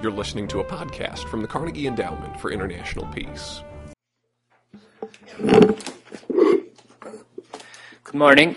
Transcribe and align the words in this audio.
You're 0.00 0.12
listening 0.12 0.46
to 0.48 0.60
a 0.60 0.64
podcast 0.64 1.26
from 1.28 1.42
the 1.42 1.48
Carnegie 1.48 1.88
Endowment 1.88 2.38
for 2.40 2.52
International 2.52 3.04
Peace. 3.06 3.64
Good 8.04 8.14
morning. 8.14 8.56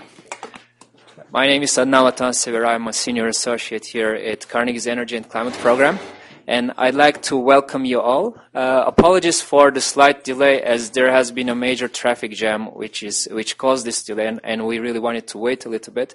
My 1.32 1.48
name 1.48 1.64
is 1.64 1.72
Adnan 1.72 2.12
Vatansever. 2.12 2.64
I'm 2.64 2.88
a 2.88 2.94
senior 2.94 3.26
associate 3.26 3.88
here 3.88 4.14
at 4.14 4.48
Carnegie's 4.48 4.86
Energy 4.86 5.18
and 5.18 5.28
Climate 5.28 5.56
Program, 5.56 5.98
and 6.46 6.74
I'd 6.78 6.94
like 6.94 7.24
to 7.24 7.38
welcome 7.38 7.86
you 7.86 8.00
all. 8.00 8.38
Uh, 8.54 8.84
apologies 8.86 9.42
for 9.42 9.72
the 9.72 9.82
slight 9.82 10.24
delay, 10.24 10.62
as 10.62 10.92
there 10.92 11.12
has 11.12 11.32
been 11.32 11.50
a 11.50 11.56
major 11.56 11.88
traffic 11.88 12.34
jam, 12.34 12.68
which 12.68 13.02
is 13.02 13.28
which 13.32 13.58
caused 13.58 13.84
this 13.84 14.04
delay, 14.04 14.28
and, 14.28 14.42
and 14.44 14.68
we 14.68 14.78
really 14.78 15.00
wanted 15.00 15.26
to 15.30 15.40
wait 15.40 15.66
a 15.66 15.70
little 15.70 15.92
bit. 15.92 16.14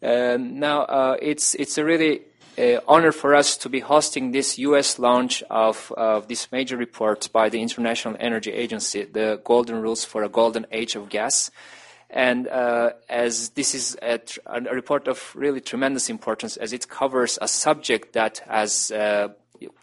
Uh, 0.00 0.36
now, 0.40 0.82
uh, 0.82 1.16
it's 1.20 1.54
it's 1.56 1.78
a 1.78 1.84
really 1.84 2.22
uh, 2.58 2.80
honor 2.86 3.12
for 3.12 3.34
us 3.34 3.56
to 3.58 3.68
be 3.68 3.80
hosting 3.80 4.32
this 4.32 4.58
U.S. 4.58 4.98
launch 4.98 5.42
of, 5.50 5.92
of 5.96 6.28
this 6.28 6.50
major 6.52 6.76
report 6.76 7.28
by 7.32 7.48
the 7.48 7.60
International 7.60 8.16
Energy 8.20 8.52
Agency, 8.52 9.04
the 9.04 9.40
Golden 9.44 9.80
Rules 9.80 10.04
for 10.04 10.22
a 10.22 10.28
Golden 10.28 10.66
Age 10.70 10.94
of 10.94 11.08
Gas. 11.08 11.50
And 12.10 12.46
uh, 12.48 12.90
as 13.08 13.50
this 13.50 13.74
is 13.74 13.96
a, 14.02 14.20
a, 14.46 14.60
report 14.60 15.08
of 15.08 15.32
really 15.34 15.62
tremendous 15.62 16.10
importance, 16.10 16.58
as 16.58 16.74
it 16.74 16.88
covers 16.88 17.38
a 17.40 17.48
subject 17.48 18.12
that, 18.12 18.42
as 18.46 18.90
uh, 18.92 19.28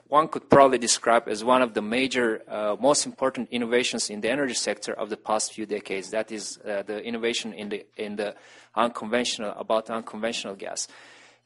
one 0.08 0.28
could 0.28 0.50
probably 0.50 0.78
describe 0.78 1.28
as 1.28 1.44
one 1.44 1.62
of 1.62 1.74
the 1.74 1.82
major, 1.82 2.44
uh, 2.48 2.76
most 2.80 3.06
important 3.06 3.50
innovations 3.50 4.10
in 4.12 4.22
the 4.22 4.30
energy 4.30 4.54
sector 4.54 4.94
of 4.94 5.10
the 5.10 5.18
past 5.18 5.54
few 5.54 5.66
decades. 5.66 6.12
That 6.12 6.32
is 6.32 6.60
uh, 6.60 6.84
the 6.84 7.02
innovation 7.04 7.54
in 7.54 7.70
the 7.70 7.86
in 7.96 8.16
the 8.16 8.36
unconventional 8.76 9.54
about 9.58 9.90
unconventional 9.90 10.56
gas. 10.56 10.88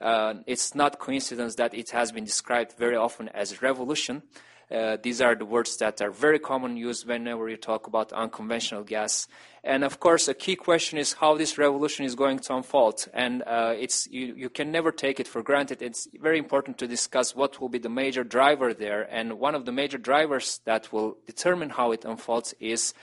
Uh, 0.03 0.35
it's 0.45 0.75
not 0.75 0.99
coincidence 0.99 1.55
that 1.55 1.73
it 1.73 1.91
has 1.91 2.11
been 2.11 2.25
described 2.25 2.73
very 2.77 2.97
often 2.97 3.29
as 3.29 3.61
revolution. 3.61 4.21
Uh, 4.69 4.97
these 5.01 5.21
are 5.21 5.35
the 5.35 5.45
words 5.45 5.77
that 5.77 6.01
are 6.01 6.09
very 6.09 6.39
common 6.39 6.75
used 6.75 7.07
whenever 7.07 7.47
you 7.47 7.57
talk 7.57 7.87
about 7.87 8.11
unconventional 8.11 8.83
gas. 8.83 9.27
And 9.63 9.83
of 9.83 9.99
course, 9.99 10.27
a 10.27 10.33
key 10.33 10.55
question 10.55 10.97
is 10.97 11.13
how 11.13 11.37
this 11.37 11.57
revolution 11.57 12.05
is 12.05 12.15
going 12.15 12.39
to 12.39 12.55
unfold. 12.55 13.07
And 13.13 13.43
uh, 13.43 13.75
it's, 13.77 14.07
you, 14.07 14.33
you 14.35 14.49
can 14.49 14.71
never 14.71 14.91
take 14.91 15.19
it 15.19 15.27
for 15.27 15.41
granted. 15.43 15.81
It's 15.81 16.07
very 16.19 16.37
important 16.37 16.77
to 16.79 16.87
discuss 16.87 17.35
what 17.35 17.61
will 17.61 17.69
be 17.69 17.77
the 17.77 17.89
major 17.89 18.23
driver 18.23 18.73
there. 18.73 19.07
And 19.09 19.39
one 19.39 19.55
of 19.55 19.65
the 19.65 19.71
major 19.71 19.97
drivers 19.97 20.59
that 20.65 20.91
will 20.91 21.17
determine 21.27 21.69
how 21.69 21.91
it 21.91 22.03
unfolds 22.03 22.53
is 22.59 22.93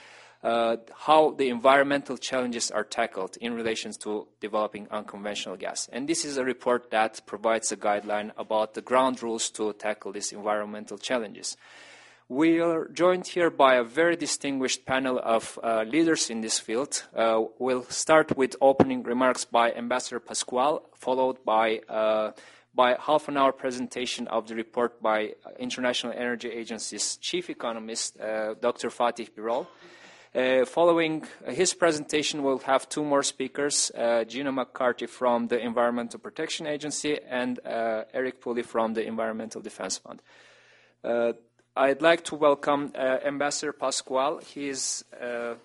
uh, 0.43 0.77
how 0.95 1.31
the 1.31 1.49
environmental 1.49 2.17
challenges 2.17 2.71
are 2.71 2.83
tackled 2.83 3.37
in 3.39 3.53
relation 3.53 3.91
to 3.91 4.27
developing 4.39 4.87
unconventional 4.89 5.55
gas. 5.55 5.87
And 5.91 6.07
this 6.07 6.25
is 6.25 6.37
a 6.37 6.43
report 6.43 6.89
that 6.91 7.21
provides 7.25 7.71
a 7.71 7.77
guideline 7.77 8.31
about 8.37 8.73
the 8.73 8.81
ground 8.81 9.21
rules 9.21 9.49
to 9.51 9.73
tackle 9.73 10.11
these 10.11 10.31
environmental 10.31 10.97
challenges. 10.97 11.57
We 12.27 12.61
are 12.61 12.87
joined 12.87 13.27
here 13.27 13.49
by 13.49 13.75
a 13.75 13.83
very 13.83 14.15
distinguished 14.15 14.85
panel 14.85 15.19
of 15.21 15.59
uh, 15.61 15.83
leaders 15.83 16.29
in 16.29 16.39
this 16.39 16.59
field. 16.59 17.03
Uh, 17.13 17.43
we'll 17.59 17.83
start 17.89 18.37
with 18.37 18.55
opening 18.61 19.03
remarks 19.03 19.43
by 19.43 19.73
Ambassador 19.73 20.21
Pascual, 20.21 20.89
followed 20.95 21.43
by 21.43 21.79
uh, 21.89 22.31
by 22.73 22.95
half 22.99 23.27
an 23.27 23.35
hour 23.35 23.51
presentation 23.51 24.27
of 24.29 24.47
the 24.47 24.55
report 24.55 25.01
by 25.01 25.33
International 25.59 26.13
Energy 26.13 26.49
Agency's 26.49 27.17
chief 27.17 27.49
economist, 27.49 28.17
uh, 28.17 28.53
Dr. 28.61 28.89
Fatih 28.89 29.29
Birol. 29.29 29.67
Uh, 30.33 30.63
following 30.63 31.25
his 31.45 31.73
presentation, 31.73 32.41
we'll 32.41 32.59
have 32.59 32.87
two 32.87 33.03
more 33.03 33.21
speakers, 33.21 33.91
uh, 33.97 34.23
Gina 34.23 34.49
McCarthy 34.49 35.05
from 35.05 35.47
the 35.47 35.59
Environmental 35.59 36.21
Protection 36.21 36.67
Agency 36.67 37.19
and 37.27 37.59
uh, 37.65 38.05
Eric 38.13 38.39
Pooley 38.41 38.63
from 38.63 38.93
the 38.93 39.05
Environmental 39.05 39.59
Defense 39.59 39.97
Fund. 39.97 40.21
Uh, 41.03 41.33
I'd 41.75 42.01
like 42.01 42.23
to 42.25 42.35
welcome 42.35 42.93
uh, 42.95 43.17
Ambassador 43.25 43.73
Pascual. 43.73 44.39
Uh, 44.39 45.55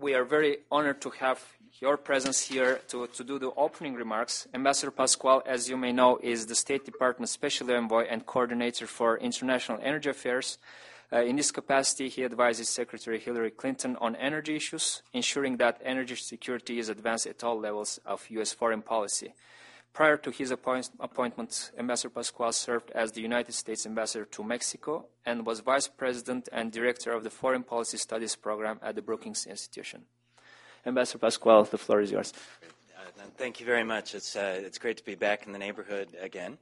we 0.00 0.14
are 0.14 0.24
very 0.24 0.58
honored 0.72 1.02
to 1.02 1.10
have 1.10 1.44
your 1.80 1.98
presence 1.98 2.40
here 2.40 2.80
to, 2.88 3.06
to 3.08 3.22
do 3.22 3.38
the 3.38 3.50
opening 3.58 3.92
remarks. 3.92 4.48
Ambassador 4.54 4.90
Pascual, 4.90 5.42
as 5.44 5.68
you 5.68 5.76
may 5.76 5.92
know, 5.92 6.18
is 6.22 6.46
the 6.46 6.54
State 6.54 6.86
Department 6.86 7.28
Special 7.28 7.70
Envoy 7.70 8.06
and 8.08 8.24
Coordinator 8.24 8.86
for 8.86 9.18
International 9.18 9.78
Energy 9.82 10.08
Affairs. 10.08 10.56
Uh, 11.14 11.22
in 11.22 11.36
this 11.36 11.52
capacity, 11.52 12.08
he 12.08 12.24
advises 12.24 12.68
Secretary 12.68 13.20
Hillary 13.20 13.52
Clinton 13.52 13.96
on 14.00 14.16
energy 14.16 14.56
issues, 14.56 15.00
ensuring 15.12 15.58
that 15.58 15.80
energy 15.84 16.16
security 16.16 16.80
is 16.80 16.88
advanced 16.88 17.28
at 17.28 17.44
all 17.44 17.56
levels 17.56 18.00
of 18.04 18.26
U.S. 18.30 18.52
foreign 18.52 18.82
policy. 18.82 19.32
Prior 19.92 20.16
to 20.16 20.32
his 20.32 20.50
appoint- 20.50 20.90
appointment, 20.98 21.70
Ambassador 21.78 22.10
Pascual 22.10 22.50
served 22.50 22.90
as 22.96 23.12
the 23.12 23.20
United 23.20 23.52
States 23.52 23.86
Ambassador 23.86 24.24
to 24.24 24.42
Mexico 24.42 25.06
and 25.24 25.46
was 25.46 25.60
Vice 25.60 25.86
President 25.86 26.48
and 26.50 26.72
Director 26.72 27.12
of 27.12 27.22
the 27.22 27.30
Foreign 27.30 27.62
Policy 27.62 27.98
Studies 27.98 28.34
Program 28.34 28.80
at 28.82 28.96
the 28.96 29.02
Brookings 29.02 29.46
Institution. 29.46 30.06
Ambassador 30.84 31.18
Pascual, 31.18 31.62
the 31.62 31.78
floor 31.78 32.00
is 32.00 32.10
yours. 32.10 32.32
Thank 33.36 33.60
you 33.60 33.66
very 33.66 33.84
much. 33.84 34.14
It's, 34.14 34.34
uh, 34.34 34.60
it's 34.64 34.78
great 34.78 34.96
to 34.96 35.04
be 35.04 35.14
back 35.14 35.46
in 35.46 35.52
the 35.52 35.58
neighborhood 35.58 36.08
again. 36.20 36.58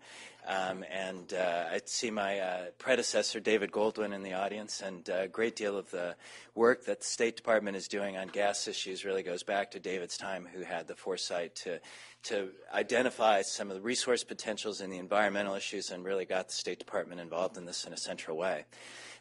Um, 0.46 0.84
and 0.90 1.32
uh, 1.32 1.66
I 1.70 1.80
see 1.84 2.10
my 2.10 2.40
uh, 2.40 2.64
predecessor, 2.78 3.40
David 3.40 3.70
Goldwyn, 3.70 4.12
in 4.12 4.22
the 4.22 4.34
audience, 4.34 4.82
and 4.82 5.08
a 5.08 5.28
great 5.28 5.56
deal 5.56 5.78
of 5.78 5.90
the 5.90 6.16
work 6.54 6.84
that 6.86 7.00
the 7.00 7.06
State 7.06 7.36
Department 7.36 7.76
is 7.76 7.88
doing 7.88 8.16
on 8.16 8.28
gas 8.28 8.68
issues 8.68 9.04
really 9.04 9.22
goes 9.22 9.42
back 9.42 9.70
to 9.70 9.80
David's 9.80 10.18
time, 10.18 10.46
who 10.52 10.62
had 10.62 10.88
the 10.88 10.94
foresight 10.94 11.54
to, 11.56 11.80
to 12.24 12.50
identify 12.72 13.42
some 13.42 13.68
of 13.68 13.74
the 13.74 13.80
resource 13.80 14.24
potentials 14.24 14.80
and 14.80 14.92
the 14.92 14.98
environmental 14.98 15.54
issues 15.54 15.90
and 15.90 16.04
really 16.04 16.24
got 16.24 16.48
the 16.48 16.54
State 16.54 16.78
Department 16.78 17.20
involved 17.20 17.56
in 17.56 17.64
this 17.64 17.84
in 17.84 17.92
a 17.92 17.96
central 17.96 18.36
way. 18.36 18.64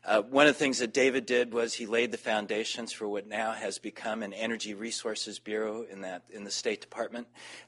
Uh, 0.03 0.19
one 0.23 0.47
of 0.47 0.55
the 0.55 0.57
things 0.57 0.79
that 0.79 0.93
David 0.93 1.27
did 1.27 1.53
was 1.53 1.75
he 1.75 1.85
laid 1.85 2.11
the 2.11 2.17
foundations 2.17 2.91
for 2.91 3.07
what 3.07 3.27
now 3.27 3.51
has 3.51 3.77
become 3.77 4.23
an 4.23 4.33
Energy 4.33 4.73
Resources 4.73 5.37
Bureau 5.37 5.83
in 5.83 6.01
that 6.01 6.23
in 6.31 6.43
the 6.43 6.49
State 6.49 6.81
Department. 6.81 7.27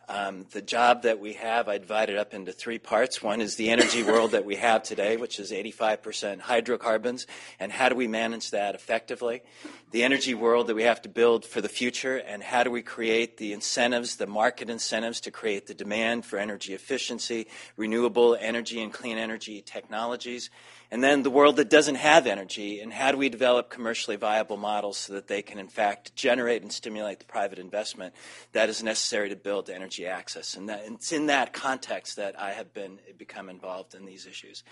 Um, 0.09 0.47
the 0.49 0.61
job 0.61 1.03
that 1.03 1.19
we 1.19 1.33
have, 1.33 1.67
I 1.67 1.77
divided 1.77 2.17
up 2.17 2.33
into 2.33 2.51
three 2.51 2.79
parts. 2.79 3.21
One 3.21 3.39
is 3.39 3.55
the 3.55 3.69
energy 3.69 4.01
world 4.11 4.31
that 4.31 4.45
we 4.45 4.55
have 4.55 4.81
today, 4.81 5.15
which 5.15 5.39
is 5.39 5.51
85% 5.51 6.39
hydrocarbons, 6.39 7.27
and 7.59 7.71
how 7.71 7.87
do 7.87 7.95
we 7.95 8.07
manage 8.07 8.49
that 8.49 8.73
effectively? 8.73 9.43
The 9.91 10.01
energy 10.01 10.33
world 10.33 10.67
that 10.67 10.75
we 10.75 10.83
have 10.83 11.03
to 11.03 11.09
build 11.09 11.45
for 11.45 11.61
the 11.61 11.69
future, 11.69 12.17
and 12.17 12.41
how 12.41 12.63
do 12.63 12.71
we 12.71 12.81
create 12.81 13.37
the 13.37 13.53
incentives, 13.53 14.15
the 14.15 14.25
market 14.25 14.71
incentives 14.71 15.21
to 15.23 15.31
create 15.31 15.67
the 15.67 15.73
demand 15.73 16.25
for 16.25 16.37
energy 16.37 16.73
efficiency, 16.73 17.47
renewable 17.75 18.37
energy, 18.39 18.81
and 18.81 18.93
clean 18.93 19.17
energy 19.17 19.61
technologies? 19.61 20.49
And 20.93 21.03
then 21.03 21.23
the 21.23 21.31
world 21.31 21.55
that 21.55 21.71
doesn't 21.71 21.95
have 21.95 22.27
energy, 22.27 22.79
and 22.79 22.93
how 22.93 23.11
do 23.11 23.17
we 23.17 23.27
develop 23.27 23.71
commercially 23.71 24.15
viable 24.15 24.57
models 24.57 24.95
so 24.95 25.13
that 25.13 25.27
they 25.27 25.41
can, 25.41 25.57
in 25.57 25.67
fact, 25.67 26.15
generate 26.15 26.61
and 26.61 26.71
stimulate 26.71 27.17
the 27.17 27.25
private 27.25 27.57
investment 27.57 28.13
that 28.51 28.69
is 28.69 28.83
necessary 28.83 29.29
to 29.29 29.35
build 29.35 29.71
energy 29.71 30.05
access? 30.05 30.53
And, 30.55 30.69
that, 30.69 30.83
it's 30.85 31.11
in 31.11 31.25
that 31.25 31.51
context 31.51 32.17
that 32.17 32.39
I 32.39 32.51
have 32.51 32.75
been 32.75 32.99
become 33.17 33.49
involved 33.49 33.95
in 33.95 34.05
these 34.05 34.27
issues. 34.27 34.63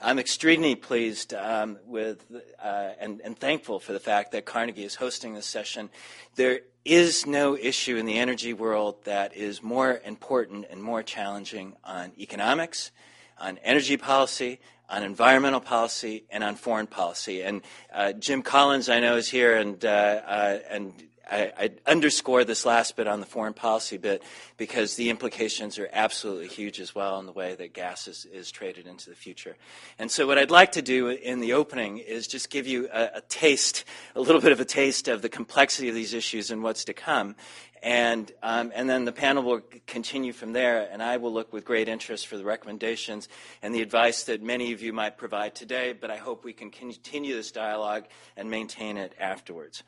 I'm 0.00 0.18
extremely 0.18 0.74
pleased 0.74 1.32
um, 1.32 1.78
with 1.86 2.24
uh, 2.60 2.90
and, 2.98 3.20
and 3.20 3.38
thankful 3.38 3.78
for 3.78 3.92
the 3.92 4.00
fact 4.00 4.32
that 4.32 4.44
Carnegie 4.44 4.82
is 4.82 4.96
hosting 4.96 5.34
this 5.34 5.46
session. 5.46 5.90
There 6.34 6.62
is 6.84 7.24
no 7.24 7.56
issue 7.56 7.96
in 7.96 8.04
the 8.04 8.18
energy 8.18 8.52
world 8.52 9.04
that 9.04 9.36
is 9.36 9.62
more 9.62 10.00
important 10.04 10.66
and 10.70 10.82
more 10.82 11.04
challenging 11.04 11.76
on 11.84 12.14
economics, 12.18 12.90
on 13.38 13.58
energy 13.58 13.96
policy, 13.96 14.58
on 14.88 15.02
environmental 15.02 15.60
policy 15.60 16.24
and 16.30 16.42
on 16.42 16.56
foreign 16.56 16.86
policy. 16.86 17.42
And 17.42 17.62
uh, 17.92 18.12
Jim 18.12 18.42
Collins, 18.42 18.88
I 18.88 19.00
know, 19.00 19.16
is 19.16 19.28
here, 19.28 19.56
and 19.56 19.84
uh, 19.84 19.88
uh, 19.88 20.58
and 20.70 20.92
I, 21.30 21.52
I, 21.58 21.70
underscore 21.86 22.44
this 22.44 22.64
last 22.64 22.96
bit 22.96 23.06
on 23.06 23.20
the 23.20 23.26
foreign 23.26 23.52
policy 23.52 23.98
bit 23.98 24.22
because 24.56 24.96
the 24.96 25.10
implications 25.10 25.78
are 25.78 25.88
absolutely 25.92 26.48
huge 26.48 26.80
as 26.80 26.94
well 26.94 27.18
in 27.20 27.26
the 27.26 27.32
way 27.32 27.54
that 27.54 27.74
gas 27.74 28.08
is, 28.08 28.24
is 28.32 28.50
traded 28.50 28.86
into 28.86 29.10
the 29.10 29.16
future. 29.16 29.56
And 29.98 30.10
so, 30.10 30.26
what 30.26 30.38
I'd 30.38 30.50
like 30.50 30.72
to 30.72 30.82
do 30.82 31.08
in 31.08 31.40
the 31.40 31.52
opening 31.52 31.98
is 31.98 32.26
just 32.26 32.48
give 32.48 32.66
you 32.66 32.88
a, 32.92 33.10
a 33.16 33.20
taste, 33.28 33.84
a 34.14 34.20
little 34.20 34.40
bit 34.40 34.52
of 34.52 34.60
a 34.60 34.64
taste 34.64 35.08
of 35.08 35.20
the 35.20 35.28
complexity 35.28 35.88
of 35.88 35.94
these 35.94 36.14
issues 36.14 36.50
and 36.50 36.62
what's 36.62 36.84
to 36.86 36.94
come. 36.94 37.36
And, 37.82 38.30
um, 38.42 38.72
and 38.74 38.88
then 38.88 39.04
the 39.04 39.12
panel 39.12 39.42
will 39.42 39.60
continue 39.86 40.32
from 40.32 40.52
there, 40.52 40.88
and 40.90 41.02
I 41.02 41.16
will 41.18 41.32
look 41.32 41.52
with 41.52 41.64
great 41.64 41.88
interest 41.88 42.26
for 42.26 42.36
the 42.36 42.44
recommendations 42.44 43.28
and 43.62 43.74
the 43.74 43.82
advice 43.82 44.24
that 44.24 44.42
many 44.42 44.72
of 44.72 44.82
you 44.82 44.92
might 44.92 45.16
provide 45.16 45.54
today, 45.54 45.92
but 45.92 46.10
I 46.10 46.16
hope 46.16 46.44
we 46.44 46.52
can 46.52 46.70
continue 46.70 47.34
this 47.34 47.52
dialogue 47.52 48.04
and 48.36 48.50
maintain 48.50 48.96
it 48.96 49.14
afterwards. 49.18 49.82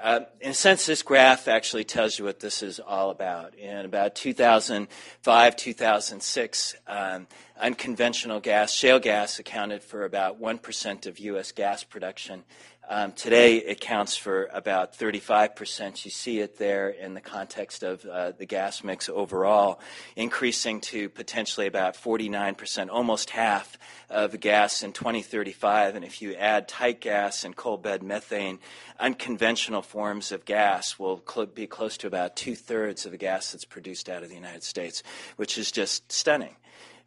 Uh, 0.00 0.20
in 0.40 0.50
a 0.50 0.54
sense, 0.54 0.86
this 0.86 1.02
graph 1.02 1.46
actually 1.46 1.84
tells 1.84 2.18
you 2.18 2.24
what 2.24 2.40
this 2.40 2.64
is 2.64 2.80
all 2.80 3.10
about. 3.10 3.54
In 3.54 3.84
about 3.84 4.16
2005, 4.16 5.56
2006, 5.56 6.74
um, 6.88 7.28
unconventional 7.60 8.40
gas, 8.40 8.72
shale 8.72 8.98
gas, 8.98 9.38
accounted 9.38 9.84
for 9.84 10.04
about 10.04 10.40
1% 10.40 11.06
of 11.06 11.20
U.S. 11.20 11.52
gas 11.52 11.84
production. 11.84 12.42
Um, 12.86 13.12
today, 13.12 13.56
it 13.56 13.80
counts 13.80 14.14
for 14.14 14.50
about 14.52 14.92
35%. 14.92 16.04
You 16.04 16.10
see 16.10 16.40
it 16.40 16.58
there 16.58 16.90
in 16.90 17.14
the 17.14 17.20
context 17.20 17.82
of 17.82 18.04
uh, 18.04 18.32
the 18.32 18.44
gas 18.44 18.84
mix 18.84 19.08
overall, 19.08 19.80
increasing 20.16 20.82
to 20.82 21.08
potentially 21.08 21.66
about 21.66 21.94
49%, 21.94 22.90
almost 22.90 23.30
half 23.30 23.78
of 24.10 24.38
gas 24.38 24.82
in 24.82 24.92
2035. 24.92 25.96
And 25.96 26.04
if 26.04 26.20
you 26.20 26.34
add 26.34 26.68
tight 26.68 27.00
gas 27.00 27.42
and 27.42 27.56
coal 27.56 27.78
bed 27.78 28.02
methane, 28.02 28.58
unconventional 29.00 29.80
forms 29.80 30.30
of 30.30 30.44
gas 30.44 30.98
will 30.98 31.22
cl- 31.26 31.46
be 31.46 31.66
close 31.66 31.96
to 31.98 32.06
about 32.06 32.36
two 32.36 32.54
thirds 32.54 33.06
of 33.06 33.12
the 33.12 33.18
gas 33.18 33.52
that's 33.52 33.64
produced 33.64 34.10
out 34.10 34.22
of 34.22 34.28
the 34.28 34.34
United 34.34 34.62
States, 34.62 35.02
which 35.36 35.56
is 35.56 35.72
just 35.72 36.12
stunning. 36.12 36.54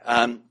Um, 0.05 0.41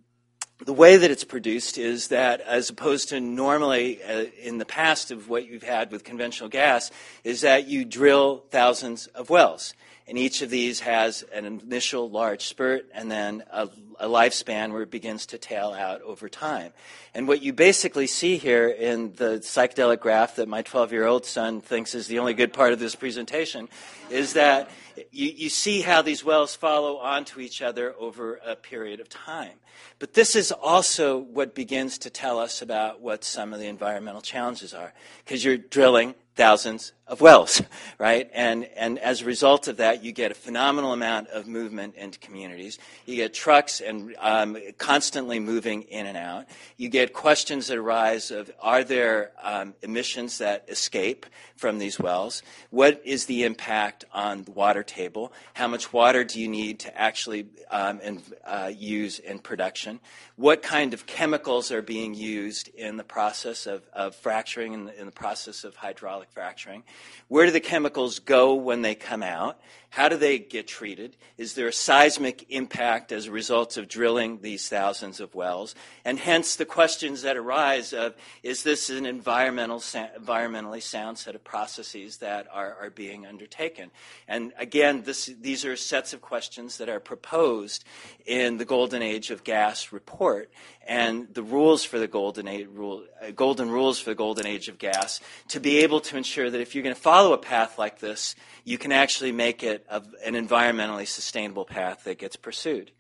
the 0.65 0.73
way 0.73 0.97
that 0.97 1.11
it's 1.11 1.25
produced 1.25 1.77
is 1.77 2.09
that, 2.09 2.41
as 2.41 2.71
opposed 2.71 3.11
to 3.11 3.21
normally 3.21 4.03
uh, 4.03 4.25
in 4.43 4.59
the 4.59 4.65
past 4.65 5.11
of 5.11 5.29
what 5.29 5.47
you've 5.47 5.63
had 5.63 5.91
with 5.93 6.03
conventional 6.03 6.49
gas, 6.49 6.91
is 7.25 7.43
that 7.43 7.67
you 7.67 7.85
drill 7.85 8.45
thousands 8.51 9.07
of 9.09 9.29
wells. 9.29 9.75
And 10.09 10.17
each 10.17 10.41
of 10.41 10.51
these 10.51 10.81
has 10.81 11.25
an 11.35 11.45
initial 11.45 12.09
large 12.09 12.47
spurt 12.47 12.87
and 12.95 13.11
then 13.11 13.43
a, 13.51 13.69
a, 13.99 14.07
lifespan 14.07 14.73
where 14.73 14.83
it 14.83 14.91
begins 14.91 15.27
to 15.27 15.39
tail 15.39 15.73
out 15.73 16.01
over 16.03 16.29
time. 16.29 16.73
And 17.13 17.27
what 17.27 17.43
you 17.43 17.53
basically 17.53 18.07
see 18.07 18.37
here 18.37 18.69
in 18.69 19.15
the 19.15 19.41
psychedelic 19.41 19.99
graph 19.99 20.37
that 20.37 20.47
my 20.47 20.63
12 20.63 20.93
year 20.93 21.07
old 21.07 21.27
son 21.27 21.61
thinks 21.61 21.95
is 21.97 22.07
the 22.07 22.21
only 22.21 22.35
good 22.35 22.53
part 22.53 22.73
of 22.73 22.79
this 22.79 22.95
presentation 22.95 23.69
is 24.09 24.35
that 24.35 24.71
you, 25.11 25.29
you 25.29 25.49
see 25.49 25.81
how 25.81 26.03
these 26.03 26.25
wells 26.25 26.55
follow 26.55 26.97
onto 26.99 27.41
each 27.41 27.63
other 27.63 27.95
over 27.99 28.41
a 28.45 28.57
period 28.57 29.01
of 29.01 29.09
time. 29.09 29.59
But 29.99 30.15
this 30.15 30.37
is 30.37 30.53
also 30.53 31.19
what 31.19 31.55
begins 31.55 31.99
to 31.99 32.11
tell 32.11 32.39
us 32.39 32.63
about 32.63 33.01
what 33.01 33.25
some 33.25 33.53
of 33.53 33.61
the 33.61 33.67
environmental 33.67 34.21
challenges 34.21 34.75
are. 34.75 34.93
Because 35.25 35.45
you're 35.45 35.57
drilling 35.57 36.15
thousands 36.35 36.93
of 37.09 37.21
wells, 37.21 37.63
right? 37.99 38.29
And, 38.35 38.65
and 38.77 38.99
as 38.99 39.23
a 39.23 39.25
result 39.27 39.69
of 39.69 39.77
that, 39.77 40.03
you 40.03 40.11
get 40.11 40.33
a 40.33 40.35
phenomenal 40.35 40.93
amount 40.93 41.29
of 41.29 41.47
movement 41.47 41.95
into 41.95 42.19
communities. 42.19 42.79
You 43.05 43.15
get 43.15 43.33
trucks 43.33 43.81
and 43.81 44.17
um, 44.19 44.57
constantly 44.79 45.39
moving 45.39 45.83
in 45.83 46.07
and 46.07 46.17
out. 46.17 46.47
You 46.77 46.89
get 46.89 47.13
questions 47.13 47.69
that 47.69 47.79
arise 47.79 48.31
of 48.33 48.51
are 48.61 48.83
there 48.83 49.31
um, 49.43 49.75
emissions 49.83 50.39
that 50.39 50.65
escape 50.69 51.27
from 51.57 51.79
these 51.79 51.99
wells? 51.99 52.43
What 52.71 53.01
is 53.05 53.27
the 53.27 53.45
impact 53.45 54.05
on 54.13 54.43
the 54.43 54.51
water 54.51 54.83
table? 54.83 55.33
How 55.55 55.69
much 55.69 55.93
water 55.93 56.25
do 56.25 56.41
you 56.41 56.49
need 56.49 56.81
to 56.81 57.01
actually 57.01 57.47
um, 57.71 58.01
uh, 58.45 58.73
use 58.75 59.21
in 59.21 59.39
production? 59.39 60.01
What 60.35 60.63
kind 60.63 60.93
of 60.93 61.07
chemicals 61.07 61.71
are 61.71 61.83
being 61.83 62.15
used 62.15 62.69
in 62.69 62.97
the 62.97 63.05
process 63.05 63.67
of, 63.67 63.83
of 63.93 64.15
fracturing, 64.17 64.75
in 64.75 64.85
the, 64.87 65.01
in 65.01 65.07
the 65.07 65.13
process 65.13 65.65
of 65.65 65.77
hydraulic 65.77 66.31
fracturing? 66.31 66.83
Where 67.29 67.47
do 67.47 67.53
the 67.53 67.61
chemicals 67.61 68.19
go 68.21 68.55
when 68.55 68.83
they 68.83 68.95
come 68.95 69.23
out? 69.23 69.59
How 69.97 70.11
do 70.11 70.19
they 70.19 70.39
get 70.39 70.67
treated? 70.67 71.17
Is 71.39 71.55
there 71.55 71.69
a 71.69 71.73
seismic 71.73 72.45
impact 72.51 73.13
as 73.13 73.25
a 73.25 73.31
result 73.31 73.79
of 73.79 73.89
drilling 73.89 74.43
these 74.43 74.69
thousands 74.69 75.21
of 75.21 75.35
wells? 75.35 75.75
And 76.05 76.19
hence 76.19 76.55
the 76.55 76.67
questions 76.67 77.23
that 77.23 77.39
arise 77.39 77.95
of 77.95 78.15
is 78.43 78.63
this 78.63 78.91
an 78.91 79.07
environmental, 79.07 79.79
environmentally 79.79 80.83
sound 80.83 81.17
set 81.17 81.35
of 81.35 81.43
processes 81.45 82.19
that 82.19 82.47
are, 82.53 82.77
are 82.79 82.91
being 82.91 83.25
undertaken? 83.25 83.91
And 84.29 84.53
again, 84.59 85.01
this, 85.05 85.31
these 85.41 85.65
are 85.65 85.77
sets 85.77 86.13
of 86.13 86.21
questions 86.21 86.77
that 86.77 86.91
are 86.91 87.01
proposed 87.01 87.83
in 88.27 88.59
the 88.59 88.67
Golden 88.67 89.01
Age 89.01 89.31
of 89.31 89.45
Gas 89.45 89.93
report 89.93 90.51
and 90.87 91.33
the 91.35 91.43
rules 91.43 91.85
for 91.85 91.99
the 91.99 92.07
golden 92.07 92.47
age 92.47 92.69
rule, 92.73 93.05
uh, 93.21 93.31
golden 93.33 93.71
rules 93.71 93.99
for 93.99 94.11
the 94.11 94.15
golden 94.15 94.47
age 94.47 94.69
of 94.69 94.79
gas 94.79 95.21
to 95.49 95.61
be 95.61 95.79
able 95.79 96.01
to 96.01 96.17
ensure 96.17 96.49
that 96.49 96.61
if 96.61 96.75
you're 96.75 96.85
going 96.85 96.95
to 96.95 97.01
follow 97.01 97.33
a 97.33 97.39
path 97.39 97.79
like 97.79 97.99
this, 97.99 98.37
you 98.65 98.79
can 98.79 98.93
actually 98.93 99.33
make 99.33 99.63
it 99.63 99.85
a, 99.89 100.03
an 100.25 100.35
environmentally 100.35 101.07
sustainable 101.07 101.65
path 101.65 102.05
that 102.05 102.19
gets 102.19 102.37
pursued. 102.37 102.91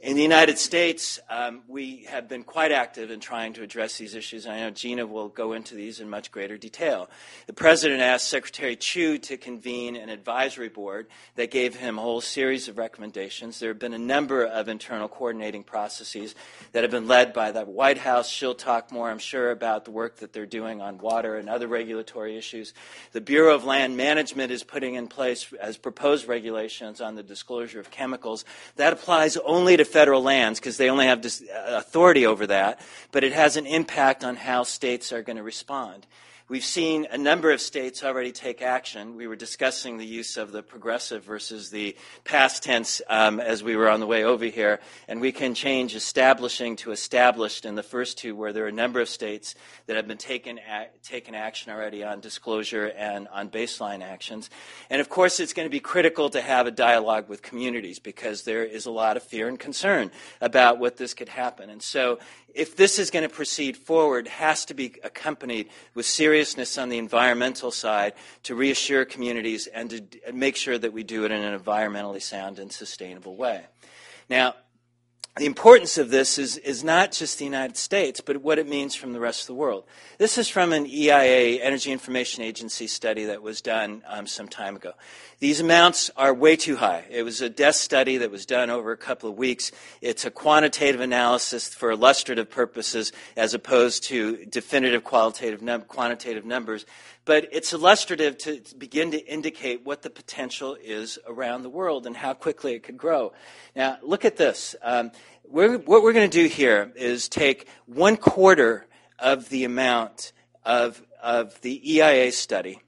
In 0.00 0.14
the 0.14 0.22
United 0.22 0.60
States, 0.60 1.18
um, 1.28 1.62
we 1.66 2.04
have 2.08 2.28
been 2.28 2.44
quite 2.44 2.70
active 2.70 3.10
in 3.10 3.18
trying 3.18 3.54
to 3.54 3.64
address 3.64 3.98
these 3.98 4.14
issues. 4.14 4.46
I 4.46 4.60
know 4.60 4.70
Gina 4.70 5.04
will 5.04 5.28
go 5.28 5.54
into 5.54 5.74
these 5.74 5.98
in 5.98 6.08
much 6.08 6.30
greater 6.30 6.56
detail. 6.56 7.10
The 7.48 7.52
President 7.52 8.00
asked 8.00 8.28
Secretary 8.28 8.76
Chu 8.76 9.18
to 9.18 9.36
convene 9.36 9.96
an 9.96 10.08
advisory 10.08 10.68
board 10.68 11.08
that 11.34 11.50
gave 11.50 11.74
him 11.74 11.98
a 11.98 12.02
whole 12.02 12.20
series 12.20 12.68
of 12.68 12.78
recommendations. 12.78 13.58
There 13.58 13.70
have 13.70 13.80
been 13.80 13.92
a 13.92 13.98
number 13.98 14.44
of 14.44 14.68
internal 14.68 15.08
coordinating 15.08 15.64
processes 15.64 16.36
that 16.70 16.84
have 16.84 16.92
been 16.92 17.08
led 17.08 17.32
by 17.32 17.50
the 17.50 17.64
White 17.64 17.98
House. 17.98 18.28
She'll 18.28 18.54
talk 18.54 18.92
more, 18.92 19.10
I'm 19.10 19.18
sure, 19.18 19.50
about 19.50 19.84
the 19.84 19.90
work 19.90 20.18
that 20.18 20.32
they're 20.32 20.46
doing 20.46 20.80
on 20.80 20.98
water 20.98 21.34
and 21.34 21.48
other 21.48 21.66
regulatory 21.66 22.38
issues. 22.38 22.72
The 23.10 23.20
Bureau 23.20 23.52
of 23.52 23.64
Land 23.64 23.96
Management 23.96 24.52
is 24.52 24.62
putting 24.62 24.94
in 24.94 25.08
place 25.08 25.52
as 25.60 25.76
proposed 25.76 26.28
regulations 26.28 27.00
on 27.00 27.16
the 27.16 27.24
disclosure 27.24 27.80
of 27.80 27.90
chemicals. 27.90 28.44
That 28.76 28.92
applies 28.92 29.36
only 29.38 29.76
to 29.76 29.87
federal 29.88 30.22
lands 30.22 30.60
because 30.60 30.76
they 30.76 30.90
only 30.90 31.06
have 31.06 31.24
uh, 31.24 31.28
authority 31.68 32.26
over 32.26 32.46
that, 32.46 32.80
but 33.12 33.24
it 33.24 33.32
has 33.32 33.56
an 33.56 33.66
impact 33.66 34.24
on 34.24 34.36
how 34.36 34.62
states 34.62 35.12
are 35.12 35.22
going 35.22 35.36
to 35.36 35.42
respond. 35.42 36.06
We've 36.50 36.64
seen 36.64 37.06
a 37.10 37.18
number 37.18 37.50
of 37.50 37.60
states 37.60 38.02
already 38.02 38.32
take 38.32 38.62
action. 38.62 39.16
We 39.16 39.26
were 39.26 39.36
discussing 39.36 39.98
the 39.98 40.06
use 40.06 40.38
of 40.38 40.50
the 40.50 40.62
progressive 40.62 41.22
versus 41.22 41.68
the 41.68 41.94
past 42.24 42.62
tense 42.62 43.02
um, 43.10 43.38
as 43.38 43.62
we 43.62 43.76
were 43.76 43.90
on 43.90 44.00
the 44.00 44.06
way 44.06 44.24
over 44.24 44.46
here, 44.46 44.80
and 45.08 45.20
we 45.20 45.30
can 45.30 45.52
change 45.52 45.94
establishing 45.94 46.76
to 46.76 46.90
established 46.90 47.66
in 47.66 47.74
the 47.74 47.82
first 47.82 48.16
two, 48.16 48.34
where 48.34 48.54
there 48.54 48.64
are 48.64 48.68
a 48.68 48.72
number 48.72 48.98
of 48.98 49.10
states 49.10 49.56
that 49.88 49.96
have 49.96 50.08
been 50.08 50.16
taken 50.16 50.58
taken 51.02 51.34
action 51.34 51.70
already 51.70 52.02
on 52.02 52.20
disclosure 52.20 52.94
and 52.96 53.28
on 53.28 53.50
baseline 53.50 54.02
actions. 54.02 54.48
And 54.88 55.02
of 55.02 55.10
course, 55.10 55.40
it's 55.40 55.52
going 55.52 55.66
to 55.66 55.70
be 55.70 55.80
critical 55.80 56.30
to 56.30 56.40
have 56.40 56.66
a 56.66 56.70
dialogue 56.70 57.28
with 57.28 57.42
communities 57.42 57.98
because 57.98 58.44
there 58.44 58.64
is 58.64 58.86
a 58.86 58.90
lot 58.90 59.18
of 59.18 59.22
fear 59.22 59.48
and 59.48 59.58
concern 59.58 60.10
about 60.40 60.78
what 60.78 60.96
this 60.96 61.12
could 61.12 61.28
happen. 61.28 61.68
And 61.68 61.82
so, 61.82 62.18
if 62.54 62.76
this 62.76 62.98
is 62.98 63.10
going 63.10 63.28
to 63.28 63.34
proceed 63.34 63.76
forward, 63.76 64.26
has 64.28 64.64
to 64.66 64.74
be 64.74 64.94
accompanied 65.04 65.68
with 65.94 66.06
seriousness 66.06 66.78
on 66.78 66.88
the 66.88 66.98
environmental 66.98 67.70
side 67.70 68.14
to 68.44 68.54
reassure 68.54 69.04
communities 69.04 69.66
and 69.66 69.90
to 69.90 70.32
make 70.32 70.56
sure 70.56 70.78
that 70.78 70.92
we 70.92 71.02
do 71.02 71.24
it 71.24 71.30
in 71.30 71.42
an 71.42 71.58
environmentally 71.58 72.22
sound 72.22 72.58
and 72.58 72.72
sustainable 72.72 73.36
way. 73.36 73.64
Now, 74.28 74.54
the 75.36 75.46
importance 75.46 75.98
of 75.98 76.10
this 76.10 76.36
is, 76.38 76.56
is 76.58 76.82
not 76.82 77.12
just 77.12 77.38
the 77.38 77.44
United 77.44 77.76
States, 77.76 78.20
but 78.20 78.38
what 78.38 78.58
it 78.58 78.68
means 78.68 78.96
from 78.96 79.12
the 79.12 79.20
rest 79.20 79.42
of 79.42 79.46
the 79.46 79.54
world. 79.54 79.84
This 80.18 80.36
is 80.36 80.48
from 80.48 80.72
an 80.72 80.84
EIA, 80.86 81.62
Energy 81.62 81.92
Information 81.92 82.42
Agency 82.42 82.88
study 82.88 83.26
that 83.26 83.40
was 83.40 83.60
done 83.60 84.02
um, 84.08 84.26
some 84.26 84.48
time 84.48 84.74
ago. 84.74 84.94
These 85.38 85.60
amounts 85.60 86.10
are 86.16 86.34
way 86.34 86.56
too 86.56 86.74
high. 86.74 87.04
It 87.08 87.22
was 87.22 87.40
a 87.40 87.48
desk 87.48 87.84
study 87.84 88.16
that 88.18 88.32
was 88.32 88.46
done 88.46 88.70
over 88.70 88.90
a 88.90 88.96
couple 88.96 89.30
of 89.30 89.38
weeks. 89.38 89.70
It's 90.00 90.24
a 90.24 90.30
quantitative 90.30 91.00
analysis 91.00 91.72
for 91.72 91.92
illustrative 91.92 92.50
purposes 92.50 93.12
as 93.36 93.54
opposed 93.54 94.04
to 94.04 94.44
definitive 94.46 95.04
qualitative 95.04 95.62
num- 95.62 95.82
quantitative 95.82 96.44
numbers. 96.44 96.84
But 97.28 97.50
it's 97.52 97.74
illustrative 97.74 98.38
to 98.38 98.62
begin 98.78 99.10
to 99.10 99.18
indicate 99.18 99.84
what 99.84 100.00
the 100.00 100.08
potential 100.08 100.78
is 100.82 101.18
around 101.26 101.62
the 101.62 101.68
world 101.68 102.06
and 102.06 102.16
how 102.16 102.32
quickly 102.32 102.72
it 102.72 102.84
could 102.84 102.96
grow. 102.96 103.34
Now, 103.76 103.98
look 104.00 104.24
at 104.24 104.38
this. 104.38 104.74
Um, 104.80 105.12
we're, 105.46 105.76
what 105.76 106.02
we're 106.02 106.14
going 106.14 106.30
to 106.30 106.42
do 106.42 106.48
here 106.48 106.90
is 106.96 107.28
take 107.28 107.68
one 107.84 108.16
quarter 108.16 108.86
of 109.18 109.50
the 109.50 109.64
amount 109.64 110.32
of, 110.64 111.02
of 111.22 111.60
the 111.60 111.98
EIA 111.98 112.32
study 112.32 112.80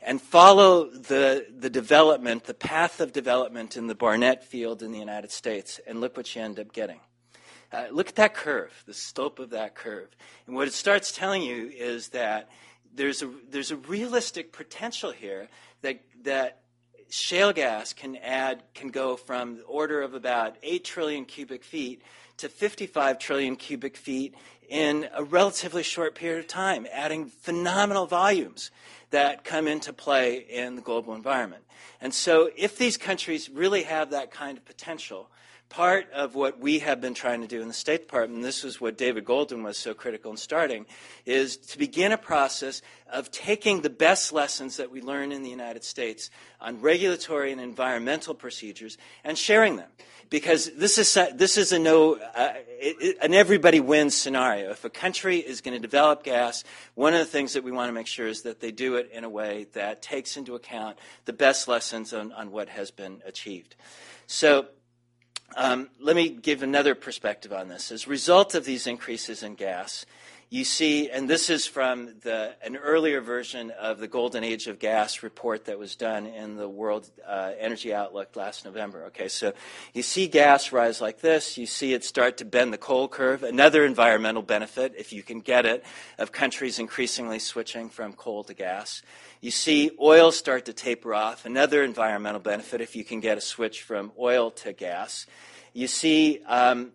and 0.00 0.22
follow 0.22 0.88
the, 0.88 1.46
the 1.58 1.68
development, 1.68 2.44
the 2.44 2.54
path 2.54 3.00
of 3.00 3.12
development 3.12 3.76
in 3.76 3.88
the 3.88 3.96
Barnett 3.96 4.44
field 4.44 4.84
in 4.84 4.92
the 4.92 5.00
United 5.00 5.32
States, 5.32 5.80
and 5.84 6.00
look 6.00 6.16
what 6.16 6.32
you 6.36 6.42
end 6.42 6.60
up 6.60 6.72
getting. 6.72 7.00
Uh, 7.72 7.86
look 7.90 8.08
at 8.08 8.14
that 8.14 8.34
curve, 8.34 8.84
the 8.86 8.94
slope 8.94 9.40
of 9.40 9.50
that 9.50 9.74
curve. 9.74 10.10
And 10.46 10.54
what 10.54 10.68
it 10.68 10.74
starts 10.74 11.10
telling 11.10 11.42
you 11.42 11.68
is 11.74 12.10
that 12.10 12.48
there's 12.94 13.22
a, 13.22 13.30
there's 13.50 13.70
a 13.70 13.76
realistic 13.76 14.52
potential 14.52 15.10
here 15.10 15.48
that, 15.82 16.00
that 16.24 16.62
shale 17.08 17.52
gas 17.52 17.92
can 17.92 18.16
add, 18.16 18.62
can 18.74 18.88
go 18.88 19.16
from 19.16 19.56
the 19.56 19.62
order 19.62 20.02
of 20.02 20.14
about 20.14 20.56
8 20.62 20.84
trillion 20.84 21.24
cubic 21.24 21.64
feet 21.64 22.02
to 22.38 22.48
55 22.48 23.18
trillion 23.18 23.56
cubic 23.56 23.96
feet 23.96 24.34
in 24.68 25.08
a 25.14 25.24
relatively 25.24 25.82
short 25.82 26.14
period 26.14 26.40
of 26.40 26.46
time, 26.46 26.86
adding 26.92 27.26
phenomenal 27.26 28.06
volumes 28.06 28.70
that 29.10 29.44
come 29.44 29.66
into 29.66 29.92
play 29.92 30.36
in 30.38 30.76
the 30.76 30.82
global 30.82 31.14
environment. 31.14 31.64
And 32.00 32.14
so, 32.14 32.50
if 32.56 32.78
these 32.78 32.96
countries 32.96 33.50
really 33.50 33.82
have 33.82 34.10
that 34.10 34.30
kind 34.30 34.56
of 34.56 34.64
potential, 34.64 35.28
part 35.70 36.10
of 36.12 36.34
what 36.34 36.58
we 36.58 36.80
have 36.80 37.00
been 37.00 37.14
trying 37.14 37.40
to 37.40 37.46
do 37.46 37.62
in 37.62 37.68
the 37.68 37.74
State 37.74 38.02
Department, 38.02 38.38
and 38.38 38.44
this 38.44 38.64
is 38.64 38.80
what 38.80 38.98
David 38.98 39.24
Goldwyn 39.24 39.62
was 39.62 39.78
so 39.78 39.94
critical 39.94 40.32
in 40.32 40.36
starting, 40.36 40.84
is 41.24 41.56
to 41.56 41.78
begin 41.78 42.10
a 42.10 42.18
process 42.18 42.82
of 43.10 43.30
taking 43.30 43.80
the 43.80 43.88
best 43.88 44.32
lessons 44.32 44.76
that 44.76 44.90
we 44.90 45.00
learn 45.00 45.30
in 45.30 45.44
the 45.44 45.48
United 45.48 45.84
States 45.84 46.28
on 46.60 46.80
regulatory 46.80 47.52
and 47.52 47.60
environmental 47.60 48.34
procedures 48.34 48.98
and 49.22 49.38
sharing 49.38 49.76
them. 49.76 49.88
Because 50.28 50.70
this 50.74 50.98
is, 50.98 51.12
this 51.34 51.56
is 51.56 51.72
a 51.72 51.78
no, 51.78 52.14
uh, 52.14 52.52
it, 52.78 52.96
it, 53.00 53.16
an 53.22 53.34
everybody 53.34 53.80
wins 53.80 54.16
scenario. 54.16 54.70
If 54.70 54.84
a 54.84 54.90
country 54.90 55.38
is 55.38 55.60
going 55.60 55.74
to 55.74 55.80
develop 55.80 56.22
gas, 56.22 56.62
one 56.94 57.14
of 57.14 57.20
the 57.20 57.24
things 57.24 57.54
that 57.54 57.64
we 57.64 57.72
want 57.72 57.88
to 57.88 57.92
make 57.92 58.06
sure 58.06 58.28
is 58.28 58.42
that 58.42 58.60
they 58.60 58.70
do 58.70 58.96
it 58.96 59.10
in 59.12 59.24
a 59.24 59.28
way 59.28 59.66
that 59.72 60.02
takes 60.02 60.36
into 60.36 60.54
account 60.54 60.98
the 61.24 61.32
best 61.32 61.66
lessons 61.66 62.12
on, 62.12 62.32
on 62.32 62.52
what 62.52 62.68
has 62.68 62.92
been 62.92 63.22
achieved. 63.24 63.74
So, 64.28 64.66
um, 65.56 65.88
let 66.00 66.16
me 66.16 66.28
give 66.28 66.62
another 66.62 66.94
perspective 66.94 67.52
on 67.52 67.68
this. 67.68 67.90
As 67.90 68.06
a 68.06 68.10
result 68.10 68.54
of 68.54 68.64
these 68.64 68.86
increases 68.86 69.42
in 69.42 69.54
gas, 69.54 70.06
you 70.52 70.64
see, 70.64 71.08
and 71.08 71.30
this 71.30 71.48
is 71.48 71.64
from 71.64 72.16
the, 72.22 72.56
an 72.60 72.76
earlier 72.76 73.20
version 73.20 73.70
of 73.70 74.00
the 74.00 74.08
Golden 74.08 74.42
Age 74.42 74.66
of 74.66 74.80
Gas 74.80 75.22
report 75.22 75.66
that 75.66 75.78
was 75.78 75.94
done 75.94 76.26
in 76.26 76.56
the 76.56 76.68
World 76.68 77.08
uh, 77.24 77.52
Energy 77.56 77.94
Outlook 77.94 78.34
last 78.34 78.64
November. 78.64 79.04
Okay, 79.06 79.28
so 79.28 79.52
you 79.94 80.02
see 80.02 80.26
gas 80.26 80.72
rise 80.72 81.00
like 81.00 81.20
this. 81.20 81.56
You 81.56 81.66
see 81.66 81.92
it 81.92 82.02
start 82.02 82.38
to 82.38 82.44
bend 82.44 82.72
the 82.72 82.78
coal 82.78 83.06
curve. 83.06 83.44
Another 83.44 83.84
environmental 83.84 84.42
benefit, 84.42 84.92
if 84.98 85.12
you 85.12 85.22
can 85.22 85.40
get 85.40 85.66
it, 85.66 85.84
of 86.18 86.32
countries 86.32 86.80
increasingly 86.80 87.38
switching 87.38 87.88
from 87.88 88.12
coal 88.12 88.42
to 88.42 88.52
gas. 88.52 89.02
You 89.40 89.52
see 89.52 89.92
oil 90.00 90.32
start 90.32 90.64
to 90.64 90.72
taper 90.72 91.14
off. 91.14 91.46
Another 91.46 91.84
environmental 91.84 92.40
benefit, 92.40 92.80
if 92.80 92.96
you 92.96 93.04
can 93.04 93.20
get 93.20 93.38
a 93.38 93.40
switch 93.40 93.82
from 93.82 94.10
oil 94.18 94.50
to 94.50 94.72
gas. 94.72 95.26
You 95.72 95.86
see 95.86 96.40
um, 96.46 96.90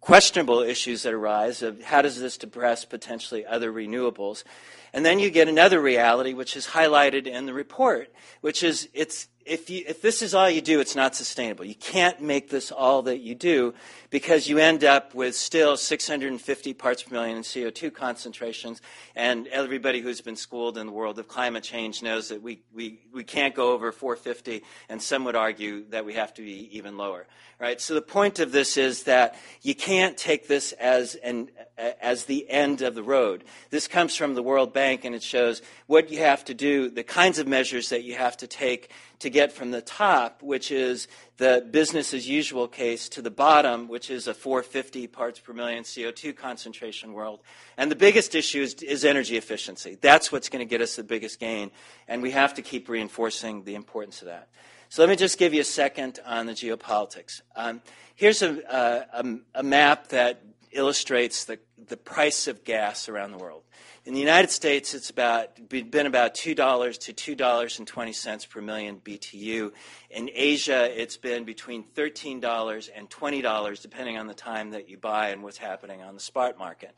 questionable 0.00 0.60
issues 0.60 1.02
that 1.02 1.12
arise 1.12 1.62
of 1.62 1.82
how 1.82 2.02
does 2.02 2.20
this 2.20 2.38
depress 2.38 2.84
potentially 2.84 3.44
other 3.44 3.72
renewables. 3.72 4.44
And 4.92 5.04
then 5.04 5.18
you 5.18 5.30
get 5.30 5.48
another 5.48 5.80
reality, 5.80 6.32
which 6.32 6.56
is 6.56 6.68
highlighted 6.68 7.26
in 7.26 7.46
the 7.46 7.52
report, 7.52 8.12
which 8.40 8.62
is 8.62 8.88
it's 8.94 9.28
if, 9.48 9.70
you, 9.70 9.84
if 9.86 10.02
this 10.02 10.22
is 10.22 10.34
all 10.34 10.48
you 10.48 10.60
do, 10.60 10.80
it's 10.80 10.94
not 10.94 11.14
sustainable. 11.14 11.64
You 11.64 11.74
can't 11.74 12.20
make 12.20 12.50
this 12.50 12.70
all 12.70 13.02
that 13.02 13.18
you 13.18 13.34
do 13.34 13.74
because 14.10 14.48
you 14.48 14.58
end 14.58 14.84
up 14.84 15.14
with 15.14 15.34
still 15.34 15.76
650 15.76 16.74
parts 16.74 17.02
per 17.02 17.14
million 17.14 17.36
in 17.36 17.42
CO2 17.42 17.92
concentrations. 17.92 18.80
And 19.16 19.46
everybody 19.48 20.00
who's 20.00 20.20
been 20.20 20.36
schooled 20.36 20.78
in 20.78 20.86
the 20.86 20.92
world 20.92 21.18
of 21.18 21.28
climate 21.28 21.64
change 21.64 22.02
knows 22.02 22.28
that 22.28 22.42
we, 22.42 22.60
we, 22.74 23.00
we 23.12 23.24
can't 23.24 23.54
go 23.54 23.72
over 23.72 23.92
450, 23.92 24.62
and 24.88 25.02
some 25.02 25.24
would 25.24 25.36
argue 25.36 25.84
that 25.90 26.04
we 26.04 26.14
have 26.14 26.34
to 26.34 26.42
be 26.42 26.76
even 26.76 26.96
lower. 26.96 27.26
Right? 27.58 27.80
So 27.80 27.94
the 27.94 28.02
point 28.02 28.38
of 28.38 28.52
this 28.52 28.76
is 28.76 29.02
that 29.04 29.34
you 29.62 29.74
can't 29.74 30.16
take 30.16 30.46
this 30.46 30.70
as, 30.72 31.16
an, 31.16 31.50
as 31.76 32.24
the 32.24 32.48
end 32.48 32.82
of 32.82 32.94
the 32.94 33.02
road. 33.02 33.42
This 33.70 33.88
comes 33.88 34.14
from 34.14 34.34
the 34.34 34.44
World 34.44 34.72
Bank, 34.72 35.04
and 35.04 35.12
it 35.12 35.24
shows 35.24 35.60
what 35.86 36.10
you 36.10 36.20
have 36.20 36.44
to 36.44 36.54
do, 36.54 36.88
the 36.88 37.02
kinds 37.02 37.40
of 37.40 37.48
measures 37.48 37.88
that 37.88 38.04
you 38.04 38.14
have 38.14 38.36
to 38.36 38.46
take 38.46 38.92
to 39.20 39.30
get 39.30 39.52
from 39.52 39.70
the 39.70 39.80
top, 39.80 40.42
which 40.42 40.70
is 40.70 41.08
the 41.38 41.66
business 41.70 42.14
as 42.14 42.28
usual 42.28 42.68
case, 42.68 43.08
to 43.10 43.22
the 43.22 43.30
bottom, 43.30 43.88
which 43.88 44.10
is 44.10 44.28
a 44.28 44.34
450 44.34 45.06
parts 45.08 45.40
per 45.40 45.52
million 45.52 45.84
CO2 45.84 46.36
concentration 46.36 47.12
world. 47.12 47.40
And 47.76 47.90
the 47.90 47.96
biggest 47.96 48.34
issue 48.34 48.62
is, 48.62 48.74
is 48.74 49.04
energy 49.04 49.36
efficiency. 49.36 49.98
That's 50.00 50.30
what's 50.30 50.48
going 50.48 50.66
to 50.66 50.70
get 50.70 50.80
us 50.80 50.96
the 50.96 51.04
biggest 51.04 51.40
gain, 51.40 51.70
and 52.06 52.22
we 52.22 52.30
have 52.30 52.54
to 52.54 52.62
keep 52.62 52.88
reinforcing 52.88 53.64
the 53.64 53.74
importance 53.74 54.22
of 54.22 54.26
that. 54.26 54.48
So 54.88 55.02
let 55.02 55.10
me 55.10 55.16
just 55.16 55.38
give 55.38 55.52
you 55.52 55.60
a 55.60 55.64
second 55.64 56.18
on 56.24 56.46
the 56.46 56.52
geopolitics. 56.52 57.42
Um, 57.54 57.82
here's 58.14 58.40
a, 58.40 59.04
a, 59.12 59.60
a 59.60 59.62
map 59.62 60.08
that 60.08 60.42
illustrates 60.72 61.44
the, 61.44 61.58
the 61.88 61.96
price 61.96 62.46
of 62.46 62.64
gas 62.64 63.08
around 63.08 63.32
the 63.32 63.38
world. 63.38 63.62
In 64.04 64.14
the 64.14 64.20
United 64.20 64.50
States, 64.50 64.94
it's 64.94 65.10
about 65.10 65.68
been 65.68 66.06
about 66.06 66.34
two 66.34 66.54
dollars 66.54 66.96
to 66.98 67.12
two 67.12 67.34
dollars 67.34 67.78
and 67.78 67.86
twenty 67.86 68.14
cents 68.14 68.46
per 68.46 68.62
million 68.62 69.02
BTU. 69.04 69.70
In 70.08 70.30
Asia, 70.32 70.88
it's 70.98 71.18
been 71.18 71.44
between 71.44 71.82
thirteen 71.82 72.40
dollars 72.40 72.88
and 72.88 73.10
twenty 73.10 73.42
dollars, 73.42 73.80
depending 73.80 74.16
on 74.16 74.26
the 74.26 74.32
time 74.32 74.70
that 74.70 74.88
you 74.88 74.96
buy 74.96 75.28
and 75.28 75.42
what's 75.42 75.58
happening 75.58 76.00
on 76.00 76.14
the 76.14 76.20
spot 76.20 76.58
market. 76.58 76.94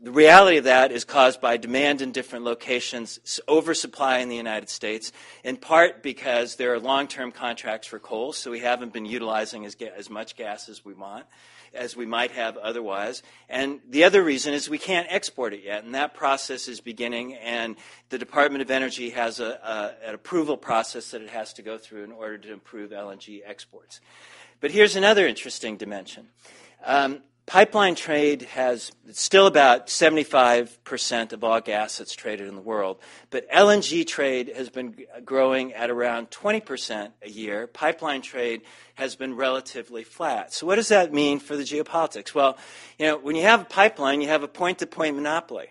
The 0.00 0.10
reality 0.10 0.56
of 0.56 0.64
that 0.64 0.90
is 0.90 1.04
caused 1.04 1.42
by 1.42 1.58
demand 1.58 2.00
in 2.00 2.12
different 2.12 2.46
locations, 2.46 3.40
oversupply 3.46 4.18
in 4.20 4.30
the 4.30 4.36
United 4.36 4.70
States, 4.70 5.12
in 5.44 5.58
part 5.58 6.02
because 6.02 6.56
there 6.56 6.72
are 6.72 6.78
long-term 6.78 7.32
contracts 7.32 7.88
for 7.88 7.98
coal, 7.98 8.32
so 8.32 8.50
we 8.50 8.60
haven't 8.60 8.92
been 8.94 9.06
utilizing 9.06 9.66
as, 9.66 9.74
as 9.96 10.08
much 10.08 10.36
gas 10.36 10.70
as 10.70 10.82
we 10.82 10.94
want 10.94 11.26
as 11.76 11.96
we 11.96 12.06
might 12.06 12.32
have 12.32 12.56
otherwise. 12.56 13.22
And 13.48 13.80
the 13.88 14.04
other 14.04 14.22
reason 14.22 14.54
is 14.54 14.68
we 14.68 14.78
can't 14.78 15.06
export 15.10 15.52
it 15.52 15.62
yet, 15.62 15.84
and 15.84 15.94
that 15.94 16.14
process 16.14 16.68
is 16.68 16.80
beginning, 16.80 17.34
and 17.34 17.76
the 18.08 18.18
Department 18.18 18.62
of 18.62 18.70
Energy 18.70 19.10
has 19.10 19.40
a, 19.40 19.94
a, 20.02 20.08
an 20.08 20.14
approval 20.14 20.56
process 20.56 21.10
that 21.12 21.22
it 21.22 21.30
has 21.30 21.52
to 21.54 21.62
go 21.62 21.78
through 21.78 22.04
in 22.04 22.12
order 22.12 22.38
to 22.38 22.52
improve 22.52 22.90
LNG 22.90 23.42
exports. 23.44 24.00
But 24.60 24.70
here's 24.70 24.96
another 24.96 25.26
interesting 25.26 25.76
dimension. 25.76 26.28
Um, 26.84 27.22
Pipeline 27.46 27.94
trade 27.94 28.42
has 28.42 28.90
still 29.12 29.46
about 29.46 29.86
75% 29.86 31.32
of 31.32 31.44
all 31.44 31.60
gas 31.60 31.98
that's 31.98 32.12
traded 32.12 32.48
in 32.48 32.56
the 32.56 32.60
world, 32.60 32.98
but 33.30 33.48
LNG 33.52 34.04
trade 34.04 34.52
has 34.56 34.68
been 34.68 34.96
growing 35.24 35.72
at 35.72 35.88
around 35.88 36.28
20% 36.32 37.12
a 37.22 37.30
year. 37.30 37.68
Pipeline 37.68 38.20
trade 38.20 38.62
has 38.96 39.14
been 39.14 39.36
relatively 39.36 40.02
flat. 40.02 40.52
So 40.52 40.66
what 40.66 40.74
does 40.74 40.88
that 40.88 41.12
mean 41.12 41.38
for 41.38 41.56
the 41.56 41.62
geopolitics? 41.62 42.34
Well, 42.34 42.58
you 42.98 43.06
know, 43.06 43.16
when 43.16 43.36
you 43.36 43.42
have 43.42 43.62
a 43.62 43.66
pipeline, 43.66 44.20
you 44.20 44.28
have 44.28 44.42
a 44.42 44.48
point-to-point 44.48 45.14
monopoly 45.14 45.68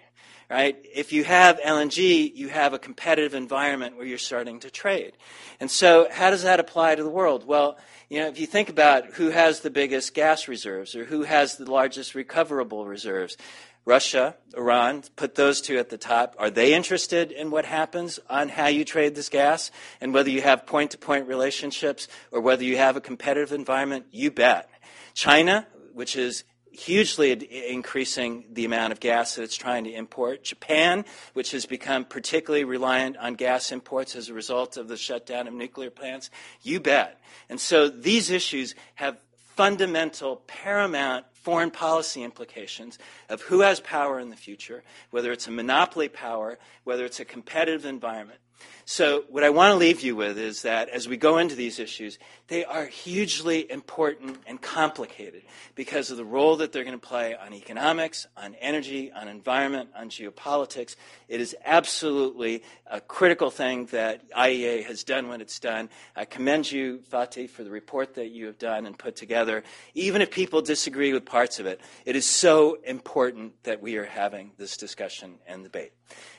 right? 0.49 0.77
If 0.93 1.11
you 1.11 1.23
have 1.23 1.59
LNG, 1.59 2.35
you 2.35 2.49
have 2.49 2.73
a 2.73 2.79
competitive 2.79 3.33
environment 3.33 3.97
where 3.97 4.05
you're 4.05 4.17
starting 4.17 4.59
to 4.59 4.69
trade. 4.69 5.13
And 5.59 5.71
so, 5.71 6.07
how 6.11 6.29
does 6.29 6.43
that 6.43 6.59
apply 6.59 6.95
to 6.95 7.03
the 7.03 7.09
world? 7.09 7.45
Well, 7.47 7.77
you 8.09 8.19
know, 8.19 8.27
if 8.27 8.39
you 8.39 8.47
think 8.47 8.69
about 8.69 9.05
who 9.13 9.29
has 9.29 9.61
the 9.61 9.69
biggest 9.69 10.13
gas 10.13 10.47
reserves 10.47 10.95
or 10.95 11.05
who 11.05 11.23
has 11.23 11.57
the 11.57 11.69
largest 11.69 12.15
recoverable 12.15 12.85
reserves, 12.85 13.37
Russia, 13.85 14.35
Iran, 14.57 15.03
put 15.15 15.35
those 15.35 15.61
two 15.61 15.77
at 15.77 15.89
the 15.89 15.97
top. 15.97 16.35
Are 16.39 16.49
they 16.49 16.73
interested 16.73 17.31
in 17.31 17.51
what 17.51 17.65
happens 17.65 18.19
on 18.29 18.49
how 18.49 18.67
you 18.67 18.83
trade 18.83 19.13
this 19.13 19.29
gas 19.29 19.69
and 20.01 20.11
whether 20.11 20.29
you 20.29 20.41
have 20.41 20.65
point 20.65 20.91
to 20.91 20.97
point 20.97 21.27
relationships 21.27 22.07
or 22.31 22.41
whether 22.41 22.63
you 22.63 22.77
have 22.77 22.95
a 22.95 23.01
competitive 23.01 23.51
environment? 23.51 24.07
You 24.11 24.31
bet. 24.31 24.69
China, 25.13 25.67
which 25.93 26.15
is 26.15 26.43
hugely 26.75 27.31
increasing 27.71 28.45
the 28.51 28.65
amount 28.65 28.91
of 28.91 28.99
gas 28.99 29.35
that 29.35 29.43
it's 29.43 29.55
trying 29.55 29.85
to 29.85 29.91
import. 29.91 30.43
Japan, 30.43 31.05
which 31.33 31.51
has 31.51 31.65
become 31.65 32.05
particularly 32.05 32.63
reliant 32.63 33.17
on 33.17 33.35
gas 33.35 33.71
imports 33.71 34.15
as 34.15 34.29
a 34.29 34.33
result 34.33 34.77
of 34.77 34.87
the 34.87 34.97
shutdown 34.97 35.47
of 35.47 35.53
nuclear 35.53 35.89
plants, 35.89 36.29
you 36.61 36.79
bet. 36.79 37.19
And 37.49 37.59
so 37.59 37.89
these 37.89 38.29
issues 38.29 38.75
have 38.95 39.17
fundamental, 39.55 40.37
paramount 40.47 41.25
foreign 41.33 41.71
policy 41.71 42.23
implications 42.23 42.97
of 43.29 43.41
who 43.43 43.61
has 43.61 43.79
power 43.79 44.19
in 44.19 44.29
the 44.29 44.35
future, 44.35 44.83
whether 45.11 45.31
it's 45.31 45.47
a 45.47 45.51
monopoly 45.51 46.09
power, 46.09 46.57
whether 46.83 47.05
it's 47.05 47.19
a 47.19 47.25
competitive 47.25 47.85
environment. 47.85 48.39
So, 48.87 49.23
what 49.29 49.43
I 49.43 49.49
want 49.49 49.71
to 49.71 49.77
leave 49.77 50.01
you 50.01 50.15
with 50.15 50.37
is 50.37 50.61
that 50.61 50.89
as 50.89 51.09
we 51.09 51.17
go 51.17 51.39
into 51.39 51.55
these 51.55 51.79
issues, 51.79 52.19
they 52.49 52.63
are 52.63 52.85
hugely 52.85 53.69
important 53.71 54.37
and 54.45 54.61
complicated 54.61 55.41
because 55.73 56.11
of 56.11 56.17
the 56.17 56.23
role 56.23 56.57
that 56.57 56.71
they're 56.71 56.83
going 56.83 56.99
to 56.99 57.07
play 57.07 57.35
on 57.35 57.51
economics, 57.51 58.27
on 58.37 58.53
energy, 58.61 59.11
on 59.11 59.27
environment, 59.27 59.89
on 59.97 60.11
geopolitics. 60.11 60.97
It 61.27 61.41
is 61.41 61.55
absolutely 61.65 62.61
a 62.85 63.01
critical 63.01 63.49
thing 63.49 63.87
that 63.87 64.29
IEA 64.29 64.85
has 64.85 65.03
done 65.03 65.29
when 65.29 65.41
it's 65.41 65.59
done. 65.59 65.89
I 66.15 66.25
commend 66.25 66.71
you, 66.71 67.01
Fatih, 67.11 67.49
for 67.49 67.63
the 67.63 67.71
report 67.71 68.13
that 68.13 68.29
you 68.29 68.45
have 68.45 68.59
done 68.59 68.85
and 68.85 68.95
put 68.95 69.15
together. 69.15 69.63
Even 69.95 70.21
if 70.21 70.29
people 70.29 70.61
disagree 70.61 71.11
with 71.11 71.25
parts 71.25 71.59
of 71.59 71.65
it, 71.65 71.81
it 72.05 72.15
is 72.15 72.27
so 72.27 72.77
important 72.83 73.63
that 73.63 73.81
we 73.81 73.97
are 73.97 74.05
having 74.05 74.51
this 74.59 74.77
discussion 74.77 75.39
and 75.47 75.63
debate. 75.63 75.91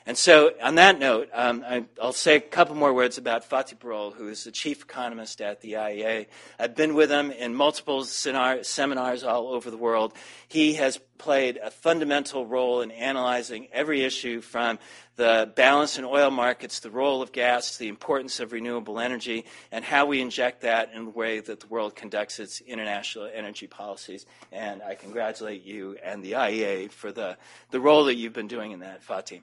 And 0.06 0.16
so, 0.16 0.52
on 0.62 0.76
that 0.76 1.00
note, 1.00 1.28
um, 1.32 1.64
I, 1.66 1.84
will 2.00 2.12
say 2.12 2.35
a 2.36 2.40
couple 2.40 2.74
more 2.74 2.92
words 2.92 3.16
about 3.16 3.48
Fatih 3.48 3.78
Birol, 3.78 4.14
who 4.14 4.28
is 4.28 4.44
the 4.44 4.50
chief 4.50 4.82
economist 4.82 5.40
at 5.40 5.62
the 5.62 5.72
IEA. 5.72 6.26
I've 6.58 6.74
been 6.74 6.94
with 6.94 7.10
him 7.10 7.30
in 7.30 7.54
multiple 7.54 8.04
seminars 8.04 9.24
all 9.24 9.48
over 9.48 9.70
the 9.70 9.78
world. 9.78 10.12
He 10.46 10.74
has 10.74 11.00
played 11.16 11.58
a 11.62 11.70
fundamental 11.70 12.44
role 12.44 12.82
in 12.82 12.90
analyzing 12.90 13.68
every 13.72 14.04
issue 14.04 14.42
from 14.42 14.78
the 15.16 15.50
balance 15.56 15.96
in 15.96 16.04
oil 16.04 16.30
markets, 16.30 16.80
the 16.80 16.90
role 16.90 17.22
of 17.22 17.32
gas, 17.32 17.78
the 17.78 17.88
importance 17.88 18.38
of 18.38 18.52
renewable 18.52 19.00
energy, 19.00 19.46
and 19.72 19.82
how 19.82 20.04
we 20.04 20.20
inject 20.20 20.60
that 20.60 20.92
in 20.92 21.06
the 21.06 21.10
way 21.10 21.40
that 21.40 21.60
the 21.60 21.66
world 21.68 21.96
conducts 21.96 22.38
its 22.38 22.60
international 22.60 23.30
energy 23.32 23.66
policies. 23.66 24.26
And 24.52 24.82
I 24.82 24.94
congratulate 24.94 25.64
you 25.64 25.96
and 26.04 26.22
the 26.22 26.32
IEA 26.32 26.90
for 26.90 27.12
the, 27.12 27.38
the 27.70 27.80
role 27.80 28.04
that 28.04 28.16
you've 28.16 28.34
been 28.34 28.48
doing 28.48 28.72
in 28.72 28.80
that, 28.80 29.02
Fatih. 29.02 29.40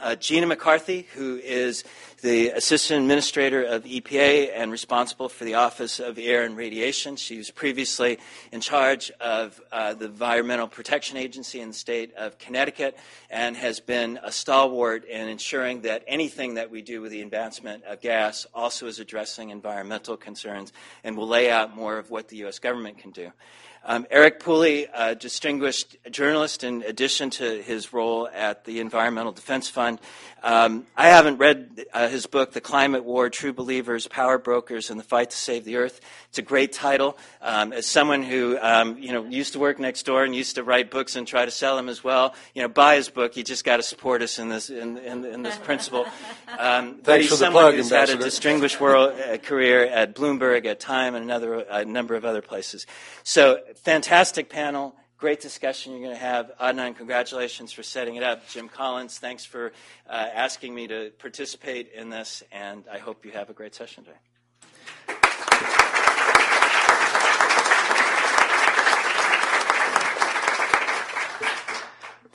Uh, 0.00 0.16
Gina 0.16 0.46
McCarthy, 0.46 1.06
who 1.14 1.36
is 1.36 1.84
the 2.22 2.48
Assistant 2.50 3.02
Administrator 3.02 3.62
of 3.62 3.84
EPA 3.84 4.50
and 4.54 4.72
responsible 4.72 5.28
for 5.28 5.44
the 5.44 5.54
Office 5.54 6.00
of 6.00 6.18
Air 6.18 6.44
and 6.44 6.56
Radiation. 6.56 7.16
She 7.16 7.36
was 7.36 7.50
previously 7.50 8.18
in 8.52 8.60
charge 8.60 9.10
of 9.20 9.60
uh, 9.70 9.94
the 9.94 10.06
Environmental 10.06 10.66
Protection 10.66 11.16
Agency 11.16 11.60
in 11.60 11.68
the 11.68 11.74
state 11.74 12.14
of 12.14 12.38
Connecticut 12.38 12.96
and 13.30 13.56
has 13.56 13.80
been 13.80 14.18
a 14.22 14.32
stalwart 14.32 15.04
in 15.04 15.28
ensuring 15.28 15.82
that 15.82 16.02
anything 16.06 16.54
that 16.54 16.70
we 16.70 16.82
do 16.82 17.00
with 17.00 17.12
the 17.12 17.22
advancement 17.22 17.84
of 17.84 18.00
gas 18.00 18.46
also 18.54 18.86
is 18.86 18.98
addressing 18.98 19.50
environmental 19.50 20.16
concerns 20.16 20.72
and 21.04 21.16
will 21.16 21.28
lay 21.28 21.50
out 21.50 21.76
more 21.76 21.98
of 21.98 22.10
what 22.10 22.28
the 22.28 22.36
U.S. 22.38 22.58
government 22.58 22.98
can 22.98 23.10
do. 23.10 23.30
Um, 23.88 24.04
Eric 24.10 24.40
Pooley, 24.40 24.88
a 24.92 25.14
distinguished 25.14 25.96
journalist, 26.10 26.64
in 26.64 26.82
addition 26.82 27.30
to 27.30 27.62
his 27.62 27.92
role 27.92 28.28
at 28.34 28.64
the 28.64 28.80
Environmental 28.80 29.30
Defense 29.30 29.68
Fund. 29.68 30.00
Um, 30.42 30.86
I 30.96 31.08
haven't 31.08 31.38
read 31.38 31.84
uh, 31.92 32.08
his 32.08 32.26
book, 32.26 32.52
The 32.52 32.60
Climate 32.60 33.04
War 33.04 33.30
True 33.30 33.52
Believers, 33.52 34.06
Power 34.06 34.38
Brokers, 34.38 34.90
and 34.90 35.00
the 35.00 35.04
Fight 35.04 35.30
to 35.30 35.36
Save 35.36 35.64
the 35.64 35.76
Earth. 35.76 36.00
It's 36.28 36.38
a 36.38 36.42
great 36.42 36.72
title. 36.72 37.16
Um, 37.40 37.72
as 37.72 37.86
someone 37.86 38.22
who 38.22 38.58
um, 38.60 38.98
you 38.98 39.12
know, 39.12 39.24
used 39.24 39.54
to 39.54 39.58
work 39.58 39.78
next 39.78 40.04
door 40.04 40.24
and 40.24 40.34
used 40.34 40.56
to 40.56 40.62
write 40.62 40.90
books 40.90 41.16
and 41.16 41.26
try 41.26 41.44
to 41.44 41.50
sell 41.50 41.76
them 41.76 41.88
as 41.88 42.04
well, 42.04 42.34
you 42.54 42.62
know, 42.62 42.68
buy 42.68 42.96
his 42.96 43.08
book. 43.08 43.36
You 43.36 43.44
just 43.44 43.64
got 43.64 43.78
to 43.78 43.82
support 43.82 44.20
us 44.20 44.38
in 44.38 44.48
this, 44.48 44.68
in, 44.68 44.98
in, 44.98 45.24
in 45.24 45.42
this 45.42 45.56
principle. 45.58 46.06
Um, 46.58 46.96
Thanks 47.02 47.26
for 47.26 47.32
the 47.32 47.36
someone 47.38 47.62
plug, 47.62 47.74
who's 47.74 47.90
Ambassador. 47.90 48.18
had 48.18 48.20
a 48.20 48.24
distinguished 48.24 48.80
world 48.80 49.18
uh, 49.18 49.38
career 49.38 49.86
at 49.86 50.14
Bloomberg, 50.14 50.66
at 50.66 50.78
Time, 50.78 51.14
and 51.14 51.24
another, 51.24 51.54
a 51.70 51.84
number 51.84 52.14
of 52.14 52.24
other 52.24 52.42
places. 52.42 52.86
So 53.24 53.60
fantastic 53.76 54.48
panel. 54.48 54.94
Great 55.18 55.40
discussion 55.40 55.92
you're 55.92 56.02
going 56.02 56.14
to 56.14 56.20
have. 56.20 56.52
Adnan, 56.60 56.94
congratulations 56.94 57.72
for 57.72 57.82
setting 57.82 58.16
it 58.16 58.22
up. 58.22 58.46
Jim 58.48 58.68
Collins, 58.68 59.18
thanks 59.18 59.44
for 59.44 59.72
uh, 60.08 60.12
asking 60.12 60.74
me 60.74 60.86
to 60.88 61.10
participate 61.18 61.90
in 61.94 62.10
this, 62.10 62.42
and 62.52 62.84
I 62.92 62.98
hope 62.98 63.24
you 63.24 63.32
have 63.32 63.48
a 63.48 63.54
great 63.54 63.74
session 63.74 64.04
today. 64.04 65.75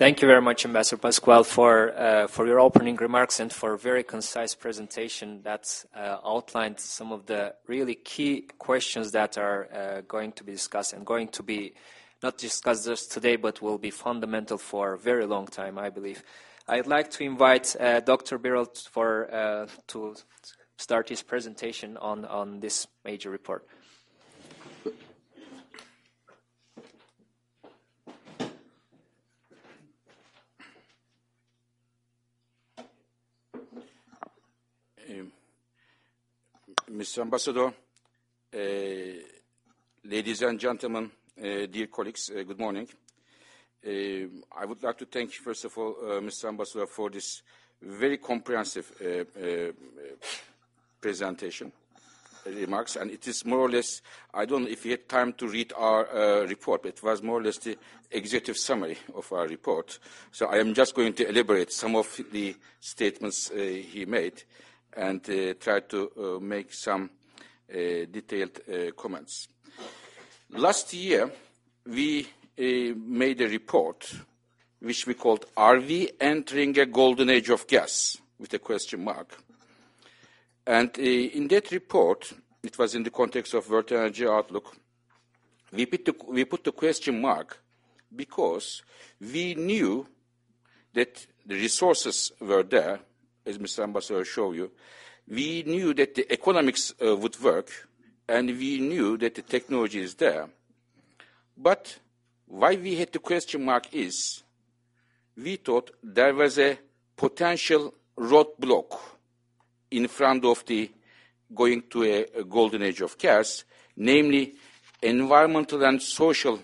Thank 0.01 0.23
you 0.23 0.27
very 0.27 0.41
much, 0.41 0.65
Ambassador 0.65 0.99
Pascual, 0.99 1.43
for, 1.43 1.95
uh, 1.95 2.25
for 2.25 2.47
your 2.47 2.59
opening 2.59 2.95
remarks 2.95 3.39
and 3.39 3.53
for 3.53 3.73
a 3.73 3.77
very 3.77 4.01
concise 4.01 4.55
presentation 4.55 5.43
that 5.43 5.85
uh, 5.95 6.17
outlined 6.25 6.79
some 6.79 7.11
of 7.11 7.27
the 7.27 7.53
really 7.67 7.93
key 7.93 8.47
questions 8.57 9.11
that 9.11 9.37
are 9.37 9.69
uh, 9.71 10.01
going 10.07 10.31
to 10.31 10.43
be 10.43 10.53
discussed 10.53 10.93
and 10.93 11.05
going 11.05 11.27
to 11.27 11.43
be 11.43 11.75
not 12.23 12.39
discussed 12.39 12.85
just 12.85 13.11
today, 13.11 13.35
but 13.35 13.61
will 13.61 13.77
be 13.77 13.91
fundamental 13.91 14.57
for 14.57 14.93
a 14.93 14.97
very 14.97 15.27
long 15.27 15.45
time, 15.45 15.77
I 15.77 15.91
believe. 15.91 16.23
I'd 16.67 16.87
like 16.87 17.11
to 17.11 17.23
invite 17.23 17.75
uh, 17.79 17.99
Dr. 17.99 18.39
Birol 18.39 18.75
for, 18.89 19.31
uh, 19.31 19.67
to 19.89 20.15
start 20.79 21.09
his 21.09 21.21
presentation 21.21 21.95
on, 21.97 22.25
on 22.25 22.59
this 22.59 22.87
major 23.05 23.29
report. 23.29 23.67
Mr. 36.91 37.21
Ambassador, 37.21 37.67
uh, 38.53 38.57
ladies 40.03 40.41
and 40.41 40.59
gentlemen, 40.59 41.09
uh, 41.39 41.65
dear 41.65 41.87
colleagues, 41.87 42.29
uh, 42.29 42.43
good 42.43 42.59
morning. 42.59 42.85
I 43.85 44.65
would 44.65 44.83
like 44.83 44.97
to 44.97 45.05
thank, 45.05 45.31
first 45.31 45.63
of 45.65 45.77
all, 45.77 45.95
Mr. 46.21 46.49
Ambassador, 46.49 46.85
for 46.87 47.09
this 47.09 47.41
very 47.81 48.17
comprehensive 48.17 48.91
presentation 50.99 51.71
remarks, 52.45 52.97
and 52.97 53.09
it 53.09 53.25
is 53.27 53.45
more 53.45 53.59
or 53.59 53.69
less, 53.69 54.01
I 54.33 54.45
don't 54.45 54.63
know 54.63 54.69
if 54.69 54.85
you 54.85 54.91
had 54.91 55.07
time 55.07 55.33
to 55.33 55.47
read 55.47 55.73
our 55.75 56.07
uh, 56.13 56.45
report, 56.45 56.83
but 56.83 56.89
it 56.89 57.03
was 57.03 57.23
more 57.23 57.39
or 57.39 57.43
less 57.43 57.57
the 57.57 57.77
executive 58.11 58.57
summary 58.57 58.97
of 59.15 59.31
our 59.31 59.47
report. 59.47 59.97
So 60.31 60.47
I 60.47 60.57
am 60.57 60.73
just 60.73 60.93
going 60.93 61.13
to 61.13 61.29
elaborate 61.29 61.71
some 61.71 61.95
of 61.95 62.19
the 62.31 62.55
statements 62.81 63.49
uh, 63.49 63.55
he 63.55 64.05
made 64.05 64.43
and 64.95 65.27
uh, 65.29 65.53
try 65.59 65.79
to 65.81 66.11
uh, 66.17 66.39
make 66.39 66.73
some 66.73 67.09
uh, 67.69 67.75
detailed 68.09 68.59
comments. 68.97 69.47
Last 70.49 70.93
year, 70.93 71.31
we 71.87 72.27
made 72.57 73.41
a 73.41 73.47
report 73.47 74.13
which 74.79 75.07
we 75.07 75.13
called 75.13 75.45
Are 75.55 75.79
we 75.79 76.09
entering 76.19 76.77
a 76.77 76.85
golden 76.85 77.29
age 77.29 77.49
of 77.49 77.67
gas? 77.67 78.17
with 78.41 78.53
a 78.55 78.59
question 78.59 79.03
mark. 79.03 79.37
And 80.65 80.97
in 80.97 81.47
that 81.49 81.71
report, 81.71 82.33
it 82.63 82.77
was 82.77 82.95
in 82.95 83.03
the 83.03 83.11
context 83.11 83.53
of 83.53 83.69
World 83.69 83.91
Energy 83.91 84.27
Outlook, 84.27 84.75
we 85.71 85.85
put, 85.85 86.03
the, 86.05 86.15
we 86.27 86.43
put 86.43 86.63
the 86.63 86.71
question 86.71 87.21
mark 87.21 87.61
because 88.13 88.81
we 89.21 89.55
knew 89.55 90.05
that 90.93 91.25
the 91.45 91.55
resources 91.55 92.31
were 92.41 92.63
there, 92.63 92.99
as 93.45 93.57
Mr. 93.57 93.83
Ambassador 93.83 94.25
showed 94.25 94.55
you, 94.55 94.71
we 95.27 95.63
knew 95.63 95.93
that 95.93 96.15
the 96.15 96.31
economics 96.31 96.93
uh, 97.05 97.15
would 97.15 97.39
work 97.41 97.69
and 98.27 98.47
we 98.47 98.79
knew 98.79 99.17
that 99.17 99.35
the 99.35 99.41
technology 99.41 99.99
is 99.99 100.15
there. 100.15 100.47
But 101.57 101.99
why 102.47 102.75
we 102.75 102.95
had 102.95 103.11
the 103.11 103.19
question 103.19 103.65
mark 103.65 103.93
is 103.93 104.43
we 105.37 105.55
thought 105.55 105.91
there 106.03 106.33
was 106.33 106.59
a 106.59 106.77
potential 107.15 107.93
roadblock 108.17 108.97
in 109.91 110.07
front 110.07 110.45
of 110.45 110.65
the 110.65 110.91
going 111.53 111.83
to 111.89 112.03
a, 112.03 112.25
a 112.39 112.43
golden 112.43 112.81
age 112.81 113.01
of 113.01 113.17
gas, 113.17 113.63
namely 113.95 114.53
environmental 115.01 115.83
and 115.83 116.01
social 116.01 116.59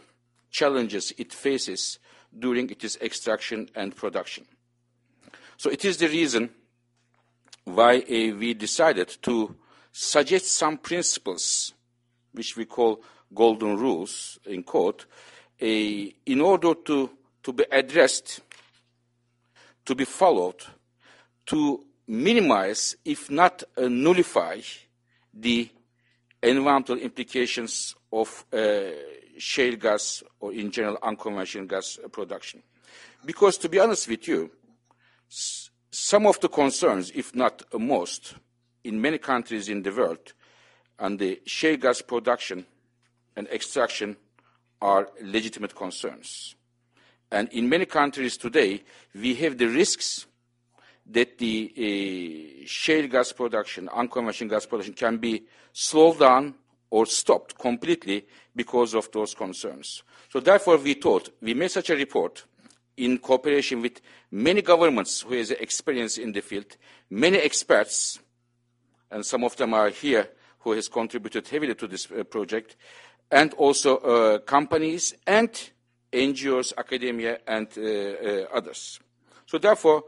challenges 0.49 1.13
it 1.17 1.33
faces 1.33 1.99
during 2.37 2.69
its 2.69 2.97
extraction 3.01 3.69
and 3.75 3.95
production. 3.95 4.45
So 5.57 5.69
it 5.69 5.83
is 5.85 5.97
the 5.97 6.07
reason 6.07 6.49
why 7.67 7.97
uh, 7.97 8.35
we 8.37 8.53
decided 8.53 9.09
to 9.21 9.53
suggest 9.91 10.45
some 10.55 10.77
principles, 10.77 11.73
which 12.31 12.55
we 12.55 12.63
call 12.63 13.01
golden 13.33 13.77
rules 13.77 14.39
in 14.45 14.63
court, 14.63 15.05
uh, 15.61 15.65
in 15.65 16.39
order 16.39 16.73
to, 16.73 17.09
to 17.43 17.51
be 17.51 17.65
addressed, 17.69 18.39
to 19.85 19.95
be 19.95 20.05
followed, 20.05 20.63
to 21.45 21.83
minimize, 22.07 22.95
if 23.03 23.29
not 23.29 23.63
uh, 23.75 23.81
nullify, 23.89 24.59
the 25.33 25.69
environmental 26.41 26.97
implications 26.97 27.95
of 28.13 28.45
shale 29.37 29.75
gas 29.75 30.23
or 30.39 30.53
in 30.53 30.71
general 30.71 30.97
unconventional 31.03 31.67
gas 31.67 31.99
production. 32.11 32.63
Because 33.25 33.57
to 33.57 33.67
be 33.67 33.79
honest 33.79 34.07
with 34.07 34.27
you, 34.27 34.49
some 35.91 36.25
of 36.25 36.39
the 36.39 36.49
concerns, 36.49 37.11
if 37.15 37.35
not 37.35 37.63
most, 37.73 38.35
in 38.83 39.01
many 39.01 39.17
countries 39.17 39.69
in 39.69 39.83
the 39.83 39.91
world 39.91 40.33
on 40.99 41.17
the 41.17 41.41
shale 41.45 41.77
gas 41.77 42.01
production 42.01 42.65
and 43.35 43.47
extraction 43.49 44.17
are 44.81 45.09
legitimate 45.21 45.75
concerns. 45.75 46.55
And 47.31 47.49
in 47.49 47.67
many 47.69 47.85
countries 47.85 48.37
today, 48.37 48.83
we 49.13 49.35
have 49.35 49.57
the 49.57 49.67
risks 49.67 50.25
that 51.09 51.37
the 51.37 51.73
uh, 51.77 52.65
shale 52.65 53.07
gas 53.07 53.31
production, 53.31 53.89
unconventional 53.89 54.49
gas 54.49 54.65
production, 54.65 54.93
can 54.93 55.17
be 55.17 55.43
slowed 55.73 56.19
down 56.19 56.55
or 56.89 57.05
stopped 57.05 57.57
completely 57.57 58.25
because 58.55 58.93
of 58.93 59.11
those 59.11 59.33
concerns. 59.33 60.03
So 60.29 60.39
therefore, 60.39 60.77
we 60.77 60.93
thought 60.93 61.29
we 61.41 61.53
made 61.53 61.71
such 61.71 61.89
a 61.89 61.95
report 61.95 62.45
in 62.97 63.19
cooperation 63.19 63.81
with 63.81 64.01
many 64.31 64.61
governments 64.61 65.21
who 65.21 65.35
has 65.35 65.51
experience 65.51 66.17
in 66.17 66.31
the 66.31 66.41
field, 66.41 66.75
many 67.09 67.37
experts, 67.37 68.19
and 69.11 69.25
some 69.25 69.43
of 69.43 69.55
them 69.55 69.73
are 69.73 69.89
here 69.89 70.27
who 70.59 70.71
has 70.73 70.89
contributed 70.89 71.47
heavily 71.47 71.75
to 71.75 71.87
this 71.87 72.11
uh, 72.11 72.23
project, 72.23 72.75
and 73.31 73.53
also 73.53 73.97
uh, 73.97 74.39
companies 74.39 75.13
and 75.25 75.71
NGOs, 76.11 76.73
academia, 76.77 77.39
and 77.47 77.67
uh, 77.77 77.81
uh, 77.81 78.47
others. 78.53 78.99
So 79.45 79.57
therefore, 79.57 80.05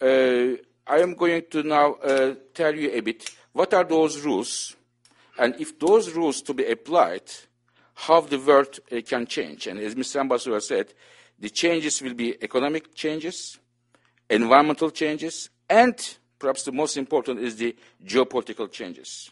uh, 0.00 0.56
I 0.86 0.98
am 0.98 1.14
going 1.14 1.44
to 1.50 1.62
now 1.62 1.94
uh, 1.94 2.34
tell 2.52 2.74
you 2.74 2.90
a 2.92 3.00
bit 3.00 3.30
what 3.52 3.72
are 3.72 3.84
those 3.84 4.20
rules, 4.20 4.74
and 5.38 5.54
if 5.58 5.78
those 5.78 6.10
rules 6.12 6.42
to 6.42 6.54
be 6.54 6.66
applied, 6.66 7.22
how 7.94 8.20
the 8.20 8.38
world 8.38 8.80
can 9.06 9.26
change. 9.26 9.66
And 9.66 9.78
as 9.78 9.94
Mr. 9.94 10.20
Ambassador 10.20 10.60
said, 10.60 10.92
the 11.42 11.50
changes 11.50 12.00
will 12.00 12.14
be 12.14 12.36
economic 12.40 12.94
changes, 12.94 13.58
environmental 14.30 14.90
changes, 14.90 15.50
and 15.68 16.16
perhaps 16.38 16.62
the 16.62 16.70
most 16.70 16.96
important 16.96 17.40
is 17.40 17.56
the 17.56 17.74
geopolitical 18.06 18.70
changes. 18.70 19.28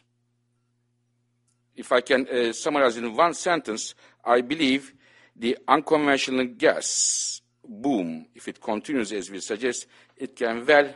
If 1.77 1.93
I 1.93 2.01
can 2.01 2.27
uh, 2.27 2.53
summarize 2.53 2.97
in 2.97 3.15
one 3.15 3.33
sentence, 3.35 3.95
I 4.25 4.41
believe 4.41 4.93
the 5.37 5.57
unconventional 5.69 6.47
gas 6.47 7.43
boom, 7.65 8.27
if 8.35 8.49
it 8.49 8.61
continues 8.61 9.13
as 9.13 9.31
we 9.31 9.39
suggest, 9.39 9.87
it 10.17 10.35
can 10.35 10.67
well 10.67 10.93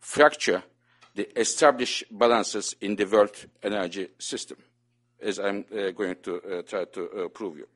fracture 0.00 0.62
the 1.14 1.38
established 1.38 2.04
balances 2.10 2.74
in 2.80 2.96
the 2.96 3.04
world 3.04 3.36
energy 3.62 4.08
system, 4.18 4.56
as 5.20 5.38
I'm 5.38 5.66
uh, 5.70 5.90
going 5.90 6.16
to 6.22 6.36
uh, 6.36 6.62
try 6.62 6.86
to 6.86 7.10
uh, 7.10 7.28
prove 7.28 7.58
you. 7.58 7.68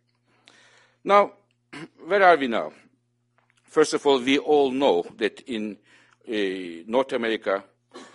Now, 1.05 1.33
where 2.07 2.23
are 2.23 2.37
we 2.37 2.49
now? 2.49 2.73
First 3.65 3.95
of 3.95 4.07
all, 4.07 4.21
we 4.21 4.39
all 4.39 4.71
know 4.71 5.05
that 5.17 5.41
in 5.47 5.77
uh, 6.27 6.85
North 6.87 7.13
America, 7.13 7.65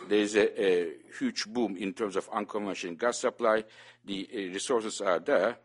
there 0.07 0.19
is 0.19 0.35
a, 0.35 0.63
a, 0.63 0.93
huge 1.19 1.45
boom 1.45 1.77
in 1.77 1.93
terms 1.93 2.15
of 2.15 2.27
unconventional 2.33 2.95
gas 2.95 3.19
supply. 3.19 3.63
The 4.03 4.27
uh, 4.33 4.37
resources 4.53 4.99
are 4.99 5.19
there. 5.19 5.57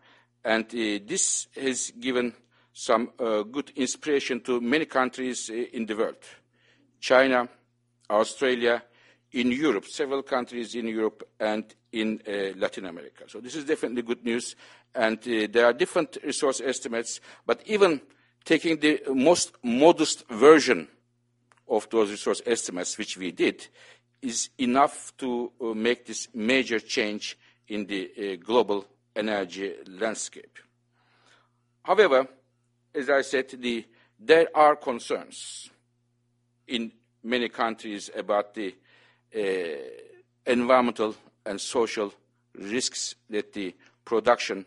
And 0.44 0.64
uh, 0.66 1.05
this 1.07 1.48
has 1.57 1.90
given 1.98 2.35
some 2.72 3.11
uh, 3.18 3.42
good 3.42 3.70
inspiration 3.77 4.40
to 4.42 4.61
many 4.61 4.85
countries 4.85 5.51
uh, 5.51 5.55
in 5.55 5.87
the 5.87 5.96
world. 5.96 6.16
China, 7.01 7.48
Australia, 8.11 8.83
in 9.33 9.53
Europe, 9.53 9.87
several 9.87 10.22
countries 10.22 10.74
in 10.74 10.87
Europe 10.87 11.22
and 11.38 11.74
in 11.92 12.20
uh, 12.27 12.57
Latin 12.57 12.87
America. 12.87 13.24
So 13.27 13.40
this 13.40 13.57
is 13.57 13.64
definitely 13.64 14.03
good 14.03 14.24
news. 14.24 14.57
And 14.94 15.18
there 15.22 15.66
are 15.66 15.72
different 15.72 16.18
resource 16.24 16.61
estimates, 16.61 17.20
but 17.46 17.62
even 17.66 18.01
taking 18.44 18.79
the 18.79 19.01
most 19.14 19.53
modest 19.62 20.27
version 20.29 20.88
of 21.68 21.88
those 21.90 22.11
resource 22.11 22.42
estimates, 22.46 22.96
which 22.98 23.16
we 23.16 23.31
did, 23.31 23.68
is 24.22 24.51
enough 24.59 25.12
to 25.18 25.53
uh, 25.61 25.66
make 25.74 26.07
this 26.07 26.29
major 26.35 26.81
change 26.81 27.38
in 27.68 27.87
the 27.87 28.11
uh, 28.16 28.44
global 28.44 28.87
energy 29.14 29.74
landscape. 29.87 30.59
However, 31.83 32.27
as 32.94 33.11
I 33.11 33.22
said, 33.22 33.48
the, 33.51 33.85
there 34.18 34.48
are 34.55 34.77
concerns 34.77 35.70
in 36.66 36.92
many 37.22 37.48
countries 37.48 38.11
about 38.16 38.55
the 38.55 38.74
uh, 39.37 39.40
environmental 40.46 41.14
and 41.44 41.61
social 41.61 42.12
risks 42.55 43.14
that 43.31 43.53
the 43.53 43.74
production 44.05 44.64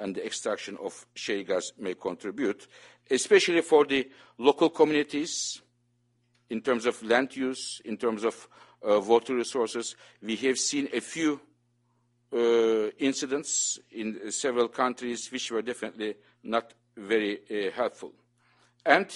and 0.00 0.14
the 0.14 0.24
extraction 0.24 0.76
of 0.82 1.06
shale 1.14 1.44
gas 1.44 1.72
may 1.78 1.94
contribute, 1.94 2.66
especially 3.10 3.60
for 3.60 3.84
the 3.84 4.08
local 4.38 4.70
communities 4.70 5.60
in 6.48 6.60
terms 6.62 6.86
of 6.86 7.00
land 7.02 7.36
use, 7.36 7.80
in 7.84 7.96
terms 7.96 8.24
of 8.24 8.48
uh, 8.88 8.98
water 9.00 9.34
resources. 9.34 9.94
We 10.22 10.36
have 10.36 10.58
seen 10.58 10.88
a 10.92 11.00
few 11.00 11.40
uh, 12.32 12.90
incidents 12.98 13.78
in 13.90 14.32
several 14.32 14.68
countries 14.68 15.30
which 15.30 15.50
were 15.50 15.62
definitely 15.62 16.14
not 16.42 16.72
very 16.96 17.40
uh, 17.50 17.70
helpful. 17.72 18.12
And 18.84 19.08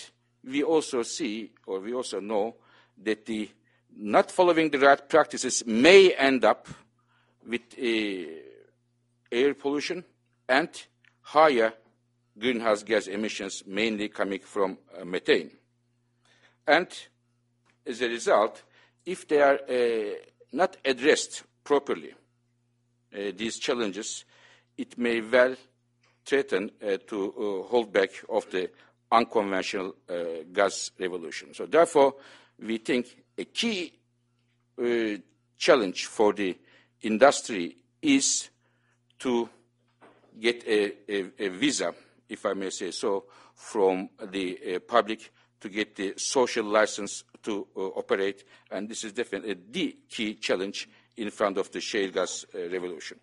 we 0.44 0.62
also 0.62 1.02
see, 1.02 1.52
or 1.66 1.80
we 1.80 1.94
also 1.94 2.20
know, 2.20 2.56
that 3.02 3.24
the 3.24 3.48
not 3.96 4.30
following 4.30 4.70
the 4.70 4.78
right 4.78 5.08
practices 5.08 5.64
may 5.66 6.12
end 6.12 6.44
up 6.44 6.68
with 7.46 7.62
air 7.78 9.54
pollution 9.54 10.04
and 10.48 10.68
higher 11.20 11.72
greenhouse 12.38 12.82
gas 12.82 13.06
emissions, 13.06 13.62
mainly 13.66 14.08
coming 14.08 14.40
from 14.40 14.78
uh, 14.98 15.04
methane. 15.04 15.50
And 16.66 16.88
as 17.86 18.00
a 18.00 18.08
result, 18.08 18.62
if 19.04 19.28
they 19.28 19.40
are 19.40 19.58
uh, 19.68 20.14
not 20.52 20.76
addressed 20.84 21.44
properly, 21.62 22.12
uh, 23.14 23.32
these 23.36 23.58
challenges, 23.58 24.24
it 24.76 24.98
may 24.98 25.20
well 25.20 25.54
threaten 26.24 26.70
uh, 26.82 26.96
to 27.06 27.62
uh, 27.64 27.68
hold 27.68 27.92
back 27.92 28.10
of 28.28 28.50
the 28.50 28.70
unconventional 29.12 29.94
uh, 30.08 30.14
gas 30.52 30.90
revolution. 30.98 31.54
So 31.54 31.66
therefore, 31.66 32.14
we 32.58 32.78
think 32.78 33.06
a 33.38 33.44
key 33.44 33.92
challenge 35.56 36.06
for 36.06 36.32
the 36.32 36.58
industry 37.02 37.76
is 38.02 38.48
to 39.20 39.48
get 40.38 40.66
a, 40.66 40.92
a, 41.08 41.30
a, 41.38 41.48
visa, 41.48 41.94
if 42.28 42.44
I 42.46 42.54
may 42.54 42.70
say 42.70 42.90
so, 42.90 43.24
from 43.54 44.08
the 44.30 44.58
uh, 44.74 44.78
public 44.80 45.30
to 45.60 45.68
get 45.68 45.96
the 45.96 46.14
social 46.16 46.64
license 46.64 47.24
to 47.42 47.66
uh, 47.76 47.80
operate. 47.80 48.44
And 48.70 48.88
this 48.88 49.04
is 49.04 49.12
definitely 49.12 49.56
the 49.70 49.96
key 50.08 50.34
challenge 50.34 50.88
in 51.16 51.30
front 51.30 51.58
of 51.58 51.70
the 51.70 51.80
shale 51.80 52.10
gas 52.10 52.44
uh, 52.54 52.68
revolution. 52.68 53.18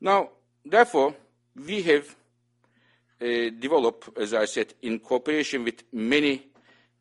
Now, 0.00 0.30
therefore, 0.64 1.14
we 1.54 1.82
have 1.82 2.16
uh, 3.22 3.50
developed, 3.58 4.18
as 4.18 4.34
I 4.34 4.46
said, 4.46 4.74
in 4.82 4.98
cooperation 4.98 5.62
with 5.62 5.84
many 5.92 6.46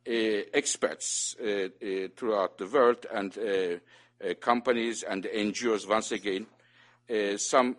uh, 0.08 0.12
experts 0.54 1.36
uh, 1.40 1.70
throughout 2.16 2.60
the 2.60 2.68
world 2.68 3.06
and 3.12 3.82
companies 4.40 5.02
and 5.02 5.24
NGOs, 5.24 5.90
once 5.90 6.12
again, 6.12 6.46
some 7.38 7.76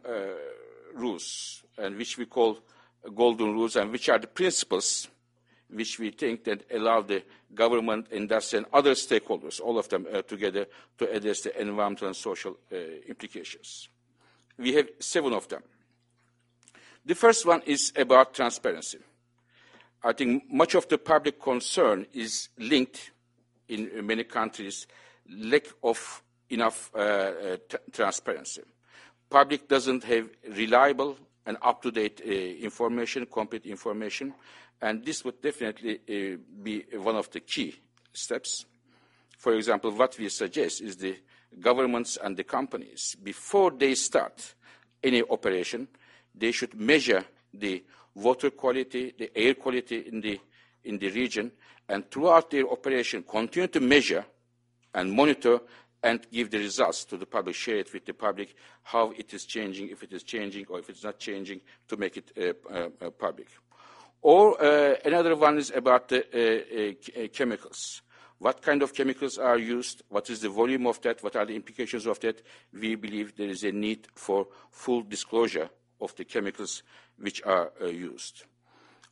rules, 0.95 1.65
and 1.79 1.97
which 1.97 2.19
we 2.19 2.27
call 2.27 2.59
golden 3.15 3.53
rules, 3.53 3.77
and 3.77 3.91
which 3.91 4.09
are 4.09 4.19
the 4.19 4.27
principles 4.27 5.09
which 5.69 5.99
we 5.99 6.11
think 6.11 6.45
that 6.45 6.65
allow 6.73 7.01
the 7.01 7.23
government, 7.55 8.07
industry, 8.11 8.59
and 8.59 8.67
other 8.73 8.93
stakeholders, 8.93 9.61
all 9.61 9.79
of 9.79 9.89
them 9.89 10.07
uh, 10.13 10.23
together, 10.23 10.67
to 10.99 11.11
address 11.11 11.43
the 11.43 11.61
environmental 11.61 12.07
and 12.07 12.17
social 12.17 12.59
uh, 12.73 12.77
implications. 13.09 13.89
We 14.59 14.75
have 14.75 14.89
seven 14.99 15.33
of 15.33 15.49
them. 15.49 15.63
The 17.05 17.15
first 17.15 17.47
one 17.47 17.63
is 17.67 17.93
about 17.97 18.35
transparency. 18.35 18.99
I 20.05 20.13
think 20.13 20.45
much 20.51 20.75
of 20.75 20.89
the 20.89 20.99
public 20.99 21.41
concern 21.41 22.07
is 22.13 22.49
linked 22.59 23.13
in 23.69 24.07
many 24.07 24.25
countries 24.25 24.87
lack 25.29 25.67
of 25.83 26.23
enough 26.51 26.91
uh, 26.95 26.99
uh, 26.99 27.57
transparency. 27.93 28.63
Public 29.33 29.67
doesn't 29.67 30.05
have 30.05 30.29
reliable 30.59 31.17
and 31.47 31.57
up-to-date 31.63 32.21
uh, 32.23 32.31
information, 32.31 33.25
complete 33.25 33.65
information, 33.65 34.35
and 34.83 35.03
this 35.03 35.25
would 35.25 35.41
definitely 35.41 36.01
uh, 36.07 36.37
be 36.63 36.85
one 36.99 37.17
of 37.17 37.31
the 37.31 37.41
key 37.41 37.75
steps. 38.13 38.67
For 39.39 39.55
example, 39.55 39.91
what 39.93 40.19
we 40.19 40.29
suggest 40.29 40.83
is 40.83 40.99
the 40.99 41.17
governments 41.59 42.19
and 42.23 42.37
the 42.37 42.45
companies, 42.45 43.17
before 43.23 43.71
they 43.71 43.95
start 43.95 44.55
any 45.03 45.23
operation, 45.23 45.89
they 46.35 46.53
should 46.53 46.75
measure 46.79 47.25
the 47.55 47.83
water 48.15 48.51
quality, 48.51 49.15
the 49.19 49.31
air 49.35 49.55
quality 49.55 50.09
in 50.09 50.21
the, 50.21 50.39
in 50.85 50.99
the 50.99 51.09
region, 51.09 51.51
and 51.89 52.11
throughout 52.11 52.51
their 52.51 52.69
operation 52.69 53.23
continue 53.23 53.69
to 53.69 53.81
measure 53.81 54.27
and 54.95 55.11
monitor 55.11 55.61
and 56.03 56.27
give 56.31 56.51
the 56.51 56.59
results 56.59 57.05
to 57.05 57.17
the 57.17 57.27
public, 57.27 57.55
share 57.55 57.77
it 57.77 57.93
with 57.93 58.05
the 58.05 58.15
public, 58.15 58.55
how 58.83 59.13
it 59.17 59.33
is 59.33 59.45
changing, 59.45 59.89
if 59.89 60.03
it 60.03 60.13
is 60.13 60.23
changing 60.23 60.67
or 60.69 60.79
if 60.79 60.91
it's 60.91 61.05
not 61.05 61.19
changing, 61.19 61.61
to 61.89 61.97
make 61.97 62.17
it 62.17 62.33
uh, 62.37 62.73
uh, 62.73 62.89
uh 63.01 63.11
public. 63.11 63.49
Or 64.23 64.63
uh, 64.63 64.95
another 65.05 65.35
one 65.35 65.59
is 65.59 65.73
about 65.75 66.09
the 66.09 66.25
uh, 66.33 67.23
uh, 67.23 67.29
chemicals. 67.33 68.03
What 68.39 68.63
kind 68.63 68.83
of 68.83 68.95
chemicals 68.95 69.39
are 69.39 69.59
used? 69.59 70.03
What 70.09 70.31
is 70.31 70.41
the 70.41 70.49
volume 70.49 70.87
of 70.87 71.01
that? 71.03 71.23
What 71.23 71.37
are 71.37 71.47
the 71.47 71.57
implications 71.57 72.07
of 72.07 72.19
that? 72.21 72.43
We 72.73 72.95
believe 72.95 73.37
there 73.37 73.49
is 73.49 73.65
a 73.65 73.73
need 73.73 74.09
for 74.15 74.47
full 74.71 75.03
disclosure 75.03 75.69
of 76.01 76.15
the 76.17 76.25
chemicals 76.25 76.83
which 77.19 77.43
are 77.45 77.73
uh, 77.81 77.87
used. 77.87 78.45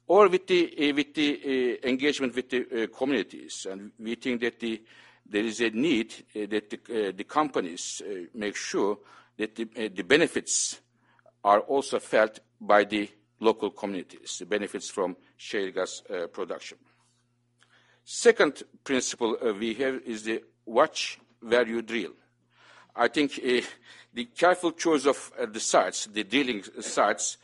Or 0.07 0.29
with 0.29 0.46
the, 0.46 0.90
uh, 0.90 0.94
with 0.94 1.14
the 1.14 1.79
uh, 1.85 1.88
engagement 1.88 2.35
with 2.35 2.50
the 2.50 2.88
communities. 2.96 3.66
And 3.70 3.92
we 3.98 4.16
think 4.16 4.40
that 4.40 4.59
the, 4.59 4.83
there 5.31 5.45
is 5.45 5.61
a 5.61 5.71
need 5.71 6.12
that 6.35 6.71
the, 6.71 7.12
the 7.16 7.25
companies 7.25 8.03
make 8.35 8.57
sure 8.57 8.99
that 9.38 9.55
the, 9.55 9.64
the 9.88 10.03
benefits 10.03 10.81
are 11.45 11.61
also 11.61 11.99
felt 11.99 12.40
by 12.61 12.85
the 12.85 13.09
local 13.40 13.71
communities, 13.71 14.37
the 14.38 14.47
benefits 14.47 14.90
from 14.90 15.16
shale 15.37 15.71
gas 15.73 16.03
uh, 16.11 16.27
production. 16.27 16.77
Second 18.05 18.62
principle 18.85 19.37
uh, 19.43 19.53
we 19.53 19.75
have 19.75 20.03
is 20.05 20.25
the 20.25 20.43
watch 20.66 21.19
where 21.40 21.66
you 21.66 21.81
drill. 21.83 22.12
I 22.95 23.09
think 23.09 23.38
uh, 23.38 23.61
the 24.12 24.25
careful 24.27 24.73
choice 24.73 25.07
of 25.07 25.33
uh, 25.40 25.47
the 25.47 25.61
sites, 25.61 26.07
the 26.07 26.25
drilling 26.25 26.62
sites, 26.81 27.38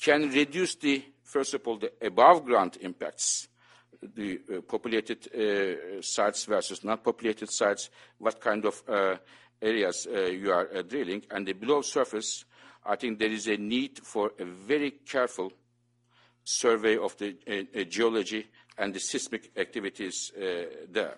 can 0.00 0.30
reduce 0.30 0.76
the, 0.76 1.04
first 1.22 1.54
of 1.54 1.66
all, 1.66 1.76
the 1.76 1.92
above 2.00 2.44
ground 2.44 2.78
impacts, 2.80 3.48
the 4.14 4.40
uh, 4.52 4.60
populated 4.62 5.28
uh, 5.32 6.02
sites 6.02 6.44
versus 6.44 6.84
not 6.84 7.04
populated 7.04 7.50
sites, 7.50 7.90
what 8.18 8.40
kind 8.40 8.64
of 8.64 8.82
uh, 8.88 9.16
areas 9.60 10.06
uh, 10.12 10.22
you 10.22 10.50
are 10.50 10.68
uh, 10.74 10.82
drilling, 10.82 11.22
and 11.30 11.46
the 11.46 11.52
below 11.52 11.82
surface, 11.82 12.44
I 12.84 12.96
think 12.96 13.18
there 13.18 13.30
is 13.30 13.46
a 13.46 13.56
need 13.56 14.00
for 14.02 14.32
a 14.38 14.44
very 14.44 14.90
careful 14.90 15.52
survey 16.42 16.96
of 16.96 17.16
the 17.18 17.36
uh, 17.46 17.84
geology 17.84 18.46
and 18.76 18.92
the 18.92 19.00
seismic 19.00 19.52
activities 19.56 20.32
there. 20.90 21.16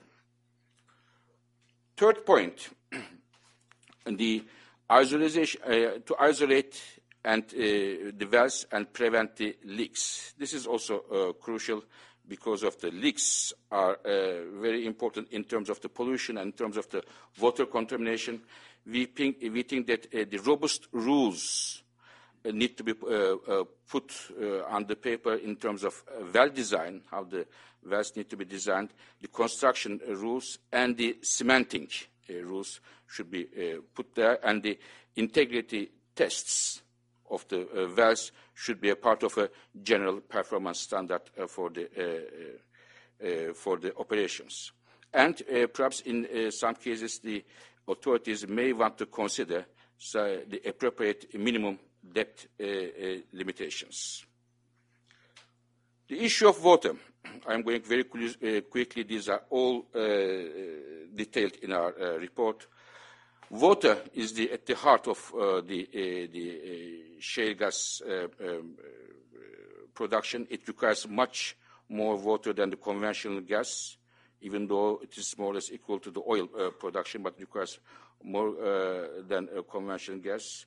Third 1.96 2.26
point, 2.26 2.68
the 4.06 4.44
isolation, 4.90 5.60
to 5.62 6.16
isolate 6.18 6.82
and 7.24 7.48
the 7.48 8.28
wells 8.30 8.66
and 8.72 8.92
prevent 8.92 9.36
the 9.36 9.56
leaks. 9.64 10.34
This 10.36 10.52
is 10.52 10.66
also 10.66 11.32
crucial. 11.40 11.84
Because 12.28 12.62
of 12.62 12.80
the 12.80 12.90
leaks 12.90 13.52
are 13.70 13.94
uh, 14.04 14.60
very 14.60 14.86
important 14.86 15.28
in 15.30 15.44
terms 15.44 15.68
of 15.68 15.80
the 15.80 15.88
pollution 15.88 16.38
and 16.38 16.46
in 16.46 16.52
terms 16.52 16.76
of 16.76 16.88
the 16.90 17.02
water 17.40 17.66
contamination. 17.66 18.40
We 18.86 19.06
think, 19.06 19.38
we 19.40 19.62
think 19.62 19.86
that 19.86 20.06
uh, 20.14 20.24
the 20.28 20.38
robust 20.38 20.88
rules 20.92 21.82
uh, 22.46 22.50
need 22.50 22.76
to 22.76 22.84
be 22.84 22.92
uh, 22.92 23.36
uh, 23.36 23.64
put 23.88 24.12
on 24.68 24.86
the 24.86 24.96
paper 24.96 25.34
in 25.34 25.56
terms 25.56 25.84
of 25.84 26.02
well 26.32 26.48
design, 26.50 27.02
how 27.10 27.24
the 27.24 27.46
wells 27.88 28.14
need 28.16 28.28
to 28.30 28.36
be 28.36 28.44
designed, 28.44 28.90
the 29.20 29.28
construction 29.28 30.00
rules, 30.08 30.58
and 30.72 30.96
the 30.96 31.16
cementing 31.22 31.88
rules 32.28 32.80
should 33.06 33.30
be 33.30 33.46
put 33.94 34.14
there, 34.14 34.38
and 34.46 34.62
the 34.62 34.78
integrity 35.16 35.90
tests 36.14 36.82
of 37.30 37.46
the 37.48 37.62
uh, 37.62 37.88
wells 37.96 38.32
should 38.54 38.80
be 38.80 38.90
a 38.90 38.96
part 38.96 39.22
of 39.22 39.36
a 39.38 39.50
general 39.82 40.20
performance 40.20 40.80
standard 40.80 41.22
uh, 41.38 41.46
for, 41.46 41.70
the, 41.70 41.88
uh, 43.22 43.52
for 43.54 43.76
the 43.78 43.96
operations. 43.96 44.72
And 45.12 45.40
perhaps 45.72 46.00
in 46.00 46.50
some 46.50 46.74
cases, 46.74 47.20
the 47.20 47.44
authorities 47.86 48.48
may 48.48 48.72
want 48.72 48.98
to 48.98 49.06
consider 49.06 49.64
so 49.96 50.40
the 50.48 50.60
appropriate 50.68 51.32
minimum 51.38 51.78
depth 52.12 52.48
limitations. 53.32 54.24
The 56.08 56.18
issue 56.18 56.48
of 56.48 56.64
water, 56.64 56.96
I'm 57.46 57.62
going 57.62 57.82
very 57.82 58.02
quickly. 58.02 59.04
These 59.04 59.28
are 59.28 59.42
all 59.50 59.86
detailed 61.14 61.54
in 61.62 61.72
our 61.72 61.92
report. 62.18 62.66
Water 63.50 63.98
is 64.14 64.32
the, 64.32 64.50
at 64.50 64.66
the 64.66 64.74
heart 64.74 65.06
of 65.06 65.32
uh, 65.32 65.60
the, 65.60 65.86
uh, 65.92 66.32
the 66.32 66.60
uh, 67.13 67.13
shale 67.24 67.54
gas 67.54 68.02
uh, 68.06 68.26
um, 68.46 68.74
production. 69.94 70.46
It 70.50 70.68
requires 70.68 71.08
much 71.08 71.56
more 71.88 72.16
water 72.16 72.52
than 72.52 72.70
the 72.70 72.76
conventional 72.76 73.40
gas, 73.40 73.96
even 74.42 74.66
though 74.66 75.00
it 75.02 75.16
is 75.16 75.36
more 75.38 75.52
or 75.52 75.54
less 75.54 75.72
equal 75.72 75.98
to 76.00 76.10
the 76.10 76.20
oil 76.28 76.48
uh, 76.58 76.70
production, 76.70 77.22
but 77.22 77.40
requires 77.40 77.78
more 78.22 78.48
uh, 78.48 79.06
than 79.26 79.48
conventional 79.70 80.18
gas 80.18 80.66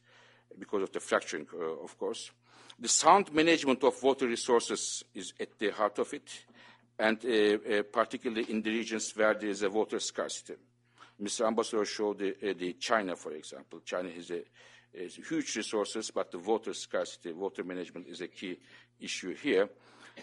because 0.57 0.83
of 0.83 0.91
the 0.91 0.99
fracturing, 0.99 1.47
of 1.83 1.97
course. 1.97 2.31
The 2.79 2.87
sound 2.87 3.33
management 3.33 3.83
of 3.83 4.01
water 4.01 4.27
resources 4.27 5.03
is 5.13 5.33
at 5.39 5.57
the 5.59 5.71
heart 5.71 5.99
of 5.99 6.13
it, 6.13 6.45
and 6.97 7.19
particularly 7.91 8.49
in 8.49 8.61
the 8.61 8.71
regions 8.71 9.11
where 9.15 9.33
there 9.33 9.49
is 9.49 9.63
a 9.63 9.69
water 9.69 9.99
scarcity. 9.99 10.55
Mr. 11.21 11.47
Ambassador 11.47 11.85
showed 11.85 12.19
the, 12.19 12.29
uh, 12.29 12.53
the 12.57 12.73
China, 12.73 13.15
for 13.15 13.31
example. 13.31 13.79
China 13.83 14.09
is 14.09 14.29
a, 14.29 14.41
huge 14.93 15.55
resources, 15.55 16.11
but 16.11 16.31
the 16.31 16.39
water 16.39 16.73
scarcity, 16.73 17.31
water 17.31 17.63
management 17.63 18.07
is 18.07 18.21
a 18.21 18.27
key 18.27 18.57
issue 18.99 19.33
here. 19.35 19.69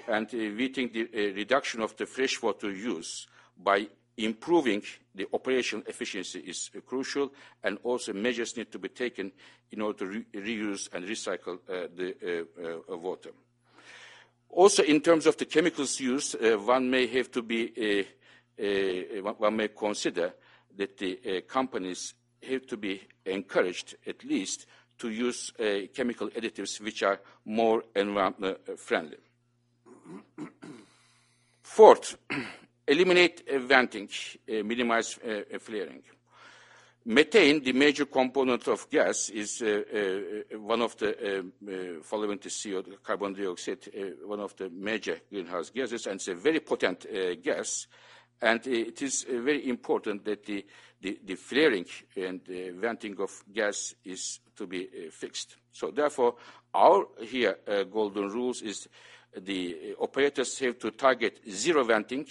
And 0.08 0.26
uh, 0.26 0.38
we 0.56 0.68
think 0.68 0.92
the 0.92 1.02
uh, 1.02 1.34
reduction 1.34 1.80
of 1.80 1.96
the 1.96 2.06
freshwater 2.06 2.70
use 2.70 3.26
by 3.56 3.86
improving 4.16 4.82
the 5.14 5.26
operational 5.32 5.84
efficiency 5.86 6.40
is 6.40 6.70
uh, 6.76 6.80
crucial, 6.80 7.32
and 7.62 7.78
also 7.82 8.12
measures 8.12 8.56
need 8.56 8.70
to 8.72 8.78
be 8.78 8.88
taken 8.88 9.32
in 9.70 9.80
order 9.80 9.98
to 9.98 10.06
re 10.06 10.24
reuse 10.34 10.88
and 10.92 11.04
recycle 11.06 11.58
uh, 11.68 11.88
the 11.94 12.46
uh, 12.90 12.96
water. 12.96 13.30
Also, 14.50 14.82
in 14.82 15.00
terms 15.00 15.26
of 15.26 15.36
the 15.36 15.46
chemicals 15.46 15.98
used, 15.98 16.36
one 16.40 16.88
may 16.88 17.08
have 17.08 17.28
to 17.32 17.42
be, 17.42 18.06
one 18.56 19.56
may 19.56 19.66
consider 19.66 20.32
that 20.76 20.96
the 20.96 21.42
companies 21.48 22.14
have 22.44 22.66
to 22.68 22.76
be 22.76 23.02
encouraged 23.26 23.96
at 24.06 24.24
least 24.24 24.66
to 24.98 25.10
use 25.10 25.52
uh, 25.58 25.86
chemical 25.94 26.28
additives 26.30 26.80
which 26.80 27.02
are 27.02 27.20
more 27.44 27.82
environment 27.94 28.58
friendly. 28.78 29.18
Fourth, 31.62 32.16
eliminate 32.88 33.42
venting, 33.62 34.08
uh, 34.48 34.62
minimize 34.62 35.18
uh, 35.18 35.58
flaring. 35.58 36.02
Methane, 37.06 37.62
the 37.62 37.72
major 37.72 38.06
component 38.06 38.66
of 38.68 38.88
gas, 38.88 39.28
is 39.28 39.60
uh, 39.60 39.82
uh, 39.92 40.58
one 40.58 40.80
of 40.80 40.96
the, 40.96 42.00
following 42.02 42.38
the 42.38 42.50
CO, 42.50 42.82
carbon 43.02 43.34
dioxide, 43.34 43.90
one 44.24 44.40
of 44.40 44.56
the 44.56 44.70
major 44.70 45.18
greenhouse 45.28 45.68
gases, 45.68 46.06
and 46.06 46.14
it's 46.14 46.28
a 46.28 46.34
very 46.34 46.60
potent 46.60 47.04
gas 47.42 47.88
and 48.40 48.66
it 48.66 49.00
is 49.02 49.26
uh, 49.28 49.40
very 49.40 49.68
important 49.68 50.24
that 50.24 50.44
the, 50.44 50.64
the, 51.00 51.18
the 51.24 51.34
flaring 51.34 51.86
and 52.16 52.40
the 52.46 52.70
venting 52.70 53.16
of 53.20 53.30
gas 53.52 53.94
is 54.04 54.40
to 54.56 54.66
be 54.66 54.84
uh, 54.86 55.10
fixed. 55.10 55.56
So 55.72 55.90
therefore, 55.90 56.34
our 56.74 57.06
here 57.22 57.58
uh, 57.66 57.84
golden 57.84 58.28
rules 58.28 58.62
is 58.62 58.88
the 59.36 59.94
operators 59.98 60.58
have 60.60 60.78
to 60.78 60.90
target 60.92 61.40
zero 61.50 61.84
venting 61.84 62.26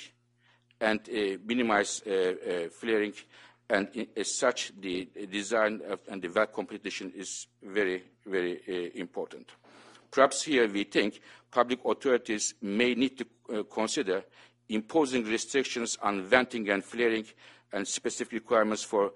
and 0.80 1.00
uh, 1.10 1.38
minimize 1.46 2.02
uh, 2.06 2.12
uh, 2.12 2.70
flaring. 2.70 3.14
And 3.70 4.08
as 4.16 4.36
such, 4.36 4.74
the 4.80 5.08
design 5.32 5.82
and 6.10 6.22
the 6.22 6.28
well 6.28 6.48
completion 6.48 7.14
is 7.16 7.48
very, 7.64 8.04
very 8.26 8.92
important. 8.96 9.50
Perhaps 10.12 10.44
here 10.44 10.68
we 10.68 10.84
think 10.84 11.22
public 11.50 11.80
authorities 11.86 12.56
may 12.62 12.94
need 12.94 13.18
to 13.18 13.64
consider 13.64 14.24
imposing 14.74 15.24
restrictions 15.26 15.98
on 16.02 16.24
venting 16.24 16.70
and 16.70 16.84
flaring 16.84 17.26
and 17.72 17.88
specific 17.88 18.34
requirements 18.34 18.84
for 18.84 19.12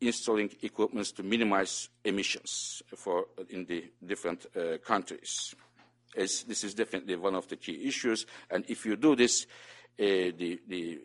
installing 0.00 0.50
equipment 0.62 1.06
to 1.06 1.22
minimize 1.22 1.88
emissions 2.04 2.82
for, 2.94 3.26
in 3.50 3.64
the 3.66 3.84
different 4.04 4.46
uh, 4.56 4.78
countries. 4.78 5.54
As 6.16 6.44
this 6.44 6.64
is 6.64 6.74
definitely 6.74 7.16
one 7.16 7.34
of 7.34 7.48
the 7.48 7.56
key 7.56 7.86
issues, 7.86 8.26
and 8.50 8.64
if 8.68 8.86
you 8.86 8.96
do 8.96 9.14
this, 9.14 9.46
uh, 10.00 10.30
the, 10.36 10.60
the, 10.68 10.98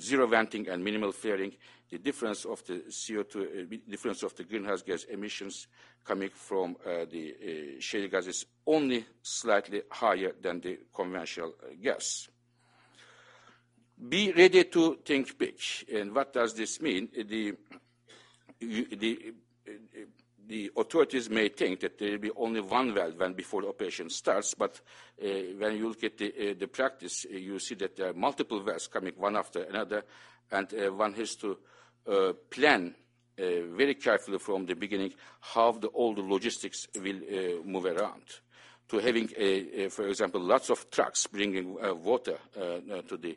zero 0.00 0.26
venting 0.26 0.68
and 0.68 0.82
minimal 0.82 1.12
flaring, 1.12 1.52
the 1.90 1.98
difference 1.98 2.44
of 2.44 2.64
the 2.66 2.84
CO2, 2.88 3.36
uh, 3.36 3.76
difference 3.88 4.22
of 4.22 4.34
the 4.36 4.44
greenhouse 4.44 4.82
gas 4.82 5.04
emissions 5.04 5.66
coming 6.04 6.30
from 6.32 6.76
uh, 6.86 7.04
the 7.10 7.34
uh, 7.34 7.80
shale 7.80 8.08
gas 8.08 8.26
is 8.26 8.46
only 8.66 9.04
slightly 9.22 9.82
higher 9.90 10.32
than 10.40 10.60
the 10.60 10.78
conventional 10.94 11.54
uh, 11.62 11.74
gas. 11.82 12.28
Be 14.06 14.32
ready 14.32 14.64
to 14.64 14.98
think 15.04 15.36
big. 15.36 15.58
And 15.92 16.14
what 16.14 16.32
does 16.32 16.54
this 16.54 16.80
mean? 16.80 17.08
The, 17.12 17.54
the, 18.60 19.34
the 20.48 20.70
authorities 20.76 21.28
may 21.28 21.48
think 21.48 21.80
that 21.80 21.98
there 21.98 22.12
will 22.12 22.18
be 22.18 22.30
only 22.36 22.60
one 22.60 22.94
well 22.94 23.10
when 23.16 23.32
before 23.32 23.62
the 23.62 23.68
operation 23.68 24.08
starts, 24.08 24.54
but 24.54 24.80
uh, 25.22 25.26
when 25.58 25.76
you 25.76 25.88
look 25.88 26.04
at 26.04 26.16
the, 26.16 26.50
uh, 26.50 26.54
the 26.58 26.68
practice, 26.68 27.26
uh, 27.28 27.36
you 27.36 27.58
see 27.58 27.74
that 27.74 27.96
there 27.96 28.10
are 28.10 28.14
multiple 28.14 28.62
wells 28.62 28.86
coming 28.86 29.12
one 29.16 29.36
after 29.36 29.64
another, 29.64 30.04
and 30.50 30.72
uh, 30.74 30.92
one 30.92 31.12
has 31.14 31.36
to 31.36 31.58
uh, 32.10 32.32
plan 32.50 32.94
uh, 33.38 33.42
very 33.76 33.94
carefully 33.94 34.38
from 34.38 34.64
the 34.64 34.74
beginning 34.74 35.12
how 35.40 35.72
the, 35.72 35.88
all 35.88 36.14
the 36.14 36.22
logistics 36.22 36.86
will 37.02 37.20
move 37.64 37.84
around. 37.84 38.22
To 38.88 38.98
having, 39.00 39.28
for 39.90 40.08
example, 40.08 40.40
lots 40.40 40.70
of 40.70 40.90
trucks 40.90 41.26
bringing 41.26 41.74
water 42.02 42.38
to 42.54 43.16
the 43.18 43.30
uh, 43.30 43.32
uh, 43.32 43.34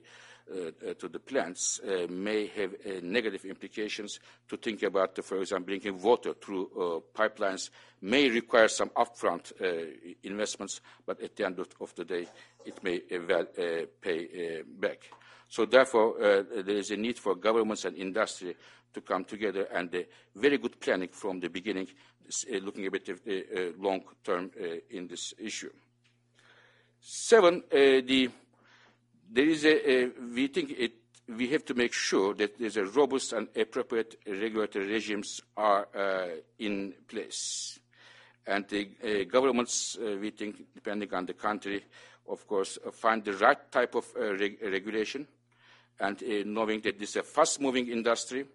Uh, 0.49 0.71
uh, 0.89 0.93
to 0.95 1.07
the 1.07 1.19
plants 1.19 1.79
uh, 1.79 2.07
may 2.09 2.47
have 2.47 2.73
uh, 2.73 2.99
negative 3.03 3.45
implications 3.45 4.19
to 4.49 4.57
think 4.57 4.83
about, 4.83 5.17
for 5.23 5.37
example, 5.37 5.67
bringing 5.67 6.01
water 6.01 6.33
through 6.33 7.03
pipelines 7.13 7.69
may 8.01 8.29
require 8.29 8.67
some 8.67 8.89
upfront 8.89 9.53
investments, 10.23 10.81
but 11.05 11.21
at 11.21 11.35
the 11.35 11.45
end 11.45 11.59
of, 11.59 11.69
of 11.79 11.95
the 11.95 12.03
day, 12.03 12.27
it 12.65 12.83
may 12.83 13.01
well 13.27 13.45
pay 14.01 14.61
back. 14.79 15.09
So 15.47 15.65
therefore, 15.65 16.15
uh, 16.21 16.43
there 16.63 16.77
is 16.77 16.91
a 16.91 16.97
need 16.97 17.17
for 17.17 17.35
governments 17.35 17.85
and 17.85 17.95
industry 17.95 18.55
to 18.93 19.01
come 19.01 19.23
together 19.23 19.67
and 19.73 19.93
uh, 19.95 19.99
very 20.35 20.57
good 20.57 20.79
planning 20.79 21.09
from 21.09 21.39
the 21.39 21.49
beginning, 21.49 21.87
uh, 22.51 22.57
looking 22.57 22.87
a 22.87 22.91
bit 22.91 23.09
long 23.79 24.01
term 24.23 24.51
in 24.89 25.07
this 25.07 25.33
issue. 25.39 25.71
Seven, 26.99 27.63
the 27.71 28.29
there 29.31 29.47
is 29.47 29.63
a, 29.65 29.91
a 29.91 30.11
we 30.33 30.47
think 30.47 30.71
it, 30.77 30.93
we 31.27 31.47
have 31.47 31.63
to 31.65 31.73
make 31.73 31.93
sure 31.93 32.33
that 32.33 32.59
there's 32.59 32.77
a 32.77 32.85
robust 32.85 33.33
and 33.33 33.47
appropriate 33.55 34.15
regulatory 34.27 34.87
regimes 34.87 35.41
are 35.55 35.87
uh, 35.95 36.27
in 36.59 36.93
place. 37.07 37.79
And 38.45 38.67
the 38.67 38.89
uh, 39.03 39.23
governments, 39.31 39.97
uh, 40.01 40.17
we 40.19 40.31
think, 40.31 40.73
depending 40.73 41.13
on 41.13 41.25
the 41.25 41.33
country, 41.33 41.85
of 42.27 42.45
course, 42.47 42.77
uh, 42.85 42.91
find 42.91 43.23
the 43.23 43.33
right 43.33 43.71
type 43.71 43.95
of 43.95 44.05
uh, 44.19 44.33
reg 44.35 44.57
regulation. 44.61 45.27
And 45.99 46.21
uh, 46.21 46.43
knowing 46.45 46.81
that 46.81 46.99
this 46.99 47.11
is 47.11 47.15
a 47.17 47.23
fast-moving 47.23 47.87
industry, 47.87 48.45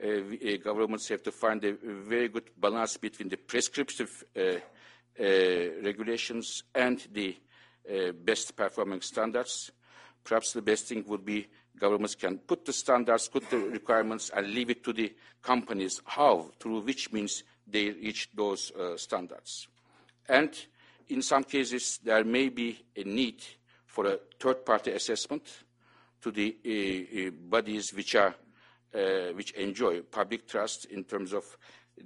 we, 0.00 0.58
governments 0.58 1.08
have 1.08 1.22
to 1.24 1.32
find 1.32 1.64
a 1.64 1.72
very 1.72 2.28
good 2.28 2.50
balance 2.58 2.98
between 2.98 3.30
the 3.30 3.38
prescriptive 3.38 4.24
regulations 5.18 6.64
and 6.74 7.00
the 7.12 7.34
best 8.22 8.54
performing 8.54 9.00
standards 9.00 9.70
perhaps 10.26 10.52
the 10.52 10.62
best 10.62 10.86
thing 10.86 11.04
would 11.06 11.24
be 11.24 11.46
governments 11.78 12.14
can 12.14 12.38
put 12.38 12.64
the 12.64 12.72
standards, 12.72 13.28
put 13.28 13.48
the 13.50 13.58
requirements, 13.58 14.30
and 14.34 14.48
leave 14.48 14.70
it 14.70 14.82
to 14.84 14.92
the 14.92 15.14
companies 15.42 16.00
how, 16.04 16.50
through 16.58 16.80
which 16.80 17.12
means 17.12 17.44
they 17.66 17.90
reach 17.90 18.28
those 18.34 18.72
uh, 18.72 18.96
standards. 18.96 19.68
And 20.28 20.50
in 21.08 21.22
some 21.22 21.44
cases, 21.44 22.00
there 22.02 22.24
may 22.24 22.48
be 22.48 22.84
a 22.96 23.04
need 23.04 23.42
for 23.86 24.06
a 24.06 24.18
third-party 24.40 24.90
assessment 24.92 25.42
to 26.20 26.30
the 26.30 26.56
uh, 26.66 27.28
uh, 27.28 27.30
bodies 27.30 27.92
which 27.94 28.14
are 28.16 28.34
uh, 28.94 29.32
which 29.34 29.50
enjoy 29.52 30.00
public 30.00 30.48
trust 30.48 30.86
in 30.86 31.04
terms 31.04 31.32
of 31.32 31.44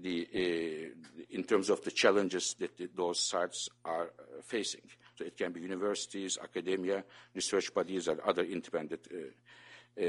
the 0.03 0.27
uh, 0.35 1.25
in 1.31 1.45
terms 1.45 1.71
of 1.71 1.83
the 1.85 1.91
challenges 1.91 2.57
that 2.59 2.73
those 2.97 3.21
sites 3.21 3.69
are 3.85 4.05
uh, 4.05 4.43
facing. 4.43 4.83
It 5.21 5.37
can 5.37 5.53
be 5.53 5.61
universities, 5.61 6.39
academia, 6.43 7.05
research 7.35 7.73
bodies, 7.73 8.09
and 8.09 8.21
other 8.21 8.43
independent 8.43 9.09
uh, 9.13 10.03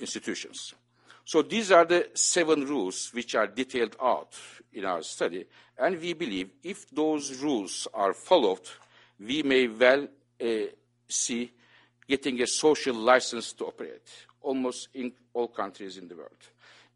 institutions. 0.00 0.74
So 1.24 1.42
these 1.42 1.70
are 1.70 1.84
the 1.84 2.08
seven 2.14 2.66
rules 2.66 3.10
which 3.12 3.34
are 3.34 3.46
detailed 3.46 3.96
out 4.02 4.36
in 4.72 4.84
our 4.84 5.02
study, 5.02 5.44
and 5.78 6.00
we 6.00 6.14
believe 6.14 6.50
if 6.62 6.90
those 6.90 7.40
rules 7.40 7.86
are 7.94 8.12
followed, 8.12 8.68
we 9.20 9.42
may 9.42 9.68
well 9.68 10.08
uh, 10.42 10.46
see 11.08 11.52
getting 12.08 12.42
a 12.42 12.46
social 12.46 12.96
license 12.96 13.52
to 13.52 13.66
operate, 13.66 14.08
almost 14.40 14.88
in 14.94 15.12
all 15.32 15.48
countries 15.48 15.96
in 15.96 16.08
the 16.08 16.16
world. 16.16 16.30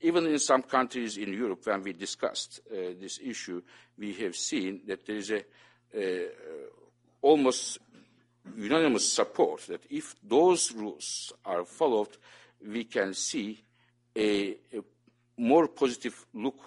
Even 0.00 0.26
in 0.26 0.38
some 0.38 0.62
countries 0.62 1.16
in 1.16 1.32
Europe, 1.32 1.64
when 1.64 1.82
we 1.82 1.92
discussed 1.92 2.60
uh, 2.70 2.74
this 3.00 3.20
issue, 3.22 3.62
we 3.96 4.12
have 4.14 4.34
seen 4.34 4.80
that 4.86 5.06
there 5.06 5.16
is 5.16 5.30
a 5.30 5.38
uh, 5.38 6.28
almost 7.26 7.78
unanimous 8.56 9.12
support 9.12 9.66
that 9.66 9.84
if 9.90 10.14
those 10.22 10.72
rules 10.72 11.32
are 11.44 11.64
followed, 11.64 12.16
we 12.64 12.84
can 12.84 13.14
see 13.14 13.58
a, 14.16 14.50
a 14.72 14.80
more 15.36 15.68
positive 15.68 16.26
look 16.32 16.60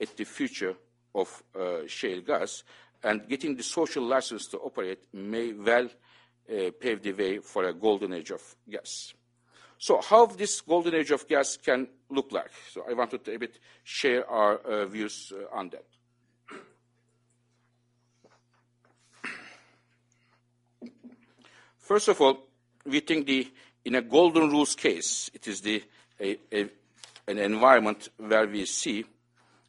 at 0.00 0.16
the 0.16 0.24
future 0.24 0.74
of 1.14 1.42
uh, 1.54 1.86
shale 1.86 2.20
gas, 2.20 2.64
and 3.04 3.28
getting 3.28 3.56
the 3.56 3.62
social 3.62 4.04
license 4.04 4.46
to 4.48 4.58
operate 4.58 5.00
may 5.12 5.52
well 5.52 5.84
uh, 5.86 6.70
pave 6.80 7.02
the 7.02 7.12
way 7.12 7.38
for 7.38 7.64
a 7.64 7.72
golden 7.72 8.12
age 8.12 8.30
of 8.30 8.42
gas. 8.68 9.14
So 9.78 10.00
how 10.00 10.26
this 10.26 10.60
golden 10.60 10.94
age 10.94 11.10
of 11.10 11.26
gas 11.28 11.56
can 11.56 11.88
look 12.10 12.32
like? 12.32 12.50
So 12.72 12.84
I 12.88 12.94
wanted 12.94 13.24
to 13.24 13.34
a 13.34 13.38
bit 13.38 13.58
share 13.84 14.28
our 14.28 14.56
uh, 14.58 14.86
views 14.86 15.32
uh, 15.32 15.56
on 15.56 15.70
that. 15.70 15.86
First 21.82 22.08
of 22.08 22.20
all, 22.20 22.38
we 22.86 23.00
think 23.00 23.26
the, 23.26 23.46
in 23.84 23.96
a 23.96 24.02
golden 24.02 24.50
rules 24.50 24.74
case, 24.76 25.30
it 25.34 25.46
is 25.48 25.60
the 25.60 25.82
a, 26.20 26.38
a, 26.52 26.68
an 27.26 27.38
environment 27.38 28.08
where 28.16 28.46
we 28.46 28.64
see 28.64 29.04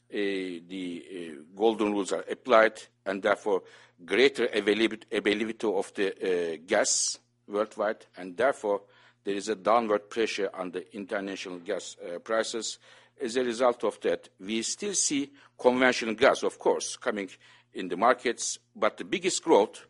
the 0.10 1.40
golden 1.56 1.92
rules 1.92 2.12
are 2.12 2.24
applied 2.30 2.80
and 3.06 3.24
therefore 3.24 3.64
greater 4.06 4.46
availability 4.46 5.68
of 5.68 5.92
the 5.96 6.54
uh, 6.54 6.58
gas 6.68 7.18
worldwide 7.48 8.06
and 8.18 8.38
therefore 8.38 8.82
there 9.24 9.34
is 9.34 9.50
a 9.50 9.56
downward 9.56 10.08
pressure 10.10 10.52
on 10.54 10.70
the 10.70 10.96
international 10.96 11.58
gas 11.60 11.96
uh, 12.00 12.20
prices. 12.20 12.78
As 13.20 13.38
a 13.38 13.44
result 13.44 13.84
of 13.84 14.00
that, 14.02 14.30
we 14.40 14.62
still 14.62 14.94
see 14.94 15.32
conventional 15.58 16.14
gas, 16.14 16.44
of 16.44 16.60
course, 16.60 16.96
coming 16.96 17.30
in 17.74 17.88
the 17.88 17.98
markets, 17.98 18.60
but 18.76 18.98
the 18.98 19.06
biggest 19.06 19.44
growth 19.44 19.86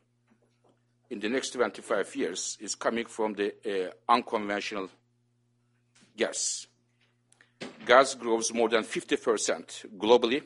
in 1.14 1.20
the 1.20 1.30
next 1.30 1.52
25 1.52 2.16
years 2.16 2.58
is 2.60 2.74
coming 2.74 3.06
from 3.06 3.34
the 3.34 3.54
uh, 3.64 3.92
unconventional 4.12 4.90
gas. 6.18 6.66
Gas 7.86 8.16
grows 8.16 8.52
more 8.52 8.68
than 8.68 8.84
50% 8.84 9.86
globally, 9.96 10.42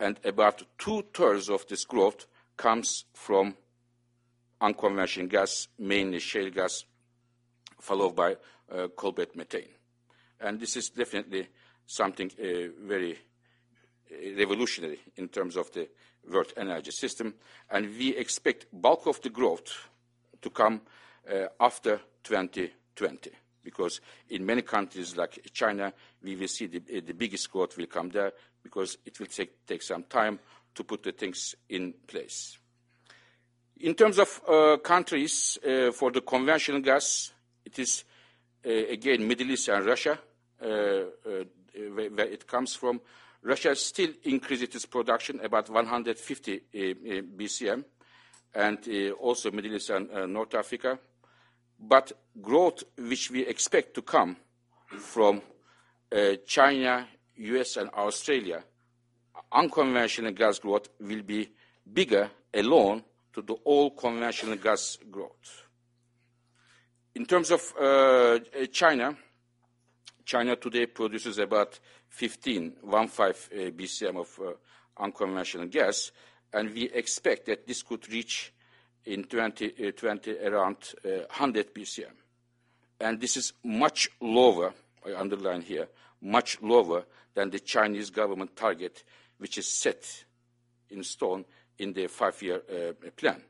and 0.00 0.18
about 0.24 0.64
two-thirds 0.78 1.48
of 1.48 1.64
this 1.68 1.84
growth 1.84 2.26
comes 2.56 3.04
from 3.14 3.54
unconventional 4.60 5.28
gas, 5.28 5.68
mainly 5.78 6.18
shale 6.18 6.50
gas, 6.50 6.84
followed 7.80 8.16
by 8.16 8.36
uh, 8.72 8.88
coal-bed 8.96 9.28
methane. 9.36 9.68
And 10.40 10.58
this 10.58 10.76
is 10.76 10.90
definitely 10.90 11.46
something 11.86 12.32
uh, 12.36 12.74
very 12.84 13.12
uh, 13.12 14.36
revolutionary 14.36 14.98
in 15.14 15.28
terms 15.28 15.56
of 15.56 15.70
the 15.70 15.88
world 16.30 16.52
energy 16.56 16.90
system. 16.90 17.34
And 17.70 17.86
we 17.98 18.16
expect 18.16 18.66
bulk 18.72 19.06
of 19.06 19.20
the 19.22 19.30
growth 19.30 19.88
to 20.42 20.50
come 20.50 20.82
uh, 21.30 21.46
after 21.60 22.00
2020 22.24 23.30
because 23.62 24.00
in 24.30 24.46
many 24.46 24.62
countries 24.62 25.16
like 25.16 25.40
China, 25.52 25.92
we 26.22 26.36
will 26.36 26.48
see 26.48 26.66
the, 26.66 26.78
the 26.78 27.12
biggest 27.12 27.50
growth 27.50 27.76
will 27.76 27.86
come 27.86 28.08
there 28.08 28.32
because 28.62 28.98
it 29.04 29.18
will 29.20 29.26
take, 29.26 29.66
take 29.66 29.82
some 29.82 30.04
time 30.04 30.38
to 30.74 30.84
put 30.84 31.02
the 31.02 31.12
things 31.12 31.54
in 31.68 31.92
place. 32.06 32.58
In 33.80 33.94
terms 33.94 34.18
of 34.18 34.40
uh, 34.48 34.76
countries 34.78 35.58
uh, 35.64 35.92
for 35.92 36.10
the 36.10 36.20
conventional 36.20 36.80
gas, 36.80 37.32
it 37.64 37.78
is 37.78 38.04
uh, 38.66 38.70
again 38.70 39.26
Middle 39.26 39.50
East 39.50 39.68
and 39.68 39.84
Russia 39.84 40.18
uh, 40.60 40.66
uh, 40.66 41.04
where, 41.94 42.10
where, 42.10 42.26
it 42.26 42.46
comes 42.46 42.74
from. 42.74 43.00
Russia 43.42 43.74
still 43.76 44.10
increased 44.24 44.62
its 44.62 44.86
production 44.86 45.40
about 45.40 45.70
150 45.70 46.52
eh, 46.52 46.58
eh, 46.74 47.20
BCM, 47.36 47.84
and 48.54 48.78
eh, 48.88 49.10
also 49.10 49.50
Middle 49.50 49.74
East 49.74 49.90
and 49.90 50.32
North 50.32 50.54
Africa 50.54 50.98
but 51.80 52.12
growth 52.42 52.82
which 52.96 53.30
we 53.30 53.46
expect 53.46 53.94
to 53.94 54.02
come 54.02 54.36
from 54.98 55.40
China, 56.44 57.06
US, 57.36 57.76
and 57.76 57.88
Australia, 57.90 58.64
unconventional 59.52 60.32
gas 60.32 60.58
growth 60.58 60.88
will 60.98 61.22
be 61.22 61.48
bigger 61.92 62.30
alone 62.52 63.04
to 63.32 63.42
the 63.42 63.52
all 63.64 63.90
conventional 63.92 64.56
gas 64.56 64.98
growth. 65.08 65.68
In 67.14 67.26
terms 67.26 67.52
of 67.52 67.62
China, 68.72 69.16
China 70.24 70.56
today 70.56 70.86
produces 70.86 71.38
about 71.38 71.78
15, 72.08 72.72
15 72.72 72.90
uh, 72.90 73.70
BCM 73.70 74.20
of 74.20 74.40
uh, 74.40 74.52
unconventional 75.02 75.66
gas, 75.66 76.12
and 76.52 76.72
we 76.74 76.90
expect 76.90 77.46
that 77.46 77.66
this 77.66 77.82
could 77.82 78.10
reach 78.10 78.52
in 79.04 79.24
2020 79.24 80.30
uh, 80.30 80.50
around 80.50 80.76
100 81.02 81.66
uh, 81.66 81.70
BCM. 81.74 82.12
And 83.00 83.20
this 83.20 83.36
is 83.36 83.52
much 83.64 84.08
lower, 84.20 84.72
I 85.06 85.14
underline 85.14 85.62
here, 85.62 85.88
much 86.20 86.60
lower 86.62 87.04
than 87.34 87.50
the 87.50 87.60
Chinese 87.60 88.10
government 88.10 88.56
target, 88.56 89.04
which 89.38 89.58
is 89.58 89.68
set 89.68 90.24
in 90.90 91.04
stone 91.04 91.44
in 91.78 91.92
the 91.92 92.08
five-year 92.08 92.62
uh, 92.70 93.10
plan. 93.16 93.40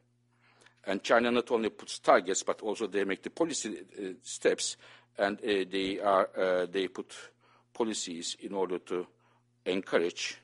And 0.86 1.02
China 1.02 1.30
not 1.30 1.50
only 1.50 1.70
puts 1.70 1.98
targets, 1.98 2.42
but 2.42 2.60
also 2.60 2.86
they 2.86 3.04
make 3.04 3.22
the 3.22 3.30
policy 3.30 3.78
uh, 3.78 4.02
steps, 4.22 4.76
and 5.16 5.38
uh, 5.38 5.64
they, 5.70 5.98
are, 6.00 6.66
they 6.70 6.88
put 6.88 7.14
policies 7.78 8.36
in 8.40 8.54
order 8.54 8.78
to 8.78 9.06
encourage, 9.64 10.36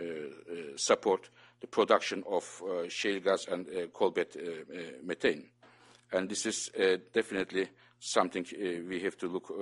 uh, 0.00 0.04
uh, 0.04 0.76
support 0.76 1.28
the 1.60 1.66
production 1.66 2.24
of 2.30 2.62
uh, 2.62 2.88
shale 2.88 3.20
gas 3.20 3.46
and 3.48 3.66
uh, 3.68 3.86
coal 3.92 4.10
bed 4.10 4.28
uh, 4.36 4.40
uh, 4.40 4.80
methane. 5.04 5.44
And 6.12 6.28
this 6.28 6.46
is 6.46 6.70
definitely 7.12 7.68
something 7.98 8.46
we 8.88 9.00
have 9.00 9.18
to 9.18 9.26
look 9.28 9.52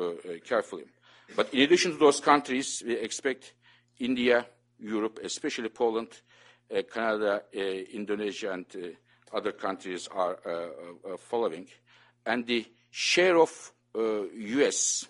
carefully. 0.45 0.85
But 1.35 1.53
in 1.53 1.63
addition 1.63 1.91
to 1.93 1.99
those 1.99 2.21
countries, 2.21 2.85
we 2.87 2.97
expect 2.97 3.55
India, 3.99 4.47
Europe, 4.79 5.19
especially 5.25 5.71
Poland, 5.71 6.11
Canada, 6.93 7.43
Indonesia, 7.53 8.53
and 8.53 8.67
other 9.35 9.51
countries 9.51 10.09
are 10.15 10.39
following. 11.19 11.67
And 12.25 12.47
the 12.47 12.65
share 12.91 13.39
of 13.39 13.73
U.S. 13.97 15.09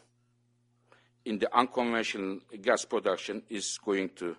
in 1.27 1.39
the 1.39 1.55
unconventional 1.57 2.39
gas 2.63 2.85
production 2.85 3.43
is 3.51 3.79
going 3.85 4.09
to 4.17 4.37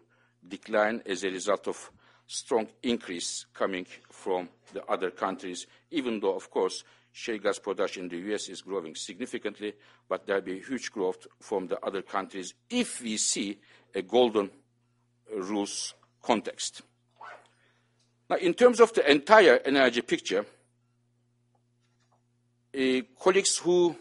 decline 0.48 1.02
as 1.06 1.24
a 1.24 1.30
result 1.30 1.68
of 1.68 1.92
strong 2.26 2.68
increase 2.82 3.46
coming 3.54 3.86
from 4.10 4.48
the 4.74 4.84
other 4.86 5.12
countries, 5.12 5.68
even 5.92 6.20
though, 6.20 6.36
of 6.36 6.50
course, 6.50 6.84
shale 7.12 7.40
gas 7.40 7.60
production 7.60 8.04
in 8.04 8.10
the 8.10 8.18
U.S. 8.30 8.48
is 8.48 8.62
growing 8.62 8.96
significantly, 8.96 9.74
but 10.08 10.26
there'll 10.26 10.42
be 10.42 10.60
huge 10.60 10.92
growth 10.92 11.28
from 11.42 11.68
the 11.68 11.78
other 11.86 12.02
countries 12.02 12.54
if 12.70 13.02
we 13.02 13.18
see 13.18 13.60
a 13.94 14.02
golden 14.02 14.50
rules 15.36 15.94
context. 16.22 16.84
Now, 18.30 18.38
in 18.38 18.54
terms 18.54 18.80
of 18.80 18.94
the 18.94 19.10
entire 19.10 19.60
energy 19.66 20.02
picture, 20.02 20.46
uh, 22.78 23.02
colleagues 23.20 23.58
who 23.58 23.96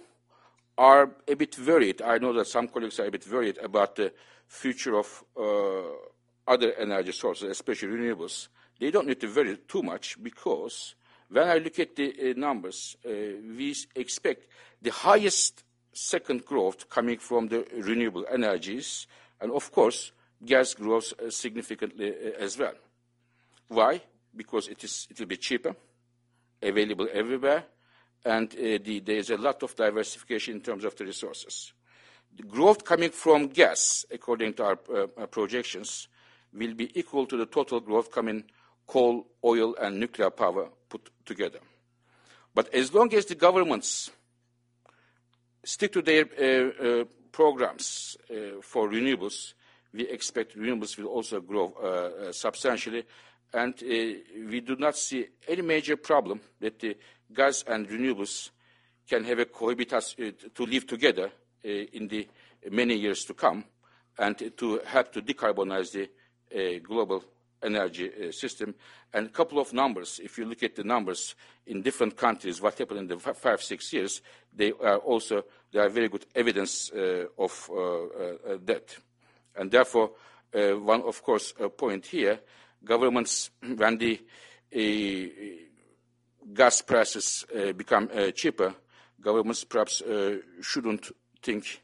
are 0.78 1.10
a 1.26 1.34
bit 1.34 1.58
worried, 1.58 2.02
I 2.02 2.18
know 2.18 2.32
that 2.34 2.46
some 2.46 2.68
colleagues 2.68 3.00
are 3.00 3.06
a 3.06 3.10
bit 3.10 3.30
worried 3.30 3.58
about 3.58 3.96
the 3.96 4.12
future 4.46 4.96
of 4.96 5.24
uh, 5.36 5.82
other 6.46 6.72
energy 6.74 7.12
sources, 7.12 7.50
especially 7.50 7.88
renewables, 7.88 8.48
they 8.78 8.90
don't 8.90 9.06
need 9.06 9.20
to 9.20 9.34
worry 9.34 9.56
too 9.68 9.82
much 9.82 10.22
because 10.22 10.94
when 11.28 11.48
I 11.48 11.58
look 11.58 11.78
at 11.78 11.96
the 11.96 12.30
uh, 12.30 12.34
numbers, 12.36 12.96
uh, 13.04 13.10
we 13.10 13.74
expect 13.94 14.46
the 14.80 14.90
highest 14.90 15.64
second 15.92 16.44
growth 16.44 16.88
coming 16.88 17.18
from 17.18 17.48
the 17.48 17.66
renewable 17.78 18.26
energies, 18.30 19.06
and 19.40 19.50
of 19.50 19.72
course, 19.72 20.12
gas 20.44 20.74
grows 20.74 21.14
uh, 21.14 21.30
significantly 21.30 22.10
uh, 22.10 22.42
as 22.42 22.58
well. 22.58 22.74
Why? 23.68 24.02
Because 24.34 24.68
it, 24.68 24.84
is, 24.84 25.08
it 25.10 25.18
will 25.18 25.26
be 25.26 25.38
cheaper, 25.38 25.74
available 26.62 27.08
everywhere, 27.12 27.64
and 28.26 28.52
uh, 28.54 28.78
the, 28.82 29.00
there's 29.00 29.30
a 29.30 29.36
lot 29.36 29.62
of 29.62 29.74
diversification 29.76 30.56
in 30.56 30.60
terms 30.60 30.84
of 30.84 30.96
the 30.96 31.04
resources. 31.04 31.72
The 32.36 32.42
growth 32.42 32.84
coming 32.84 33.10
from 33.10 33.46
gas, 33.48 34.04
according 34.10 34.54
to 34.54 34.64
our, 34.64 34.78
uh, 34.94 35.26
projections, 35.26 36.08
will 36.52 36.74
be 36.74 36.98
equal 36.98 37.26
to 37.26 37.36
the 37.36 37.46
total 37.46 37.80
growth 37.80 38.10
coming 38.10 38.44
coal, 38.86 39.26
oil, 39.44 39.74
and 39.80 39.98
nuclear 39.98 40.30
power 40.30 40.68
put 40.88 41.08
together. 41.24 41.60
But 42.54 42.74
as 42.74 42.92
long 42.92 43.12
as 43.14 43.26
the 43.26 43.34
governments 43.34 44.10
stick 45.64 45.92
to 45.92 46.02
their 46.02 46.24
uh, 46.24 47.00
uh, 47.00 47.04
programs 47.32 48.16
uh, 48.30 48.60
for 48.60 48.88
renewables, 48.88 49.54
we 49.92 50.08
expect 50.08 50.56
renewables 50.56 50.98
will 50.98 51.06
also 51.06 51.40
grow 51.40 51.74
uh, 51.82 51.86
uh, 52.28 52.32
substantially. 52.32 53.04
And 53.52 53.74
uh, 53.74 53.86
we 54.50 54.60
do 54.60 54.76
not 54.76 54.96
see 54.96 55.26
any 55.46 55.62
major 55.62 55.96
problem 55.96 56.40
that 56.60 56.78
the 56.80 56.96
gas 57.32 57.64
and 57.66 57.88
renewables 57.88 58.50
can 59.08 59.24
have 59.24 59.38
a 59.38 59.44
cohabitas 59.44 60.14
to 60.54 60.66
live 60.66 60.86
together 60.86 61.30
in 61.62 62.08
the 62.08 62.28
many 62.70 62.94
years 62.94 63.24
to 63.24 63.34
come 63.34 63.64
and 64.18 64.52
to 64.56 64.80
help 64.84 65.12
to 65.12 65.22
decarbonize 65.22 65.92
the 65.92 66.80
global 66.80 67.22
energy 67.62 68.10
uh, 68.10 68.32
system. 68.32 68.74
And 69.12 69.26
a 69.26 69.30
couple 69.30 69.58
of 69.58 69.72
numbers, 69.72 70.20
if 70.22 70.38
you 70.38 70.44
look 70.44 70.62
at 70.62 70.76
the 70.76 70.84
numbers 70.84 71.34
in 71.66 71.82
different 71.82 72.16
countries, 72.16 72.60
what 72.60 72.78
happened 72.78 73.00
in 73.00 73.06
the 73.08 73.18
five, 73.18 73.62
six 73.62 73.92
years, 73.92 74.22
they 74.54 74.72
are 74.72 74.98
also, 74.98 75.44
they 75.72 75.80
are 75.80 75.88
very 75.88 76.08
good 76.08 76.26
evidence 76.34 76.90
uh, 76.92 77.26
of 77.38 77.70
uh, 77.70 77.74
uh 77.74 78.58
that. 78.64 78.96
And 79.56 79.70
therefore, 79.70 80.12
uh, 80.54 80.72
one, 80.72 81.02
of 81.02 81.22
course, 81.22 81.54
point 81.76 82.06
here, 82.06 82.40
governments, 82.84 83.50
when 83.76 83.98
the 83.98 84.20
gas 86.52 86.82
prices 86.82 87.44
uh, 87.54 87.72
become 87.72 88.08
uh, 88.14 88.30
cheaper, 88.30 88.74
governments 89.20 89.64
perhaps 89.64 90.02
uh, 90.02 90.38
shouldn't 90.60 91.10
think 91.42 91.82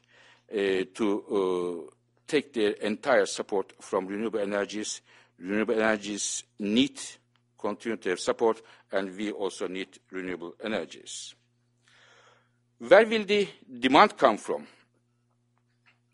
to 0.49 1.89
take 2.27 2.53
their 2.53 2.71
entire 2.73 3.25
support 3.25 3.73
from 3.81 4.05
renewable 4.05 4.39
energies 4.39 5.01
renewable 5.39 5.81
energies 5.81 6.43
need 6.59 6.99
continuity 7.57 8.11
of 8.11 8.19
support, 8.19 8.61
and 8.91 9.15
we 9.15 9.31
also 9.31 9.67
need 9.67 9.87
renewable 10.11 10.53
energies. 10.63 11.35
Where 12.79 13.05
will 13.05 13.23
the 13.23 13.47
demand 13.79 14.17
come 14.17 14.37
from? 14.37 14.67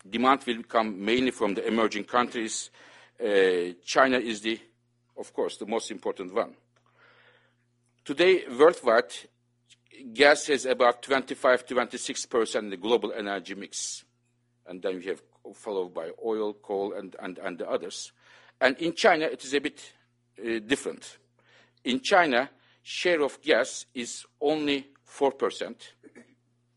Demand 0.08 0.42
will 0.46 0.62
come 0.62 1.04
mainly 1.04 1.30
from 1.32 1.54
the 1.54 1.66
emerging 1.66 2.04
countries. 2.04 2.70
Uh, 3.20 3.74
China 3.84 4.18
is 4.18 4.40
the, 4.40 4.58
of 5.18 5.32
course, 5.32 5.56
the 5.56 5.66
most 5.66 5.90
important 5.90 6.32
one. 6.32 6.54
Today, 8.04 8.44
worldwide, 8.48 9.12
gas 10.14 10.48
is 10.48 10.64
about 10.64 11.02
25 11.02 11.66
to 11.66 11.74
26 11.74 12.26
percent 12.26 12.64
in 12.64 12.70
the 12.70 12.76
global 12.76 13.12
energy 13.12 13.54
mix, 13.54 14.04
and 14.66 14.80
then 14.80 14.96
we 14.96 15.06
have 15.06 15.22
followed 15.54 15.92
by 15.92 16.10
oil, 16.24 16.54
coal, 16.54 16.94
and, 16.94 17.14
and, 17.20 17.38
and 17.38 17.58
the 17.58 17.68
others. 17.68 18.12
And 18.60 18.76
in 18.78 18.94
China, 18.94 19.26
it 19.26 19.44
is 19.44 19.54
a 19.54 19.60
bit 19.60 19.92
uh, 20.38 20.60
different. 20.60 21.18
In 21.84 22.00
China, 22.00 22.50
share 22.82 23.22
of 23.22 23.40
gas 23.42 23.86
is 23.94 24.24
only 24.40 24.88
4% 25.06 25.74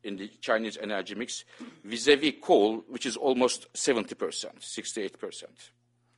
in 0.03 0.17
the 0.17 0.28
Chinese 0.41 0.78
energy 0.82 1.15
mix, 1.15 1.45
vis-à-vis 1.86 2.34
coal, 2.41 2.84
which 2.89 3.05
is 3.05 3.15
almost 3.15 3.71
70%, 3.74 4.15
68%. 4.59 5.43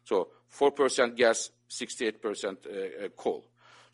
So 0.04 0.30
4% 0.52 1.16
gas, 1.16 1.52
68% 1.70 2.46
uh, 2.46 3.06
uh, 3.06 3.10
coal. 3.16 3.46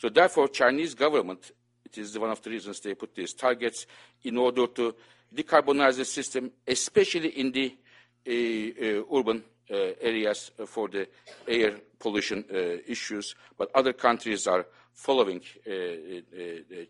So 0.01 0.09
therefore, 0.09 0.47
Chinese 0.47 0.95
government, 0.95 1.51
it 1.85 1.95
is 1.95 2.17
one 2.17 2.31
of 2.31 2.41
the 2.41 2.49
reasons 2.49 2.79
they 2.79 2.95
put 2.95 3.13
these 3.13 3.35
targets 3.35 3.85
in 4.23 4.35
order 4.35 4.65
to 4.65 4.95
decarbonize 5.31 5.97
the 5.97 6.05
system, 6.05 6.49
especially 6.67 7.29
in 7.39 7.51
the 7.51 7.77
uh, 8.25 8.31
uh 8.31 9.19
urban 9.19 9.43
uh, 9.69 9.75
areas 10.01 10.49
for 10.65 10.87
the 10.87 11.07
air 11.47 11.75
pollution 11.99 12.43
issues, 12.87 13.35
but 13.55 13.69
other 13.75 13.93
countries 13.93 14.47
are 14.47 14.65
following 14.91 15.39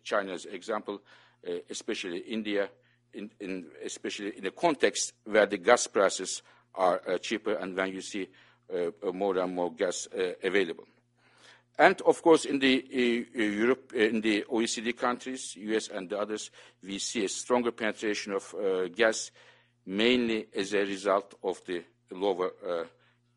China's 0.06 0.46
example, 0.46 1.02
especially 1.70 2.20
India, 2.20 2.70
in, 3.14 3.30
in, 3.42 3.66
especially 3.84 4.38
in 4.38 4.46
a 4.46 4.52
context 4.52 5.12
where 5.26 5.46
the 5.46 5.58
gas 5.58 5.86
prices 5.86 6.44
are 6.76 7.02
cheaper 7.18 7.56
and 7.56 7.76
when 7.76 7.92
you 7.92 8.00
see 8.00 8.30
more 9.14 9.38
and 9.38 9.54
more 9.54 9.74
gas 9.74 10.08
available. 10.42 10.86
And 11.82 12.00
of 12.02 12.22
course, 12.22 12.46
in 12.46 12.60
the 12.60 12.86
uh, 13.36 13.40
Europe, 13.42 13.92
in 13.94 14.22
the 14.22 14.46
OECD 14.52 14.96
countries, 14.96 15.56
US 15.56 15.88
and 15.88 16.08
the 16.08 16.20
others, 16.20 16.52
we 16.84 17.00
see 17.00 17.26
a 17.26 17.28
stronger 17.28 17.72
penetration 17.72 18.34
of 18.34 18.54
uh, 18.54 18.88
gas, 18.90 19.32
mainly 19.88 20.46
as 20.56 20.76
a 20.76 20.86
result 20.86 21.34
of 21.44 21.60
the 21.66 21.84
lower 22.12 22.52
uh, 22.64 22.84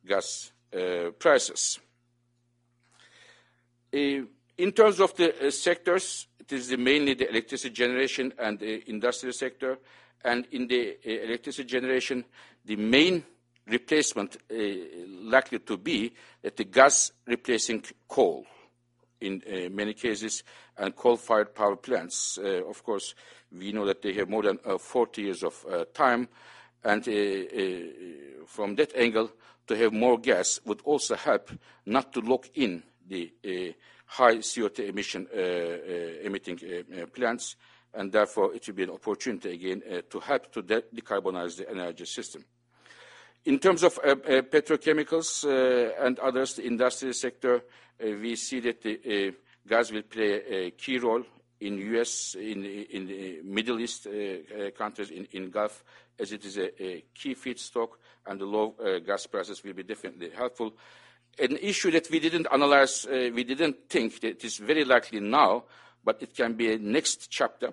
gas 0.06 0.52
uh, 0.76 1.08
prices. 1.18 1.78
Uh, 3.90 4.28
in 4.58 4.72
terms 4.72 5.00
of 5.00 5.16
the 5.16 5.50
sectors, 5.50 6.26
it 6.38 6.52
is 6.52 6.76
mainly 6.76 7.14
the 7.14 7.30
electricity 7.30 7.72
generation 7.72 8.30
and 8.38 8.58
the 8.58 8.86
industrial 8.90 9.32
sector. 9.32 9.78
And 10.22 10.46
in 10.50 10.68
the 10.68 10.98
electricity 11.24 11.66
generation, 11.66 12.26
the 12.62 12.76
main 12.76 13.24
replacement 13.66 14.36
uh, 14.50 14.54
likely 15.22 15.58
to 15.60 15.76
be 15.76 16.12
that 16.42 16.56
the 16.56 16.64
gas 16.64 17.12
replacing 17.26 17.82
coal 18.08 18.44
in 19.20 19.42
uh, 19.46 19.70
many 19.70 19.94
cases 19.94 20.42
and 20.76 20.94
coal-fired 20.94 21.54
power 21.54 21.76
plants. 21.76 22.38
Uh, 22.42 22.62
of 22.68 22.82
course, 22.82 23.14
we 23.50 23.72
know 23.72 23.86
that 23.86 24.02
they 24.02 24.12
have 24.12 24.28
more 24.28 24.42
than 24.42 24.58
40 24.58 25.22
years 25.22 25.42
of 25.42 25.64
time 25.94 26.28
and 26.82 27.04
from 28.46 28.74
that 28.74 28.94
angle, 28.94 29.30
to 29.66 29.76
have 29.76 29.92
more 29.92 30.18
gas 30.18 30.60
would 30.66 30.82
also 30.84 31.16
help 31.16 31.50
not 31.86 32.12
to 32.12 32.20
lock 32.20 32.50
in 32.54 32.82
the 33.08 33.32
high 34.04 34.36
CO2 34.36 34.88
emission 34.90 35.26
emitting 36.22 36.58
plants, 37.14 37.56
and 37.94 38.12
therefore 38.12 38.54
it 38.54 38.66
will 38.66 38.74
be 38.74 38.82
an 38.82 38.90
opportunity 38.90 39.52
again 39.52 39.82
to 40.10 40.20
help 40.20 40.52
to 40.52 40.60
de 40.60 40.82
decarbonize 40.94 41.56
the 41.56 41.70
energy 41.70 42.04
system. 42.04 42.44
In 43.46 43.58
terms 43.58 43.82
of 43.82 43.98
uh, 43.98 44.12
uh, 44.12 44.14
petrochemicals 44.42 45.44
uh, 45.44 46.02
and 46.02 46.18
others, 46.18 46.54
the 46.54 46.66
industrial 46.66 47.12
sector, 47.12 47.56
uh, 47.56 48.06
we 48.22 48.36
see 48.36 48.60
that 48.60 48.84
uh, 48.86 49.36
gas 49.68 49.92
will 49.92 50.02
play 50.02 50.40
a 50.48 50.70
key 50.70 50.96
role 50.98 51.22
in 51.60 51.76
U.S., 51.76 52.36
in, 52.38 52.62
the 52.62 53.40
Middle 53.44 53.80
East 53.80 54.06
uh, 54.06 54.70
countries, 54.70 55.10
in, 55.10 55.50
Gulf 55.50 55.84
as 56.18 56.32
it 56.32 56.44
is 56.44 56.56
a, 56.56 57.04
key 57.14 57.34
feedstock 57.34 57.88
and 58.26 58.40
the 58.40 58.46
low 58.46 58.74
gas 59.06 59.26
prices 59.26 59.62
will 59.62 59.74
be 59.74 59.82
definitely 59.82 60.30
helpful. 60.30 60.72
An 61.38 61.56
issue 61.58 61.90
that 61.90 62.08
we 62.10 62.20
didn't 62.20 62.46
analyze, 62.50 63.06
we 63.10 63.44
didn't 63.44 63.88
think 63.88 64.20
that 64.20 64.44
is 64.44 64.58
very 64.58 64.84
likely 64.84 65.20
now, 65.20 65.64
but 66.02 66.22
it 66.22 66.34
can 66.34 66.54
be 66.54 66.72
a 66.72 66.78
next 66.78 67.30
chapter, 67.30 67.72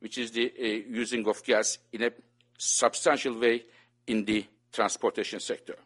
which 0.00 0.18
is 0.18 0.32
the 0.32 0.84
using 0.88 1.26
of 1.28 1.42
gas 1.44 1.78
in 1.92 2.02
a 2.04 2.10
substantial 2.58 3.38
way 3.38 3.62
in 4.06 4.24
the 4.24 4.46
transportation 4.74 5.40
sector. 5.40 5.76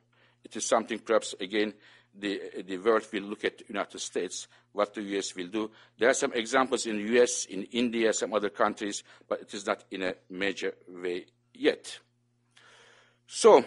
It 0.45 0.57
is 0.57 0.67
something 0.67 0.99
perhaps, 0.99 1.35
again, 1.41 1.75
the, 2.15 2.41
the 2.67 2.79
world 2.79 3.07
will 3.13 3.23
look 3.23 3.45
at 3.45 3.59
the 3.59 3.65
United 3.69 4.01
States, 4.01 4.49
what 4.73 4.95
the 4.95 5.03
U.S. 5.03 5.35
will 5.37 5.49
do. 5.49 5.71
There 5.99 6.09
are 6.09 6.15
some 6.15 6.33
examples 6.33 6.87
in 6.87 6.97
the 6.97 7.13
U.S., 7.15 7.45
in 7.45 7.65
India, 7.65 8.13
some 8.13 8.33
other 8.33 8.49
countries, 8.49 9.05
but 9.29 9.41
it 9.41 9.55
is 9.55 9.67
not 9.67 9.85
in 9.91 10.03
a 10.03 10.15
major 10.31 10.75
way 10.89 11.27
yet. 11.55 11.99
So 13.27 13.65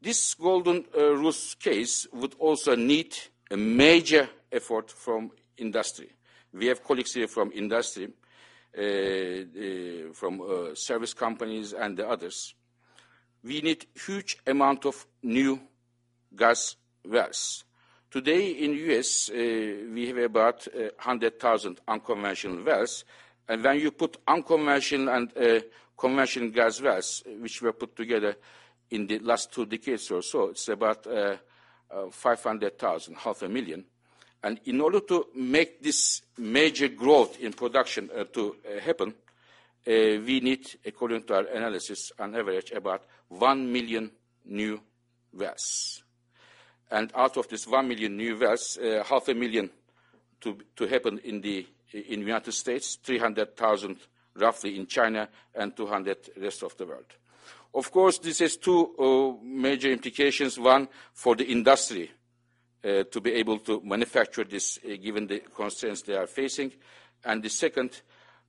this 0.00 0.34
golden 0.34 0.84
uh, 0.96 1.14
rules 1.16 1.56
case 1.56 2.06
would 2.12 2.34
also 2.38 2.76
need 2.76 3.16
a 3.50 3.56
major 3.56 4.28
effort 4.52 4.90
from 4.90 5.32
industry. 5.56 6.10
We 6.52 6.66
have 6.66 6.82
colleagues 6.84 7.14
here 7.14 7.28
from 7.28 7.52
industry, 7.52 8.08
uh, 8.76 8.80
uh, 8.80 10.12
from 10.12 10.40
uh, 10.40 10.74
service 10.74 11.12
companies 11.12 11.72
and 11.72 11.96
the 11.96 12.08
others. 12.08 12.54
We 13.42 13.60
need 13.60 13.86
huge 13.94 14.38
amount 14.46 14.86
of 14.86 15.06
new 15.22 15.60
gas 16.36 16.76
wells. 17.04 17.64
Today 18.10 18.50
in 18.50 18.72
US, 18.90 19.30
uh, 19.30 19.34
we 19.34 20.08
have 20.08 20.18
about 20.18 20.66
100,000 20.74 21.78
uh, 21.78 21.92
unconventional 21.92 22.64
wells, 22.64 23.04
and 23.48 23.62
when 23.62 23.78
you 23.78 23.92
put 23.92 24.18
unconventional 24.26 25.14
and 25.14 25.36
uh, 25.36 25.60
conventional 25.96 26.50
gas 26.50 26.80
wells, 26.80 27.22
which 27.40 27.62
were 27.62 27.72
put 27.72 27.94
together 27.94 28.36
in 28.90 29.06
the 29.06 29.18
last 29.20 29.52
two 29.52 29.66
decades 29.66 30.10
or 30.10 30.22
so. 30.22 30.48
It's 30.48 30.68
about 30.68 31.06
uh, 31.06 31.36
uh, 31.90 32.10
500,000, 32.10 33.16
half 33.16 33.42
a 33.42 33.48
million. 33.48 33.84
And 34.42 34.60
in 34.64 34.80
order 34.80 35.00
to 35.00 35.26
make 35.34 35.82
this 35.82 36.22
major 36.38 36.88
growth 36.88 37.38
in 37.40 37.52
production 37.52 38.10
uh, 38.16 38.24
to 38.32 38.56
uh, 38.64 38.80
happen, 38.80 39.10
uh, 39.10 39.29
we 39.86 40.40
need, 40.40 40.66
according 40.84 41.24
to 41.24 41.34
our 41.34 41.46
analysis, 41.46 42.12
on 42.18 42.34
average 42.34 42.72
about 42.72 43.04
1 43.28 43.72
million 43.72 44.10
new 44.44 44.80
wells. 45.32 46.02
And 46.90 47.12
out 47.14 47.36
of 47.36 47.48
this 47.48 47.66
1 47.66 47.88
million 47.88 48.16
new 48.16 48.38
wells, 48.38 48.78
uh, 48.78 49.04
half 49.04 49.28
a 49.28 49.34
million 49.34 49.70
to, 50.40 50.58
to 50.76 50.86
happen 50.86 51.18
in 51.24 51.40
the 51.40 51.66
in 51.92 52.20
United 52.20 52.52
States, 52.52 52.98
300,000 53.02 53.96
roughly 54.36 54.78
in 54.78 54.86
China 54.86 55.28
and 55.54 55.76
200 55.76 56.30
rest 56.40 56.62
of 56.62 56.76
the 56.76 56.86
world. 56.86 57.06
Of 57.74 57.90
course, 57.90 58.18
this 58.18 58.40
has 58.40 58.56
two 58.56 58.94
uh, 58.98 59.44
major 59.44 59.90
implications. 59.90 60.58
One, 60.58 60.88
for 61.12 61.36
the 61.36 61.44
industry 61.44 62.10
uh, 62.84 63.04
to 63.04 63.20
be 63.20 63.32
able 63.34 63.58
to 63.58 63.80
manufacture 63.84 64.44
this 64.44 64.78
uh, 64.84 64.96
given 65.02 65.26
the 65.26 65.40
constraints 65.54 66.02
they 66.02 66.14
are 66.14 66.26
facing. 66.26 66.72
And 67.24 67.42
the 67.42 67.50
second, 67.50 68.02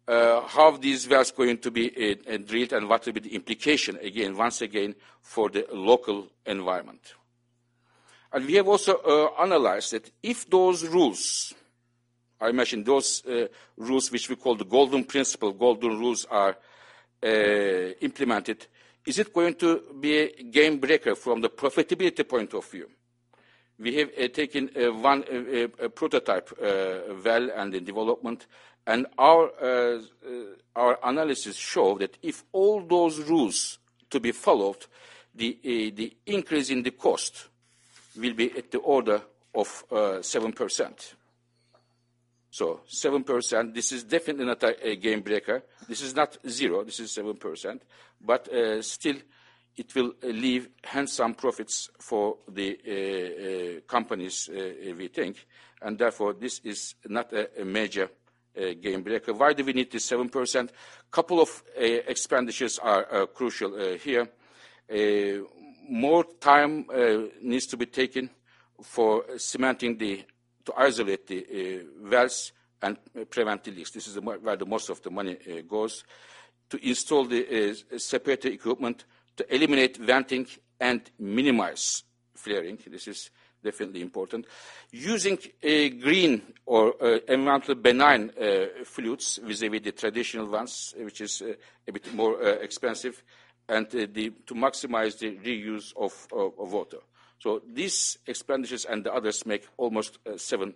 uh, 0.08 0.42
how 0.48 0.78
these 0.78 1.08
wells 1.08 1.32
going 1.32 1.58
to 1.60 1.72
be 1.72 1.90
uh, 1.90 2.34
uh, 2.34 2.38
drilled 2.38 2.74
and 2.74 2.90
what 2.90 3.06
will 3.06 3.14
be 3.14 3.20
the 3.20 3.36
implication, 3.36 3.98
again, 4.02 4.36
once 4.36 4.62
again, 4.62 4.96
for 5.22 5.50
the 5.50 5.66
local 5.72 6.28
environment. 6.46 7.14
And 8.34 8.46
we 8.46 8.56
have 8.56 8.68
also 8.68 8.96
uh, 8.96 9.42
analyzed 9.42 9.94
that 9.94 10.10
if 10.24 10.50
those 10.50 10.86
rules, 10.88 11.54
I 12.40 12.50
imagine 12.50 12.84
those 12.84 13.26
uh, 13.26 13.48
rules 13.78 14.12
which 14.12 14.30
we 14.30 14.36
call 14.36 14.56
the 14.56 14.66
golden 14.66 15.04
principle, 15.04 15.52
golden 15.52 16.00
rules 16.00 16.26
are 16.26 16.58
uh, 17.24 17.28
implemented, 18.02 18.68
is 19.06 19.20
it 19.20 19.34
going 19.34 19.56
to 19.56 19.82
be 20.00 20.18
a 20.18 20.44
game 20.44 20.80
breaker 20.80 21.16
from 21.16 21.42
the 21.42 21.50
profitability 21.50 22.28
point 22.28 22.54
of 22.54 22.66
view? 22.70 22.90
We 23.82 23.96
have 23.96 24.10
uh, 24.16 24.28
taken 24.28 24.70
uh, 24.78 24.94
one 24.94 25.24
uh, 25.24 25.88
prototype 25.90 26.52
well 26.62 27.50
and 27.56 27.74
in 27.74 27.84
development, 27.84 28.46
and 28.86 29.08
our, 29.18 29.52
our 30.76 31.00
analysis 31.04 31.56
show 31.56 31.98
that 31.98 32.18
if 32.22 32.44
all 32.52 32.82
those 32.82 33.20
rules 33.22 33.80
to 34.12 34.20
be 34.20 34.32
followed, 34.32 34.86
the, 35.34 35.58
the 35.96 36.16
increase 36.28 36.70
in 36.70 36.84
the 36.84 36.92
cost 36.92 37.48
will 38.20 38.34
be 38.34 38.56
at 38.58 38.70
the 38.70 38.80
order 38.80 39.22
of 39.56 39.84
uh, 39.92 39.96
7%. 40.20 41.14
So 42.50 42.82
7%, 42.90 43.74
this 43.74 43.92
is 43.92 44.04
definitely 44.04 44.46
not 44.46 44.62
a, 44.64 44.90
a, 44.90 44.96
game 44.98 45.22
breaker. 45.22 45.64
This 45.88 46.02
is 46.02 46.16
not 46.16 46.38
zero, 46.48 46.84
this 46.84 47.00
is 47.00 47.16
7%. 47.16 47.80
But 48.20 48.54
uh, 48.54 48.82
still, 48.82 49.16
it 49.78 49.96
will 49.96 50.14
uh, 50.24 50.28
leave 50.28 50.70
handsome 50.84 51.34
profits 51.34 51.90
for 52.00 52.38
the 52.48 52.78
uh, 52.88 53.78
uh 53.78 53.82
companies, 53.88 54.50
uh, 54.52 54.60
uh, 54.60 54.96
we 54.96 55.08
think. 55.08 55.46
And 55.82 55.98
therefore, 55.98 56.34
this 56.34 56.60
is 56.64 56.96
not 57.08 57.34
a, 57.34 57.66
major 57.66 58.10
uh, 58.56 58.74
game 58.80 59.02
breaker. 59.02 59.34
Why 59.34 59.54
do 59.54 59.64
we 59.64 59.74
need 59.74 59.92
this 59.92 60.10
7%? 60.12 60.70
A 60.70 60.72
couple 61.10 61.42
of 61.42 61.64
expenditures 61.76 62.78
are 62.80 63.26
crucial 63.28 63.96
here 63.96 64.28
more 65.90 66.24
time 66.40 66.86
needs 67.42 67.66
to 67.68 67.78
be 67.78 67.86
taken 67.86 68.30
for 68.84 69.24
cementing 69.38 69.98
the, 69.98 70.24
to 70.66 70.74
isolate 70.78 71.28
the 71.28 71.86
wells 72.02 72.52
and 72.82 72.98
prevent 73.30 73.64
the 73.64 73.72
leaks. 73.72 73.92
This 73.92 74.08
is 74.08 74.20
where 74.20 74.56
the 74.56 74.66
most 74.66 74.90
of 74.90 75.02
the 75.02 75.10
money 75.10 75.38
goes. 75.68 76.04
To 76.70 76.88
install 76.88 77.26
the 77.26 77.76
separator 77.98 78.50
equipment, 78.50 79.06
to 79.38 79.56
eliminate 79.56 79.98
venting 79.98 80.48
and 80.80 81.02
minimize 81.20 82.04
flaring. 82.36 82.78
This 82.88 83.08
is 83.08 83.30
definitely 83.64 84.02
important. 84.02 84.48
Using 84.92 85.38
green 85.62 86.42
or 86.66 86.96
uh, 87.02 87.20
environmentally 87.30 87.82
benign 87.82 88.32
uh, 88.40 88.84
fluids 88.84 89.40
vis-à-vis 89.44 89.82
the 89.82 89.92
traditional 89.92 90.48
ones, 90.48 90.96
which 90.98 91.22
is 91.22 91.42
uh, 91.42 91.54
a 91.88 91.92
bit 91.92 92.14
more 92.14 92.42
expensive, 92.42 93.24
and 93.72 93.88
uh, 93.88 94.08
the, 94.12 94.32
to 94.46 94.54
maximize 94.54 95.18
the 95.18 95.38
reuse 95.38 95.94
of, 95.96 96.28
of, 96.32 96.54
of, 96.60 96.74
water. 96.74 96.98
So 97.40 97.62
these 97.74 98.18
expenditures 98.28 98.86
and 98.86 99.04
the 99.04 99.14
others 99.14 99.46
make 99.46 99.68
almost 99.78 100.20
uh, 100.28 100.32
7%. 100.32 100.74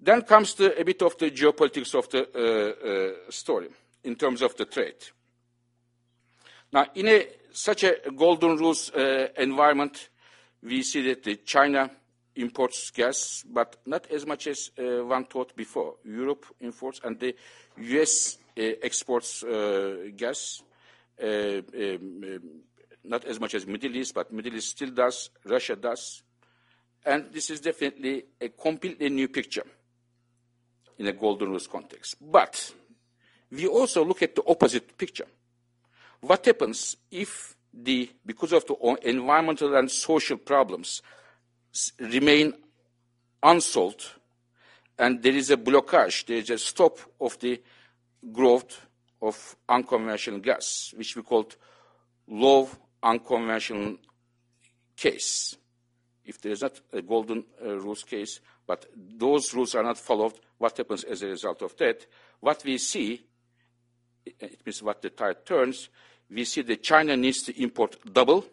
Then 0.00 0.22
comes 0.22 0.54
the, 0.54 0.78
a 0.78 0.84
bit 0.84 1.02
of 1.02 1.16
the 1.18 1.30
geopolitics 1.30 1.94
of 1.94 2.08
the 2.10 2.28
uh, 2.34 2.88
uh, 2.88 3.30
story 3.30 3.68
in 4.04 4.16
terms 4.16 4.42
of 4.42 4.56
the 4.56 4.64
trade. 4.64 4.96
Now, 6.76 6.84
in 6.94 7.08
a, 7.08 7.26
such 7.52 7.84
a 7.84 7.94
golden 8.14 8.58
rules 8.58 8.90
uh, 8.90 9.28
environment, 9.38 10.10
we 10.62 10.82
see 10.82 11.10
that 11.10 11.46
China 11.46 11.90
imports 12.34 12.90
gas, 12.90 13.42
but 13.50 13.76
not 13.86 14.06
as 14.10 14.26
much 14.26 14.46
as 14.46 14.72
uh, 14.78 15.02
one 15.02 15.24
thought 15.24 15.56
before. 15.56 15.94
Europe 16.04 16.44
imports, 16.60 17.00
and 17.02 17.18
the 17.18 17.34
U.S. 17.78 18.36
exports 18.58 19.42
gas. 20.18 20.62
Uh, 21.18 21.62
um, 21.74 22.40
not 23.04 23.24
as 23.24 23.40
much 23.40 23.54
as 23.54 23.66
Middle 23.66 23.96
East, 23.96 24.12
but 24.12 24.30
Middle 24.30 24.56
East 24.56 24.68
still 24.68 24.90
does, 24.90 25.30
Russia 25.46 25.76
does. 25.76 26.24
And 27.06 27.32
this 27.32 27.48
is 27.48 27.60
definitely 27.60 28.22
a 28.38 28.50
completely 28.50 29.08
new 29.08 29.28
picture 29.28 29.64
in 30.98 31.06
a 31.06 31.12
Golden 31.14 31.48
Rules 31.48 31.68
context. 31.68 32.16
But 32.20 32.74
we 33.50 33.66
also 33.66 34.04
look 34.04 34.20
at 34.20 34.34
the 34.34 34.42
opposite 34.46 34.98
picture. 34.98 35.26
What 36.26 36.44
happens 36.44 36.96
if 37.08 37.54
the, 37.72 38.10
because 38.24 38.52
of 38.52 38.66
the 38.66 38.98
environmental 39.04 39.76
and 39.76 39.88
social 39.88 40.36
problems 40.36 41.00
remain 42.00 42.52
unsolved 43.40 44.10
and 44.98 45.22
there 45.22 45.34
is 45.34 45.52
a 45.52 45.56
blockage, 45.56 46.26
there 46.26 46.38
is 46.38 46.50
a 46.50 46.58
stop 46.58 46.98
of 47.20 47.38
the 47.38 47.62
growth 48.32 48.88
of 49.22 49.56
unconventional 49.68 50.40
gas, 50.40 50.92
which 50.96 51.14
we 51.14 51.22
called 51.22 51.54
low 52.26 52.68
unconventional 53.04 53.96
case. 54.96 55.56
If 56.24 56.40
there 56.40 56.50
is 56.50 56.62
not 56.62 56.80
a 56.92 57.02
golden 57.02 57.44
uh, 57.64 57.78
rules 57.78 58.02
case, 58.02 58.40
but 58.66 58.86
those 58.96 59.54
rules 59.54 59.76
are 59.76 59.84
not 59.84 59.98
followed, 59.98 60.32
what 60.58 60.76
happens 60.76 61.04
as 61.04 61.22
a 61.22 61.28
result 61.28 61.62
of 61.62 61.76
that? 61.76 62.04
What 62.40 62.64
we 62.64 62.78
see, 62.78 63.22
it 64.24 64.66
means 64.66 64.82
what 64.82 65.02
the 65.02 65.10
tide 65.10 65.46
turns, 65.46 65.88
we 66.30 66.44
see 66.44 66.62
that 66.62 66.82
China 66.82 67.16
needs 67.16 67.42
to 67.42 67.62
import 67.62 67.96
double, 68.12 68.44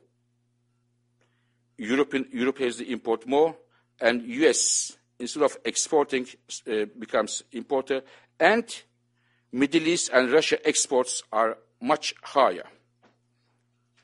European, 1.77 2.27
Europe 2.31 2.59
has 2.59 2.77
to 2.77 2.91
import 2.91 3.27
more, 3.27 3.55
and 3.99 4.21
US, 4.23 4.95
instead 5.19 5.43
of 5.43 5.57
exporting, 5.65 6.27
uh, 6.67 6.85
becomes 6.97 7.43
importer, 7.51 8.01
and 8.39 8.83
Middle 9.51 9.87
East 9.87 10.09
and 10.13 10.31
Russia 10.31 10.57
exports 10.67 11.23
are 11.31 11.57
much 11.81 12.13
higher. 12.23 12.65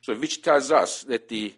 So 0.01 0.15
which 0.15 0.41
tells 0.41 0.71
us 0.71 1.03
that 1.03 1.27
the, 1.27 1.53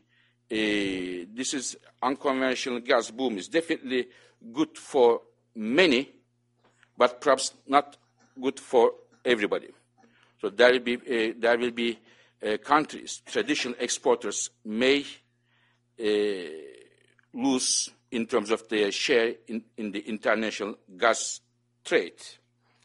uh, 0.51 1.28
this 1.34 1.53
is 1.53 1.78
unconventional 2.01 2.80
gas 2.80 3.12
boom 3.12 3.38
is 3.38 3.47
definitely 3.47 4.07
good 4.53 4.78
for 4.78 5.22
many, 5.55 6.09
but 6.97 7.22
perhaps 7.22 7.53
not 7.68 7.97
good 8.41 8.59
for 8.59 8.93
everybody. 9.24 9.70
So 10.41 10.49
there 10.49 10.71
will 10.71 10.79
be, 10.79 10.95
uh, 10.95 11.33
there 11.37 11.57
will 11.57 11.71
be 11.71 11.99
uh, 12.43 12.57
countries, 12.57 13.21
traditional 13.23 13.75
exporters 13.79 14.49
may 14.65 15.05
uh, 15.99 16.03
lose 17.33 17.89
in 18.09 18.25
terms 18.25 18.49
of 18.49 18.67
their 18.67 18.91
share 18.91 19.35
in, 19.47 19.63
in 19.77 19.91
the 19.91 19.99
international 19.99 20.75
gas 20.97 21.41
trade. 21.85 22.19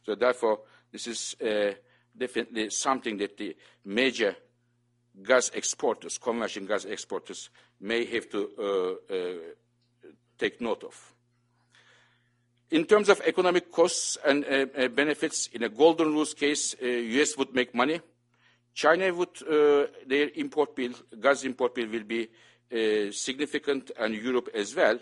So 0.05 0.15
therefore, 0.15 0.61
this 0.93 1.07
is 1.07 1.35
uh, 1.41 1.73
definitely 2.17 2.69
something 2.71 3.17
that 3.17 3.39
the 3.39 3.57
major 3.87 4.37
gas 5.23 5.51
exporters, 5.55 6.19
commercial 6.19 6.67
gas 6.67 6.85
exporters, 6.85 7.49
may 7.81 8.05
have 8.05 8.29
to 8.29 8.99
uh, 9.11 9.25
take 10.39 10.61
note 10.61 10.85
of. 10.85 11.16
In 12.71 12.85
terms 12.85 13.09
of 13.09 13.21
economic 13.25 13.71
costs 13.71 14.19
and 14.27 14.45
uh, 14.45 14.67
uh, 14.77 14.89
benefits, 14.89 15.49
in 15.53 15.63
a 15.63 15.69
golden 15.69 16.13
rules 16.13 16.35
case, 16.35 16.75
US 16.81 17.33
uh, 17.33 17.35
would 17.39 17.55
make 17.55 17.75
money. 17.75 18.01
China 18.75 19.15
would, 19.15 19.29
their 20.07 20.29
import 20.35 20.75
bill, 20.77 20.93
gas 21.19 21.45
import 21.45 21.75
bill 21.75 21.89
will 21.89 22.05
be 22.05 22.29
significant 23.11 23.91
and 23.99 24.15
Europe 24.15 24.51
as 24.55 24.75
well. 24.75 24.99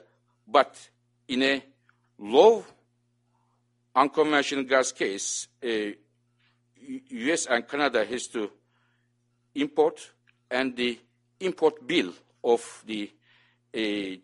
But 0.47 0.77
in 1.27 1.43
a 1.43 1.65
low 2.19 2.65
unconventional 3.97 4.65
gas 4.65 4.93
case, 4.93 5.49
uh, 5.65 5.91
US 7.11 7.47
and 7.47 7.67
Canada 7.67 8.05
has 8.05 8.29
to 8.29 8.51
import, 9.55 10.11
and 10.51 10.77
the 10.77 10.99
import 11.41 11.87
bill 11.87 12.13
of 12.43 12.83
the 12.87 13.11
uh, 13.11 13.24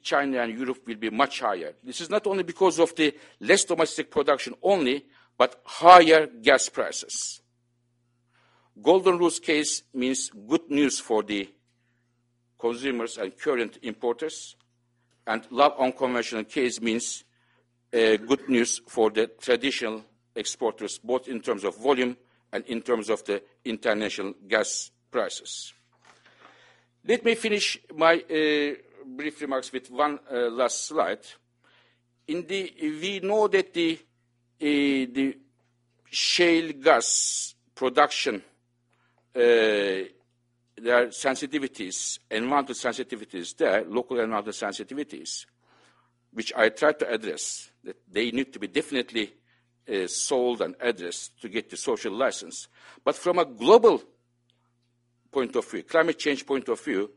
China 0.03 0.43
and 0.43 0.57
Europe 0.57 0.87
will 0.87 0.97
be 0.97 1.11
much 1.11 1.41
higher. 1.41 1.73
This 1.83 2.01
is 2.01 2.11
not 2.11 2.27
only 2.27 2.45
because 2.45 2.79
of 2.79 2.95
the 2.95 3.15
less 3.41 3.65
domestic 3.65 4.11
production 4.11 4.55
only, 4.63 5.05
but 5.37 5.61
higher 5.65 6.27
gas 6.27 6.69
prices. 6.69 7.41
Golden 8.81 9.19
Rules 9.19 9.41
case 9.41 9.83
means 9.93 10.31
good 10.31 10.71
news 10.71 11.01
for 11.01 11.23
the 11.23 11.51
consumers 12.59 13.19
and 13.19 13.37
current 13.37 13.79
importers, 13.83 14.55
and 15.27 15.47
love 15.51 15.75
unconventional 15.79 16.45
case 16.45 16.81
means 16.81 17.25
uh, 17.93 18.17
good 18.17 18.49
news 18.49 18.81
for 18.87 19.11
the 19.11 19.27
traditional 19.41 20.05
exporters, 20.37 20.99
both 20.99 21.27
in 21.27 21.41
terms 21.41 21.65
of 21.65 21.77
volume 21.77 22.17
and 22.53 22.65
in 22.67 22.83
terms 22.83 23.09
of 23.09 23.25
the 23.25 23.43
international 23.65 24.35
gas 24.47 24.91
prices. 25.11 25.73
Let 27.05 27.25
me 27.25 27.35
finish 27.35 27.79
my 27.97 28.15
uh, 28.15 28.75
brief 29.17 29.41
remarks 29.41 29.73
with 29.73 29.91
one 29.91 30.19
uh, 30.33 30.51
last 30.51 30.87
slide. 30.87 31.21
We 32.29 33.21
know 33.23 33.49
that 33.49 33.75
the, 33.75 33.99
uh, 34.63 35.33
shale 36.11 36.73
gas 36.73 37.55
production, 37.75 38.37
uh, 38.37 39.39
there 39.39 40.09
are 40.89 41.07
sensitivities, 41.07 42.19
environmental 42.31 42.75
sensitivities 42.75 43.57
there, 43.57 43.85
local 43.85 44.19
environmental 44.19 44.53
sensitivities, 44.53 45.47
which 46.33 46.53
I 46.57 46.69
try 46.71 46.93
to 46.93 47.11
address, 47.13 47.71
that 47.85 47.97
they 48.11 48.31
need 48.31 48.53
to 48.53 48.59
be 48.59 48.69
definitely 48.69 49.35
solved 50.07 50.61
and 50.61 50.77
addressed 50.81 51.41
to 51.43 51.49
get 51.49 51.69
the 51.69 51.77
social 51.77 52.13
license. 52.13 52.69
But 53.05 53.17
from 53.17 53.39
a 53.39 53.45
global 53.45 54.03
point 55.31 55.57
of 55.57 55.69
view, 55.69 55.83
climate 55.83 56.19
change 56.19 56.47
point 56.47 56.69
of 56.69 56.81
view, 56.81 57.11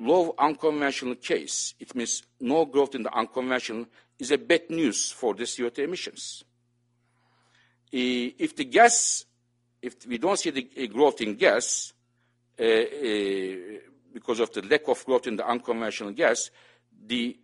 low 0.00 0.34
unconventional 0.38 1.16
case, 1.16 1.74
it 1.80 1.94
means 1.94 2.22
no 2.40 2.64
growth 2.64 2.94
in 2.94 3.02
the 3.02 3.12
unconventional, 3.12 3.86
is 4.18 4.30
a 4.30 4.38
bad 4.38 4.70
news 4.70 5.10
for 5.10 5.34
the 5.34 5.44
CO2 5.44 5.78
emissions. 5.78 6.44
If 7.90 8.54
the 8.56 8.64
gas, 8.64 9.24
if 9.80 10.06
we 10.06 10.18
don't 10.18 10.38
see 10.38 10.50
the 10.50 10.88
growth 10.88 11.20
in 11.20 11.36
gas, 11.36 11.92
uh, 12.60 12.64
uh, 12.64 13.56
because 14.12 14.40
of 14.40 14.52
the 14.52 14.62
lack 14.68 14.88
of 14.88 15.04
growth 15.04 15.26
in 15.26 15.36
the 15.36 15.48
unconventional 15.48 16.12
gas, 16.12 16.50
the 17.06 17.38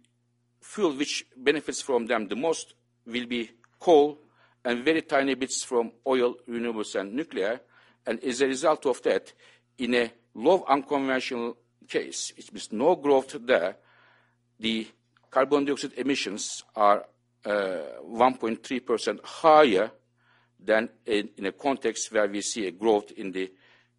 fuel 0.61 0.93
which 0.97 1.25
benefits 1.37 1.83
from 1.83 2.07
them 2.07 2.27
the 2.27 2.35
most 2.35 2.75
will 3.07 3.27
be 3.27 3.51
coal 3.79 4.19
and 4.65 4.85
very 4.85 5.03
tiny 5.03 5.35
bits 5.35 5.63
from 5.63 5.93
oil, 6.07 6.35
renewables, 6.49 6.99
and 6.99 7.15
nuclear. 7.15 7.61
And 8.07 8.23
as 8.25 8.41
a 8.41 8.47
result 8.47 8.87
of 8.87 9.01
that, 9.03 9.33
in 9.79 9.95
a 9.95 10.13
low 10.35 10.65
unconventional 10.67 11.57
case, 11.89 12.33
it 12.37 12.53
means 12.53 12.73
no 12.73 12.97
growth 12.97 13.37
there, 13.41 13.77
the 14.59 14.87
carbon 15.31 15.65
dioxide 15.65 15.93
emissions 15.97 16.63
are 16.77 17.05
uh, 17.45 17.79
1.3% 18.09 19.25
higher 19.25 19.91
than 20.59 20.89
in, 21.05 21.29
in, 21.37 21.47
a 21.47 21.53
context 21.53 22.13
where 22.13 22.27
we 22.27 22.41
see 22.41 22.67
a 22.67 22.71
growth 22.71 23.13
in 23.17 23.33
the 23.33 23.51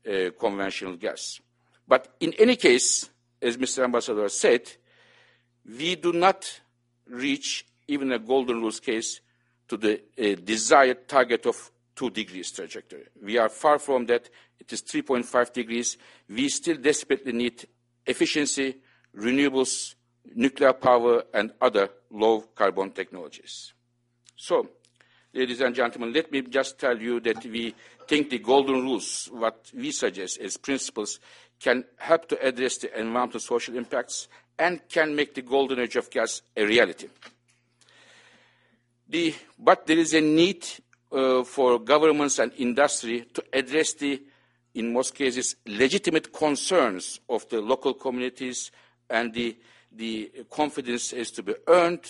uh, 0.07 0.31
conventional 0.39 0.95
gas. 0.95 1.39
But 1.87 2.15
in 2.19 2.33
any 2.39 2.55
case, 2.55 3.09
as 3.41 3.57
Mr. 3.57 3.83
Ambassador 3.83 4.29
said, 4.29 4.71
we 5.65 5.95
do 5.95 6.13
not 6.13 6.61
reach 7.07 7.65
even 7.87 8.11
a 8.11 8.19
golden 8.19 8.61
rules 8.61 8.79
case 8.79 9.21
to 9.67 9.77
the 9.77 10.01
uh, 10.17 10.35
desired 10.43 11.07
target 11.07 11.45
of 11.45 11.71
2 11.95 12.09
degrees 12.09 12.51
trajectory. 12.51 13.05
We 13.21 13.37
are 13.37 13.49
far 13.49 13.79
from 13.79 14.05
that. 14.07 14.29
It 14.59 14.71
is 14.73 14.81
3.5 14.81 15.53
degrees. 15.53 15.97
We 16.29 16.49
still 16.49 16.77
desperately 16.77 17.31
need 17.31 17.67
efficiency, 18.05 18.75
renewables, 19.17 19.95
nuclear 20.35 20.73
power, 20.73 21.23
and 21.33 21.51
other 21.61 21.89
low 22.11 22.41
carbon 22.41 22.91
technologies. 22.91 23.73
So, 24.35 24.69
ladies 25.33 25.61
and 25.61 25.75
gentlemen, 25.75 26.13
let 26.13 26.31
me 26.31 26.41
just 26.41 26.79
tell 26.79 26.97
you 26.97 27.19
that 27.21 27.45
we 27.45 27.75
think 28.07 28.29
the 28.29 28.39
golden 28.39 28.83
rules, 28.83 29.29
what 29.31 29.71
we 29.73 29.91
suggest 29.91 30.39
as 30.39 30.57
principles, 30.57 31.19
can 31.59 31.85
help 31.97 32.27
to 32.29 32.45
address 32.45 32.77
the 32.77 32.89
environmental 32.99 33.39
social 33.39 33.77
impacts 33.77 34.27
and 34.57 34.81
can 34.89 35.15
make 35.15 35.33
the 35.33 35.41
golden 35.41 35.79
age 35.79 35.95
of 35.95 36.09
gas 36.09 36.41
a 36.55 36.63
reality. 36.65 37.07
The, 39.07 39.35
but 39.59 39.85
there 39.85 39.97
is 39.97 40.13
a 40.13 40.21
need 40.21 40.65
uh, 41.11 41.43
for 41.43 41.79
governments 41.79 42.39
and 42.39 42.51
industry 42.57 43.25
to 43.33 43.43
address 43.53 43.93
the, 43.93 44.21
in 44.75 44.91
most 44.91 45.15
cases, 45.15 45.55
legitimate 45.65 46.31
concerns 46.31 47.21
of 47.29 47.47
the 47.49 47.61
local 47.61 47.93
communities 47.93 48.71
and 49.09 49.33
the, 49.33 49.57
the 49.91 50.31
confidence 50.49 51.13
is 51.13 51.31
to 51.31 51.43
be 51.43 51.55
earned 51.67 52.05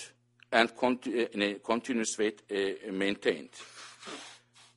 and 0.51 0.71
in 1.05 1.41
a 1.41 1.53
continuous 1.55 2.17
way 2.17 2.33
uh, 2.51 2.91
maintained. 2.91 3.49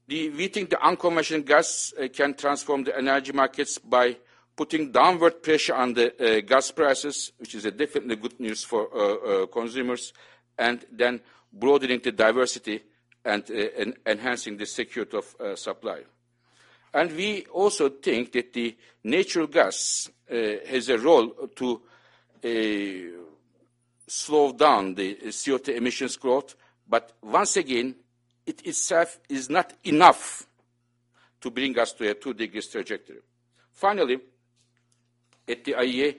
The, 0.06 0.30
we 0.30 0.48
think 0.48 0.70
the 0.70 0.84
unconventional 0.84 1.42
gas 1.42 1.92
uh, 1.98 2.08
can 2.08 2.34
transform 2.34 2.84
the 2.84 2.96
energy 2.96 3.32
markets 3.32 3.78
by 3.78 4.16
putting 4.54 4.90
downward 4.90 5.42
pressure 5.42 5.74
on 5.74 5.94
the 5.94 6.38
uh, 6.38 6.40
gas 6.40 6.70
prices, 6.70 7.32
which 7.38 7.54
is 7.54 7.62
definitely 7.64 8.16
good 8.16 8.38
news 8.40 8.64
for 8.64 9.46
consumers, 9.46 10.12
and 10.58 10.84
then 10.90 11.20
broadening 11.52 12.00
the 12.02 12.12
diversity 12.12 12.82
and, 13.24 13.48
and 13.48 13.94
enhancing 14.04 14.56
the 14.56 14.66
security 14.66 15.16
of 15.16 15.58
supply. 15.58 16.02
And 16.94 17.12
we 17.12 17.44
also 17.52 17.88
think 17.88 18.32
that 18.32 18.52
the 18.52 18.76
natural 19.04 19.46
gas 19.46 20.10
has 20.28 20.88
a 20.88 20.98
role 20.98 21.28
to 21.56 21.82
slow 24.06 24.52
down 24.52 24.94
the 24.94 25.16
CO2 25.16 25.76
emissions 25.76 26.16
growth, 26.16 26.54
but 26.88 27.12
once 27.22 27.56
again, 27.56 27.94
it 28.46 28.66
itself 28.66 29.18
is 29.28 29.50
not 29.50 29.74
enough 29.84 30.46
to 31.40 31.50
bring 31.50 31.78
us 31.78 31.92
to 31.92 32.10
a 32.10 32.14
two 32.14 32.34
degrees 32.34 32.66
trajectory. 32.68 33.18
Finally, 33.72 34.18
at 35.46 35.64
the 35.64 35.72
IEA, 35.72 36.16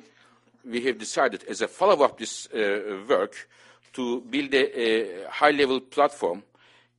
we 0.66 0.82
have 0.82 0.98
decided 0.98 1.44
as 1.46 1.62
a 1.62 1.68
follow-up 1.68 2.18
this 2.18 2.48
uh, 2.48 3.04
work 3.08 3.48
to 3.94 4.22
build 4.22 4.54
a, 4.54 5.26
a 5.26 5.30
high-level 5.30 5.82
platform 5.82 6.44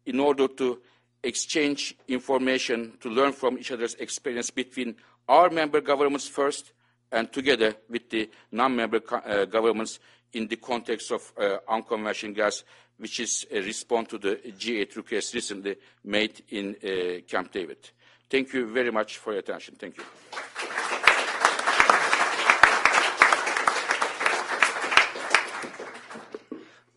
in 0.07 0.19
order 0.19 0.49
to 0.49 0.81
exchange 1.23 1.97
information, 2.09 2.93
to 3.01 3.09
learn 3.09 3.33
from 3.33 3.59
each 3.59 3.71
other's 3.71 3.95
experience 3.95 4.51
between 4.51 4.97
our 5.29 5.51
member 5.51 5.81
governments 5.81 6.29
first 6.29 6.73
and 7.13 7.33
together 7.33 7.75
with 7.89 8.09
the 8.11 8.31
non-member 8.53 9.01
uh, 9.13 9.45
governments 9.45 9.99
in 10.33 10.47
the 10.49 10.57
context 10.57 11.11
of 11.11 11.33
uh, 11.39 11.59
unconventional 11.69 12.35
gas 12.35 12.65
which 13.01 13.19
is 13.19 13.47
a 13.51 13.61
response 13.63 14.09
to 14.09 14.19
the 14.19 14.37
G8 14.37 14.95
request 14.97 15.35
recently 15.35 15.77
made 16.05 16.43
in 16.51 16.77
uh, 16.85 17.21
Camp 17.27 17.51
David. 17.51 17.91
Thank 18.29 18.53
you 18.53 18.67
very 18.67 18.93
much 18.93 19.17
for 19.17 19.33
your 19.33 19.41
attention. 19.41 19.75
Thank 19.77 19.97
you. 19.97 20.05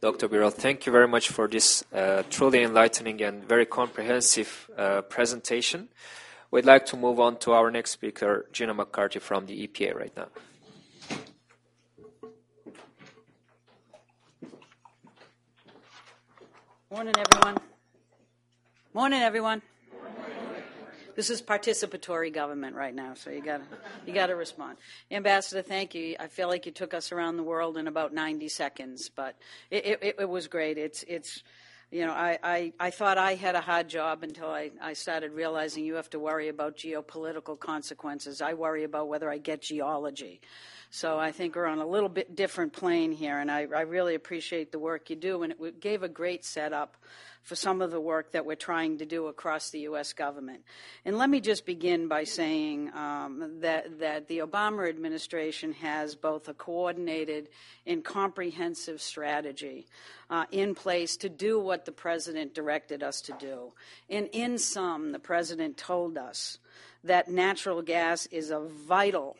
Dr. 0.03 0.27
Birol, 0.27 0.51
thank 0.51 0.85
you 0.85 0.91
very 0.91 1.07
much 1.07 1.29
for 1.29 1.47
this 1.47 1.81
uh, 1.93 2.23
truly 2.29 2.61
enlightening 2.61 3.21
and 3.21 3.41
very 3.41 3.65
comprehensive 3.65 4.69
uh, 4.77 5.01
presentation. 5.03 5.87
We'd 6.51 6.65
like 6.65 6.85
to 6.87 6.97
move 6.97 7.21
on 7.21 7.37
to 7.37 7.53
our 7.53 7.71
next 7.71 7.91
speaker, 7.91 8.45
Gina 8.51 8.73
McCarthy 8.73 9.19
from 9.19 9.45
the 9.45 9.65
EPA 9.65 9.95
right 9.95 10.11
now. 10.17 10.27
Morning, 16.91 17.13
everyone. 17.17 17.57
Morning, 18.93 19.21
everyone. 19.21 19.61
This 21.15 21.29
is 21.29 21.41
participatory 21.41 22.33
government 22.33 22.75
right 22.75 22.93
now, 22.93 23.13
so 23.13 23.29
you 23.29 23.41
got 23.41 23.57
to 23.57 23.77
you 24.07 24.13
got 24.13 24.27
to 24.27 24.35
respond. 24.35 24.77
Ambassador, 25.11 25.61
thank 25.61 25.93
you. 25.93 26.15
I 26.19 26.27
feel 26.27 26.47
like 26.47 26.65
you 26.65 26.71
took 26.71 26.93
us 26.93 27.11
around 27.11 27.37
the 27.37 27.43
world 27.43 27.77
in 27.77 27.87
about 27.87 28.13
90 28.13 28.49
seconds, 28.49 29.09
but 29.15 29.35
it, 29.69 29.99
it, 30.01 30.15
it 30.19 30.29
was 30.29 30.47
great. 30.47 30.77
It's 30.77 31.03
it's 31.03 31.43
you 31.93 32.07
know, 32.07 32.11
I, 32.11 32.39
I, 32.41 32.73
I 32.79 32.89
thought 32.89 33.19
I 33.19 33.35
had 33.35 33.53
a 33.53 33.61
hard 33.61 33.87
job 33.87 34.23
until 34.23 34.49
I, 34.49 34.71
I 34.81 34.93
started 34.93 35.31
realizing 35.31 35.85
you 35.85 35.93
have 35.93 36.09
to 36.09 36.19
worry 36.19 36.47
about 36.47 36.75
geopolitical 36.75 37.59
consequences. 37.59 38.41
I 38.41 38.55
worry 38.55 38.83
about 38.83 39.09
whether 39.09 39.29
I 39.29 39.37
get 39.37 39.61
geology. 39.61 40.41
So 40.95 41.17
I 41.17 41.31
think 41.31 41.55
we're 41.55 41.65
on 41.65 41.79
a 41.79 41.87
little 41.87 42.07
bit 42.07 42.35
different 42.35 42.71
plane 42.71 43.13
here, 43.13 43.39
and 43.39 43.49
I, 43.49 43.61
I 43.61 43.81
really 43.81 44.13
appreciate 44.13 44.71
the 44.71 44.77
work 44.77 45.09
you 45.09 45.15
do, 45.15 45.41
and 45.41 45.55
it 45.59 45.79
gave 45.79 46.03
a 46.03 46.07
great 46.07 46.45
setup 46.45 46.97
for 47.41 47.55
some 47.55 47.81
of 47.81 47.89
the 47.89 47.99
work 47.99 48.33
that 48.33 48.45
we're 48.45 48.53
trying 48.55 48.99
to 48.99 49.05
do 49.07 49.25
across 49.25 49.71
the 49.71 49.79
U.S. 49.79 50.13
government. 50.13 50.61
And 51.03 51.17
let 51.17 51.31
me 51.31 51.41
just 51.41 51.65
begin 51.65 52.07
by 52.07 52.25
saying 52.25 52.93
um, 52.93 53.61
that, 53.61 54.01
that 54.01 54.27
the 54.27 54.37
Obama 54.37 54.87
administration 54.87 55.73
has 55.73 56.13
both 56.13 56.47
a 56.47 56.53
coordinated 56.53 57.49
and 57.87 58.03
comprehensive 58.03 59.01
strategy 59.01 59.87
uh, 60.29 60.45
in 60.51 60.75
place 60.75 61.17
to 61.17 61.27
do 61.27 61.59
what 61.59 61.85
the 61.85 61.91
president 61.91 62.53
directed 62.53 63.01
us 63.01 63.19
to 63.21 63.33
do. 63.39 63.73
And 64.11 64.29
in 64.31 64.59
sum, 64.59 65.11
the 65.11 65.17
president 65.17 65.75
told 65.75 66.19
us 66.19 66.59
that 67.03 67.29
natural 67.29 67.81
gas 67.81 68.27
is 68.27 68.51
a 68.51 68.59
vital 68.59 69.37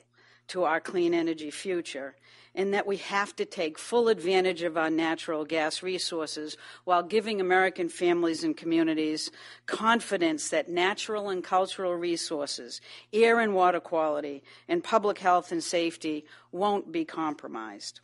to 0.54 0.66
our 0.66 0.80
clean 0.80 1.16
energy 1.16 1.50
future, 1.50 2.16
and 2.54 2.76
that 2.76 2.86
we 2.86 2.98
have 2.98 3.36
to 3.36 3.44
take 3.44 3.80
full 3.80 4.08
advantage 4.08 4.62
of 4.62 4.78
our 4.78 4.92
natural 4.92 5.46
gas 5.46 5.82
resources 5.82 6.56
while 6.84 7.02
giving 7.02 7.42
American 7.42 7.90
families 7.90 8.44
and 8.44 8.56
communities 8.56 9.32
confidence 9.66 10.50
that 10.50 10.70
natural 10.70 11.30
and 11.30 11.44
cultural 11.44 11.96
resources, 11.96 12.82
air 13.12 13.40
and 13.40 13.56
water 13.56 13.80
quality, 13.80 14.44
and 14.68 14.84
public 14.84 15.18
health 15.18 15.52
and 15.52 15.64
safety 15.64 16.24
won't 16.52 16.92
be 16.92 17.04
compromised. 17.04 18.00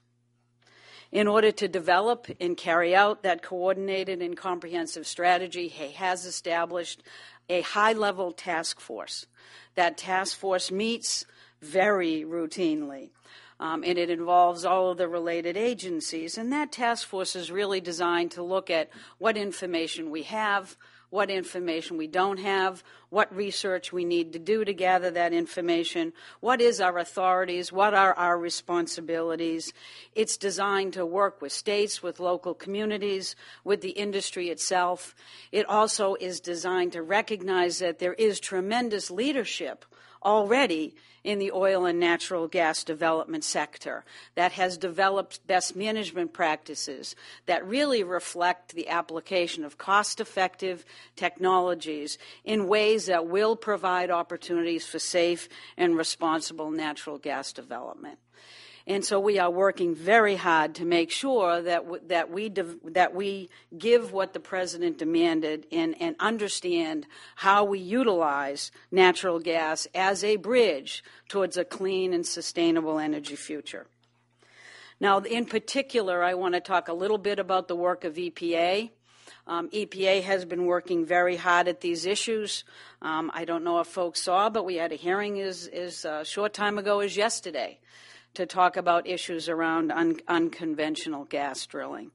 In 1.12 1.28
order 1.28 1.52
to 1.52 1.68
develop 1.68 2.26
and 2.42 2.58
carry 2.58 2.96
out 2.96 3.22
that 3.22 3.44
coordinated 3.44 4.24
and 4.24 4.36
comprehensive 4.36 5.06
strategy, 5.06 5.68
he 5.68 5.92
has 5.92 6.26
established 6.26 7.04
a 7.48 7.62
high 7.62 7.94
level 7.94 8.32
task 8.32 8.80
force. 8.80 9.28
That 9.76 10.00
task 10.00 10.36
force 10.36 10.72
meets 10.72 11.26
very 11.62 12.24
routinely. 12.24 13.10
Um, 13.62 13.84
and 13.84 13.98
it 13.98 14.10
involves 14.10 14.64
all 14.64 14.92
of 14.92 14.98
the 14.98 15.10
related 15.10 15.58
agencies. 15.58 16.38
And 16.38 16.54
that 16.54 16.72
task 16.72 17.06
force 17.06 17.36
is 17.36 17.52
really 17.52 17.82
designed 17.82 18.32
to 18.32 18.44
look 18.44 18.70
at 18.70 18.90
what 19.18 19.36
information 19.36 20.12
we 20.12 20.24
have, 20.24 20.78
what 21.10 21.30
information 21.30 21.98
we 21.98 22.08
don't 22.08 22.40
have, 22.40 22.84
what 23.10 23.36
research 23.36 23.92
we 23.92 24.06
need 24.06 24.32
to 24.34 24.40
do 24.40 24.64
to 24.64 24.74
gather 24.74 25.10
that 25.12 25.34
information, 25.34 26.14
what 26.40 26.62
is 26.62 26.80
our 26.80 27.00
authorities, 27.00 27.72
what 27.72 27.94
are 27.94 28.14
our 28.14 28.38
responsibilities. 28.38 29.74
It's 30.14 30.38
designed 30.38 30.94
to 30.94 31.06
work 31.06 31.42
with 31.42 31.52
states, 31.52 32.04
with 32.04 32.20
local 32.20 32.54
communities, 32.54 33.36
with 33.64 33.82
the 33.82 33.90
industry 33.90 34.50
itself. 34.50 35.16
It 35.52 35.68
also 35.68 36.16
is 36.16 36.40
designed 36.40 36.94
to 36.94 37.02
recognize 37.02 37.80
that 37.80 38.00
there 38.00 38.14
is 38.14 38.40
tremendous 38.40 39.10
leadership 39.10 39.86
already 40.24 40.94
in 41.24 41.40
the 41.40 41.52
oil 41.52 41.86
and 41.86 42.00
natural 42.00 42.48
gas 42.48 42.84
development 42.84 43.44
sector 43.44 44.06
that 44.36 44.54
has 44.54 44.78
developed 44.78 45.46
best 45.48 45.76
management 45.76 46.34
practices 46.34 47.16
that 47.46 47.66
really 47.68 48.04
reflect 48.04 48.74
the 48.74 48.88
application 48.88 49.66
of 49.66 49.78
cost 49.78 50.22
effective 50.22 50.86
technologies 51.16 52.18
in 52.46 52.68
ways 52.68 53.08
that 53.08 53.28
will 53.28 53.56
provide 53.56 54.10
opportunities 54.10 54.86
for 54.86 55.00
safe 55.00 55.50
and 55.78 55.98
responsible 55.98 56.72
natural 56.72 57.18
gas 57.18 57.52
development. 57.52 58.18
And 58.90 59.06
so 59.06 59.20
we 59.20 59.38
are 59.38 59.52
working 59.52 59.94
very 59.94 60.36
hard 60.36 60.74
to 60.76 60.84
make 60.84 61.12
sure 61.12 61.62
that, 61.62 61.84
w- 61.84 62.02
that, 62.08 62.32
we, 62.32 62.50
de- 62.50 62.76
that 62.86 63.14
we 63.14 63.52
give 63.78 64.12
what 64.12 64.34
the 64.34 64.40
president 64.40 64.98
demanded 64.98 65.68
and, 65.72 65.96
and 66.02 66.16
understand 66.20 67.06
how 67.36 67.66
we 67.66 67.78
utilize 67.78 68.72
natural 68.92 69.40
gas 69.40 69.88
as 69.94 70.24
a 70.24 70.38
bridge 70.38 71.04
towards 71.28 71.56
a 71.56 71.64
clean 71.64 72.16
and 72.16 72.26
sustainable 72.26 72.98
energy 72.98 73.36
future. 73.36 73.86
Now, 75.00 75.20
in 75.20 75.46
particular, 75.46 76.24
I 76.24 76.34
want 76.34 76.56
to 76.56 76.60
talk 76.60 76.88
a 76.88 76.94
little 76.94 77.20
bit 77.20 77.38
about 77.38 77.68
the 77.68 77.76
work 77.76 78.04
of 78.06 78.16
EPA. 78.16 78.90
Um, 79.46 79.70
EPA 79.70 80.24
has 80.24 80.46
been 80.46 80.66
working 80.66 81.06
very 81.06 81.36
hard 81.36 81.68
at 81.68 81.82
these 81.82 82.08
issues. 82.08 82.64
Um, 83.04 83.30
I 83.36 83.46
don't 83.46 83.64
know 83.64 83.82
if 83.82 83.88
folks 83.88 84.24
saw, 84.24 84.50
but 84.50 84.66
we 84.66 84.78
had 84.78 84.92
a 84.92 84.96
hearing 84.96 85.40
as, 85.40 85.68
as 85.68 86.06
a 86.06 86.12
uh, 86.12 86.24
short 86.24 86.56
time 86.56 86.80
ago 86.80 87.02
as 87.02 87.16
yesterday 87.16 87.78
to 88.34 88.46
talk 88.46 88.78
about 88.78 89.08
issues 89.08 89.50
around 89.50 89.92
un- 89.92 90.20
unconventional 90.28 91.26
gas 91.26 91.66
drilling. 91.66 92.12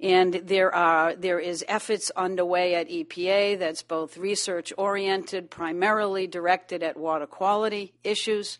And 0.00 0.34
there 0.34 0.72
are 0.72 1.16
there 1.16 1.40
is 1.40 1.64
efforts 1.66 2.12
underway 2.14 2.76
at 2.76 2.88
EPA 2.88 3.58
that's 3.58 3.82
both 3.82 4.16
research 4.16 4.72
oriented, 4.78 5.50
primarily 5.50 6.28
directed 6.28 6.84
at 6.84 6.96
water 6.96 7.26
quality 7.26 7.92
issues. 8.04 8.58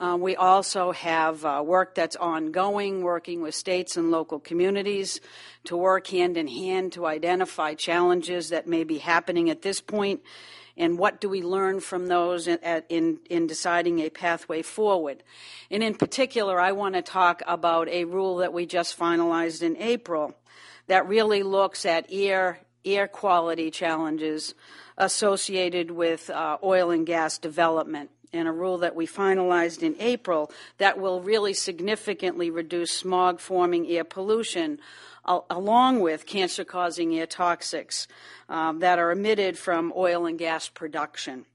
Um, 0.00 0.20
we 0.20 0.34
also 0.34 0.90
have 0.90 1.44
uh, 1.44 1.62
work 1.64 1.94
that's 1.94 2.16
ongoing, 2.16 3.02
working 3.02 3.40
with 3.40 3.54
states 3.54 3.96
and 3.96 4.10
local 4.10 4.40
communities 4.40 5.20
to 5.66 5.76
work 5.76 6.08
hand 6.08 6.36
in 6.36 6.48
hand 6.48 6.94
to 6.94 7.06
identify 7.06 7.74
challenges 7.74 8.48
that 8.48 8.66
may 8.66 8.82
be 8.82 8.98
happening 8.98 9.48
at 9.48 9.62
this 9.62 9.80
point 9.80 10.20
and 10.76 10.98
what 10.98 11.20
do 11.20 11.28
we 11.28 11.42
learn 11.42 11.80
from 11.80 12.06
those 12.06 12.48
in, 12.48 12.58
in, 12.88 13.18
in 13.28 13.46
deciding 13.46 14.00
a 14.00 14.10
pathway 14.10 14.62
forward. 14.62 15.22
And 15.70 15.82
in 15.82 15.94
particular, 15.94 16.60
I 16.60 16.72
want 16.72 16.94
to 16.94 17.02
talk 17.02 17.42
about 17.46 17.88
a 17.88 18.04
rule 18.04 18.36
that 18.36 18.52
we 18.52 18.66
just 18.66 18.98
finalized 18.98 19.62
in 19.62 19.76
April 19.76 20.34
that 20.86 21.06
really 21.06 21.42
looks 21.42 21.84
at 21.86 22.06
air, 22.10 22.60
air 22.84 23.08
quality 23.08 23.70
challenges 23.70 24.54
associated 24.96 25.90
with 25.90 26.30
uh, 26.30 26.58
oil 26.62 26.90
and 26.90 27.06
gas 27.06 27.38
development 27.38 28.10
and 28.32 28.48
a 28.48 28.52
rule 28.52 28.78
that 28.78 28.94
we 28.94 29.06
finalized 29.06 29.82
in 29.82 29.94
April 30.00 30.50
that 30.78 30.98
will 30.98 31.20
really 31.20 31.52
significantly 31.52 32.50
reduce 32.50 32.90
smog 32.90 33.40
forming 33.40 33.86
air 33.86 34.04
pollution 34.04 34.78
along 35.24 36.00
with 36.00 36.26
cancer 36.26 36.64
causing 36.64 37.16
air 37.16 37.26
toxics 37.26 38.06
um, 38.48 38.80
that 38.80 38.98
are 38.98 39.12
emitted 39.12 39.56
from 39.56 39.92
oil 39.96 40.26
and 40.26 40.38
gas 40.38 40.68
production. 40.68 41.46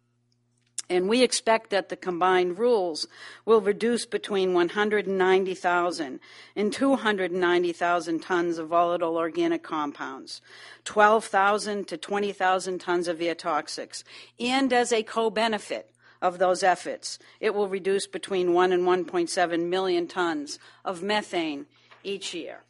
And 0.89 1.09
we 1.09 1.21
expect 1.21 1.69
that 1.71 1.89
the 1.89 1.97
combined 1.97 2.57
rules 2.57 3.07
will 3.45 3.59
reduce 3.59 4.05
between 4.05 4.53
190,000 4.53 6.19
and 6.55 6.73
290,000 6.73 8.19
tons 8.21 8.57
of 8.57 8.69
volatile 8.69 9.17
organic 9.17 9.63
compounds, 9.63 10.41
12,000 10.85 11.87
to 11.89 11.97
20,000 11.97 12.79
tons 12.79 13.07
of 13.09 13.21
air 13.21 13.35
toxics, 13.35 14.03
and 14.39 14.71
as 14.71 14.93
a 14.93 15.03
co 15.03 15.29
benefit 15.29 15.91
of 16.21 16.39
those 16.39 16.63
efforts, 16.63 17.19
it 17.41 17.53
will 17.53 17.67
reduce 17.67 18.07
between 18.07 18.53
1 18.53 18.71
and 18.71 18.83
1.7 18.83 19.67
million 19.67 20.07
tons 20.07 20.57
of 20.85 21.03
methane 21.03 21.65
each 22.03 22.33
year. 22.33 22.61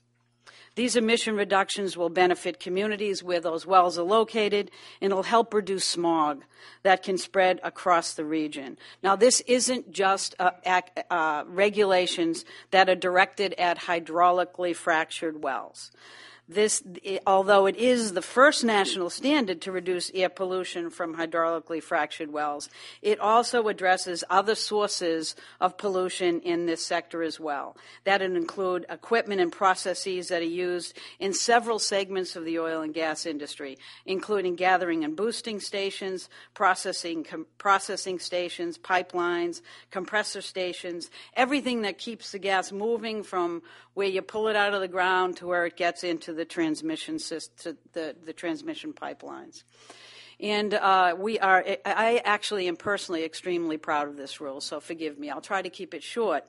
These 0.78 0.96
emission 0.96 1.36
reductions 1.36 1.98
will 1.98 2.10
benefit 2.10 2.60
communities 2.60 3.24
where 3.24 3.40
those 3.40 3.66
wells 3.66 3.98
are 3.98 4.04
located 4.04 4.70
and 5.02 5.12
will 5.12 5.24
help 5.24 5.52
reduce 5.52 5.86
smog 5.86 6.44
that 6.84 7.02
can 7.02 7.18
spread 7.18 7.60
across 7.64 8.14
the 8.14 8.24
region. 8.24 8.78
Now, 9.02 9.16
this 9.16 9.42
isn't 9.48 9.92
just 9.92 10.36
uh, 10.38 10.52
uh, 11.10 11.46
regulations 11.48 12.46
that 12.70 12.90
are 12.90 12.96
directed 12.96 13.56
at 13.58 13.80
hydraulically 13.80 14.76
fractured 14.76 15.42
wells. 15.42 15.90
This, 16.50 16.82
although 17.26 17.66
it 17.66 17.76
is 17.76 18.14
the 18.14 18.22
first 18.22 18.64
national 18.64 19.10
standard 19.10 19.60
to 19.64 19.72
reduce 19.74 20.10
air 20.14 20.30
pollution 20.30 20.90
from 20.90 21.18
hydraulically 21.18 21.84
fractured 21.84 22.32
wells, 22.32 22.70
it 23.02 23.20
also 23.20 23.68
addresses 23.68 24.24
other 24.30 24.56
sources 24.56 25.36
of 25.60 25.78
pollution 25.78 26.40
in 26.40 26.66
this 26.66 26.86
sector 26.86 27.22
as 27.22 27.38
well. 27.38 27.76
That 28.06 28.22
would 28.22 28.38
include 28.38 28.86
equipment 28.88 29.42
and 29.42 29.52
processes 29.52 30.30
that 30.30 30.42
are 30.42 30.46
used 30.46 30.98
in 31.20 31.34
several 31.34 31.80
segments 31.80 32.38
of 32.38 32.46
the 32.46 32.60
oil 32.60 32.82
and 32.82 32.94
gas 32.94 33.26
industry, 33.26 33.78
including 34.06 34.56
gathering 34.56 35.04
and 35.04 35.18
boosting 35.18 35.60
stations, 35.60 36.30
processing 36.54 37.26
com- 37.26 37.46
processing 37.58 38.20
stations, 38.20 38.78
pipelines, 38.78 39.62
compressor 39.92 40.42
stations, 40.42 41.10
everything 41.34 41.82
that 41.82 41.98
keeps 41.98 42.32
the 42.32 42.40
gas 42.40 42.72
moving 42.72 43.22
from 43.22 43.62
where 43.96 44.08
you 44.08 44.22
pull 44.22 44.48
it 44.48 44.56
out 44.56 44.76
of 44.76 44.80
the 44.80 44.88
ground 44.88 45.36
to 45.36 45.48
where 45.48 45.66
it 45.66 45.76
gets 45.76 46.04
into 46.04 46.32
the 46.38 46.46
transmission 46.46 47.20
system, 47.20 47.78
the, 47.94 48.16
the 48.24 48.34
transmission 48.34 48.94
pipelines. 48.94 49.64
And 50.40 50.76
uh, 50.76 51.16
we 51.18 51.40
are, 51.40 51.66
I 51.84 52.22
actually 52.24 52.68
am 52.68 52.76
personally 52.76 53.24
extremely 53.24 53.78
proud 53.78 54.08
of 54.08 54.18
this 54.18 54.40
rule, 54.40 54.62
so 54.62 54.80
forgive 54.80 55.18
me. 55.18 55.32
I'll 55.32 55.42
try 55.42 55.64
to 55.64 55.70
keep 55.70 55.96
it 55.96 56.04
short. 56.04 56.46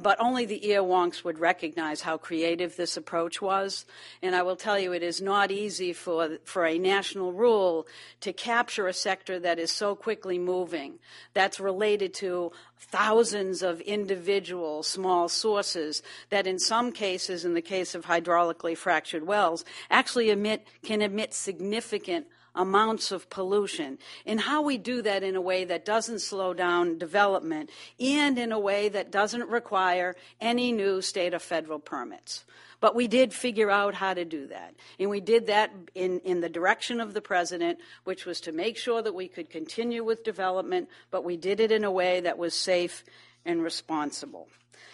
But 0.00 0.18
only 0.20 0.46
the 0.46 0.60
earwonks 0.60 1.22
would 1.22 1.38
recognize 1.38 2.00
how 2.00 2.16
creative 2.16 2.76
this 2.76 2.96
approach 2.96 3.42
was. 3.42 3.84
And 4.22 4.34
I 4.34 4.42
will 4.42 4.56
tell 4.56 4.78
you, 4.78 4.94
it 4.94 5.02
is 5.02 5.20
not 5.20 5.50
easy 5.50 5.92
for, 5.92 6.38
for 6.44 6.64
a 6.64 6.78
national 6.78 7.34
rule 7.34 7.86
to 8.20 8.32
capture 8.32 8.88
a 8.88 8.94
sector 8.94 9.38
that 9.38 9.58
is 9.58 9.70
so 9.70 9.94
quickly 9.94 10.38
moving, 10.38 10.94
that's 11.34 11.60
related 11.60 12.14
to 12.14 12.52
thousands 12.78 13.62
of 13.62 13.82
individual 13.82 14.82
small 14.82 15.28
sources 15.28 16.02
that 16.30 16.46
in 16.46 16.58
some 16.58 16.90
cases, 16.90 17.44
in 17.44 17.52
the 17.52 17.60
case 17.60 17.94
of 17.94 18.06
hydraulically 18.06 18.76
fractured 18.76 19.26
wells, 19.26 19.62
actually 19.90 20.30
emit, 20.30 20.66
can 20.82 21.02
emit 21.02 21.34
significant 21.34 22.26
amounts 22.56 23.12
of 23.12 23.30
pollution, 23.30 23.98
and 24.24 24.40
how 24.40 24.62
we 24.62 24.78
do 24.78 25.02
that 25.02 25.22
in 25.22 25.36
a 25.36 25.40
way 25.40 25.64
that 25.64 25.84
doesn't 25.84 26.20
slow 26.20 26.54
down 26.54 26.98
development 26.98 27.70
and 28.00 28.38
in 28.38 28.52
a 28.52 28.58
way 28.58 28.88
that 28.88 29.10
doesn't 29.10 29.48
require 29.48 30.16
any 30.40 30.72
new 30.72 31.00
state 31.00 31.34
or 31.34 31.38
federal 31.38 31.78
permits. 31.78 32.44
But 32.80 32.94
we 32.94 33.08
did 33.08 33.32
figure 33.32 33.70
out 33.70 33.94
how 33.94 34.12
to 34.14 34.24
do 34.24 34.48
that. 34.48 34.74
And 34.98 35.08
we 35.08 35.20
did 35.20 35.46
that 35.46 35.72
in, 35.94 36.20
in 36.20 36.40
the 36.40 36.48
direction 36.48 37.00
of 37.00 37.14
the 37.14 37.22
president, 37.22 37.78
which 38.04 38.26
was 38.26 38.40
to 38.42 38.52
make 38.52 38.76
sure 38.76 39.00
that 39.00 39.14
we 39.14 39.28
could 39.28 39.48
continue 39.48 40.04
with 40.04 40.24
development, 40.24 40.88
but 41.10 41.24
we 41.24 41.36
did 41.36 41.60
it 41.60 41.72
in 41.72 41.84
a 41.84 41.90
way 41.90 42.20
that 42.20 42.36
was 42.36 42.54
safe 42.54 43.04
and 43.44 43.62
responsible. 43.62 44.48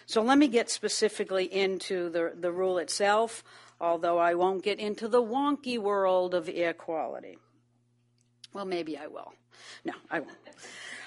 So 0.07 0.23
let 0.23 0.39
me 0.39 0.47
get 0.49 0.71
specifically 0.71 1.45
into 1.45 2.09
the, 2.11 2.33
the 2.39 2.53
rule 2.53 2.79
itself, 2.79 3.43
although 3.81 4.19
I 4.19 4.35
won't 4.35 4.63
get 4.63 4.79
into 4.79 5.09
the 5.09 5.23
wonky 5.23 5.79
world 5.79 6.35
of 6.35 6.49
air 6.53 6.73
quality. 6.73 7.39
Well, 8.53 8.65
maybe 8.65 8.97
I 8.97 9.07
will. 9.07 9.33
No, 9.85 9.93
I 10.11 10.21
won't. 10.21 10.37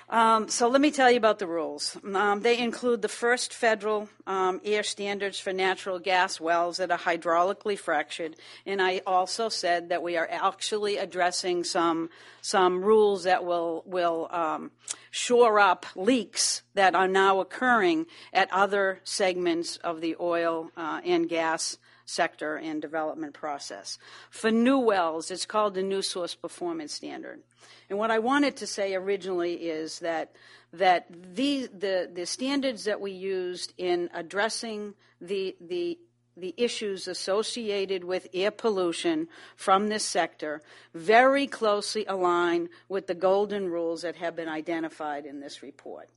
Um, 0.07 0.49
so 0.49 0.67
let 0.67 0.81
me 0.81 0.91
tell 0.91 1.09
you 1.09 1.17
about 1.17 1.39
the 1.39 1.47
rules. 1.47 1.97
Um, 2.13 2.41
they 2.41 2.59
include 2.59 3.01
the 3.01 3.07
first 3.07 3.53
federal 3.53 4.07
um, 4.27 4.61
air 4.63 4.83
standards 4.83 5.39
for 5.39 5.51
natural 5.51 5.97
gas 5.97 6.39
wells 6.39 6.77
that 6.77 6.91
are 6.91 6.97
hydraulically 6.97 7.77
fractured, 7.77 8.35
and 8.67 8.83
I 8.83 9.01
also 9.07 9.49
said 9.49 9.89
that 9.89 10.03
we 10.03 10.15
are 10.15 10.27
actually 10.29 10.97
addressing 10.97 11.63
some 11.63 12.11
some 12.41 12.83
rules 12.83 13.23
that 13.23 13.43
will 13.43 13.81
will 13.87 14.27
um, 14.29 14.69
shore 15.09 15.59
up 15.59 15.87
leaks 15.95 16.61
that 16.75 16.93
are 16.93 17.07
now 17.07 17.39
occurring 17.39 18.05
at 18.31 18.47
other 18.51 19.01
segments 19.03 19.77
of 19.77 20.01
the 20.01 20.15
oil 20.19 20.69
uh, 20.77 21.01
and 21.03 21.27
gas 21.27 21.79
sector 22.05 22.55
and 22.55 22.81
development 22.81 23.33
process. 23.33 23.97
For 24.29 24.51
new 24.51 24.79
wells, 24.79 25.31
it's 25.31 25.45
called 25.45 25.73
the 25.73 25.83
New 25.83 26.01
Source 26.01 26.35
Performance 26.35 26.93
Standard. 26.93 27.41
And 27.89 27.99
what 27.99 28.11
I 28.11 28.19
wanted 28.19 28.57
to 28.57 28.67
say 28.67 28.95
originally 28.95 29.53
is 29.53 29.99
that 29.99 30.31
that 30.73 31.07
the, 31.09 31.67
the, 31.67 32.09
the 32.13 32.25
standards 32.25 32.83
that 32.83 32.99
we 32.99 33.11
used 33.11 33.73
in 33.77 34.09
addressing 34.13 34.93
the, 35.21 35.55
the 35.61 35.97
the 36.37 36.53
issues 36.57 37.07
associated 37.07 38.03
with 38.03 38.27
air 38.33 38.51
pollution 38.51 39.27
from 39.55 39.87
this 39.87 40.03
sector 40.03 40.61
very 40.93 41.47
closely 41.47 42.05
align 42.07 42.69
with 42.89 43.07
the 43.07 43.15
golden 43.15 43.69
rules 43.69 44.01
that 44.01 44.17
have 44.17 44.35
been 44.35 44.49
identified 44.49 45.25
in 45.25 45.39
this 45.39 45.63
report. 45.63 46.09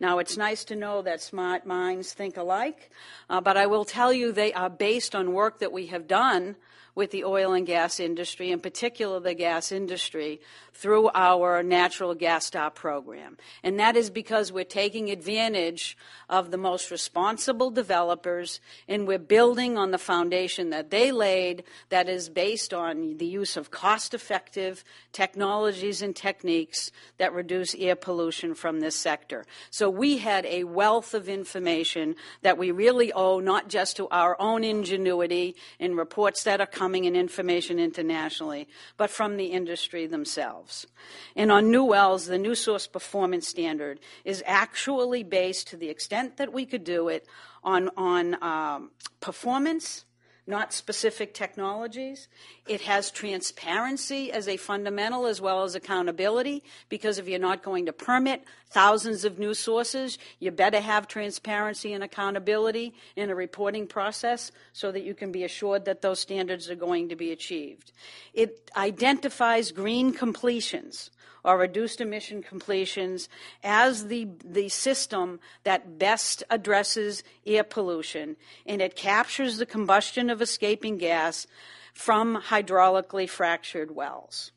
Now, 0.00 0.18
it's 0.18 0.36
nice 0.36 0.64
to 0.64 0.76
know 0.76 1.02
that 1.02 1.20
smart 1.20 1.66
minds 1.66 2.12
think 2.12 2.36
alike, 2.36 2.90
uh, 3.30 3.40
but 3.40 3.56
I 3.56 3.66
will 3.66 3.84
tell 3.84 4.12
you 4.12 4.32
they 4.32 4.52
are 4.52 4.70
based 4.70 5.14
on 5.14 5.32
work 5.32 5.60
that 5.60 5.72
we 5.72 5.86
have 5.86 6.06
done 6.06 6.56
with 6.94 7.10
the 7.10 7.24
oil 7.24 7.52
and 7.52 7.66
gas 7.66 7.98
industry, 7.98 8.50
in 8.50 8.60
particular 8.60 9.18
the 9.20 9.34
gas 9.34 9.72
industry, 9.72 10.40
through 10.72 11.10
our 11.14 11.62
Natural 11.62 12.14
Gas 12.14 12.46
STAR 12.46 12.70
program. 12.70 13.36
And 13.62 13.78
that 13.78 13.96
is 13.96 14.10
because 14.10 14.52
we're 14.52 14.64
taking 14.64 15.10
advantage 15.10 15.96
of 16.28 16.50
the 16.50 16.56
most 16.56 16.90
responsible 16.90 17.70
developers 17.70 18.60
and 18.88 19.06
we're 19.06 19.18
building 19.18 19.78
on 19.78 19.92
the 19.92 19.98
foundation 19.98 20.70
that 20.70 20.90
they 20.90 21.12
laid 21.12 21.64
that 21.90 22.08
is 22.08 22.28
based 22.28 22.74
on 22.74 23.18
the 23.18 23.26
use 23.26 23.56
of 23.56 23.70
cost 23.70 24.14
effective 24.14 24.84
technologies 25.12 26.02
and 26.02 26.14
techniques 26.14 26.90
that 27.18 27.32
reduce 27.32 27.74
air 27.76 27.96
pollution 27.96 28.54
from 28.54 28.80
this 28.80 28.96
sector. 28.96 29.44
So 29.70 29.88
we 29.88 30.18
had 30.18 30.44
a 30.46 30.64
wealth 30.64 31.14
of 31.14 31.28
information 31.28 32.16
that 32.42 32.58
we 32.58 32.72
really 32.72 33.12
owe 33.12 33.38
not 33.38 33.68
just 33.68 33.96
to 33.96 34.08
our 34.08 34.40
own 34.40 34.64
ingenuity 34.64 35.54
in 35.78 35.96
reports 35.96 36.42
that 36.44 36.60
are 36.60 36.66
coming 36.66 36.83
and 36.92 37.16
information 37.16 37.78
internationally, 37.78 38.68
but 38.96 39.08
from 39.08 39.36
the 39.36 39.46
industry 39.46 40.06
themselves. 40.06 40.86
And 41.34 41.50
on 41.50 41.70
new 41.70 41.84
wells, 41.84 42.26
the 42.26 42.36
new 42.38 42.54
source 42.54 42.86
performance 42.86 43.48
standard 43.48 44.00
is 44.24 44.42
actually 44.44 45.22
based 45.22 45.68
to 45.68 45.76
the 45.76 45.88
extent 45.88 46.36
that 46.36 46.52
we 46.52 46.66
could 46.66 46.84
do 46.84 47.08
it 47.08 47.26
on, 47.62 47.88
on 47.96 48.42
um, 48.42 48.90
performance 49.20 50.04
not 50.46 50.72
specific 50.72 51.32
technologies. 51.32 52.28
It 52.66 52.82
has 52.82 53.10
transparency 53.10 54.30
as 54.30 54.46
a 54.46 54.56
fundamental 54.56 55.26
as 55.26 55.40
well 55.40 55.64
as 55.64 55.74
accountability 55.74 56.62
because 56.88 57.18
if 57.18 57.26
you're 57.28 57.38
not 57.38 57.62
going 57.62 57.86
to 57.86 57.92
permit 57.92 58.44
thousands 58.68 59.24
of 59.24 59.38
new 59.38 59.54
sources, 59.54 60.18
you 60.38 60.50
better 60.50 60.80
have 60.80 61.08
transparency 61.08 61.92
and 61.92 62.04
accountability 62.04 62.94
in 63.16 63.30
a 63.30 63.34
reporting 63.34 63.86
process 63.86 64.52
so 64.72 64.92
that 64.92 65.02
you 65.02 65.14
can 65.14 65.32
be 65.32 65.44
assured 65.44 65.86
that 65.86 66.02
those 66.02 66.20
standards 66.20 66.68
are 66.68 66.74
going 66.74 67.08
to 67.08 67.16
be 67.16 67.32
achieved. 67.32 67.92
It 68.34 68.70
identifies 68.76 69.72
green 69.72 70.12
completions 70.12 71.10
or 71.44 71.58
reduced 71.58 72.00
emission 72.00 72.42
completions 72.42 73.28
as 73.62 74.06
the, 74.06 74.28
the 74.44 74.68
system 74.68 75.40
that 75.64 75.98
best 75.98 76.42
addresses 76.50 77.22
air 77.46 77.64
pollution, 77.64 78.36
and 78.66 78.80
it 78.80 78.96
captures 78.96 79.58
the 79.58 79.66
combustion 79.66 80.30
of 80.30 80.40
escaping 80.40 80.96
gas 80.96 81.46
from 81.92 82.40
hydraulically 82.48 83.28
fractured 83.28 83.94
wells. 83.94 84.52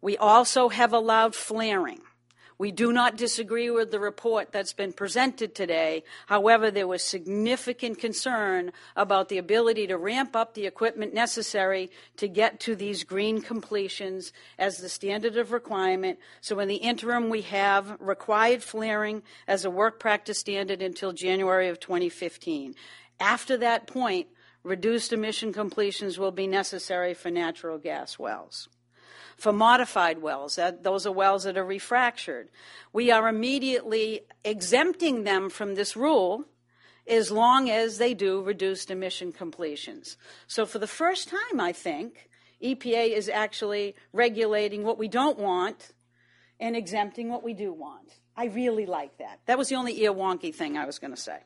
We 0.00 0.16
also 0.16 0.68
have 0.68 0.92
allowed 0.92 1.34
flaring. 1.34 2.00
We 2.60 2.72
do 2.72 2.92
not 2.92 3.16
disagree 3.16 3.70
with 3.70 3.90
the 3.90 3.98
report 3.98 4.52
that's 4.52 4.74
been 4.74 4.92
presented 4.92 5.54
today. 5.54 6.04
However, 6.26 6.70
there 6.70 6.86
was 6.86 7.02
significant 7.02 7.98
concern 7.98 8.72
about 8.94 9.30
the 9.30 9.38
ability 9.38 9.86
to 9.86 9.96
ramp 9.96 10.36
up 10.36 10.52
the 10.52 10.66
equipment 10.66 11.14
necessary 11.14 11.90
to 12.18 12.28
get 12.28 12.60
to 12.60 12.76
these 12.76 13.02
green 13.02 13.40
completions 13.40 14.34
as 14.58 14.76
the 14.76 14.90
standard 14.90 15.38
of 15.38 15.52
requirement. 15.52 16.18
So 16.42 16.58
in 16.58 16.68
the 16.68 16.76
interim, 16.76 17.30
we 17.30 17.40
have 17.40 17.96
required 17.98 18.62
flaring 18.62 19.22
as 19.48 19.64
a 19.64 19.70
work 19.70 19.98
practice 19.98 20.38
standard 20.38 20.82
until 20.82 21.14
January 21.14 21.70
of 21.70 21.80
2015. 21.80 22.74
After 23.18 23.56
that 23.56 23.86
point, 23.86 24.26
reduced 24.64 25.14
emission 25.14 25.54
completions 25.54 26.18
will 26.18 26.30
be 26.30 26.46
necessary 26.46 27.14
for 27.14 27.30
natural 27.30 27.78
gas 27.78 28.18
wells 28.18 28.68
for 29.40 29.52
modified 29.52 30.20
wells. 30.20 30.56
That, 30.56 30.82
those 30.82 31.06
are 31.06 31.12
wells 31.12 31.44
that 31.44 31.56
are 31.56 31.64
refractured. 31.64 32.48
We 32.92 33.10
are 33.10 33.26
immediately 33.26 34.20
exempting 34.44 35.24
them 35.24 35.48
from 35.48 35.74
this 35.74 35.96
rule 35.96 36.44
as 37.08 37.30
long 37.30 37.70
as 37.70 37.98
they 37.98 38.12
do 38.12 38.42
reduced 38.42 38.90
emission 38.90 39.32
completions. 39.32 40.16
So, 40.46 40.66
for 40.66 40.78
the 40.78 40.86
first 40.86 41.28
time, 41.28 41.58
I 41.58 41.72
think, 41.72 42.28
EPA 42.62 43.16
is 43.16 43.28
actually 43.30 43.96
regulating 44.12 44.84
what 44.84 44.98
we 44.98 45.08
don't 45.08 45.38
want 45.38 45.92
and 46.60 46.76
exempting 46.76 47.30
what 47.30 47.42
we 47.42 47.54
do 47.54 47.72
want. 47.72 48.12
I 48.36 48.46
really 48.46 48.84
like 48.84 49.16
that. 49.18 49.40
That 49.46 49.56
was 49.56 49.70
the 49.70 49.76
only 49.76 50.00
ear 50.02 50.12
wonky 50.12 50.54
thing 50.54 50.76
I 50.76 50.84
was 50.84 50.98
going 50.98 51.14
to 51.14 51.20
say. 51.20 51.38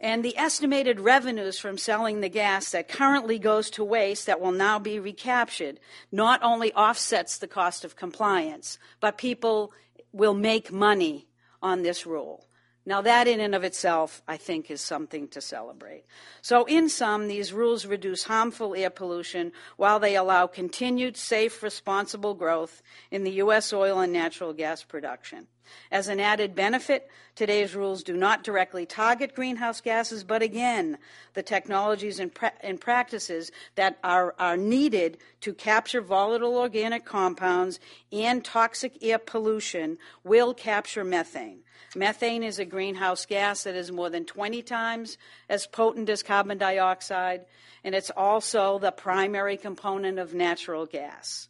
And 0.00 0.24
the 0.24 0.36
estimated 0.36 1.00
revenues 1.00 1.58
from 1.58 1.76
selling 1.76 2.20
the 2.20 2.28
gas 2.28 2.70
that 2.70 2.88
currently 2.88 3.38
goes 3.38 3.68
to 3.70 3.84
waste 3.84 4.26
that 4.26 4.40
will 4.40 4.52
now 4.52 4.78
be 4.78 5.00
recaptured 5.00 5.80
not 6.12 6.40
only 6.42 6.72
offsets 6.72 7.38
the 7.38 7.48
cost 7.48 7.84
of 7.84 7.96
compliance, 7.96 8.78
but 9.00 9.18
people 9.18 9.72
will 10.12 10.34
make 10.34 10.70
money 10.70 11.26
on 11.60 11.82
this 11.82 12.06
rule. 12.06 12.47
Now, 12.88 13.02
that 13.02 13.28
in 13.28 13.38
and 13.38 13.54
of 13.54 13.64
itself, 13.64 14.22
I 14.26 14.38
think, 14.38 14.70
is 14.70 14.80
something 14.80 15.28
to 15.28 15.42
celebrate. 15.42 16.04
So, 16.40 16.64
in 16.64 16.88
sum, 16.88 17.28
these 17.28 17.52
rules 17.52 17.84
reduce 17.84 18.24
harmful 18.24 18.74
air 18.74 18.88
pollution 18.88 19.52
while 19.76 20.00
they 20.00 20.16
allow 20.16 20.46
continued 20.46 21.18
safe, 21.18 21.62
responsible 21.62 22.32
growth 22.32 22.80
in 23.10 23.24
the 23.24 23.32
U.S. 23.32 23.74
oil 23.74 24.00
and 24.00 24.10
natural 24.10 24.54
gas 24.54 24.84
production. 24.84 25.48
As 25.90 26.08
an 26.08 26.18
added 26.18 26.54
benefit, 26.54 27.10
today's 27.34 27.74
rules 27.74 28.02
do 28.02 28.16
not 28.16 28.42
directly 28.42 28.86
target 28.86 29.34
greenhouse 29.34 29.82
gases, 29.82 30.24
but 30.24 30.40
again, 30.40 30.96
the 31.34 31.42
technologies 31.42 32.18
and, 32.18 32.34
pra- 32.34 32.54
and 32.60 32.80
practices 32.80 33.52
that 33.74 33.98
are, 34.02 34.34
are 34.38 34.56
needed 34.56 35.18
to 35.42 35.52
capture 35.52 36.00
volatile 36.00 36.56
organic 36.56 37.04
compounds 37.04 37.80
and 38.10 38.42
toxic 38.42 38.94
air 39.02 39.18
pollution 39.18 39.98
will 40.24 40.54
capture 40.54 41.04
methane. 41.04 41.60
Methane 41.94 42.42
is 42.42 42.58
a 42.58 42.64
greenhouse 42.64 43.26
gas 43.26 43.64
that 43.64 43.74
is 43.74 43.90
more 43.90 44.10
than 44.10 44.24
20 44.24 44.62
times 44.62 45.18
as 45.48 45.66
potent 45.66 46.08
as 46.08 46.22
carbon 46.22 46.58
dioxide, 46.58 47.46
and 47.82 47.94
it's 47.94 48.10
also 48.10 48.78
the 48.78 48.92
primary 48.92 49.56
component 49.56 50.18
of 50.18 50.34
natural 50.34 50.86
gas. 50.86 51.48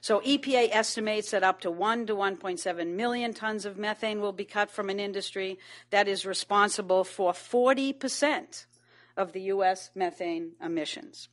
So 0.00 0.20
EPA 0.20 0.68
estimates 0.70 1.32
that 1.32 1.42
up 1.42 1.60
to 1.62 1.70
1 1.70 2.06
to 2.06 2.14
1.7 2.14 2.86
million 2.94 3.34
tons 3.34 3.64
of 3.64 3.78
methane 3.78 4.20
will 4.20 4.32
be 4.32 4.44
cut 4.44 4.70
from 4.70 4.90
an 4.90 5.00
industry 5.00 5.58
that 5.90 6.06
is 6.06 6.24
responsible 6.24 7.04
for 7.04 7.32
40% 7.32 8.66
of 9.16 9.32
the 9.32 9.42
U.S. 9.42 9.90
methane 9.94 10.52
emissions. 10.62 11.28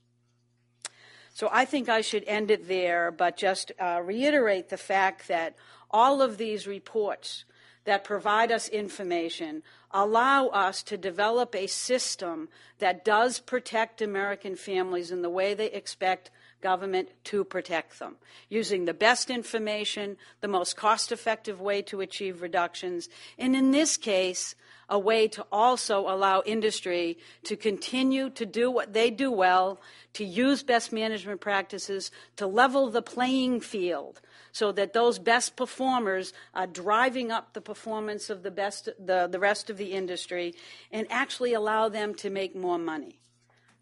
So 1.33 1.49
I 1.51 1.65
think 1.65 1.89
I 1.89 2.01
should 2.01 2.23
end 2.25 2.49
it 2.49 2.67
there, 2.67 3.11
but 3.11 3.37
just 3.37 3.71
uh, 3.79 4.01
reiterate 4.03 4.69
the 4.69 4.77
fact 4.77 5.27
that 5.27 5.55
all 5.91 6.21
of 6.21 6.37
these 6.37 6.65
reports 6.65 7.45
that 7.85 8.03
provide 8.03 8.51
us 8.51 8.67
information 8.67 9.63
allow 9.95 10.47
us 10.47 10.83
to 10.83 10.97
develop 10.97 11.55
a 11.55 11.67
system 11.67 12.49
that 12.79 13.05
does 13.05 13.39
protect 13.39 14.01
American 14.01 14.55
families 14.55 15.09
in 15.09 15.21
the 15.21 15.29
way 15.29 15.53
they 15.53 15.71
expect 15.71 16.29
government 16.61 17.07
to 17.23 17.43
protect 17.43 17.99
them, 17.99 18.15
using 18.49 18.85
the 18.85 18.93
best 18.93 19.29
information, 19.29 20.17
the 20.41 20.47
most 20.47 20.75
cost 20.75 21.11
effective 21.11 21.61
way 21.61 21.81
to 21.81 22.01
achieve 22.01 22.41
reductions, 22.41 23.07
and 23.37 23.55
in 23.55 23.71
this 23.71 23.97
case, 23.97 24.55
a 24.89 24.99
way 24.99 25.27
to 25.27 25.45
also 25.51 26.01
allow 26.01 26.43
industry 26.45 27.17
to 27.43 27.55
continue 27.55 28.29
to 28.29 28.45
do 28.45 28.69
what 28.69 28.93
they 28.93 29.09
do 29.09 29.31
well, 29.31 29.79
to 30.13 30.25
use 30.25 30.61
best 30.61 30.91
management 30.91 31.41
practices, 31.41 32.11
to 32.35 32.45
level 32.45 32.89
the 32.89 33.01
playing 33.01 33.59
field 33.61 34.21
so 34.55 34.71
that 34.71 34.93
those 34.93 35.19
best 35.19 35.57
performers 35.57 36.31
are 36.53 36.65
driving 36.65 37.29
up 37.29 37.51
the 37.51 37.59
performance 37.59 38.29
of 38.29 38.41
the 38.41 38.49
best 38.49 38.87
the, 38.97 39.27
the 39.29 39.37
rest 39.37 39.69
of 39.69 39.75
the 39.75 39.91
industry 39.91 40.55
and 40.93 41.05
actually 41.09 41.51
allow 41.51 41.89
them 41.89 42.15
to 42.15 42.29
make 42.29 42.55
more 42.55 42.77
money. 42.77 43.19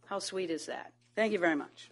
How 0.08 0.18
sweet 0.18 0.50
is 0.50 0.66
that? 0.66 0.92
Thank 1.16 1.32
you 1.32 1.38
very 1.38 1.56
much. 1.56 1.92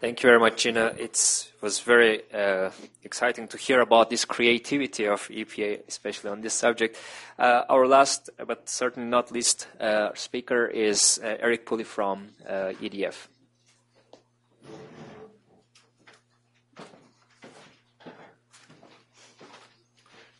Thank 0.00 0.22
you 0.22 0.28
very 0.28 0.40
much, 0.40 0.62
Gina. 0.62 0.94
It 0.98 1.52
was 1.60 1.80
very 1.80 2.22
uh, 2.32 2.70
exciting 3.04 3.48
to 3.48 3.58
hear 3.58 3.82
about 3.82 4.08
this 4.08 4.24
creativity 4.24 5.06
of 5.06 5.28
EPA, 5.28 5.86
especially 5.88 6.30
on 6.30 6.40
this 6.40 6.54
subject. 6.54 6.96
Uh, 7.38 7.64
our 7.68 7.86
last, 7.86 8.30
but 8.46 8.66
certainly 8.66 9.10
not 9.10 9.30
least, 9.30 9.68
uh, 9.78 10.08
speaker 10.14 10.64
is 10.64 11.20
uh, 11.22 11.36
Eric 11.38 11.66
Pooley 11.66 11.84
from 11.84 12.30
uh, 12.48 12.72
EDF. 12.80 13.28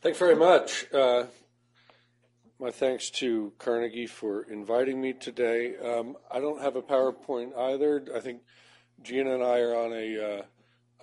Thanks 0.01 0.19
very 0.19 0.37
much. 0.37 0.87
Uh, 0.91 1.25
my 2.59 2.71
thanks 2.71 3.11
to 3.11 3.53
Carnegie 3.59 4.07
for 4.07 4.45
inviting 4.45 5.03
me 5.03 5.13
today. 5.13 5.77
Um, 5.77 6.17
I 6.31 6.41
don't 6.41 6.63
have 6.63 6.77
a 6.77 6.83
PowerPoint 6.83 7.55
either. 7.59 8.07
I 8.17 8.21
think 8.21 8.41
Gina 9.03 9.35
and 9.35 9.43
I 9.43 9.61
are 9.61 9.75
on 9.75 9.93
a, 9.93 10.19
uh, 10.19 10.43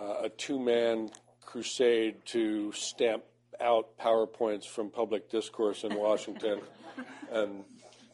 uh, 0.02 0.24
a 0.26 0.30
two 0.30 0.60
man 0.60 1.10
crusade 1.42 2.18
to 2.26 2.72
stamp 2.74 3.24
out 3.60 3.98
PowerPoints 3.98 4.66
from 4.66 4.90
public 4.90 5.30
discourse 5.30 5.84
in 5.84 5.96
Washington, 5.96 6.62
and 7.32 7.64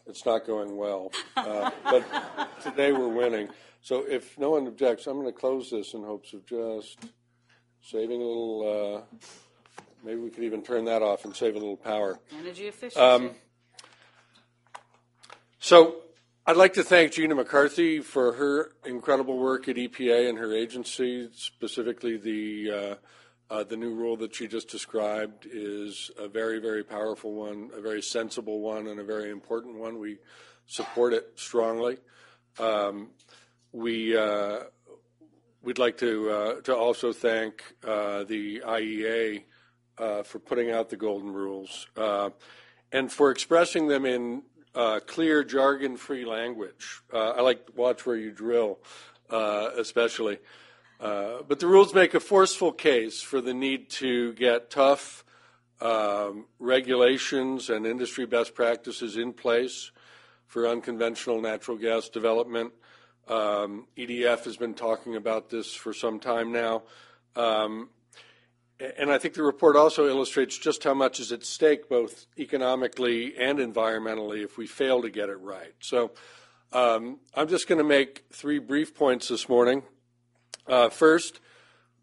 it's 0.05 0.25
not 0.25 0.45
going 0.45 0.77
well. 0.77 1.11
Uh, 1.35 1.71
but 1.83 2.05
today 2.61 2.91
we're 2.91 3.07
winning. 3.07 3.49
So 3.81 4.05
if 4.07 4.37
no 4.37 4.51
one 4.51 4.67
objects, 4.67 5.07
I'm 5.07 5.19
going 5.19 5.25
to 5.25 5.37
close 5.37 5.69
this 5.69 5.93
in 5.93 6.03
hopes 6.03 6.33
of 6.33 6.45
just 6.45 6.97
saving 7.81 8.21
a 8.21 8.25
little. 8.25 9.03
Uh, 9.03 9.17
maybe 10.05 10.19
we 10.19 10.29
could 10.29 10.43
even 10.43 10.61
turn 10.61 10.85
that 10.85 11.01
off 11.01 11.25
and 11.25 11.35
save 11.35 11.55
a 11.55 11.59
little 11.59 11.75
power. 11.75 12.17
Energy 12.37 12.67
efficiency. 12.67 12.99
Um, 12.99 13.31
so 15.59 16.02
I'd 16.45 16.57
like 16.57 16.73
to 16.73 16.83
thank 16.83 17.13
Gina 17.13 17.35
McCarthy 17.35 18.01
for 18.01 18.33
her 18.33 18.71
incredible 18.85 19.37
work 19.37 19.69
at 19.69 19.77
EPA 19.77 20.27
and 20.27 20.37
her 20.37 20.53
agency, 20.53 21.29
specifically 21.31 22.17
the 22.17 22.71
uh, 22.71 22.95
uh, 23.49 23.63
the 23.63 23.77
new 23.77 23.93
rule 23.95 24.17
that 24.17 24.35
she 24.35 24.49
just 24.49 24.67
described 24.67 25.47
is 25.49 26.11
a 26.19 26.27
very, 26.27 26.59
very 26.59 26.83
powerful 26.83 27.33
one, 27.33 27.69
a 27.73 27.79
very 27.79 28.01
sensible 28.01 28.59
one, 28.59 28.87
and 28.87 28.99
a 28.99 29.05
very 29.05 29.31
important 29.31 29.79
one. 29.79 29.99
We 29.99 30.17
support 30.65 31.13
it 31.13 31.31
strongly. 31.35 31.99
Um, 32.59 33.11
we 33.71 34.17
uh, 34.17 34.63
we'd 35.61 35.79
like 35.79 35.97
to 35.99 36.29
uh, 36.29 36.61
to 36.63 36.75
also 36.75 37.13
thank 37.13 37.63
uh, 37.87 38.25
the 38.25 38.59
IEA 38.67 39.43
uh, 39.97 40.23
for 40.23 40.39
putting 40.39 40.71
out 40.71 40.89
the 40.89 40.97
golden 40.97 41.31
rules 41.31 41.87
and 42.91 43.09
for 43.11 43.31
expressing 43.31 43.87
them 43.87 44.05
in 44.05 44.43
clear, 44.73 45.43
jargon-free 45.43 46.25
language. 46.25 47.01
I 47.13 47.41
like 47.41 47.67
watch 47.75 48.05
where 48.05 48.15
you 48.15 48.31
drill, 48.31 48.79
especially. 49.29 50.39
Uh, 51.03 51.41
but 51.45 51.59
the 51.59 51.67
rules 51.67 51.93
make 51.93 52.13
a 52.13 52.19
forceful 52.19 52.71
case 52.71 53.21
for 53.21 53.41
the 53.41 53.53
need 53.53 53.89
to 53.89 54.31
get 54.33 54.69
tough 54.69 55.25
um, 55.81 56.45
regulations 56.59 57.69
and 57.69 57.85
industry 57.85 58.25
best 58.25 58.55
practices 58.55 59.17
in 59.17 59.33
place 59.33 59.91
for 60.47 60.65
unconventional 60.65 61.41
natural 61.41 61.75
gas 61.75 62.07
development. 62.07 62.71
Um, 63.27 63.87
EDF 63.97 64.45
has 64.45 64.55
been 64.55 64.73
talking 64.73 65.17
about 65.17 65.49
this 65.49 65.73
for 65.73 65.93
some 65.93 66.21
time 66.21 66.53
now. 66.53 66.83
Um, 67.35 67.89
and 68.79 69.11
I 69.11 69.17
think 69.17 69.35
the 69.35 69.43
report 69.43 69.75
also 69.75 70.07
illustrates 70.07 70.57
just 70.57 70.83
how 70.83 70.93
much 70.93 71.19
is 71.19 71.31
at 71.31 71.45
stake, 71.45 71.89
both 71.89 72.25
economically 72.37 73.35
and 73.37 73.59
environmentally, 73.59 74.43
if 74.43 74.57
we 74.57 74.67
fail 74.67 75.01
to 75.01 75.09
get 75.09 75.29
it 75.29 75.39
right. 75.39 75.73
So 75.79 76.11
um, 76.71 77.19
I'm 77.35 77.47
just 77.47 77.67
going 77.67 77.77
to 77.77 77.83
make 77.83 78.25
three 78.31 78.59
brief 78.59 78.95
points 78.95 79.27
this 79.27 79.47
morning. 79.47 79.83
Uh, 80.67 80.89
first, 80.89 81.39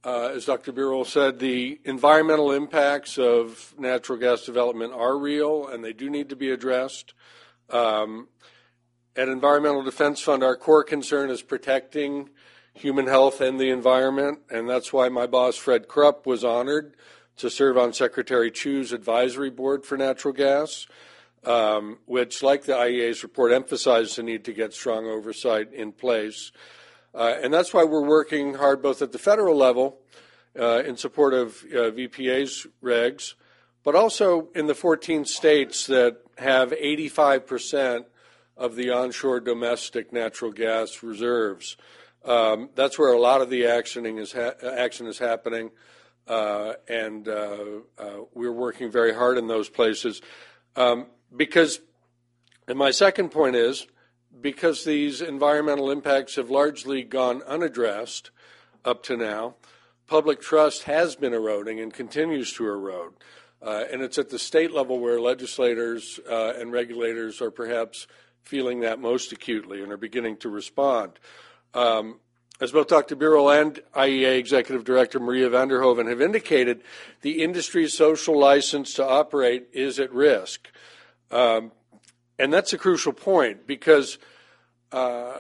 uh, 0.05 0.31
as 0.35 0.45
Dr. 0.45 0.73
Birol 0.73 1.07
said, 1.07 1.39
the 1.39 1.81
environmental 1.85 2.53
impacts 2.53 3.19
of 3.19 3.75
natural 3.79 4.19
gas 4.19 4.45
development 4.45 4.93
are 4.93 5.19
real 5.19 5.67
and 5.67 5.85
they 5.85 5.93
do 5.93 6.09
need 6.09 6.29
to 6.31 6.37
be 6.37 6.51
addressed. 6.51 7.15
Um, 7.69 8.29
at 9.17 9.29
Environmental 9.29 9.83
Defense 9.83 10.21
Fund, 10.21 10.43
our 10.43 10.57
core 10.57 10.85
concern 10.85 11.31
is 11.31 11.43
protecting 11.43 12.31
human 12.81 13.07
health 13.07 13.41
and 13.41 13.61
the 13.61 13.71
environment, 13.71 14.39
and 14.51 14.69
that's 14.69 14.93
why 14.93 15.09
my 15.11 15.27
boss, 15.27 15.57
Fred 15.57 15.87
Krupp, 15.87 16.27
was 16.27 16.43
honored 16.43 16.95
to 17.37 17.51
serve 17.51 17.77
on 17.77 17.93
Secretary 17.93 18.51
Chu's 18.51 18.93
advisory 18.93 19.51
board 19.51 19.85
for 19.85 19.99
natural 19.99 20.33
gas, 20.33 20.87
um, 21.45 21.99
which, 22.07 22.43
like 22.43 22.65
the 22.65 22.73
IEA's 22.73 23.23
report, 23.23 23.53
emphasized 23.53 24.17
the 24.17 24.23
need 24.23 24.45
to 24.45 24.53
get 24.53 24.73
strong 24.73 25.07
oversight 25.07 25.73
in 25.73 25.93
place. 25.93 26.53
Uh, 27.15 27.35
and 27.43 27.53
that's 27.53 27.75
why 27.75 27.85
we're 27.85 28.07
working 28.07 28.55
hard 28.55 28.83
both 28.83 29.03
at 29.03 29.13
the 29.13 29.19
federal 29.19 29.57
level 29.57 29.99
uh, 30.59 30.83
in 30.85 30.97
support 30.97 31.35
of 31.35 31.63
uh, 31.73 31.93
EPA's 31.93 32.67
regs, 32.83 33.35
but 33.85 33.95
also 33.95 34.49
in 34.55 34.67
the 34.67 34.75
14 34.75 35.25
states 35.25 35.87
that 35.87 36.19
have 36.39 36.71
85% 36.71 38.05
of 38.57 38.77
the 38.77 38.91
onshore 38.91 39.41
domestic 39.41 40.13
natural 40.13 40.53
gas 40.53 41.03
reserves. 41.03 41.77
Um, 42.25 42.71
that's 42.75 42.99
where 42.99 43.13
a 43.13 43.19
lot 43.19 43.41
of 43.41 43.51
the 43.51 43.63
actioning 43.63 44.19
is 44.19 44.33
ha- 44.33 44.55
action 44.63 45.07
is 45.07 45.19
happening, 45.19 45.71
uh, 46.29 46.75
and 46.89 47.27
uh, 47.29 47.57
uh, 47.99 48.17
we're 48.35 48.53
working 48.53 48.91
very 48.91 49.15
hard 49.15 49.39
in 49.39 49.47
those 49.47 49.69
places. 49.69 50.21
Um, 50.77 51.07
because, 51.35 51.81
and 52.69 52.79
my 52.79 52.91
second 52.91 53.31
point 53.31 53.57
is, 53.57 53.87
because 54.41 54.85
these 54.85 55.21
environmental 55.21 55.91
impacts 55.91 56.37
have 56.37 56.51
largely 56.51 57.03
gone 57.03 57.43
unaddressed 57.43 58.31
up 58.85 59.03
to 59.05 59.17
now, 59.17 59.57
public 60.07 60.41
trust 60.41 60.85
has 60.85 61.17
been 61.17 61.33
eroding 61.33 61.81
and 61.81 61.93
continues 61.93 62.53
to 62.55 62.67
erode. 62.67 63.13
Uh, 63.63 63.85
and 63.93 64.03
it's 64.03 64.19
at 64.19 64.31
the 64.31 64.39
state 64.39 64.73
level 64.73 64.99
where 64.99 65.21
legislators 65.21 66.19
uh, 66.31 66.55
and 66.59 66.73
regulators 66.73 67.43
are 67.43 67.51
perhaps 67.51 68.07
feeling 68.43 68.81
that 68.81 68.99
most 68.99 69.33
acutely 69.33 69.83
and 69.83 69.93
are 69.93 69.99
beginning 69.99 70.37
to 70.37 70.49
respond. 70.49 71.13
Um, 71.75 72.21
as 72.61 72.73
both 72.73 72.89
Dr. 72.89 73.17
Birol 73.17 73.59
and 73.59 73.81
IEA 73.95 74.37
Executive 74.39 74.85
Director 74.85 75.19
Maria 75.19 75.49
van 75.49 75.69
der 75.69 75.81
Hoeven 75.81 76.09
have 76.09 76.21
indicated, 76.21 76.83
the 77.23 77.43
industry's 77.43 77.97
social 77.97 78.39
license 78.39 78.93
to 78.95 79.07
operate 79.07 79.69
is 79.73 79.99
at 79.99 80.13
risk. 80.13 80.69
Um, 81.31 81.73
and 82.39 82.53
that's 82.53 82.73
a 82.73 82.79
crucial 82.79 83.13
point 83.13 83.67
because 83.67 84.19
uh, 84.93 85.39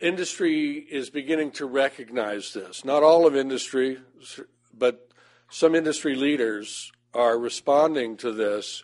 industry 0.00 0.72
is 0.90 1.08
beginning 1.08 1.50
to 1.52 1.66
recognize 1.66 2.52
this. 2.52 2.84
Not 2.84 3.02
all 3.02 3.26
of 3.26 3.34
industry, 3.34 3.98
but 4.76 5.08
some 5.50 5.74
industry 5.74 6.14
leaders 6.14 6.92
are 7.14 7.38
responding 7.38 8.16
to 8.18 8.32
this 8.32 8.82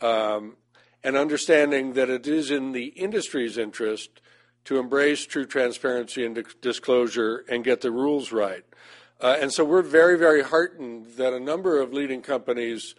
um, 0.00 0.56
and 1.02 1.16
understanding 1.16 1.94
that 1.94 2.08
it 2.08 2.26
is 2.26 2.50
in 2.50 2.72
the 2.72 2.86
industry's 2.86 3.58
interest 3.58 4.20
to 4.64 4.78
embrace 4.78 5.26
true 5.26 5.46
transparency 5.46 6.24
and 6.24 6.44
disclosure 6.60 7.44
and 7.48 7.64
get 7.64 7.80
the 7.80 7.90
rules 7.90 8.32
right. 8.32 8.64
Uh, 9.20 9.36
and 9.40 9.52
so 9.52 9.64
we're 9.64 9.82
very, 9.82 10.18
very 10.18 10.42
heartened 10.42 11.06
that 11.16 11.32
a 11.32 11.40
number 11.40 11.80
of 11.80 11.92
leading 11.92 12.22
companies 12.22 12.94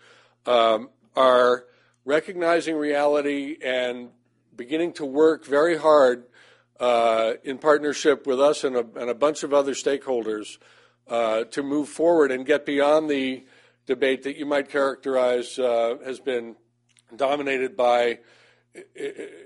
um, 0.46 0.90
are 1.16 1.66
recognizing 2.06 2.76
reality 2.76 3.58
and 3.64 4.10
beginning 4.56 4.94
to 4.94 5.06
work 5.06 5.46
very 5.46 5.78
hard 5.78 6.26
uh, 6.80 7.34
in 7.44 7.58
partnership 7.58 8.28
with 8.28 8.40
us 8.40 8.64
and 8.64 8.76
a, 8.76 8.86
and 8.96 9.10
a 9.10 9.16
bunch 9.16 9.44
of 9.44 9.54
other 9.54 9.74
stakeholders 9.74 10.58
uh, 11.08 11.44
to 11.46 11.64
move 11.64 11.90
forward 11.90 12.32
and 12.32 12.46
get 12.46 12.66
beyond 12.66 13.10
the 13.10 13.46
debate 13.86 14.24
that 14.24 14.38
you 14.38 14.46
might 14.46 14.70
characterize 14.70 15.60
uh, 15.60 15.96
has 16.04 16.20
been 16.20 16.56
dominated 17.16 17.78
by 17.78 18.20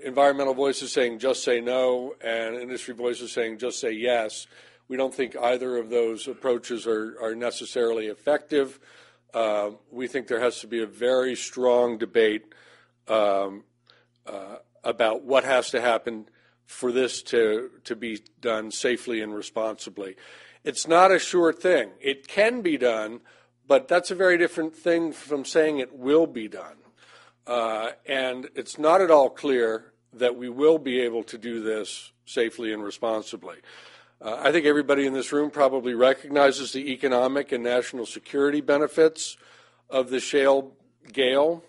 environmental 0.04 0.54
voices 0.54 0.92
saying 0.92 1.18
just 1.18 1.44
say 1.44 1.60
no 1.60 2.14
and 2.20 2.56
industry 2.56 2.94
voices 2.94 3.32
saying 3.32 3.58
just 3.58 3.80
say 3.80 3.92
yes. 3.92 4.46
We 4.88 4.96
don't 4.96 5.14
think 5.14 5.36
either 5.36 5.76
of 5.76 5.88
those 5.88 6.26
approaches 6.26 6.86
are, 6.86 7.16
are 7.22 7.34
necessarily 7.34 8.06
effective. 8.06 8.80
Uh, 9.32 9.70
we 9.90 10.08
think 10.08 10.26
there 10.26 10.40
has 10.40 10.60
to 10.60 10.66
be 10.66 10.82
a 10.82 10.86
very 10.86 11.36
strong 11.36 11.96
debate 11.96 12.44
um, 13.06 13.62
uh, 14.26 14.56
about 14.82 15.22
what 15.22 15.44
has 15.44 15.70
to 15.70 15.80
happen 15.80 16.26
for 16.66 16.90
this 16.90 17.22
to, 17.22 17.70
to 17.84 17.94
be 17.94 18.20
done 18.40 18.70
safely 18.70 19.20
and 19.20 19.34
responsibly. 19.34 20.16
It's 20.64 20.86
not 20.86 21.12
a 21.12 21.18
sure 21.18 21.52
thing. 21.52 21.90
It 22.00 22.28
can 22.28 22.60
be 22.60 22.76
done, 22.76 23.20
but 23.66 23.88
that's 23.88 24.10
a 24.10 24.14
very 24.14 24.38
different 24.38 24.74
thing 24.74 25.12
from 25.12 25.44
saying 25.44 25.78
it 25.78 25.94
will 25.94 26.26
be 26.26 26.48
done. 26.48 26.79
Uh, 27.46 27.90
and 28.06 28.48
it's 28.54 28.78
not 28.78 29.00
at 29.00 29.10
all 29.10 29.30
clear 29.30 29.92
that 30.12 30.36
we 30.36 30.48
will 30.48 30.78
be 30.78 31.00
able 31.00 31.22
to 31.24 31.38
do 31.38 31.62
this 31.62 32.12
safely 32.24 32.72
and 32.72 32.82
responsibly. 32.82 33.56
Uh, 34.20 34.38
I 34.40 34.52
think 34.52 34.66
everybody 34.66 35.06
in 35.06 35.14
this 35.14 35.32
room 35.32 35.50
probably 35.50 35.94
recognizes 35.94 36.72
the 36.72 36.92
economic 36.92 37.52
and 37.52 37.64
national 37.64 38.06
security 38.06 38.60
benefits 38.60 39.36
of 39.88 40.10
the 40.10 40.20
shale 40.20 40.72
gale. 41.12 41.64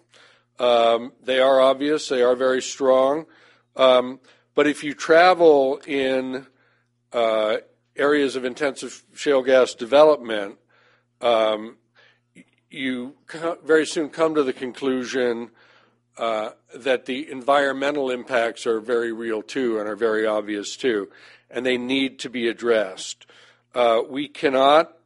Um, 0.60 1.14
they 1.24 1.40
are 1.40 1.62
obvious, 1.62 2.10
they 2.10 2.22
are 2.22 2.36
very 2.36 2.62
strong. 2.62 3.26
Um, 3.76 4.20
but 4.54 4.68
if 4.68 4.84
you 4.84 4.94
travel 4.94 5.80
in 5.88 6.46
uh, 7.14 7.58
areas 7.96 8.36
of 8.36 8.46
intensive 8.46 9.04
shale 9.16 9.42
gas 9.42 9.74
development, 9.74 10.58
um, 11.22 11.78
you 12.72 13.16
very 13.64 13.86
soon 13.86 14.10
come 14.10 14.36
to 14.36 14.44
the 14.44 14.54
conclusion 14.54 15.52
uh, 16.18 16.52
that 16.76 17.06
the 17.06 17.30
environmental 17.32 18.10
impacts 18.10 18.66
are 18.66 18.80
very 18.80 19.12
real 19.12 19.42
too 19.42 19.80
and 19.80 19.88
are 19.88 19.96
very 19.96 20.26
obvious 20.26 20.76
too 20.76 21.10
and 21.52 21.66
they 21.66 21.78
need 21.78 22.20
to 22.20 22.30
be 22.30 22.48
addressed. 22.48 23.26
Uh, 23.76 24.02
we 24.10 24.28
cannot 24.28 24.98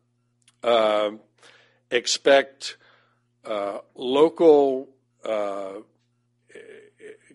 uh, 0.63 1.11
expect 1.91 2.78
local 3.95 4.89
uh, 5.24 5.74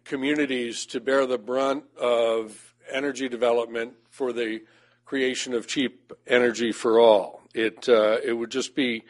communities 0.04 0.86
to 0.86 1.00
bear 1.00 1.26
the 1.26 1.38
brunt 1.38 1.84
of 1.98 2.74
energy 2.90 3.28
development 3.28 3.94
for 4.08 4.32
the 4.32 4.60
creation 5.04 5.54
of 5.54 5.66
cheap 5.66 6.12
energy 6.26 6.72
for 6.72 6.98
all. 6.98 7.42
It 7.54 7.88
uh, 7.88 8.18
it 8.24 8.32
would 8.32 8.50
just 8.50 8.74
be 8.74 9.04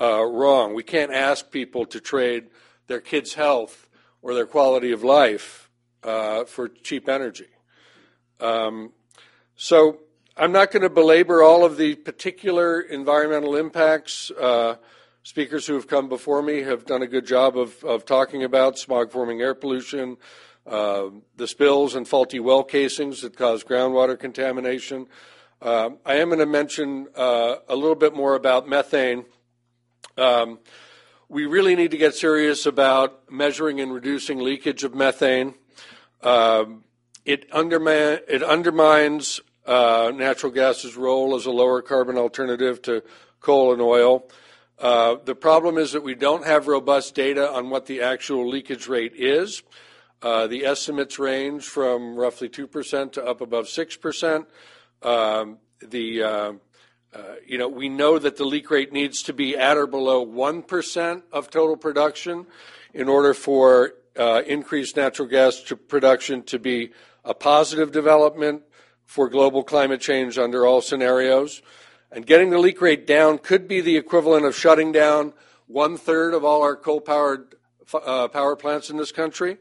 uh, 0.00 0.24
wrong. 0.24 0.74
We 0.74 0.82
can't 0.82 1.12
ask 1.12 1.50
people 1.50 1.86
to 1.86 2.00
trade 2.00 2.44
their 2.86 3.00
kids' 3.00 3.34
health 3.34 3.88
or 4.20 4.34
their 4.34 4.46
quality 4.46 4.92
of 4.92 5.02
life 5.02 5.70
uh, 6.02 6.44
for 6.44 6.68
cheap 6.68 7.08
energy. 7.08 7.48
Um, 8.40 8.92
so 9.54 10.00
I'm 10.36 10.52
not 10.52 10.70
going 10.70 10.82
to 10.82 10.90
belabor 10.90 11.42
all 11.42 11.64
of 11.64 11.76
the 11.76 11.94
particular 11.94 12.80
environmental 12.80 13.54
impacts. 13.54 14.30
Uh, 14.30 14.76
speakers 15.22 15.66
who 15.66 15.74
have 15.74 15.86
come 15.86 16.08
before 16.08 16.42
me 16.42 16.62
have 16.62 16.84
done 16.86 17.02
a 17.02 17.06
good 17.06 17.26
job 17.26 17.56
of, 17.56 17.82
of 17.84 18.04
talking 18.04 18.42
about 18.42 18.78
smog 18.78 19.12
forming 19.12 19.40
air 19.40 19.54
pollution, 19.54 20.16
uh, 20.66 21.06
the 21.36 21.46
spills 21.46 21.94
and 21.94 22.08
faulty 22.08 22.40
well 22.40 22.64
casings 22.64 23.22
that 23.22 23.36
cause 23.36 23.62
groundwater 23.62 24.18
contamination. 24.18 25.06
Uh, 25.60 25.90
I 26.04 26.14
am 26.14 26.28
going 26.28 26.40
to 26.40 26.46
mention 26.46 27.08
uh, 27.14 27.56
a 27.68 27.76
little 27.76 27.94
bit 27.94 28.16
more 28.16 28.34
about 28.34 28.68
methane. 28.68 29.26
Um, 30.16 30.58
we 31.28 31.46
really 31.46 31.74
need 31.74 31.90
to 31.92 31.96
get 31.96 32.14
serious 32.14 32.66
about 32.66 33.30
measuring 33.30 33.80
and 33.80 33.92
reducing 33.92 34.38
leakage 34.38 34.84
of 34.84 34.94
methane. 34.94 35.54
Um, 36.22 36.84
it, 37.24 37.46
it, 37.50 38.42
undermines 38.42 39.40
uh, 39.66 40.12
natural 40.14 40.52
gas's 40.52 40.96
role 40.96 41.34
as 41.34 41.46
a 41.46 41.50
lower 41.50 41.80
carbon 41.82 42.18
alternative 42.18 42.82
to 42.82 43.02
coal 43.40 43.72
and 43.72 43.80
oil. 43.80 44.28
Uh, 44.78 45.16
the 45.24 45.34
problem 45.34 45.78
is 45.78 45.92
that 45.92 46.02
we 46.02 46.14
don't 46.14 46.44
have 46.44 46.66
robust 46.66 47.14
data 47.14 47.50
on 47.50 47.70
what 47.70 47.86
the 47.86 48.02
actual 48.02 48.48
leakage 48.48 48.88
rate 48.88 49.14
is. 49.14 49.62
Uh, 50.20 50.46
the 50.46 50.64
estimates 50.64 51.18
range 51.18 51.64
from 51.64 52.14
roughly 52.16 52.48
2% 52.48 53.12
to 53.12 53.24
up 53.24 53.40
above 53.40 53.66
6%. 53.66 54.46
Um, 55.02 55.58
the, 55.80 56.22
uh, 56.22 56.52
you 57.46 57.58
know, 57.58 57.68
we 57.68 57.88
know 57.88 58.18
that 58.18 58.36
the 58.36 58.44
leak 58.44 58.70
rate 58.70 58.92
needs 58.92 59.22
to 59.24 59.32
be 59.32 59.56
at 59.56 59.76
or 59.76 59.86
below 59.86 60.24
1% 60.24 61.22
of 61.32 61.50
total 61.50 61.76
production 61.76 62.46
in 62.94 63.08
order 63.08 63.34
for 63.34 63.94
uh, 64.18 64.42
increased 64.46 64.96
natural 64.96 65.28
gas 65.28 65.60
production 65.88 66.42
to 66.44 66.58
be 66.58 66.92
a 67.24 67.34
positive 67.34 67.92
development 67.92 68.62
for 69.04 69.28
global 69.28 69.62
climate 69.62 70.00
change 70.00 70.38
under 70.38 70.66
all 70.66 70.80
scenarios. 70.80 71.62
And 72.10 72.26
getting 72.26 72.50
the 72.50 72.58
leak 72.58 72.80
rate 72.80 73.06
down 73.06 73.38
could 73.38 73.68
be 73.68 73.80
the 73.80 73.96
equivalent 73.96 74.44
of 74.44 74.56
shutting 74.56 74.92
down 74.92 75.32
one 75.66 75.96
third 75.96 76.34
of 76.34 76.44
all 76.44 76.62
our 76.62 76.76
coal 76.76 77.00
powered 77.00 77.54
uh, 77.94 78.28
power 78.28 78.56
plants 78.56 78.90
in 78.90 78.96
this 78.96 79.12
country, 79.12 79.58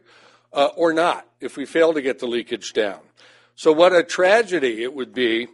uh, 0.53 0.69
or 0.75 0.93
not, 0.93 1.27
if 1.39 1.57
we 1.57 1.65
fail 1.65 1.93
to 1.93 2.01
get 2.01 2.19
the 2.19 2.27
leakage 2.27 2.73
down. 2.73 2.99
So, 3.55 3.71
what 3.71 3.93
a 3.93 4.03
tragedy 4.03 4.83
it 4.83 4.93
would 4.93 5.13
be 5.13 5.47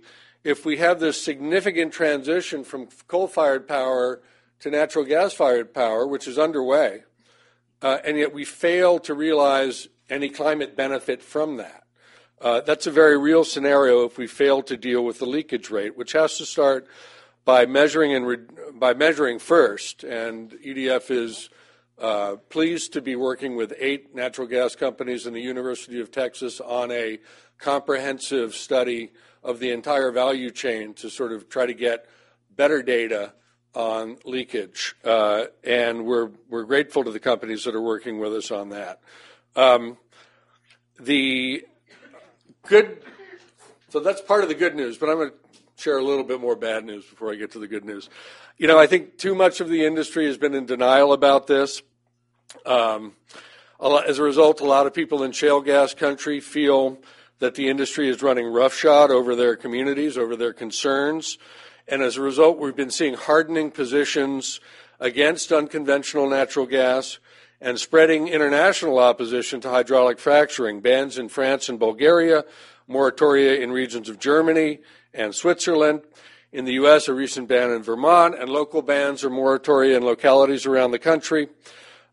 if 0.47 0.65
we 0.65 0.77
have 0.77 1.01
this 1.01 1.21
significant 1.21 1.91
transition 1.91 2.63
from 2.63 2.87
coal 3.09 3.27
fired 3.27 3.67
power 3.67 4.21
to 4.61 4.71
natural 4.71 5.03
gas 5.03 5.33
fired 5.33 5.73
power, 5.73 6.07
which 6.07 6.25
is 6.25 6.39
underway, 6.39 7.03
uh, 7.81 7.97
and 8.05 8.17
yet 8.17 8.33
we 8.33 8.45
fail 8.45 8.97
to 8.97 9.13
realize 9.13 9.89
any 10.09 10.29
climate 10.29 10.73
benefit 10.77 11.21
from 11.21 11.57
that. 11.57 11.83
Uh, 12.39 12.61
that's 12.61 12.87
a 12.87 12.91
very 12.91 13.17
real 13.17 13.43
scenario 13.43 14.05
if 14.05 14.17
we 14.17 14.25
fail 14.25 14.63
to 14.63 14.77
deal 14.77 15.03
with 15.03 15.19
the 15.19 15.25
leakage 15.25 15.69
rate, 15.69 15.97
which 15.97 16.13
has 16.13 16.37
to 16.37 16.45
start 16.45 16.87
by 17.43 17.65
measuring 17.65 18.13
and 18.13 18.25
re- 18.25 18.37
by 18.73 18.93
measuring 18.93 19.39
first. 19.39 20.05
And 20.05 20.51
EDF 20.65 21.11
is 21.11 21.49
uh, 21.99 22.37
pleased 22.47 22.93
to 22.93 23.01
be 23.01 23.17
working 23.17 23.57
with 23.57 23.73
eight 23.77 24.15
natural 24.15 24.47
gas 24.47 24.77
companies 24.77 25.27
in 25.27 25.33
the 25.33 25.41
University 25.41 25.99
of 25.99 26.09
Texas 26.09 26.61
on 26.61 26.89
a 26.91 27.19
comprehensive 27.57 28.55
study 28.55 29.11
of 29.47 29.59
the 29.59 29.71
entire 29.71 30.11
value 30.11 30.51
chain 30.51 30.93
to 30.93 31.09
sort 31.09 31.31
of 31.31 31.47
try 31.47 31.65
to 31.65 31.73
get 31.73 32.05
better 32.53 32.83
data 32.83 33.33
on 33.73 34.17
leakage. 34.25 34.93
Uh, 35.05 35.45
and 35.63 36.05
we're 36.05 36.31
we're 36.49 36.65
grateful 36.65 37.03
to 37.05 37.11
the 37.11 37.19
companies 37.19 37.63
that 37.63 37.73
are 37.73 37.81
working 37.81 38.19
with 38.19 38.33
us 38.33 38.51
on 38.51 38.69
that. 38.69 38.99
Um, 39.55 39.97
the 40.99 41.65
good. 42.67 43.01
So 43.89 44.01
that's 44.01 44.19
part 44.19 44.43
of 44.43 44.49
the 44.49 44.55
good 44.55 44.75
news, 44.75 44.97
but 44.97 45.09
I'm 45.09 45.15
going 45.15 45.29
to 45.29 45.35
share 45.81 45.97
a 45.97 46.03
little 46.03 46.25
bit 46.25 46.41
more 46.41 46.57
bad 46.57 46.83
news 46.83 47.05
before 47.05 47.31
I 47.31 47.35
get 47.35 47.51
to 47.51 47.59
the 47.59 47.67
good 47.67 47.85
news. 47.85 48.09
You 48.57 48.67
know, 48.67 48.77
I 48.77 48.85
think 48.85 49.17
too 49.17 49.33
much 49.33 49.61
of 49.61 49.69
the 49.69 49.85
industry 49.85 50.25
has 50.25 50.37
been 50.37 50.53
in 50.53 50.65
denial 50.65 51.13
about 51.13 51.47
this. 51.47 51.81
Um, 52.65 53.13
a 53.79 53.87
lot, 53.87 54.09
as 54.09 54.19
a 54.19 54.23
result, 54.23 54.59
a 54.59 54.65
lot 54.65 54.87
of 54.87 54.93
people 54.93 55.23
in 55.23 55.31
shale 55.31 55.61
gas 55.61 55.93
country 55.93 56.41
feel 56.41 56.99
that 57.39 57.55
the 57.55 57.69
industry 57.69 58.09
is 58.09 58.21
running 58.21 58.47
roughshod 58.47 59.11
over 59.11 59.35
their 59.35 59.55
communities, 59.55 60.17
over 60.17 60.35
their 60.35 60.53
concerns. 60.53 61.37
And 61.87 62.01
as 62.01 62.17
a 62.17 62.21
result, 62.21 62.57
we've 62.57 62.75
been 62.75 62.91
seeing 62.91 63.13
hardening 63.13 63.71
positions 63.71 64.59
against 64.99 65.51
unconventional 65.51 66.29
natural 66.29 66.65
gas 66.65 67.19
and 67.61 67.79
spreading 67.79 68.27
international 68.27 68.99
opposition 68.99 69.61
to 69.61 69.69
hydraulic 69.69 70.19
fracturing, 70.19 70.79
bans 70.79 71.17
in 71.17 71.29
France 71.29 71.69
and 71.69 71.79
Bulgaria, 71.79 72.43
moratoria 72.89 73.59
in 73.59 73.71
regions 73.71 74.09
of 74.09 74.19
Germany 74.19 74.79
and 75.13 75.33
Switzerland. 75.33 76.01
In 76.51 76.65
the 76.65 76.73
U.S., 76.73 77.07
a 77.07 77.13
recent 77.13 77.49
ban 77.49 77.71
in 77.71 77.83
Vermont, 77.83 78.35
and 78.39 78.49
local 78.49 78.81
bans 78.81 79.23
or 79.23 79.29
moratoria 79.29 79.97
in 79.97 80.03
localities 80.03 80.65
around 80.65 80.91
the 80.91 80.99
country. 80.99 81.49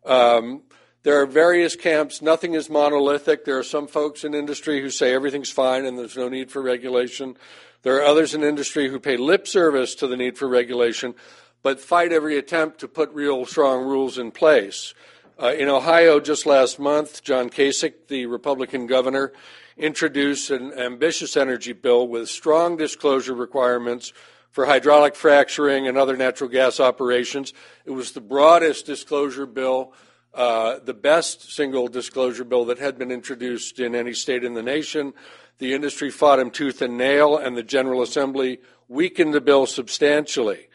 Um, 0.05 0.63
there 1.05 1.21
are 1.21 1.27
various 1.27 1.77
camps. 1.77 2.21
Nothing 2.21 2.55
is 2.55 2.69
monolithic. 2.69 3.45
There 3.45 3.59
are 3.59 3.63
some 3.63 3.87
folks 3.87 4.25
in 4.25 4.35
industry 4.35 4.81
who 4.81 4.91
say 4.91 5.15
everything's 5.15 5.51
fine 5.51 5.85
and 5.85 5.99
there's 5.99 6.17
no 6.17 6.29
need 6.29 6.51
for 6.51 6.61
regulation. 6.61 7.37
There 7.83 7.97
are 7.97 8.05
others 8.05 8.35
in 8.35 8.43
industry 8.43 8.89
who 8.89 8.99
pay 8.99 9.19
lip 9.19 9.47
service 9.47 9.95
to 9.97 10.07
the 10.07 10.17
need 10.17 10.39
for 10.39 10.49
regulation, 10.49 11.15
but 11.63 11.79
fight 11.79 12.13
every 12.13 12.39
attempt 12.39 12.81
to 12.81 12.89
put 12.89 13.13
real 13.13 13.45
strong 13.45 13.85
rules 13.85 14.17
in 14.17 14.31
place. 14.31 14.95
Uh, 15.41 15.53
in 15.53 15.69
Ohio, 15.69 16.21
just 16.21 16.47
last 16.47 16.79
month, 16.79 17.23
John 17.23 17.51
Kasich, 17.51 18.09
the 18.09 18.25
Republican 18.25 18.87
governor, 18.87 19.33
introduced 19.77 20.51
an 20.51 20.73
ambitious 20.73 21.37
energy 21.37 21.73
bill 21.73 22.09
with 22.09 22.31
strong 22.31 22.77
disclosure 22.77 23.35
requirements 23.35 24.13
for 24.53 24.65
hydraulic 24.65 25.17
fracturing 25.17 25.89
and 25.89 25.99
other 25.99 26.17
natural 26.17 26.49
gas 26.49 26.81
operations. 26.81 27.53
It 27.85 27.91
was 27.91 28.13
the 28.13 28.21
broadest 28.21 28.87
disclosure 28.87 29.47
bill, 29.47 29.93
uh, 30.35 30.79
the 30.85 30.95
best 30.95 31.53
single 31.53 31.89
disclosure 31.89 32.45
bill 32.45 32.65
that 32.67 32.79
had 32.79 32.99
been 32.99 33.11
introduced 33.11 33.79
in 33.79 33.95
any 33.95 34.13
state 34.13 34.45
in 34.45 34.55
the 34.55 34.63
nation. 34.63 35.13
The 35.59 35.75
industry 35.75 36.11
fought 36.11 36.41
him 36.41 36.51
tooth 36.51 36.83
and 36.83 36.99
nail, 36.99 37.37
and 37.37 37.57
the 37.57 37.63
General 37.63 38.03
Assembly 38.03 38.61
weakened 38.89 39.33
the 39.33 39.41
bill 39.41 39.67
substantially. 39.67 40.69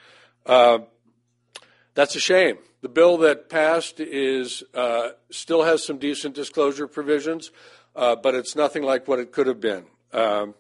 Uh, 0.45 0.79
that's 1.93 2.15
a 2.15 2.19
shame. 2.19 2.57
The 2.81 2.89
bill 2.89 3.17
that 3.17 3.49
passed 3.49 3.99
is 3.99 4.63
uh, 4.73 5.09
still 5.29 5.63
has 5.63 5.85
some 5.85 5.97
decent 5.97 6.33
disclosure 6.33 6.87
provisions, 6.87 7.51
uh, 7.95 8.15
but 8.15 8.35
it's 8.35 8.55
nothing 8.55 8.83
like 8.83 9.07
what 9.07 9.19
it 9.19 9.33
could 9.33 9.47
have 9.47 9.59
been. 9.59 9.85
Um, 10.13 10.55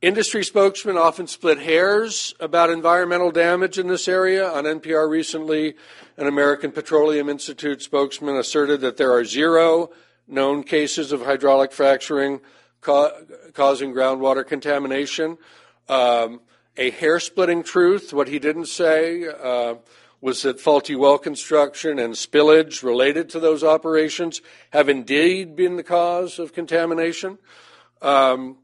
industry 0.00 0.44
spokesmen 0.44 0.96
often 0.96 1.26
split 1.26 1.58
hairs 1.58 2.34
about 2.38 2.70
environmental 2.70 3.30
damage 3.30 3.78
in 3.78 3.88
this 3.88 4.06
area. 4.06 4.48
On 4.48 4.64
NPR 4.64 5.08
recently, 5.08 5.74
an 6.16 6.26
American 6.26 6.70
Petroleum 6.72 7.28
Institute 7.28 7.82
spokesman 7.82 8.36
asserted 8.36 8.80
that 8.82 8.96
there 8.96 9.12
are 9.12 9.24
zero 9.24 9.90
known 10.26 10.62
cases 10.62 11.10
of 11.10 11.22
hydraulic 11.22 11.72
fracturing 11.72 12.40
ca- 12.80 13.12
causing 13.54 13.92
groundwater 13.92 14.46
contamination. 14.46 15.38
Um, 15.88 16.40
a 16.76 16.90
hair 16.90 17.18
splitting 17.18 17.64
truth, 17.64 18.12
what 18.12 18.28
he 18.28 18.38
didn't 18.38 18.66
say. 18.66 19.26
Uh, 19.26 19.76
was 20.20 20.42
that 20.42 20.60
faulty 20.60 20.96
well 20.96 21.16
construction 21.16 21.98
and 21.98 22.14
spillage 22.14 22.82
related 22.82 23.28
to 23.30 23.38
those 23.38 23.62
operations 23.62 24.42
have 24.70 24.88
indeed 24.88 25.54
been 25.54 25.76
the 25.76 25.82
cause 25.84 26.40
of 26.40 26.52
contamination. 26.52 27.38
Um, 28.02 28.56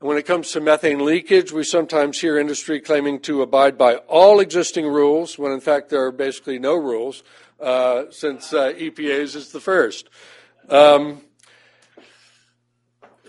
when 0.00 0.16
it 0.16 0.26
comes 0.26 0.52
to 0.52 0.60
methane 0.60 1.04
leakage, 1.04 1.50
we 1.50 1.64
sometimes 1.64 2.20
hear 2.20 2.38
industry 2.38 2.80
claiming 2.80 3.18
to 3.20 3.42
abide 3.42 3.76
by 3.76 3.96
all 3.96 4.38
existing 4.38 4.86
rules, 4.86 5.38
when 5.38 5.50
in 5.50 5.60
fact 5.60 5.90
there 5.90 6.04
are 6.04 6.12
basically 6.12 6.58
no 6.58 6.76
rules, 6.76 7.24
uh, 7.60 8.04
since 8.10 8.52
uh, 8.52 8.72
EPA's 8.74 9.34
is 9.34 9.50
the 9.50 9.60
first. 9.60 10.08
Um, 10.68 11.22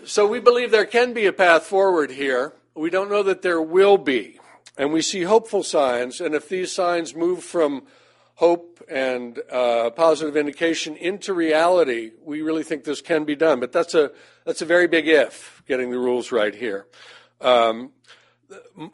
so 0.04 0.26
we 0.26 0.38
believe 0.38 0.70
there 0.70 0.86
can 0.86 1.12
be 1.12 1.26
a 1.26 1.32
path 1.32 1.64
forward 1.64 2.12
here. 2.12 2.52
We 2.74 2.88
don't 2.88 3.10
know 3.10 3.24
that 3.24 3.42
there 3.42 3.60
will 3.60 3.98
be. 3.98 4.38
And 4.78 4.92
we 4.92 5.02
see 5.02 5.24
hopeful 5.24 5.64
signs, 5.64 6.20
and 6.20 6.34
if 6.34 6.48
these 6.48 6.72
signs 6.72 7.14
move 7.14 7.42
from 7.42 7.82
hope 8.36 8.82
and 8.88 9.38
uh, 9.50 9.90
positive 9.90 10.36
indication 10.36 10.96
into 10.96 11.34
reality, 11.34 12.12
we 12.24 12.40
really 12.40 12.62
think 12.62 12.84
this 12.84 13.02
can 13.02 13.24
be 13.24 13.36
done. 13.36 13.60
But 13.60 13.72
that's 13.72 13.94
a 13.94 14.12
that's 14.46 14.62
a 14.62 14.64
very 14.64 14.86
big 14.86 15.06
if 15.06 15.59
getting 15.70 15.92
the 15.92 15.98
rules 16.00 16.32
right 16.32 16.52
here. 16.52 16.84
Um, 17.40 17.92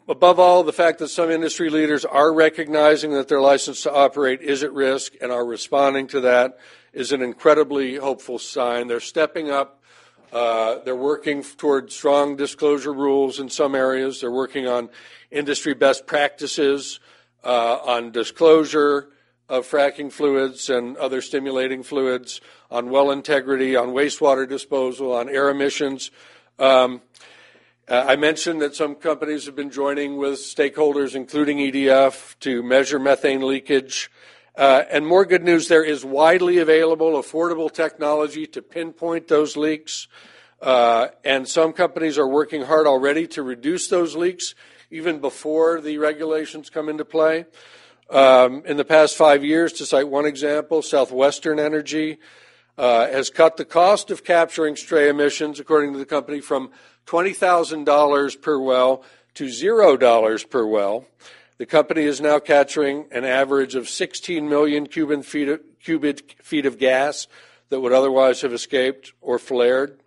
above 0.07 0.39
all, 0.39 0.63
the 0.63 0.71
fact 0.71 0.99
that 0.99 1.07
some 1.07 1.31
industry 1.31 1.71
leaders 1.71 2.05
are 2.05 2.31
recognizing 2.31 3.13
that 3.13 3.27
their 3.27 3.41
license 3.41 3.81
to 3.81 3.91
operate 3.91 4.41
is 4.41 4.61
at 4.61 4.71
risk 4.73 5.13
and 5.19 5.31
are 5.31 5.43
responding 5.43 6.05
to 6.09 6.21
that 6.21 6.59
is 6.93 7.11
an 7.11 7.23
incredibly 7.23 7.95
hopeful 7.95 8.37
sign. 8.37 8.85
They're 8.85 8.99
stepping 8.99 9.49
up. 9.49 9.81
Uh, 10.31 10.83
they're 10.85 10.95
working 10.95 11.41
toward 11.41 11.91
strong 11.91 12.35
disclosure 12.35 12.93
rules 12.93 13.39
in 13.39 13.49
some 13.49 13.73
areas. 13.73 14.21
They're 14.21 14.29
working 14.29 14.67
on 14.67 14.89
industry 15.31 15.73
best 15.73 16.05
practices 16.05 16.99
uh, 17.43 17.77
on 17.77 18.11
disclosure 18.11 19.09
of 19.49 19.65
fracking 19.65 20.11
fluids 20.11 20.69
and 20.69 20.95
other 20.97 21.21
stimulating 21.21 21.81
fluids, 21.81 22.39
on 22.69 22.91
well 22.91 23.09
integrity, 23.09 23.75
on 23.75 23.89
wastewater 23.89 24.47
disposal, 24.47 25.13
on 25.13 25.29
air 25.29 25.49
emissions. 25.49 26.11
Um, 26.59 27.01
uh, 27.87 28.05
I 28.07 28.15
mentioned 28.15 28.61
that 28.63 28.75
some 28.75 28.95
companies 28.95 29.45
have 29.45 29.55
been 29.55 29.69
joining 29.69 30.17
with 30.17 30.39
stakeholders, 30.39 31.13
including 31.13 31.59
EDF, 31.59 32.37
to 32.39 32.63
measure 32.63 32.97
methane 32.97 33.47
leakage. 33.47 34.09
Uh, 34.55 34.83
and 34.89 35.05
more 35.05 35.23
good 35.23 35.43
news, 35.43 35.67
there 35.67 35.83
is 35.83 36.03
widely 36.03 36.57
available, 36.57 37.11
affordable 37.11 37.71
technology 37.71 38.47
to 38.47 38.63
pinpoint 38.63 39.27
those 39.27 39.55
leaks. 39.55 40.07
Uh, 40.59 41.09
and 41.23 41.47
some 41.47 41.73
companies 41.73 42.17
are 42.17 42.27
working 42.27 42.63
hard 42.63 42.87
already 42.87 43.27
to 43.27 43.43
reduce 43.43 43.87
those 43.87 44.15
leaks 44.15 44.55
even 44.89 45.19
before 45.19 45.79
the 45.79 45.99
regulations 45.99 46.71
come 46.71 46.89
into 46.89 47.05
play. 47.05 47.45
Um, 48.09 48.63
in 48.65 48.77
the 48.77 48.85
past 48.85 49.15
five 49.15 49.45
years, 49.45 49.73
to 49.73 49.85
cite 49.85 50.07
one 50.07 50.25
example, 50.25 50.81
Southwestern 50.81 51.59
Energy 51.59 52.17
uh, 52.77 53.07
has 53.07 53.29
cut 53.29 53.57
the 53.57 53.65
cost 53.65 54.11
of 54.11 54.23
capturing 54.23 54.75
stray 54.75 55.09
emissions, 55.09 55.59
according 55.59 55.93
to 55.93 55.99
the 55.99 56.05
company, 56.05 56.39
from 56.39 56.69
$20,000 57.07 58.41
per 58.41 58.59
well 58.59 59.03
to 59.33 59.45
$0 59.45 60.49
per 60.49 60.65
well. 60.65 61.05
The 61.57 61.65
company 61.65 62.03
is 62.03 62.21
now 62.21 62.39
capturing 62.39 63.05
an 63.11 63.25
average 63.25 63.73
of 63.73 63.89
16 63.89 64.47
million 64.47 64.85
cubic 64.85 65.23
feet 65.23 65.49
of, 65.49 65.61
cubic 65.83 66.37
feet 66.43 66.65
of 66.65 66.77
gas 66.77 67.27
that 67.69 67.79
would 67.79 67.93
otherwise 67.93 68.41
have 68.41 68.53
escaped 68.53 69.13
or 69.21 69.39
flared. 69.39 69.99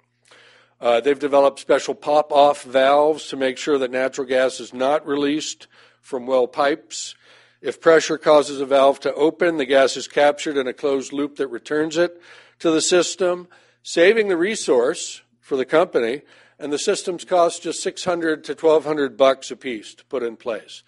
Uh, 0.81 1.01
they've 1.01 1.19
developed 1.19 1.59
special 1.59 1.95
pop 1.95 2.33
off 2.33 2.63
valves 2.63 3.29
to 3.29 3.37
make 3.37 3.59
sure 3.59 3.79
that 3.79 3.91
natural 3.91 4.27
gas 4.27 4.61
is 4.61 4.73
not 4.73 5.07
released 5.07 5.67
from 6.01 6.27
well 6.27 6.47
pipes. 6.47 7.15
If 7.61 7.81
pressure 7.81 8.17
causes 8.17 8.61
a 8.61 8.67
valve 8.67 9.01
to 9.01 9.13
open, 9.15 9.59
the 9.59 9.67
gas 9.67 9.97
is 9.97 10.09
captured 10.09 10.57
in 10.57 10.67
a 10.67 10.73
closed 10.73 11.13
loop 11.13 11.37
that 11.37 11.49
returns 11.49 11.99
it 11.99 12.21
to 12.61 12.71
the 12.71 12.81
system, 12.81 13.49
saving 13.83 14.29
the 14.29 14.37
resource 14.37 15.23
for 15.41 15.57
the 15.57 15.65
company 15.65 16.23
and 16.61 16.73
the 16.73 16.79
systems 16.79 17.25
cost 17.25 17.63
just 17.63 17.83
600 17.83 18.45
to 18.45 18.53
1200 18.53 19.17
bucks 19.17 19.51
a 19.51 19.57
piece 19.57 19.95
to 19.95 20.05
put 20.05 20.23
in 20.23 20.37
place. 20.37 20.83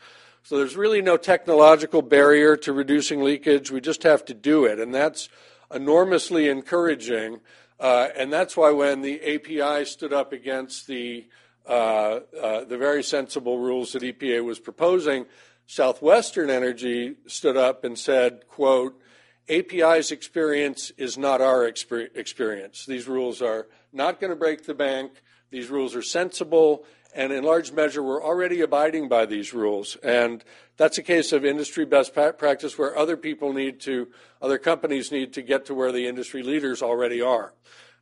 So 0.44 0.58
there's 0.58 0.76
really 0.76 1.00
no 1.00 1.16
technological 1.16 2.02
barrier 2.02 2.56
to 2.58 2.72
reducing 2.72 3.22
leakage. 3.22 3.70
We 3.70 3.80
just 3.80 4.02
have 4.02 4.24
to 4.26 4.34
do 4.34 4.66
it, 4.66 4.78
and 4.78 4.94
that's 4.94 5.28
enormously 5.74 6.48
encouraging. 6.48 7.40
Uh, 7.80 8.08
and 8.16 8.32
that's 8.32 8.56
why 8.56 8.70
when 8.70 9.00
the 9.00 9.20
API 9.22 9.84
stood 9.86 10.12
up 10.12 10.32
against 10.32 10.86
the 10.86 11.26
uh, 11.64 12.20
uh, 12.40 12.64
the 12.64 12.76
very 12.76 13.04
sensible 13.04 13.60
rules 13.60 13.92
that 13.92 14.02
EPA 14.02 14.44
was 14.44 14.58
proposing, 14.58 15.26
Southwestern 15.66 16.50
Energy 16.50 17.14
stood 17.28 17.56
up 17.56 17.84
and 17.84 17.96
said, 17.96 18.48
"quote 18.48 19.00
API's 19.48 20.10
experience 20.10 20.90
is 20.96 21.18
not 21.18 21.40
our 21.40 21.66
experience. 21.66 22.86
These 22.86 23.08
rules 23.08 23.42
are 23.42 23.66
not 23.92 24.20
going 24.20 24.30
to 24.30 24.36
break 24.36 24.66
the 24.66 24.74
bank. 24.74 25.22
These 25.50 25.68
rules 25.68 25.94
are 25.94 26.02
sensible, 26.02 26.84
and 27.14 27.32
in 27.32 27.44
large 27.44 27.72
measure, 27.72 28.02
we're 28.02 28.22
already 28.22 28.62
abiding 28.62 29.08
by 29.08 29.26
these 29.26 29.52
rules. 29.52 29.96
And 29.96 30.42
that's 30.78 30.96
a 30.96 31.02
case 31.02 31.32
of 31.32 31.44
industry 31.44 31.84
best 31.84 32.14
practice 32.14 32.78
where 32.78 32.96
other 32.96 33.18
people 33.18 33.52
need 33.52 33.80
to, 33.80 34.08
other 34.40 34.58
companies 34.58 35.12
need 35.12 35.34
to 35.34 35.42
get 35.42 35.66
to 35.66 35.74
where 35.74 35.92
the 35.92 36.06
industry 36.06 36.42
leaders 36.42 36.80
already 36.80 37.20
are. 37.20 37.52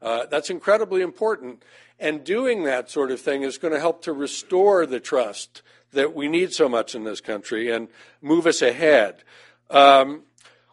Uh, 0.01 0.27
that's 0.27 0.49
incredibly 0.49 1.03
important. 1.03 1.65
And 1.99 2.25
doing 2.25 2.63
that 2.65 2.89
sort 2.89 3.11
of 3.11 3.21
thing 3.21 3.43
is 3.43 3.59
going 3.59 3.75
to 3.75 3.81
help 3.81 4.03
to 4.03 4.13
restore 4.13 4.87
the 4.87 5.01
trust 5.01 5.63
that 5.93 6.15
we 6.15 6.29
need 6.29 6.53
so 6.53 6.69
much 6.69 6.95
in 6.95 7.05
this 7.05 7.21
country 7.21 7.71
and 7.71 7.89
move 8.23 8.47
us 8.47 8.63
ahead. 8.63 9.25
Um, 9.69 10.23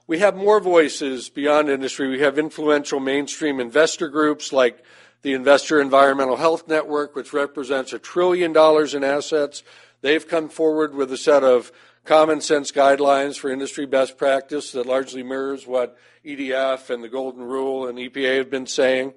we 0.07 0.19
have 0.19 0.35
more 0.35 0.61
voices 0.61 1.29
beyond 1.29 1.69
industry. 1.69 2.07
We 2.07 2.21
have 2.21 2.39
influential 2.39 3.01
mainstream 3.01 3.59
investor 3.59 4.07
groups 4.07 4.53
like 4.53 4.83
the 5.21 5.33
Investor 5.33 5.81
Environmental 5.81 6.37
Health 6.37 6.67
Network, 6.67 7.15
which 7.15 7.33
represents 7.33 7.91
a 7.91 7.99
trillion 7.99 8.53
dollars 8.53 8.93
in 8.93 9.03
assets. 9.03 9.63
They've 10.01 10.25
come 10.25 10.47
forward 10.47 10.95
with 10.95 11.11
a 11.11 11.17
set 11.17 11.43
of 11.43 11.71
common 12.05 12.39
sense 12.39 12.71
guidelines 12.71 13.37
for 13.37 13.49
industry 13.49 13.85
best 13.85 14.17
practice 14.17 14.71
that 14.71 14.85
largely 14.85 15.23
mirrors 15.23 15.67
what 15.67 15.97
EDF 16.25 16.89
and 16.89 17.03
the 17.03 17.09
Golden 17.09 17.43
Rule 17.43 17.87
and 17.87 17.97
EPA 17.97 18.37
have 18.37 18.49
been 18.49 18.67
saying. 18.67 19.13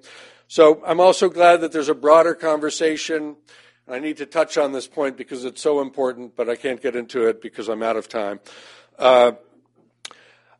So 0.49 0.83
I'm 0.85 0.99
also 0.99 1.29
glad 1.29 1.61
that 1.61 1.71
there's 1.71 1.87
a 1.87 1.95
broader 1.95 2.35
conversation. 2.35 3.37
I 3.87 3.99
need 3.99 4.17
to 4.17 4.25
touch 4.25 4.57
on 4.57 4.73
this 4.73 4.87
point 4.87 5.15
because 5.15 5.45
it's 5.45 5.61
so 5.61 5.79
important, 5.79 6.35
but 6.35 6.49
I 6.49 6.57
can't 6.57 6.81
get 6.81 6.97
into 6.97 7.27
it 7.27 7.41
because 7.41 7.69
I'm 7.69 7.81
out 7.81 7.95
of 7.95 8.09
time. 8.09 8.41
Uh, 8.99 9.33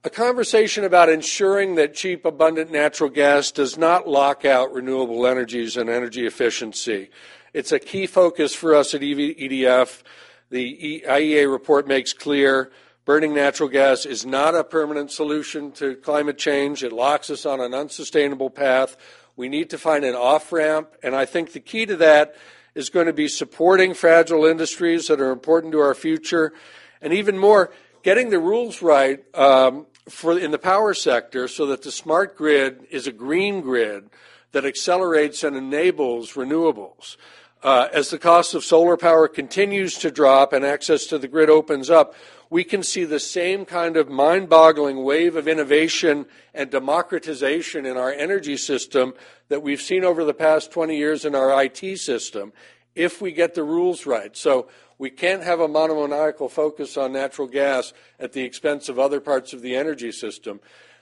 a 0.03 0.09
conversation 0.09 0.83
about 0.83 1.09
ensuring 1.09 1.75
that 1.75 1.93
cheap, 1.93 2.25
abundant 2.25 2.71
natural 2.71 3.09
gas 3.09 3.51
does 3.51 3.77
not 3.77 4.07
lock 4.07 4.45
out 4.45 4.73
renewable 4.73 5.27
energies 5.27 5.77
and 5.77 5.89
energy 5.89 6.25
efficiency. 6.25 7.11
It's 7.53 7.71
a 7.71 7.79
key 7.79 8.07
focus 8.07 8.55
for 8.55 8.73
us 8.73 8.95
at 8.95 9.01
EDF. 9.01 10.01
The 10.49 11.03
IEA 11.07 11.51
report 11.51 11.87
makes 11.87 12.13
clear 12.13 12.71
burning 13.05 13.33
natural 13.33 13.69
gas 13.69 14.05
is 14.05 14.25
not 14.25 14.55
a 14.55 14.63
permanent 14.63 15.11
solution 15.11 15.71
to 15.73 15.95
climate 15.97 16.37
change. 16.37 16.83
It 16.83 16.91
locks 16.91 17.29
us 17.29 17.45
on 17.45 17.59
an 17.59 17.73
unsustainable 17.73 18.49
path. 18.49 18.97
We 19.35 19.49
need 19.49 19.69
to 19.71 19.77
find 19.77 20.03
an 20.03 20.15
off 20.15 20.51
ramp, 20.51 20.89
and 21.03 21.15
I 21.15 21.25
think 21.25 21.53
the 21.53 21.59
key 21.59 21.85
to 21.85 21.95
that 21.97 22.35
is 22.73 22.89
going 22.89 23.07
to 23.07 23.13
be 23.13 23.27
supporting 23.27 23.93
fragile 23.93 24.45
industries 24.45 25.07
that 25.07 25.21
are 25.21 25.31
important 25.31 25.73
to 25.73 25.79
our 25.79 25.93
future, 25.93 26.53
and 27.01 27.13
even 27.13 27.37
more, 27.37 27.71
getting 28.03 28.29
the 28.29 28.39
rules 28.39 28.81
right 28.81 29.23
um, 29.35 29.85
for 30.09 30.37
in 30.37 30.51
the 30.51 30.59
power 30.59 30.93
sector 30.93 31.47
so 31.47 31.65
that 31.67 31.83
the 31.83 31.91
smart 31.91 32.35
grid 32.35 32.85
is 32.89 33.07
a 33.07 33.11
green 33.11 33.61
grid 33.61 34.09
that 34.51 34.65
accelerates 34.65 35.43
and 35.43 35.55
enables 35.55 36.33
renewables. 36.33 37.17
Uh, 37.63 37.87
as 37.93 38.09
the 38.09 38.17
cost 38.17 38.55
of 38.55 38.63
solar 38.63 38.97
power 38.97 39.27
continues 39.27 39.97
to 39.99 40.09
drop 40.09 40.51
and 40.51 40.65
access 40.65 41.05
to 41.05 41.19
the 41.19 41.27
grid 41.27 41.49
opens 41.49 41.89
up, 41.89 42.15
we 42.49 42.63
can 42.63 42.83
see 42.83 43.05
the 43.05 43.19
same 43.19 43.65
kind 43.65 43.95
of 43.95 44.09
mind 44.09 44.49
boggling 44.49 45.03
wave 45.03 45.35
of 45.35 45.47
innovation 45.47 46.25
and 46.53 46.69
democratization 46.69 47.85
in 47.85 47.95
our 47.97 48.11
energy 48.11 48.57
system 48.57 49.13
that 49.47 49.61
we've 49.61 49.81
seen 49.81 50.03
over 50.03 50.25
the 50.25 50.33
past 50.33 50.71
20 50.71 50.97
years 50.97 51.23
in 51.23 51.35
our 51.35 51.63
IT 51.63 51.97
system 51.99 52.51
if 52.95 53.21
we 53.21 53.31
get 53.31 53.53
the 53.53 53.63
rules 53.63 54.05
right. 54.05 54.35
So 54.35 54.67
we 55.01 55.09
can't 55.09 55.41
have 55.41 55.59
a 55.59 55.67
monomaniacal 55.67 56.47
focus 56.47 56.95
on 56.95 57.11
natural 57.11 57.47
gas 57.47 57.91
at 58.19 58.33
the 58.33 58.43
expense 58.43 58.87
of 58.87 58.99
other 58.99 59.19
parts 59.19 59.51
of 59.51 59.63
the 59.63 59.75
energy 59.75 60.11
system. 60.11 60.59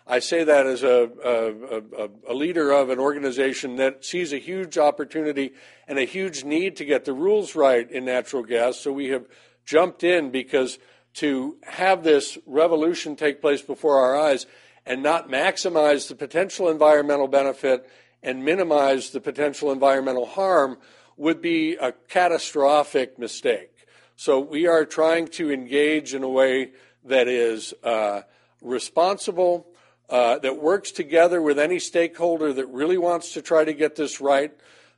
I 0.07 0.19
say 0.19 0.45
that 0.45 0.65
as 0.65 0.84
a, 0.84 1.11
a, 1.21 2.03
a, 2.05 2.09
a, 2.30 2.34
leader 2.34 2.71
of 2.71 2.91
an 2.91 2.97
organization 2.97 3.76
that 3.76 4.05
sees 4.05 4.31
a 4.31 4.38
huge 4.38 4.77
opportunity 4.77 5.51
and 5.85 5.99
a 5.99 6.05
huge 6.05 6.45
need 6.45 6.77
to 6.77 6.85
get 6.85 7.03
the 7.03 7.11
rules 7.11 7.55
right 7.55 7.91
in 7.91 8.05
natural 8.05 8.41
gas. 8.41 8.80
So 8.80 8.93
we 8.93 9.09
have 9.09 9.26
jumped 9.65 10.05
in 10.05 10.31
because 10.31 10.80
to 11.15 11.57
have 11.63 12.05
this 12.05 12.38
revolution 12.45 13.17
take 13.17 13.41
place 13.41 13.61
before 13.61 13.97
our 13.97 14.17
eyes 14.17 14.45
and 14.85 15.03
not 15.03 15.27
maximize 15.27 16.07
the 16.07 16.15
potential 16.15 16.69
environmental 16.69 17.27
benefit 17.27 17.85
and 18.23 18.45
minimize 18.45 19.09
the 19.09 19.19
potential 19.19 19.73
environmental 19.73 20.26
harm 20.26 20.77
would 21.17 21.41
be 21.41 21.76
a 21.76 21.91
catastrophic 21.91 23.19
mistake. 23.19 23.78
So 24.20 24.41
we 24.41 24.68
are 24.68 24.84
trying 24.84 25.30
to 25.30 25.50
engage 25.50 26.14
in 26.14 26.24
a 26.24 26.28
way 26.28 26.72
that 27.06 27.30
is 27.30 27.74
uh, 27.86 28.24
responsible, 28.62 29.70
uh, 30.10 30.40
that 30.40 30.62
works 30.62 30.91
together 30.91 31.41
with 31.41 31.58
any 31.58 31.80
stakeholder 31.80 32.52
that 32.52 32.66
really 32.66 32.98
wants 32.98 33.32
to 33.36 33.41
try 33.41 33.64
to 33.64 33.72
get 33.72 33.96
this 33.96 34.20
right. 34.20 34.52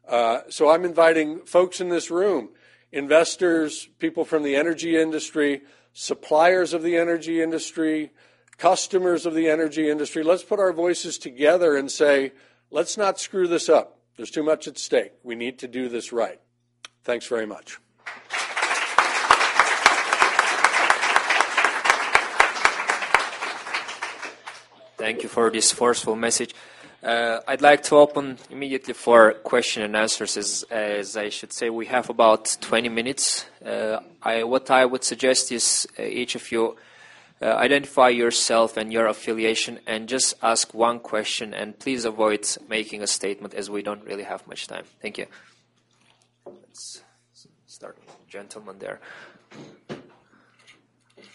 Uh, 0.08 0.40
so 0.50 0.72
I'm 0.72 0.84
inviting 0.84 1.42
folks 1.42 1.80
in 1.80 1.90
this 1.90 2.10
room, 2.10 2.50
investors, 2.92 3.88
people 4.00 4.26
from 4.26 4.42
the 4.42 4.56
energy 4.56 4.98
industry, 4.98 5.62
suppliers 5.94 6.74
of 6.74 6.82
the 6.82 6.98
energy 6.98 7.44
industry, 7.44 8.10
customers 8.58 9.28
of 9.28 9.36
the 9.36 9.48
energy 9.48 9.88
industry. 9.88 10.24
Let's 10.24 10.44
put 10.44 10.60
our 10.60 10.74
voices 10.74 11.20
together 11.20 11.78
and 11.78 11.92
say, 11.92 12.32
let's 12.72 12.98
not 12.98 13.20
screw 13.20 13.48
this 13.48 13.70
up. 13.70 14.00
There's 14.18 14.32
too 14.32 14.42
much 14.42 14.68
at 14.68 14.80
stake. 14.80 15.12
We 15.22 15.36
need 15.36 15.60
to 15.60 15.68
do 15.68 15.90
this 15.90 16.12
right. 16.12 16.42
Thanks 17.04 17.28
very 17.28 17.46
much. 17.46 17.78
Thank 25.02 25.24
you 25.24 25.30
for 25.30 25.50
this 25.50 25.72
forceful 25.72 26.16
message. 26.16 26.54
Uh, 27.02 27.40
I'd 27.48 27.64
like 27.64 27.82
to 27.86 27.96
open 27.96 28.38
immediately 28.52 28.94
for 28.94 29.34
question 29.34 29.82
and 29.82 29.96
answers. 29.96 30.38
As, 30.38 30.64
as 30.70 31.18
I 31.18 31.30
should 31.30 31.52
say, 31.54 31.72
we 31.72 31.88
have 31.88 32.12
about 32.12 32.56
20 32.62 32.88
minutes. 32.90 33.48
Uh, 33.66 33.98
I, 34.22 34.44
what 34.44 34.70
I 34.70 34.86
would 34.86 35.04
suggest 35.04 35.52
is 35.52 35.88
uh, 35.98 36.04
each 36.04 36.36
of 36.36 36.52
you 36.52 36.78
uh, 37.42 37.46
identify 37.46 38.10
yourself 38.10 38.78
and 38.78 38.94
your 38.94 39.08
affiliation 39.08 39.80
and 39.88 40.08
just 40.08 40.36
ask 40.44 40.72
one 40.72 41.00
question. 41.00 41.56
And 41.56 41.80
please 41.80 42.06
avoid 42.06 42.48
making 42.70 43.02
a 43.02 43.08
statement 43.08 43.56
as 43.56 43.72
we 43.72 43.82
don't 43.82 44.04
really 44.06 44.26
have 44.26 44.46
much 44.46 44.68
time. 44.68 44.86
Thank 45.02 45.18
you. 45.18 45.26
Let's 46.46 47.02
start, 47.66 47.98
gentleman 48.28 48.78
there. 48.78 49.00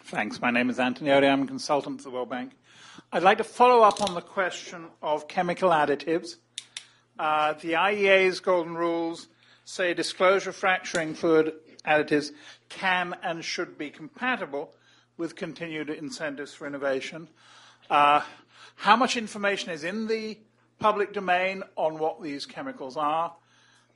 Thanks. 0.04 0.40
My 0.40 0.52
name 0.52 0.70
is 0.70 0.78
Anthony 0.78 1.10
Ode. 1.10 1.24
I'm 1.24 1.42
a 1.42 1.46
consultant 1.48 2.00
for 2.00 2.10
the 2.10 2.14
World 2.14 2.30
Bank. 2.30 2.52
I'd 3.12 3.22
like 3.22 3.38
to 3.38 3.44
follow 3.44 3.82
up 3.82 4.02
on 4.02 4.14
the 4.14 4.20
question 4.20 4.88
of 5.00 5.28
chemical 5.28 5.70
additives. 5.70 6.36
Uh, 7.16 7.52
the 7.52 7.74
IEA's 7.74 8.40
golden 8.40 8.74
rules 8.74 9.28
say 9.64 9.94
disclosure 9.94 10.50
fracturing 10.50 11.14
fluid 11.14 11.52
additives 11.86 12.32
can 12.68 13.14
and 13.22 13.44
should 13.44 13.78
be 13.78 13.90
compatible 13.90 14.74
with 15.16 15.36
continued 15.36 15.88
incentives 15.88 16.52
for 16.52 16.66
innovation. 16.66 17.28
Uh, 17.88 18.22
how 18.74 18.96
much 18.96 19.16
information 19.16 19.70
is 19.70 19.84
in 19.84 20.08
the 20.08 20.36
public 20.80 21.12
domain 21.12 21.62
on 21.76 21.98
what 21.98 22.20
these 22.20 22.44
chemicals 22.44 22.96
are? 22.96 23.32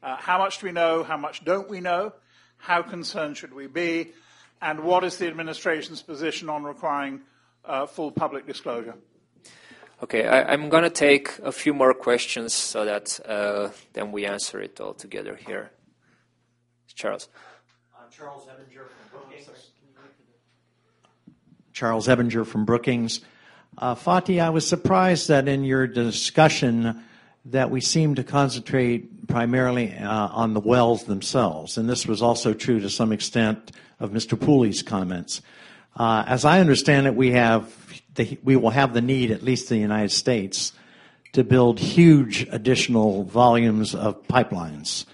Uh, 0.05 0.17
how 0.17 0.39
much 0.39 0.61
do 0.61 0.67
we 0.67 0.73
know? 0.73 1.03
How 1.03 1.17
much 1.17 1.45
don't 1.45 1.69
we 1.69 1.81
know? 1.81 2.13
How 2.59 2.83
concerned 2.83 3.37
should 3.37 3.55
we 3.55 3.67
be? 3.67 4.13
And 4.63 4.85
what 4.85 5.03
is 5.03 5.19
the 5.19 5.27
administration's 5.27 6.01
position 6.01 6.49
on 6.49 6.63
requiring 6.63 7.23
uh, 7.65 7.87
full 7.87 8.11
public 8.11 8.47
disclosure? 8.47 8.95
Okay, 10.03 10.27
I, 10.27 10.55
am 10.55 10.71
going 10.71 10.85
to 10.85 10.91
take 10.91 11.39
a 11.43 11.53
few 11.53 11.75
more 11.75 11.93
questions 11.93 12.55
so 12.55 12.87
that 12.87 13.21
uh, 13.27 13.69
then 13.93 14.13
we 14.13 14.25
answer 14.25 14.61
it 14.61 14.81
all 14.81 14.95
together 14.95 15.37
here. 15.37 15.71
Charles. 16.95 17.29
I'm 17.99 18.11
Charles 18.11 18.47
Ebinger 18.47 18.89
from 18.89 19.21
Brookings. 19.21 19.49
Charles 21.73 22.09
Ebinger 22.09 22.47
from 22.47 22.65
Brookings. 22.65 23.21
Uh, 23.79 23.95
Fatih, 23.95 24.43
I 24.43 24.51
was 24.51 24.67
surprised 24.67 25.29
that 25.29 25.49
in 25.49 25.65
your 25.65 25.87
discussion 25.87 27.03
that 27.47 27.71
we 27.71 27.81
seem 27.81 28.17
to 28.17 28.25
concentrate 28.25 29.29
primarily 29.29 29.95
uh, 29.95 30.29
on 30.29 30.53
the 30.53 30.61
wells 30.61 31.05
themselves, 31.05 31.79
and 31.79 31.89
this 31.89 32.07
was 32.07 32.21
also 32.21 32.53
true 32.53 32.81
to 32.81 32.91
some 32.91 33.13
extent 33.13 33.73
of 33.99 34.11
Mr. 34.11 34.39
Pooley's 34.39 34.83
comments. 34.83 35.41
Uh, 35.97 36.25
as 36.27 36.45
I 36.45 36.61
understand 36.61 37.07
it, 37.07 37.15
we 37.15 37.33
have 37.33 37.75
the, 38.15 38.39
we 38.43 38.57
will 38.57 38.71
have 38.71 38.95
the 38.95 39.01
need, 39.01 39.31
at 39.31 39.43
least 39.43 39.71
in 39.71 39.77
the 39.77 39.83
United 39.83 40.11
States, 40.11 40.73
to 41.33 41.45
build 41.45 41.79
huge 41.79 42.47
additional 42.51 43.25
volumes 43.25 43.95
of 43.95 44.27
pipelines 44.27 45.07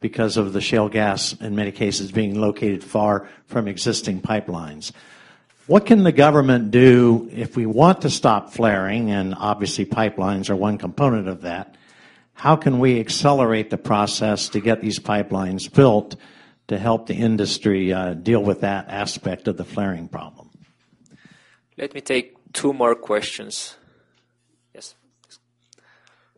because 0.00 0.36
of 0.36 0.52
the 0.52 0.60
shale 0.60 0.88
gas, 0.88 1.34
in 1.34 1.54
many 1.54 1.72
cases, 1.72 2.10
being 2.10 2.40
located 2.40 2.82
far 2.82 3.28
from 3.46 3.68
existing 3.68 4.20
pipelines. 4.20 4.92
What 5.66 5.86
can 5.86 6.02
the 6.02 6.12
government 6.12 6.70
do 6.70 7.28
if 7.32 7.54
we 7.54 7.66
want 7.66 8.00
to 8.02 8.10
stop 8.10 8.52
flaring, 8.52 9.10
and 9.10 9.34
obviously 9.38 9.86
pipelines 9.86 10.50
are 10.50 10.56
one 10.56 10.78
component 10.78 11.28
of 11.28 11.42
that? 11.42 11.76
How 12.32 12.56
can 12.56 12.78
we 12.78 12.98
accelerate 12.98 13.70
the 13.70 13.78
process 13.78 14.48
to 14.48 14.60
get 14.60 14.80
these 14.80 14.98
pipelines 14.98 15.72
built 15.72 16.16
to 16.70 16.78
help 16.78 17.06
the 17.08 17.14
industry 17.14 17.92
uh, 17.92 18.14
deal 18.14 18.42
with 18.42 18.60
that 18.60 18.88
aspect 18.88 19.48
of 19.48 19.56
the 19.56 19.64
flaring 19.64 20.06
problem? 20.06 20.48
Let 21.76 21.94
me 21.94 22.00
take 22.00 22.52
two 22.52 22.72
more 22.72 22.94
questions. 22.94 23.76
Yes. 24.72 24.94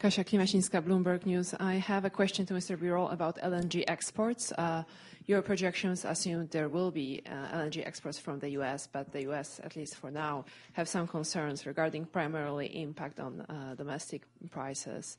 Kasia 0.00 0.24
Klimaszyńska, 0.24 0.80
Bloomberg 0.80 1.26
News. 1.26 1.54
I 1.60 1.74
have 1.74 2.06
a 2.06 2.10
question 2.10 2.46
to 2.46 2.54
Mr. 2.54 2.78
Birol 2.78 3.12
about 3.12 3.36
LNG 3.42 3.84
exports. 3.86 4.52
Uh, 4.52 4.84
your 5.26 5.42
projections 5.42 6.06
assume 6.06 6.48
there 6.50 6.70
will 6.70 6.90
be 6.90 7.20
uh, 7.26 7.58
LNG 7.58 7.86
exports 7.86 8.18
from 8.18 8.38
the 8.38 8.50
U.S., 8.58 8.88
but 8.90 9.12
the 9.12 9.22
U.S., 9.28 9.60
at 9.62 9.76
least 9.76 9.96
for 9.96 10.10
now, 10.10 10.46
have 10.72 10.88
some 10.88 11.06
concerns 11.06 11.66
regarding 11.66 12.06
primarily 12.06 12.68
impact 12.80 13.20
on 13.20 13.42
uh, 13.42 13.74
domestic 13.76 14.22
prices. 14.50 15.18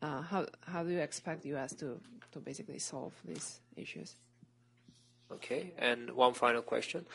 Uh, 0.00 0.22
how, 0.22 0.46
how 0.66 0.82
do 0.82 0.90
you 0.90 1.00
expect 1.00 1.42
the 1.42 1.50
U.S. 1.50 1.74
to, 1.74 2.00
to 2.32 2.38
basically 2.40 2.78
solve 2.78 3.12
these 3.26 3.60
issues? 3.76 4.16
Okay, 5.34 5.72
and 5.78 6.10
one 6.12 6.34
final 6.34 6.62
question. 6.62 7.06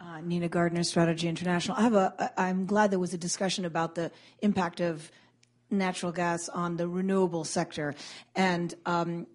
Uh, 0.00 0.20
Nina 0.20 0.48
Gardner, 0.48 0.82
Strategy 0.82 1.28
International. 1.28 1.76
I 1.76 1.82
have 1.82 1.94
a. 1.94 2.32
I'm 2.36 2.66
glad 2.66 2.90
there 2.90 2.98
was 2.98 3.14
a 3.14 3.18
discussion 3.18 3.64
about 3.64 3.94
the 3.94 4.10
impact 4.40 4.80
of 4.80 5.10
natural 5.70 6.10
gas 6.10 6.48
on 6.48 6.76
the 6.76 6.88
renewable 6.88 7.44
sector, 7.44 7.94
and 8.34 8.74
um, 8.86 9.26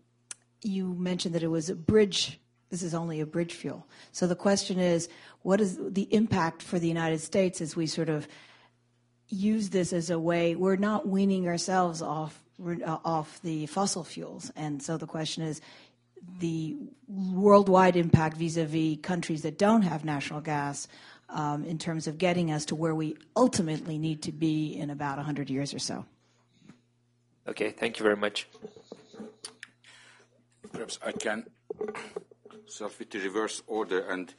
you 0.62 0.94
mentioned 0.96 1.34
that 1.36 1.44
it 1.44 1.48
was 1.48 1.70
a 1.70 1.76
bridge. 1.76 2.40
This 2.70 2.84
is 2.84 2.94
only 2.94 3.22
a 3.22 3.26
bridge 3.26 3.54
fuel. 3.54 3.88
So 4.12 4.28
the 4.28 4.36
question 4.36 4.80
is, 4.80 5.08
what 5.42 5.62
is 5.62 5.80
the 5.80 6.14
impact 6.14 6.62
for 6.62 6.78
the 6.78 6.88
United 6.88 7.20
States 7.20 7.62
as 7.62 7.76
we 7.76 7.88
sort 7.88 8.10
of 8.10 8.28
use 9.30 9.70
this 9.70 9.94
as 9.94 10.10
a 10.10 10.20
way? 10.20 10.56
We're 10.56 10.76
not 10.76 11.08
weaning 11.08 11.48
ourselves 11.48 12.02
off 12.02 12.44
uh, 12.62 12.98
off 13.06 13.42
the 13.44 13.66
fossil 13.68 14.04
fuels, 14.04 14.52
and 14.58 14.84
so 14.84 14.98
the 14.98 15.08
question 15.08 15.44
is, 15.44 15.62
the 16.40 16.78
worldwide 17.08 17.96
impact 17.96 18.38
vis-a-vis 18.38 18.98
countries 19.02 19.42
that 19.42 19.58
don't 19.58 19.82
have 19.82 20.06
natural 20.06 20.42
gas 20.42 20.88
um, 21.30 21.64
in 21.66 21.78
terms 21.78 22.08
of 22.08 22.18
getting 22.18 22.52
us 22.52 22.66
to 22.66 22.76
where 22.76 22.96
we 22.96 23.16
ultimately 23.36 23.98
need 23.98 24.22
to 24.24 24.32
be 24.32 24.76
in 24.76 24.90
about 24.90 25.18
100 25.18 25.50
years 25.50 25.74
or 25.74 25.80
so. 25.80 26.06
Okay, 27.48 27.72
thank 27.72 28.00
you 28.00 28.04
very 28.04 28.16
much. 28.18 28.48
Perhaps 30.72 31.00
I 31.06 31.12
can 31.12 31.46
start 32.68 32.98
with 33.00 33.10
the 33.10 33.20
reverse 33.20 33.62
order 33.68 34.08
and 34.12 34.34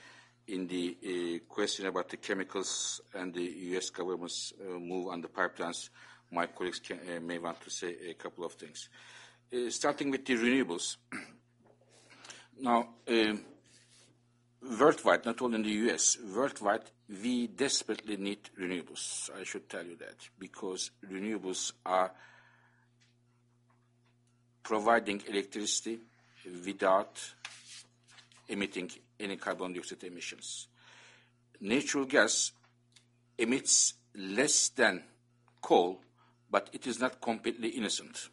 in 0.46 0.66
the 0.66 0.96
uh, 1.04 1.52
question 1.52 1.86
about 1.86 2.08
the 2.08 2.16
chemicals 2.16 3.00
and 3.14 3.32
the 3.32 3.42
U.S. 3.42 3.90
government's 3.90 4.52
uh, 4.60 4.78
move 4.78 5.08
on 5.08 5.20
the 5.20 5.28
pipelines, 5.28 5.90
my 6.30 6.46
colleagues 6.46 6.80
can, 6.80 6.98
uh, 6.98 7.20
may 7.20 7.38
want 7.38 7.60
to 7.60 7.70
say 7.70 7.94
a 8.10 8.14
couple 8.14 8.44
of 8.44 8.52
things. 8.54 8.88
Uh, 9.52 9.70
starting 9.70 10.10
with 10.10 10.24
the 10.24 10.34
renewables. 10.34 10.96
Now, 12.62 12.88
um, 13.08 13.40
worldwide, 14.78 15.24
not 15.24 15.40
only 15.40 15.56
in 15.56 15.62
the 15.62 15.70
U.S., 15.86 16.18
worldwide, 16.34 16.82
we 17.08 17.46
desperately 17.46 18.18
need 18.18 18.50
renewables. 18.60 19.30
I 19.38 19.44
should 19.44 19.68
tell 19.70 19.84
you 19.84 19.96
that 19.96 20.16
because 20.38 20.90
renewables 21.10 21.72
are 21.86 22.12
providing 24.62 25.22
electricity 25.26 26.00
without 26.66 27.18
emitting 28.48 28.90
any 29.18 29.36
carbon 29.36 29.72
dioxide 29.72 30.04
emissions. 30.04 30.68
Natural 31.62 32.04
gas 32.04 32.52
emits 33.38 33.94
less 34.14 34.68
than 34.68 35.02
coal, 35.62 36.00
but 36.50 36.68
it 36.74 36.86
is 36.86 37.00
not 37.00 37.22
completely 37.22 37.70
innocent. 37.70 38.28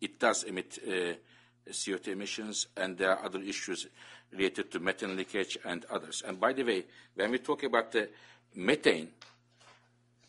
It 0.00 0.20
does 0.20 0.44
emit 0.44 0.78
uh, 0.86 1.14
CO2 1.70 2.08
emissions, 2.08 2.66
and 2.76 2.96
there 2.96 3.10
are 3.10 3.24
other 3.24 3.40
issues 3.40 3.86
related 4.32 4.70
to 4.72 4.80
methane 4.80 5.16
leakage 5.16 5.58
and 5.64 5.84
others. 5.86 6.22
And 6.26 6.40
by 6.40 6.52
the 6.52 6.62
way, 6.62 6.84
when 7.14 7.30
we 7.30 7.38
talk 7.38 7.62
about 7.62 7.92
the 7.92 8.08
methane, 8.54 9.08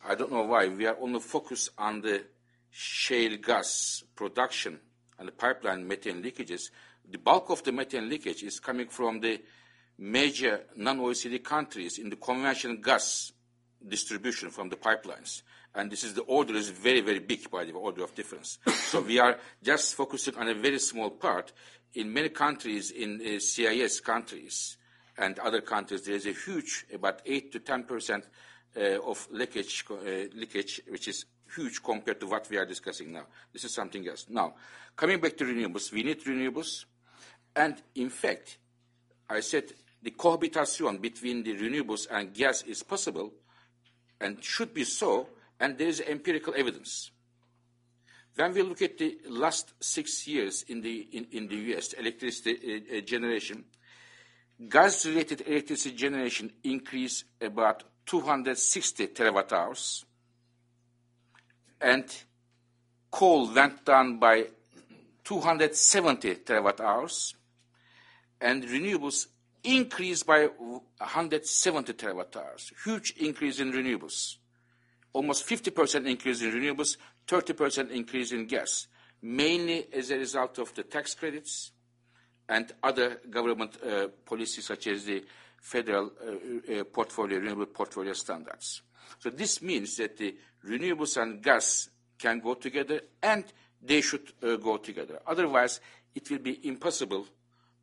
I 0.07 0.15
don't 0.15 0.31
know 0.31 0.43
why, 0.43 0.67
we 0.67 0.85
are 0.85 0.97
only 1.01 1.19
focused 1.19 1.69
on 1.77 2.01
the 2.01 2.23
shale 2.69 3.37
gas 3.37 4.03
production 4.15 4.79
and 5.19 5.27
the 5.27 5.31
pipeline 5.31 5.87
methane 5.87 6.21
leakages. 6.21 6.69
The 7.09 7.17
bulk 7.17 7.49
of 7.49 7.63
the 7.63 7.71
methane 7.71 8.09
leakage 8.09 8.43
is 8.43 8.59
coming 8.59 8.87
from 8.87 9.19
the 9.19 9.41
major 9.97 10.61
non-OECD 10.75 11.43
countries 11.43 11.97
in 11.97 12.09
the 12.09 12.15
conventional 12.15 12.77
gas 12.77 13.31
distribution 13.85 14.49
from 14.49 14.69
the 14.69 14.75
pipelines 14.75 15.41
and 15.77 15.91
this 15.91 16.03
is 16.03 16.15
the 16.15 16.23
order 16.23 16.55
is 16.55 16.69
very, 16.69 17.01
very 17.01 17.19
big 17.19 17.49
by 17.51 17.63
the 17.63 17.71
order 17.71 18.03
of 18.03 18.15
difference. 18.15 18.57
so 18.67 18.99
we 18.99 19.19
are 19.19 19.37
just 19.63 19.93
focusing 19.93 20.35
on 20.35 20.49
a 20.49 20.53
very 20.55 20.79
small 20.79 21.11
part. 21.11 21.53
In 21.93 22.11
many 22.11 22.29
countries, 22.29 22.89
in 22.91 23.21
uh, 23.21 23.39
CIS 23.39 23.99
countries 23.99 24.77
and 25.17 25.37
other 25.39 25.61
countries, 25.61 26.01
there 26.01 26.15
is 26.15 26.25
a 26.25 26.33
huge, 26.33 26.87
about 26.91 27.21
8 27.25 27.51
to 27.51 27.59
10 27.59 27.83
percent 27.83 28.25
uh, 28.75 28.99
of 29.05 29.27
leakage, 29.31 29.85
uh, 29.91 29.95
leakage, 30.35 30.81
which 30.89 31.07
is 31.07 31.25
huge 31.55 31.81
compared 31.83 32.19
to 32.19 32.27
what 32.27 32.49
we 32.49 32.57
are 32.57 32.65
discussing 32.65 33.13
now. 33.13 33.27
This 33.53 33.63
is 33.63 33.73
something 33.73 34.05
else. 34.07 34.25
Now, 34.29 34.55
coming 34.95 35.19
back 35.19 35.37
to 35.37 35.45
renewables, 35.45 35.91
we 35.91 36.01
need 36.01 36.23
renewables. 36.23 36.85
And 37.55 37.75
in 37.95 38.09
fact, 38.09 38.57
I 39.29 39.41
said 39.41 39.65
the 40.01 40.11
cohabitation 40.11 40.97
between 40.97 41.43
the 41.43 41.55
renewables 41.55 42.07
and 42.09 42.33
gas 42.33 42.63
is 42.63 42.81
possible 42.81 43.31
and 44.19 44.43
should 44.43 44.73
be 44.73 44.83
so 44.83 45.27
and 45.59 45.77
there 45.77 45.87
is 45.87 46.01
empirical 46.01 46.53
evidence. 46.55 47.11
When 48.35 48.53
we 48.53 48.61
look 48.61 48.81
at 48.83 48.97
the 48.97 49.17
last 49.29 49.73
six 49.79 50.27
years 50.27 50.63
in 50.67 50.81
the, 50.81 51.07
in, 51.11 51.25
in 51.31 51.47
the 51.47 51.55
US, 51.75 51.93
electricity 51.93 52.83
uh, 52.93 52.97
uh, 52.97 53.01
generation, 53.01 53.65
gas-related 54.69 55.43
electricity 55.47 55.95
generation 55.95 56.51
increased 56.63 57.25
about 57.41 57.83
260 58.05 59.07
terawatt 59.07 59.51
hours, 59.51 60.05
and 61.81 62.05
coal 63.09 63.51
went 63.53 63.83
down 63.83 64.19
by 64.19 64.45
270 65.23 66.35
terawatt 66.35 66.79
hours, 66.79 67.35
and 68.39 68.63
renewables 68.65 69.27
increased 69.63 70.27
by 70.27 70.45
170 70.45 71.93
terawatt 71.93 72.35
hours. 72.35 72.71
Huge 72.83 73.15
increase 73.17 73.59
in 73.59 73.71
renewables 73.71 74.37
almost 75.17 75.47
50% 75.47 76.07
increase 76.07 76.43
in 76.43 76.51
renewables, 76.51 76.97
30% 77.27 77.89
increase 77.89 78.31
in 78.31 78.45
gas, 78.45 78.87
mainly 79.23 79.87
as 79.91 80.11
a 80.11 80.17
result 80.17 80.59
of 80.59 80.71
the 80.75 80.83
tax 80.83 81.15
credits 81.15 81.71
and 82.47 82.71
other 82.83 83.19
government 83.27 83.77
uh, 83.83 84.09
policies 84.23 84.67
such 84.67 84.85
as 84.85 85.05
the 85.05 85.23
federal 85.59 86.11
uh, 86.21 86.71
uh, 86.71 86.83
portfolio, 86.83 87.39
renewable 87.39 87.65
portfolio 87.65 88.13
standards. 88.13 88.83
So 89.17 89.31
this 89.31 89.59
means 89.63 89.97
that 89.97 90.17
the 90.17 90.35
renewables 90.63 91.19
and 91.19 91.41
gas 91.41 91.89
can 92.19 92.39
go 92.39 92.53
together 92.53 93.01
and 93.23 93.43
they 93.81 94.01
should 94.01 94.33
uh, 94.43 94.57
go 94.57 94.77
together. 94.77 95.19
Otherwise, 95.25 95.81
it 96.13 96.29
will 96.29 96.39
be 96.39 96.59
impossible 96.67 97.25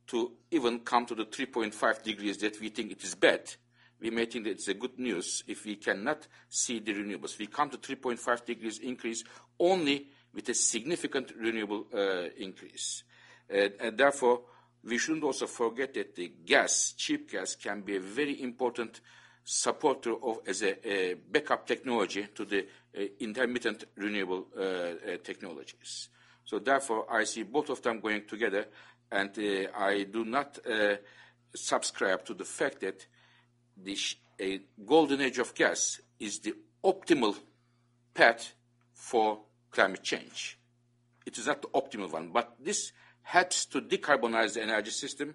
to 0.07 0.31
even 0.53 0.79
come 0.81 1.05
to 1.07 1.17
the 1.17 1.25
3.5 1.25 2.05
degrees 2.05 2.39
that 2.39 2.61
we 2.61 2.69
think 2.69 2.93
it 2.93 3.03
is 3.03 3.17
bad. 3.17 3.41
We 4.05 4.11
may 4.11 4.27
think 4.27 4.45
that 4.45 4.51
it's 4.51 4.69
a 4.69 4.75
good 4.75 4.99
news 4.99 5.45
if 5.47 5.65
we 5.65 5.77
cannot 5.77 6.29
see 6.51 6.79
the 6.79 6.93
renewables. 6.93 7.39
We 7.39 7.47
come 7.47 7.71
to 7.71 7.79
3.5 7.79 8.45
degrees 8.45 8.79
increase 8.81 9.25
only 9.59 10.09
with 10.35 10.47
a 10.51 10.55
significant 10.55 11.33
renewable 11.41 11.87
uh, 11.91 12.29
increase. 12.37 13.05
Uh, 13.51 13.69
and 13.81 13.97
therefore, 13.97 14.43
we 14.85 14.99
shouldn't 14.99 15.25
also 15.25 15.47
forget 15.47 15.95
that 15.95 16.15
the 16.17 16.31
gas, 16.45 16.93
cheap 16.99 17.33
gas, 17.33 17.55
can 17.55 17.81
be 17.81 17.97
a 17.97 18.01
very 18.01 18.43
important 18.43 19.01
supporter 19.43 20.13
of 20.23 20.41
as 20.47 20.61
a, 20.61 20.87
a 20.87 21.15
backup 21.15 21.67
technology 21.67 22.27
to 22.35 22.45
the 22.45 22.59
uh, 22.61 23.05
intermittent 23.21 23.85
renewable 23.97 24.49
uh, 24.55 24.61
uh, 24.61 24.95
technologies. 25.25 26.11
So 26.45 26.59
therefore, 26.59 27.07
I 27.11 27.25
see 27.25 27.45
both 27.45 27.71
of 27.71 27.81
them 27.81 28.01
going 28.01 28.27
together, 28.27 28.67
and 29.11 29.31
uh, 29.39 29.79
I 29.79 30.03
do 30.03 30.27
not 30.27 30.59
subscribe 31.55 32.23
to 32.27 32.35
the 32.35 32.45
fact 32.45 32.81
that 32.81 33.07
the 33.77 33.97
golden 34.85 35.21
age 35.21 35.39
of 35.39 35.55
gas 35.55 36.01
is 36.19 36.39
the 36.41 36.55
optimal 36.83 37.37
path 38.13 38.55
for 38.93 39.41
climate 39.71 40.03
change. 40.03 40.59
It 41.27 41.39
is 41.39 41.47
not 41.47 41.63
the 41.63 41.69
optimal 41.69 42.11
one, 42.11 42.29
but 42.29 42.55
this 42.61 42.93
helps 43.23 43.67
to 43.67 43.81
decarbonize 43.81 44.55
the 44.55 44.63
energy 44.63 44.91
system. 44.91 45.35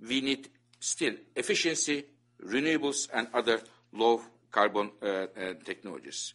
We 0.00 0.20
need 0.20 0.48
still 0.80 1.14
efficiency, 1.34 2.04
renewables, 2.44 3.08
and 3.12 3.28
other 3.32 3.60
low 3.92 4.20
carbon 4.50 4.90
uh, 5.02 5.06
uh, 5.06 5.26
technologies. 5.64 6.34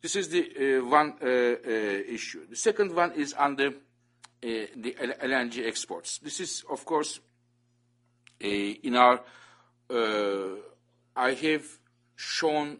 This 0.00 0.14
is 0.14 0.28
the 0.28 0.78
uh, 0.78 0.84
one 0.84 1.14
uh, 1.20 1.26
uh, 1.26 1.70
issue. 2.08 2.46
The 2.48 2.56
second 2.56 2.94
one 2.94 3.12
is 3.12 3.34
under 3.36 3.68
uh, 3.68 3.72
the 4.40 4.96
LNG 5.22 5.66
exports. 5.66 6.18
This 6.18 6.38
is, 6.40 6.64
of 6.70 6.84
course, 6.84 7.18
in 8.40 8.94
our, 8.94 9.20
I 9.90 11.32
have 11.42 11.64
shown 12.16 12.78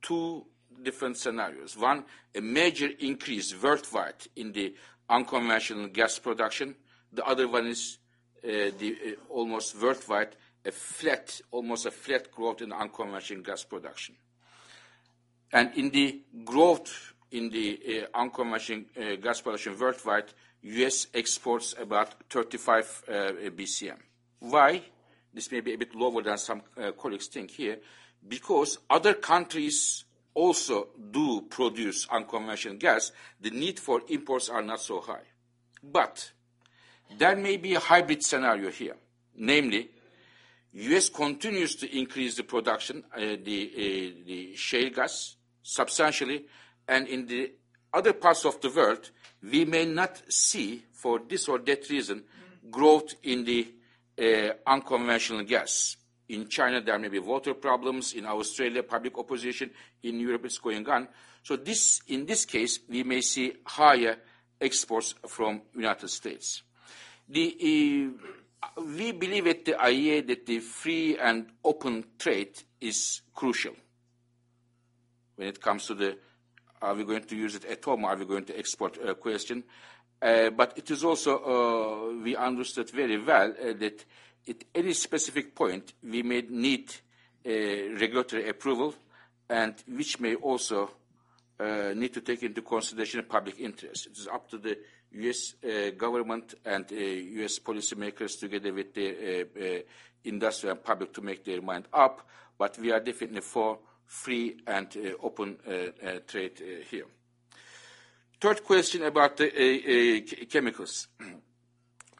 two 0.00 0.46
different 0.82 1.16
scenarios. 1.16 1.76
One, 1.76 2.04
a 2.34 2.40
major 2.40 2.88
increase 2.98 3.54
worldwide 3.60 4.26
in 4.36 4.52
the 4.52 4.74
unconventional 5.08 5.88
gas 5.88 6.18
production. 6.18 6.74
The 7.12 7.24
other 7.24 7.48
one 7.48 7.66
is 7.66 7.98
uh, 8.44 8.70
the 8.78 8.96
uh, 9.06 9.32
almost 9.32 9.80
worldwide 9.80 10.36
a 10.64 10.70
flat, 10.70 11.40
almost 11.50 11.86
a 11.86 11.90
flat 11.90 12.30
growth 12.30 12.62
in 12.62 12.72
unconventional 12.72 13.42
gas 13.42 13.64
production. 13.64 14.14
And 15.52 15.72
in 15.74 15.90
the 15.90 16.20
growth 16.44 17.14
in 17.30 17.50
the 17.50 18.06
uh, 18.14 18.18
unconventional 18.18 18.84
uh, 18.96 19.16
gas 19.16 19.40
production 19.40 19.78
worldwide, 19.78 20.32
U.S. 20.62 21.08
exports 21.14 21.74
about 21.80 22.14
35 22.30 23.04
uh, 23.08 23.12
BCM. 23.50 23.96
Why? 24.38 24.82
This 25.34 25.50
may 25.50 25.60
be 25.60 25.74
a 25.74 25.78
bit 25.78 25.94
lower 25.94 26.22
than 26.22 26.38
some 26.38 26.62
uh, 26.76 26.92
colleagues 26.92 27.26
think 27.26 27.50
here, 27.50 27.78
because 28.26 28.78
other 28.90 29.14
countries 29.14 30.04
also 30.34 30.88
do 31.10 31.42
produce 31.42 32.06
unconventional 32.10 32.76
gas, 32.76 33.12
the 33.40 33.50
need 33.50 33.78
for 33.78 34.02
imports 34.08 34.48
are 34.48 34.62
not 34.62 34.80
so 34.80 35.00
high. 35.00 35.24
But 35.82 36.30
there 37.18 37.36
may 37.36 37.56
be 37.56 37.74
a 37.74 37.80
hybrid 37.80 38.22
scenario 38.22 38.70
here, 38.70 38.96
namely, 39.36 39.90
U.S. 40.74 41.10
continues 41.10 41.74
to 41.76 41.98
increase 41.98 42.36
the 42.36 42.44
production, 42.44 43.04
uh, 43.14 43.20
the, 43.20 43.70
uh, 43.74 44.24
the 44.26 44.56
shale 44.56 44.90
gas, 44.90 45.36
substantially, 45.62 46.46
and 46.88 47.06
in 47.08 47.26
the 47.26 47.52
other 47.92 48.14
parts 48.14 48.46
of 48.46 48.60
the 48.62 48.70
world, 48.70 49.10
we 49.42 49.64
may 49.64 49.84
not 49.84 50.22
see, 50.32 50.82
for 50.92 51.20
this 51.28 51.48
or 51.48 51.58
that 51.58 51.90
reason, 51.90 52.24
growth 52.70 53.14
in 53.22 53.44
the 53.44 53.68
unconventional 54.66 55.42
gas. 55.44 55.96
In 56.28 56.48
China, 56.48 56.80
there 56.80 56.98
may 56.98 57.08
be 57.08 57.18
water 57.18 57.54
problems. 57.54 58.14
In 58.14 58.26
Australia, 58.26 58.82
public 58.82 59.18
opposition. 59.18 59.70
In 60.02 60.18
Europe, 60.20 60.46
it's 60.46 60.58
going 60.58 60.88
on. 60.88 61.08
So 61.42 61.56
this, 61.56 62.00
in 62.08 62.24
this 62.24 62.44
case, 62.44 62.80
we 62.88 63.02
may 63.02 63.20
see 63.20 63.52
higher 63.66 64.16
exports 64.60 65.14
from 65.26 65.62
United 65.74 66.08
States. 66.08 66.62
The, 67.28 68.10
uh, 68.62 68.80
we 68.80 69.12
believe 69.12 69.46
at 69.46 69.64
the 69.64 69.72
IEA 69.72 70.26
that 70.28 70.46
the 70.46 70.60
free 70.60 71.18
and 71.18 71.46
open 71.64 72.04
trade 72.18 72.62
is 72.80 73.22
crucial 73.34 73.74
when 75.36 75.48
it 75.48 75.60
comes 75.60 75.86
to 75.86 75.94
the 75.94 76.16
are 76.80 76.94
we 76.94 77.04
going 77.04 77.22
to 77.22 77.36
use 77.36 77.54
it 77.54 77.64
at 77.64 77.84
home, 77.84 78.04
are 78.04 78.16
we 78.16 78.24
going 78.24 78.44
to 78.44 78.58
export 78.58 78.98
uh, 79.04 79.14
question. 79.14 79.62
Uh, 80.22 80.50
but 80.50 80.72
it 80.76 80.88
is 80.90 81.02
also, 81.02 81.38
uh, 81.38 82.22
we 82.22 82.36
understood 82.36 82.88
very 82.90 83.18
well 83.18 83.50
uh, 83.50 83.72
that 83.72 84.04
at 84.48 84.64
any 84.72 84.92
specific 84.92 85.54
point, 85.54 85.94
we 86.02 86.22
may 86.22 86.42
need 86.48 86.94
regulatory 87.44 88.48
approval, 88.48 88.94
and 89.48 89.74
which 89.88 90.20
may 90.20 90.36
also 90.36 90.90
uh, 91.58 91.92
need 91.94 92.14
to 92.14 92.20
take 92.20 92.44
into 92.44 92.62
consideration 92.62 93.24
public 93.28 93.58
interest. 93.58 94.06
It 94.06 94.18
is 94.18 94.28
up 94.28 94.48
to 94.50 94.58
the 94.58 94.78
U.S. 95.12 95.54
Uh, 95.62 95.90
government 95.90 96.54
and 96.64 96.86
uh, 96.90 96.94
U.S. 96.94 97.58
policymakers 97.58 98.38
together 98.38 98.72
with 98.72 98.94
the 98.94 99.42
uh, 99.42 99.82
industry 100.24 100.70
and 100.70 100.82
public 100.82 101.12
to 101.14 101.20
make 101.20 101.44
their 101.44 101.60
mind 101.60 101.86
up, 101.92 102.26
but 102.56 102.78
we 102.78 102.92
are 102.92 103.00
definitely 103.00 103.40
for 103.40 103.78
free 104.06 104.56
and 104.66 104.96
open 105.22 105.56
trade 106.26 106.84
here. 106.90 107.06
Third 108.42 108.64
question 108.64 109.04
about 109.04 109.36
the 109.36 110.46
chemicals. 110.50 111.06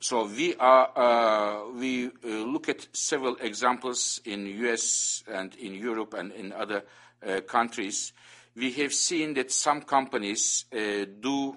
So 0.00 0.26
we 0.26 0.54
are 0.56 0.90
uh, 0.96 1.70
we 1.78 2.06
uh, 2.06 2.10
look 2.24 2.68
at 2.68 2.88
several 2.92 3.36
examples 3.40 4.20
in 4.24 4.44
the 4.44 4.50
U.S. 4.66 5.24
and 5.28 5.54
in 5.56 5.74
Europe 5.74 6.14
and 6.14 6.32
in 6.32 6.52
other 6.52 6.82
uh, 7.24 7.40
countries. 7.40 8.12
We 8.56 8.72
have 8.72 8.92
seen 8.92 9.34
that 9.34 9.52
some 9.52 9.82
companies 9.82 10.64
do 10.70 11.56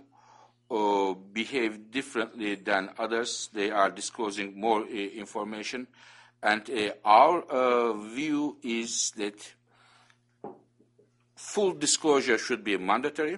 behave 1.33 1.91
differently 1.91 2.55
than 2.55 2.89
others. 2.99 3.49
They 3.53 3.69
are 3.71 3.89
disclosing 3.89 4.59
more 4.59 4.85
information, 4.87 5.87
and 6.41 6.69
our 7.03 7.93
view 7.93 8.57
is 8.63 9.11
that 9.17 9.53
full 11.35 11.73
disclosure 11.73 12.37
should 12.39 12.63
be 12.63 12.77
mandatory 12.77 13.37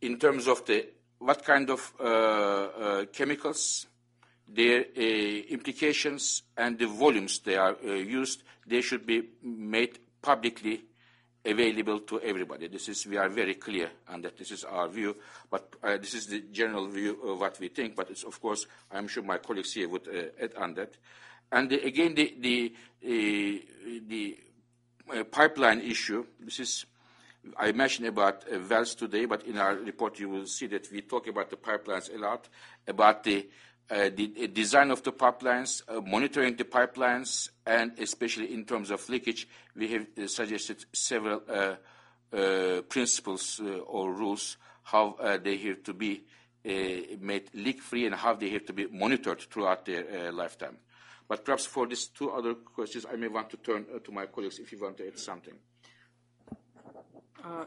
in 0.00 0.18
terms 0.18 0.46
of 0.46 0.64
the 0.66 0.86
what 1.18 1.44
kind 1.44 1.68
of 1.70 1.92
uh, 1.98 2.04
uh, 2.04 3.04
chemicals, 3.06 3.86
their 4.46 4.84
uh, 4.96 5.00
implications, 5.00 6.42
and 6.56 6.78
the 6.78 6.86
volumes 6.86 7.40
they 7.40 7.56
are 7.56 7.76
used, 7.82 8.42
they 8.66 8.80
should 8.80 9.04
be 9.04 9.22
made 9.42 9.98
publicly 10.22 10.82
available 11.44 12.00
to 12.00 12.20
everybody. 12.20 12.68
This 12.68 12.88
is, 12.88 13.06
we 13.06 13.16
are 13.16 13.28
very 13.28 13.54
clear 13.54 13.90
on 14.08 14.22
that. 14.22 14.36
This 14.36 14.50
is 14.50 14.64
our 14.64 14.88
view, 14.88 15.16
but 15.50 15.74
uh, 15.82 15.96
this 15.96 16.14
is 16.14 16.26
the 16.26 16.40
general 16.52 16.86
view 16.88 17.18
of 17.22 17.40
what 17.40 17.58
we 17.58 17.68
think, 17.68 17.96
but 17.96 18.10
of 18.10 18.40
course, 18.40 18.66
I'm 18.90 19.08
sure 19.08 19.22
my 19.22 19.38
colleagues 19.38 19.72
here 19.72 19.88
would 19.88 20.06
uh, 20.08 20.42
add 20.42 20.54
on 20.56 20.74
that. 20.74 20.96
And 21.50 21.70
the, 21.70 21.84
again, 21.84 22.14
the, 22.14 22.34
the, 22.38 22.74
uh, 23.04 23.98
the 24.06 24.38
pipeline 25.30 25.80
issue, 25.80 26.26
this 26.40 26.60
is 26.60 26.86
I 27.56 27.72
mentioned 27.72 28.08
about 28.08 28.44
uh, 28.52 28.58
wells 28.68 28.94
today, 28.94 29.24
but 29.24 29.44
in 29.44 29.58
our 29.58 29.74
report 29.74 30.18
you 30.18 30.28
will 30.28 30.46
see 30.46 30.66
that 30.68 30.90
we 30.92 31.02
talk 31.02 31.26
about 31.28 31.50
the 31.50 31.56
pipelines 31.56 32.14
a 32.14 32.18
lot, 32.18 32.48
about 32.86 33.24
the, 33.24 33.48
uh, 33.90 34.10
the 34.14 34.48
design 34.48 34.90
of 34.90 35.02
the 35.02 35.12
pipelines, 35.12 35.82
uh, 35.88 36.00
monitoring 36.00 36.56
the 36.56 36.64
pipelines, 36.64 37.50
and 37.66 37.92
especially 37.98 38.52
in 38.52 38.64
terms 38.64 38.90
of 38.90 39.08
leakage, 39.08 39.48
we 39.76 39.88
have 39.88 40.06
uh, 40.16 40.26
suggested 40.26 40.84
several 40.92 41.42
uh, 41.48 41.76
uh, 42.36 42.82
principles 42.82 43.60
or 43.86 44.12
rules 44.12 44.56
how 44.82 45.16
they 45.42 45.56
have 45.56 45.82
to 45.82 45.94
be 45.94 46.24
made 46.64 47.48
leak-free 47.54 48.06
and 48.06 48.14
how 48.14 48.34
they 48.34 48.50
have 48.50 48.64
to 48.64 48.72
be 48.72 48.86
monitored 48.86 49.40
throughout 49.40 49.84
their 49.84 50.32
lifetime. 50.32 50.76
But 51.26 51.44
perhaps 51.44 51.66
for 51.66 51.86
these 51.86 52.06
two 52.06 52.30
other 52.30 52.54
questions, 52.54 53.04
I 53.10 53.16
may 53.16 53.28
want 53.28 53.50
to 53.50 53.58
turn 53.58 53.86
to 54.02 54.12
my 54.12 54.26
colleagues 54.26 54.58
if 54.58 54.72
you 54.72 54.80
want 54.80 54.96
to 54.98 55.06
add 55.06 55.18
something. 55.18 55.54
Uh, 57.44 57.64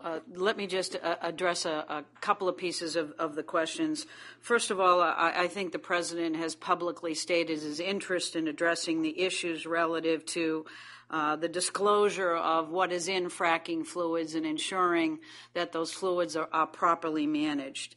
uh, 0.00 0.20
let 0.34 0.56
me 0.56 0.66
just 0.66 0.96
uh, 0.96 1.16
address 1.22 1.64
a, 1.64 1.84
a, 1.88 2.04
couple 2.20 2.48
of 2.48 2.58
pieces 2.58 2.94
of, 2.94 3.12
of, 3.12 3.34
the 3.34 3.42
questions. 3.42 4.06
First 4.40 4.70
of 4.70 4.78
all, 4.78 5.00
I, 5.00 5.32
I, 5.34 5.48
think 5.48 5.72
the 5.72 5.78
president 5.78 6.36
has 6.36 6.54
publicly 6.54 7.14
stated 7.14 7.60
his 7.62 7.80
interest 7.80 8.36
in 8.36 8.46
addressing 8.46 9.00
the 9.00 9.22
issues 9.22 9.64
relative 9.64 10.26
to 10.26 10.66
uh, 11.10 11.36
the 11.36 11.48
disclosure 11.48 12.34
of 12.34 12.70
what 12.70 12.92
is 12.92 13.08
in 13.08 13.30
fracking 13.30 13.86
fluids 13.86 14.34
and 14.34 14.44
ensuring 14.44 15.20
that 15.54 15.72
those 15.72 15.92
fluids 15.92 16.36
are, 16.36 16.48
are 16.52 16.66
properly 16.66 17.26
managed. 17.26 17.96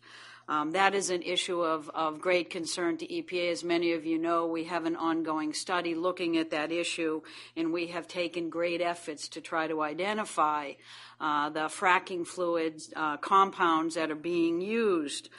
Um, 0.50 0.72
that 0.72 0.96
is 0.96 1.10
an 1.10 1.24
issue 1.24 1.62
of, 1.62 1.90
of 1.94 2.22
great 2.22 2.50
concern 2.50 2.96
to 2.98 3.08
EPA. 3.08 3.52
As 3.52 3.64
many 3.66 3.92
of 3.92 4.06
you 4.06 4.18
know, 4.18 4.48
we 4.48 4.64
have 4.64 4.86
an 4.86 4.96
ongoing 4.96 5.54
study 5.54 5.94
looking 5.94 6.38
at 6.38 6.52
that 6.52 6.72
issue, 6.72 7.22
and 7.58 7.74
we 7.74 7.88
have 7.88 8.08
taken 8.08 8.50
great 8.50 8.80
efforts 8.80 9.28
to 9.30 9.42
try 9.42 9.68
to 9.68 9.82
identify 9.82 10.74
uh, 11.20 11.50
the 11.50 11.68
fracking 11.68 12.26
fluids 12.26 12.92
uh, 12.96 13.18
compounds 13.18 13.96
that 13.96 14.10
are 14.10 14.16
being 14.16 14.62
used. 14.62 15.30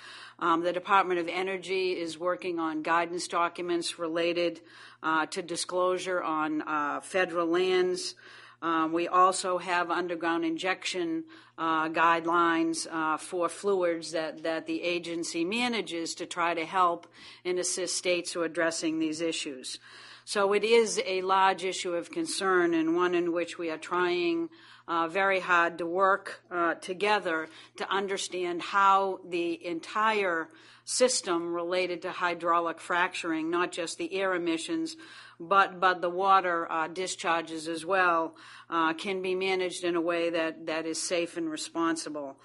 Um, 0.41 0.63
the 0.63 0.73
Department 0.73 1.19
of 1.19 1.27
Energy 1.27 1.93
is 1.93 2.19
working 2.19 2.59
on 2.59 2.83
guidance 2.83 3.27
documents 3.29 3.99
related 3.99 4.61
uh, 5.03 5.27
to 5.27 5.41
disclosure 5.41 6.23
on 6.23 6.63
uh, 6.63 7.01
federal 7.01 7.47
lands. 7.47 8.15
Um, 8.61 8.93
we 8.93 9.07
also 9.07 9.59
have 9.59 9.91
underground 9.91 10.45
injection 10.45 11.25
uh, 11.57 11.89
guidelines 11.89 12.87
uh, 12.91 13.17
for 13.17 13.49
fluids 13.49 14.13
that, 14.13 14.43
that 14.43 14.67
the 14.67 14.83
agency 14.83 15.45
manages 15.45 16.15
to 16.17 16.27
try 16.27 16.55
to 16.55 16.65
help 16.65 17.07
and 17.45 17.59
assist 17.59 17.97
states 17.97 18.33
who 18.33 18.43
are 18.43 18.47
addressing 18.47 18.99
these 18.99 19.21
issues. 19.21 19.79
So 20.25 20.53
it 20.53 20.65
is 20.65 21.01
a 21.07 21.23
large 21.23 21.65
issue 21.65 21.95
of 21.95 22.11
concern 22.11 22.75
and 22.75 22.97
one 22.97 23.15
in 23.15 23.33
which 23.33 23.59
we 23.59 23.71
are 23.71 23.79
trying 23.79 24.51
uh, 24.87 25.07
very 25.07 25.41
hard 25.41 25.79
to 25.79 25.87
work 25.87 26.43
uh, 26.51 26.75
together 26.75 27.49
to 27.77 27.91
understand 27.91 28.63
how 28.63 29.21
the 29.29 29.65
entire 29.65 30.49
system 30.85 31.53
related 31.55 32.03
to 32.03 32.11
hydraulic 32.11 32.81
fracturing, 32.81 33.51
not 33.51 33.71
just 33.71 33.99
the 33.99 34.15
air 34.15 34.35
emissions, 34.35 34.97
but 35.41 35.81
but 35.81 36.01
the 36.01 36.11
water 36.11 36.71
uh, 36.71 36.89
discharges 36.89 37.69
as 37.69 37.85
well 37.87 38.35
uh, 38.71 38.93
can 38.95 39.23
be 39.23 39.35
managed 39.35 39.85
in 39.85 39.97
a 39.97 40.01
way 40.01 40.31
that, 40.31 40.67
that 40.67 40.87
is 40.87 41.01
safe 41.01 41.37
and 41.37 41.51
responsible. 41.51 42.37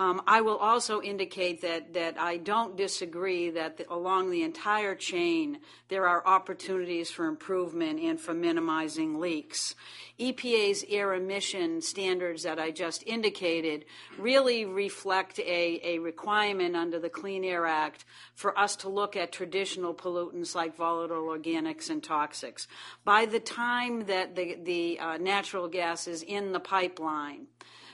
Um, 0.00 0.22
I 0.26 0.40
will 0.40 0.56
also 0.56 1.02
indicate 1.02 1.60
that, 1.60 1.92
that 1.92 2.18
I 2.18 2.38
don't 2.38 2.74
disagree 2.74 3.50
that 3.50 3.76
the, 3.76 3.92
along 3.92 4.30
the 4.30 4.42
entire 4.44 4.94
chain 4.94 5.58
there 5.88 6.06
are 6.06 6.26
opportunities 6.26 7.10
for 7.10 7.26
improvement 7.26 8.00
and 8.00 8.18
for 8.18 8.32
minimizing 8.32 9.20
leaks. 9.20 9.74
EPA's 10.18 10.86
air 10.88 11.12
emission 11.12 11.82
standards 11.82 12.44
that 12.44 12.58
I 12.58 12.70
just 12.70 13.02
indicated 13.06 13.84
really 14.18 14.64
reflect 14.64 15.38
a, 15.38 15.80
a 15.84 15.98
requirement 15.98 16.76
under 16.76 16.98
the 16.98 17.10
Clean 17.10 17.44
Air 17.44 17.66
Act 17.66 18.06
for 18.34 18.58
us 18.58 18.76
to 18.76 18.88
look 18.88 19.16
at 19.16 19.32
traditional 19.32 19.92
pollutants 19.92 20.54
like 20.54 20.76
volatile 20.76 21.24
organics 21.24 21.90
and 21.90 22.02
toxics. 22.02 22.66
By 23.04 23.26
the 23.26 23.40
time 23.40 24.06
that 24.06 24.34
the, 24.34 24.56
the 24.62 24.98
uh, 24.98 25.16
natural 25.18 25.68
gas 25.68 26.08
is 26.08 26.22
in 26.22 26.52
the 26.52 26.60
pipeline, 26.60 27.48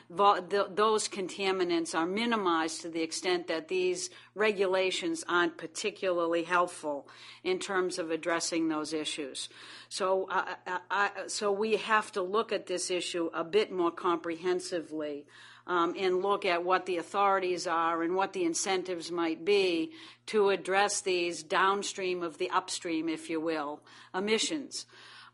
those 0.08 1.08
contaminants 1.08 1.94
are 1.94 2.06
minimized 2.06 2.82
to 2.82 2.88
the 2.88 3.02
extent 3.02 3.48
that 3.48 3.68
these 3.68 4.10
regulations 4.34 5.24
aren't 5.28 5.56
particularly 5.56 6.44
helpful 6.44 7.08
in 7.42 7.58
terms 7.58 7.98
of 7.98 8.10
addressing 8.10 8.68
those 8.68 8.92
issues. 8.92 9.48
So, 9.88 10.28
uh, 10.30 10.54
I, 10.90 11.10
so 11.26 11.50
we 11.50 11.76
have 11.76 12.12
to 12.12 12.22
look 12.22 12.52
at 12.52 12.66
this 12.66 12.90
issue 12.90 13.30
a 13.34 13.44
bit 13.44 13.72
more 13.72 13.90
comprehensively. 13.90 15.26
Um, 15.68 15.96
and 15.98 16.22
look 16.22 16.44
at 16.44 16.62
what 16.62 16.86
the 16.86 16.98
authorities 16.98 17.66
are 17.66 18.04
and 18.04 18.14
what 18.14 18.32
the 18.32 18.44
incentives 18.44 19.10
might 19.10 19.44
be 19.44 19.90
to 20.26 20.50
address 20.50 21.00
these 21.00 21.42
downstream 21.42 22.22
of 22.22 22.38
the 22.38 22.48
upstream, 22.50 23.08
if 23.08 23.28
you 23.28 23.40
will, 23.40 23.80
emissions. 24.14 24.86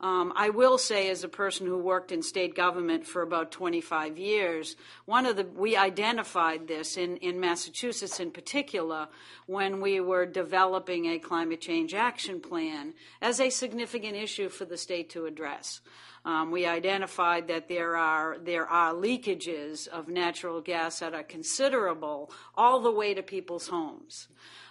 Um, 0.02 0.32
I 0.34 0.50
will 0.50 0.78
say, 0.78 1.10
as 1.10 1.22
a 1.22 1.28
person 1.28 1.64
who 1.64 1.78
worked 1.78 2.10
in 2.10 2.22
state 2.22 2.56
government 2.56 3.06
for 3.06 3.22
about 3.22 3.52
25 3.52 4.18
years, 4.18 4.74
one 5.04 5.26
of 5.26 5.36
the 5.36 5.44
we 5.44 5.76
identified 5.76 6.66
this 6.66 6.96
in, 6.96 7.18
in 7.18 7.38
Massachusetts 7.38 8.18
in 8.18 8.32
particular 8.32 9.06
when 9.46 9.80
we 9.80 10.00
were 10.00 10.26
developing 10.26 11.06
a 11.06 11.20
climate 11.20 11.60
change 11.60 11.94
action 11.94 12.40
plan 12.40 12.94
as 13.20 13.38
a 13.38 13.48
significant 13.48 14.16
issue 14.16 14.48
for 14.48 14.64
the 14.64 14.76
state 14.76 15.08
to 15.10 15.26
address. 15.26 15.80
Um, 16.24 16.50
we 16.50 16.66
identified 16.66 17.46
that 17.48 17.68
there 17.68 17.96
are 17.96 18.38
there 18.38 18.66
are 18.66 18.92
leakages 18.92 19.86
of 19.86 20.08
natural 20.08 20.60
gas 20.60 20.98
that 20.98 21.14
are 21.14 21.22
considerable 21.22 22.32
all 22.56 22.80
the 22.80 22.90
way 22.90 23.14
to 23.14 23.22
people's 23.22 23.68
homes. 23.68 24.26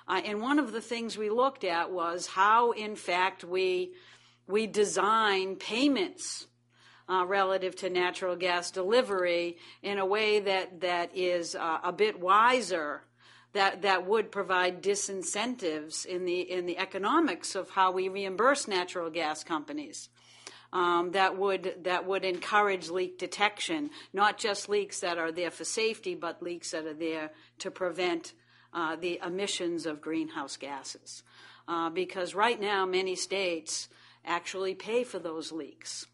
Uh, 0.07 0.21
and 0.25 0.41
one 0.41 0.59
of 0.59 0.73
the 0.73 0.81
things 0.81 1.17
we 1.17 1.29
looked 1.29 1.63
at 1.63 1.89
was 1.89 2.27
how, 2.27 2.71
in 2.71 2.95
fact, 2.95 3.45
we 3.45 3.93
we 4.51 4.67
design 4.67 5.55
payments 5.55 6.47
uh, 7.09 7.25
relative 7.25 7.75
to 7.77 7.89
natural 7.89 8.35
gas 8.35 8.71
delivery 8.71 9.57
in 9.81 9.97
a 9.97 10.05
way 10.05 10.39
that, 10.39 10.81
that 10.81 11.15
is 11.15 11.55
uh, 11.55 11.79
a 11.83 11.91
bit 11.91 12.19
wiser 12.19 13.03
that, 13.53 13.81
that 13.81 14.07
would 14.07 14.31
provide 14.31 14.81
disincentives 14.81 16.05
in 16.05 16.25
the, 16.25 16.39
in 16.39 16.65
the 16.65 16.77
economics 16.77 17.55
of 17.55 17.69
how 17.71 17.91
we 17.91 18.07
reimburse 18.07 18.67
natural 18.67 19.09
gas 19.09 19.43
companies. 19.43 20.09
Um, 20.73 21.11
that 21.11 21.37
would 21.37 21.83
that 21.83 22.05
would 22.05 22.23
encourage 22.23 22.89
leak 22.89 23.17
detection, 23.17 23.89
not 24.13 24.37
just 24.37 24.69
leaks 24.69 25.01
that 25.01 25.17
are 25.17 25.29
there 25.29 25.51
for 25.51 25.65
safety, 25.65 26.15
but 26.15 26.41
leaks 26.41 26.71
that 26.71 26.85
are 26.85 26.93
there 26.93 27.31
to 27.59 27.69
prevent 27.69 28.31
uh, 28.73 28.95
the 28.95 29.19
emissions 29.21 29.85
of 29.85 29.99
greenhouse 29.99 30.55
gases. 30.55 31.23
Uh, 31.67 31.89
because 31.89 32.33
right 32.33 32.59
now, 32.59 32.85
many 32.85 33.15
states 33.15 33.89
actually 34.25 34.75
pay 34.75 35.03
for 35.03 35.19
those 35.19 35.51
leaks. 35.51 36.07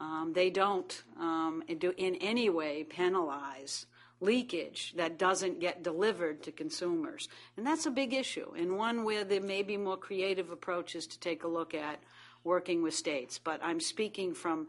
Um, 0.00 0.32
they 0.34 0.50
don't 0.50 1.02
um, 1.18 1.62
do 1.78 1.92
in 1.96 2.14
any 2.16 2.48
way 2.50 2.84
penalize 2.84 3.86
leakage 4.20 4.94
that 4.96 5.18
doesn't 5.18 5.60
get 5.60 5.82
delivered 5.82 6.42
to 6.42 6.52
consumers. 6.52 7.28
And 7.56 7.66
that's 7.66 7.86
a 7.86 7.90
big 7.90 8.12
issue, 8.12 8.52
and 8.56 8.76
one 8.76 9.04
where 9.04 9.24
there 9.24 9.40
may 9.40 9.62
be 9.62 9.76
more 9.76 9.96
creative 9.96 10.50
approaches 10.50 11.06
to 11.08 11.20
take 11.20 11.44
a 11.44 11.48
look 11.48 11.74
at 11.74 12.00
working 12.44 12.82
with 12.82 12.94
states. 12.94 13.38
But 13.38 13.60
I'm 13.62 13.80
speaking 13.80 14.34
from 14.34 14.66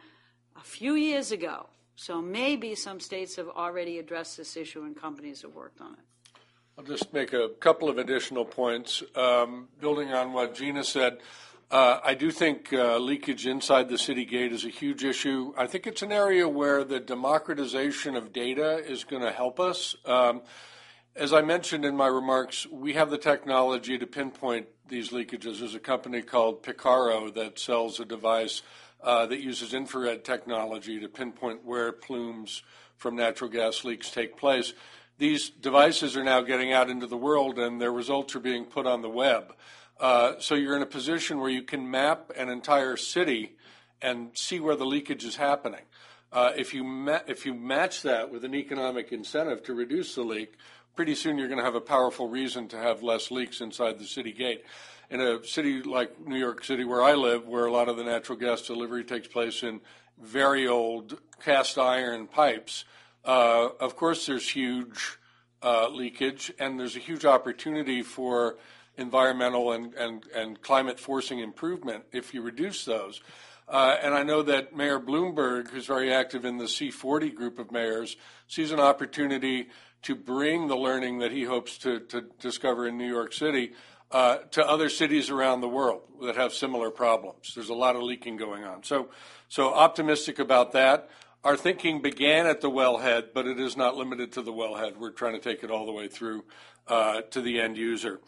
a 0.56 0.64
few 0.64 0.94
years 0.94 1.32
ago, 1.32 1.68
so 1.96 2.22
maybe 2.22 2.76
some 2.76 3.00
states 3.00 3.36
have 3.36 3.50
already 3.50 4.00
addressed 4.00 4.38
this 4.38 4.56
issue 4.56 4.84
and 4.84 4.96
companies 4.96 5.41
have 5.41 5.54
worked 5.54 5.82
on 5.82 5.94
it. 5.94 6.40
I'll 6.78 6.86
just 6.86 7.12
make 7.12 7.34
a 7.34 7.50
couple 7.60 7.90
of 7.90 7.98
additional 7.98 8.46
points. 8.46 9.04
Um, 9.14 9.68
building 9.82 10.14
on 10.14 10.32
what 10.32 10.56
Gina 10.56 10.84
said, 10.84 11.18
uh, 11.72 12.00
I 12.04 12.16
do 12.16 12.32
think 12.32 12.74
uh, 12.74 12.98
leakage 12.98 13.46
inside 13.46 13.90
the 13.90 13.98
city 13.98 14.26
gate 14.26 14.52
is 14.52 14.66
a 14.66 14.70
huge 14.70 15.04
issue. 15.04 15.54
I 15.56 15.68
think 15.68 15.86
it's 15.86 16.02
an 16.02 16.12
area 16.12 16.50
where 16.50 16.84
the 16.84 17.00
democratization 17.00 18.16
of 18.16 18.34
data 18.34 18.78
is 18.78 19.04
going 19.04 19.22
to 19.22 19.32
help 19.32 19.60
us. 19.60 19.96
Um, 20.06 20.41
as 21.16 21.32
I 21.32 21.41
mentioned 21.41 21.86
in 21.86 21.96
my 21.96 22.08
remarks, 22.08 22.66
we 22.68 22.94
have 22.94 23.12
the 23.12 23.18
technology 23.20 24.00
to 24.00 24.08
pinpoint 24.08 24.68
these 24.88 25.10
leakages. 25.10 25.60
There's 25.60 25.76
a 25.76 25.80
company 25.80 26.24
called 26.24 26.64
Picarro 26.64 27.30
that 27.36 27.60
sells 27.60 28.00
a 28.00 28.06
device 28.06 28.64
uh, 29.02 29.28
that 29.28 29.40
uses 29.40 29.74
infrared 29.74 30.24
technology 30.24 31.00
to 31.00 31.08
pinpoint 31.08 31.64
where 31.64 31.91
plumes 31.91 32.64
from 32.98 33.16
natural 33.16 33.50
gas 33.50 33.84
leaks 33.84 34.10
take 34.10 34.38
place. 34.38 34.74
These 35.20 35.50
devices 35.50 36.18
are 36.18 36.24
now 36.24 36.41
getting 36.41 36.74
out 36.74 36.90
into 36.90 37.06
the 37.06 37.18
world, 37.18 37.60
and 37.60 37.80
their 37.80 37.91
results 37.91 38.36
are 38.36 38.40
being 38.40 38.66
put 38.66 38.88
on 38.88 39.02
the 39.02 39.10
web. 39.10 39.54
Uh, 39.99 40.34
so 40.39 40.55
you're 40.55 40.76
in 40.76 40.81
a 40.81 40.88
position 40.88 41.39
where 41.39 41.49
you 41.49 41.61
can 41.61 41.89
map 41.89 42.31
an 42.38 42.49
entire 42.49 42.95
city 42.95 43.55
and 44.01 44.30
see 44.34 44.59
where 44.59 44.76
the 44.76 44.85
leakage 44.85 45.26
is 45.26 45.35
happening. 45.35 45.81
Uh, 46.31 46.51
if 46.55 46.73
you 46.73 46.84
ma- 46.84 47.19
if 47.27 47.45
you 47.45 47.53
match 47.53 48.03
that 48.03 48.31
with 48.31 48.45
an 48.45 48.55
economic 48.55 49.11
incentive 49.11 49.63
to 49.63 49.73
reduce 49.73 50.15
the 50.15 50.21
leak, 50.21 50.53
pretty 50.95 51.15
soon 51.15 51.38
you're 51.38 51.47
going 51.47 51.59
to 51.59 51.65
have 51.65 51.76
a 51.76 51.81
powerful 51.81 52.30
reason 52.30 52.67
to 52.67 52.77
have 52.77 53.03
less 53.03 53.31
leaks 53.31 53.61
inside 53.61 53.97
the 53.99 54.05
city 54.05 54.31
gate. 54.31 54.63
In 55.09 55.19
a 55.19 55.43
city 55.43 55.81
like 55.81 56.19
New 56.26 56.38
York 56.38 56.63
City, 56.63 56.85
where 56.85 57.01
I 57.01 57.13
live, 57.13 57.47
where 57.47 57.65
a 57.65 57.71
lot 57.71 57.89
of 57.89 57.97
the 57.97 58.03
natural 58.03 58.38
gas 58.38 58.61
delivery 58.61 59.03
takes 59.03 59.27
place 59.27 59.63
in 59.63 59.81
very 60.21 60.67
old 60.67 61.19
cast 61.43 61.77
iron 61.80 62.27
pipes, 62.27 62.85
uh, 63.26 63.69
of 63.80 63.95
course 63.95 64.27
there's 64.27 64.47
huge 64.47 65.17
uh, 65.63 65.89
leakage, 65.89 66.53
and 66.59 66.80
there's 66.80 66.95
a 66.95 66.99
huge 66.99 67.26
opportunity 67.26 68.03
for 68.03 68.57
environmental 68.99 69.71
and, 69.71 69.93
and, 69.95 70.23
and 70.35 70.61
climate 70.61 70.99
forcing 70.99 71.39
improvement 71.39 72.03
if 72.11 72.34
you 72.34 72.41
reduce 72.41 72.85
those. 72.85 73.21
Uh, 73.67 73.95
and 74.01 74.13
I 74.15 74.23
know 74.23 74.41
that 74.43 74.76
Mayor 74.76 74.99
Bloomberg, 74.99 75.69
who's 75.69 75.85
very 75.85 76.11
active 76.11 76.43
in 76.43 76.57
the 76.57 76.65
C40 76.65 77.35
group 77.35 77.59
of 77.59 77.71
mayors, 77.71 78.17
sees 78.47 78.71
an 78.71 78.80
opportunity 78.80 79.69
to 80.01 80.15
bring 80.15 80.67
the 80.67 80.77
learning 80.77 81.19
that 81.19 81.31
he 81.31 81.43
hopes 81.43 81.77
to, 81.80 81.99
to 81.99 82.26
discover 82.39 82.88
in 82.88 82.97
New 82.97 83.07
York 83.07 83.34
City 83.34 83.73
uh, 84.11 84.38
to 84.51 84.65
other 84.65 84.89
cities 84.89 85.30
around 85.30 85.61
the 85.61 85.67
world 85.67 86.01
that 86.23 86.35
have 86.35 86.53
similar 86.53 86.89
problems. 86.89 87.53
There's 87.53 87.69
a 87.69 87.76
lot 87.76 87.95
of 87.95 88.01
leaking 88.01 88.38
going 88.38 88.63
on. 88.63 88.84
So, 88.84 89.09
so 89.49 89.73
optimistic 89.73 90.39
about 90.39 90.71
that. 90.71 91.09
Our 91.43 91.55
thinking 91.55 92.01
began 92.01 92.47
at 92.47 92.61
the 92.61 92.69
wellhead, 92.69 93.30
but 93.34 93.45
it 93.45 93.59
is 93.59 93.77
not 93.77 93.95
limited 93.95 94.34
to 94.34 94.41
the 94.41 94.51
wellhead. 94.51 94.97
We're 94.97 95.11
trying 95.11 95.34
to 95.34 95.39
take 95.39 95.63
it 95.63 95.71
all 95.71 95.85
the 95.85 95.91
way 95.91 96.07
through 96.07 96.43
uh, 96.88 97.21
to 97.31 97.41
the 97.41 97.61
end 97.61 97.77
user. 97.77 98.19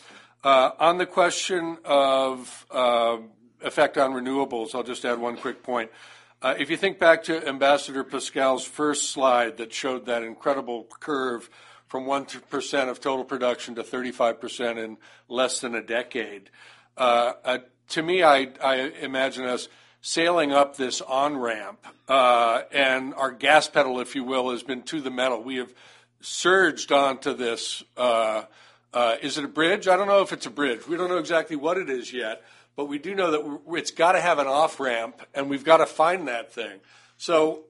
Uh, 0.44 0.72
on 0.80 0.98
the 0.98 1.06
question 1.06 1.78
of 1.86 2.66
uh, 2.72 3.18
effect 3.62 3.98
on 3.98 4.12
renewables, 4.12 4.74
I'll 4.74 4.84
just 4.84 5.06
add 5.06 5.20
one 5.20 5.38
quick 5.38 5.62
point. 5.62 5.92
Uh, 6.42 6.56
if 6.58 6.72
you 6.72 6.78
think 6.78 6.98
back 6.98 7.24
to 7.26 7.48
Ambassador 7.48 8.04
Pascual's 8.04 8.66
first 8.66 9.12
slide 9.12 9.58
that 9.58 9.72
showed 9.72 10.08
that 10.08 10.24
incredible 10.24 10.88
curve 11.00 11.50
from 11.88 12.06
1% 12.06 12.90
of 12.90 13.00
total 13.00 13.24
production 13.24 13.76
to 13.76 13.84
35% 13.84 14.84
in 14.84 14.98
less 15.28 15.60
than 15.60 15.76
a 15.76 15.82
decade. 15.82 16.50
To 17.92 18.02
me, 18.02 18.24
I, 18.24 18.48
imagine 19.02 19.44
us 19.44 19.68
sailing 20.00 20.54
up 20.54 20.78
this 20.78 21.02
on 21.02 21.36
ramp, 21.38 21.86
uh, 22.08 22.62
and 22.72 23.14
our 23.16 23.32
gas 23.32 23.68
pedal, 23.68 24.00
if 24.00 24.16
you 24.16 24.24
will, 24.24 24.52
has 24.52 24.64
been 24.64 24.82
to 24.84 25.02
the 25.02 25.12
metal. 25.12 25.44
We 25.44 25.58
have 25.58 25.74
surged 26.22 26.94
onto 26.94 27.34
this. 27.34 27.84
Uh, 28.94 29.16
is 29.22 29.38
it 29.38 29.46
a 29.46 29.48
bridge? 29.48 29.88
I 29.88 29.96
don't 29.96 30.08
know 30.08 30.22
if 30.22 30.34
it's 30.34 30.46
a 30.46 30.52
bridge. 30.52 30.88
We 30.88 30.98
don't 30.98 31.10
know 31.10 31.18
exactly 31.18 31.56
what 31.56 31.78
it 31.78 31.90
is 31.90 32.12
yet, 32.12 32.44
but 32.76 32.86
we 32.86 33.00
do 33.00 33.16
know 33.16 33.32
that 33.32 33.76
it's 33.78 33.92
got 33.92 34.14
to 34.14 34.22
have 34.22 34.40
an 34.40 34.48
off 34.48 34.80
ramp, 34.80 35.22
and 35.34 35.50
we've 35.50 35.64
got 35.64 35.78
to 35.78 35.86
find 35.86 36.28
that 36.28 36.52
thing. 36.52 36.80
So 37.18 37.64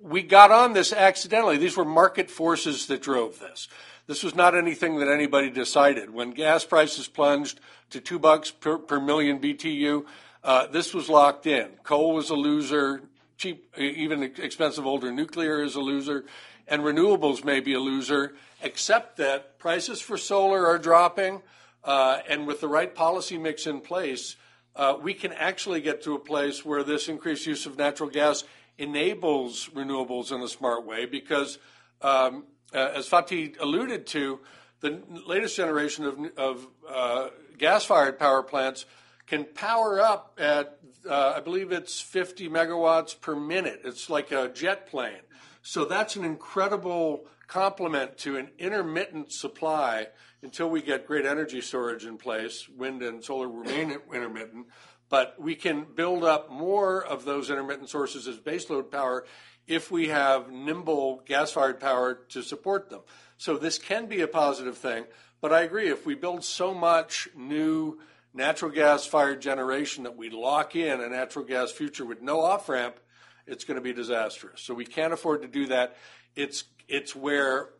we 0.00 0.22
got 0.22 0.50
on 0.50 0.72
this 0.72 0.92
accidentally. 0.92 1.56
These 1.56 1.76
were 1.76 1.84
market 1.84 2.30
forces 2.30 2.86
that 2.86 3.02
drove 3.02 3.38
this. 3.38 3.68
This 4.06 4.22
was 4.22 4.34
not 4.34 4.54
anything 4.54 4.98
that 4.98 5.08
anybody 5.08 5.48
decided. 5.48 6.10
When 6.10 6.30
gas 6.30 6.64
prices 6.64 7.08
plunged 7.08 7.60
to 7.90 8.00
two 8.00 8.18
bucks 8.18 8.50
per, 8.50 8.76
per 8.76 9.00
million 9.00 9.40
BTU, 9.40 10.04
uh, 10.42 10.66
this 10.66 10.92
was 10.92 11.08
locked 11.08 11.46
in. 11.46 11.68
Coal 11.82 12.12
was 12.12 12.28
a 12.28 12.34
loser. 12.34 13.02
Cheap, 13.38 13.74
even 13.78 14.22
expensive 14.22 14.86
older 14.86 15.10
nuclear 15.10 15.62
is 15.62 15.74
a 15.74 15.80
loser, 15.80 16.24
and 16.68 16.82
renewables 16.82 17.44
may 17.44 17.60
be 17.60 17.72
a 17.72 17.80
loser. 17.80 18.34
Except 18.64 19.18
that 19.18 19.58
prices 19.58 20.00
for 20.00 20.16
solar 20.16 20.66
are 20.66 20.78
dropping, 20.78 21.42
uh, 21.84 22.20
and 22.26 22.46
with 22.46 22.62
the 22.62 22.68
right 22.68 22.94
policy 22.94 23.36
mix 23.36 23.66
in 23.66 23.82
place, 23.82 24.36
uh, 24.74 24.96
we 25.00 25.12
can 25.12 25.32
actually 25.34 25.82
get 25.82 26.02
to 26.02 26.14
a 26.14 26.18
place 26.18 26.64
where 26.64 26.82
this 26.82 27.08
increased 27.08 27.46
use 27.46 27.66
of 27.66 27.76
natural 27.76 28.08
gas 28.08 28.42
enables 28.78 29.68
renewables 29.68 30.32
in 30.32 30.40
a 30.40 30.48
smart 30.48 30.86
way 30.86 31.04
because, 31.04 31.58
um, 32.00 32.44
uh, 32.74 32.92
as 32.94 33.06
Fatih 33.06 33.60
alluded 33.60 34.06
to, 34.08 34.40
the 34.80 35.02
latest 35.26 35.56
generation 35.56 36.06
of, 36.06 36.18
of 36.38 36.66
uh, 36.88 37.28
gas 37.58 37.84
fired 37.84 38.18
power 38.18 38.42
plants 38.42 38.86
can 39.26 39.44
power 39.44 40.00
up 40.00 40.38
at, 40.40 40.78
uh, 41.08 41.34
I 41.36 41.40
believe 41.40 41.70
it's 41.70 42.00
50 42.00 42.48
megawatts 42.48 43.18
per 43.20 43.36
minute. 43.36 43.82
It's 43.84 44.08
like 44.08 44.32
a 44.32 44.48
jet 44.48 44.88
plane. 44.88 45.22
So 45.62 45.84
that's 45.84 46.16
an 46.16 46.24
incredible 46.24 47.26
complement 47.54 48.18
to 48.18 48.36
an 48.36 48.50
intermittent 48.58 49.32
supply 49.32 50.08
until 50.42 50.68
we 50.68 50.82
get 50.82 51.06
great 51.06 51.24
energy 51.24 51.60
storage 51.60 52.04
in 52.04 52.18
place. 52.18 52.68
Wind 52.68 53.00
and 53.00 53.24
solar 53.24 53.48
remain 53.48 53.96
intermittent 54.12 54.66
but 55.08 55.40
we 55.40 55.54
can 55.54 55.86
build 55.94 56.24
up 56.24 56.50
more 56.50 57.04
of 57.04 57.24
those 57.24 57.48
intermittent 57.48 57.88
sources 57.88 58.26
as 58.26 58.36
baseload 58.38 58.90
power 58.90 59.24
if 59.66 59.88
we 59.90 60.08
have 60.08 60.50
nimble 60.50 61.22
gas-fired 61.24 61.78
power 61.78 62.14
to 62.28 62.42
support 62.42 62.90
them. 62.90 63.00
So 63.36 63.56
this 63.56 63.78
can 63.78 64.06
be 64.06 64.22
a 64.22 64.26
positive 64.26 64.76
thing, 64.76 65.04
but 65.40 65.52
I 65.52 65.62
agree, 65.62 65.88
if 65.88 66.04
we 66.04 66.16
build 66.16 66.42
so 66.42 66.74
much 66.74 67.28
new 67.36 68.00
natural 68.32 68.72
gas-fired 68.72 69.40
generation 69.40 70.02
that 70.02 70.16
we 70.16 70.30
lock 70.30 70.74
in 70.74 71.00
a 71.00 71.08
natural 71.08 71.44
gas 71.44 71.70
future 71.70 72.04
with 72.04 72.20
no 72.20 72.40
off-ramp, 72.40 72.98
it's 73.46 73.64
going 73.64 73.76
to 73.76 73.82
be 73.82 73.92
disastrous. 73.92 74.62
So 74.62 74.74
we 74.74 74.84
can't 74.84 75.12
afford 75.12 75.42
to 75.42 75.48
do 75.48 75.66
that. 75.66 75.96
It's, 76.34 76.64
it's 76.88 77.14
where 77.14 77.70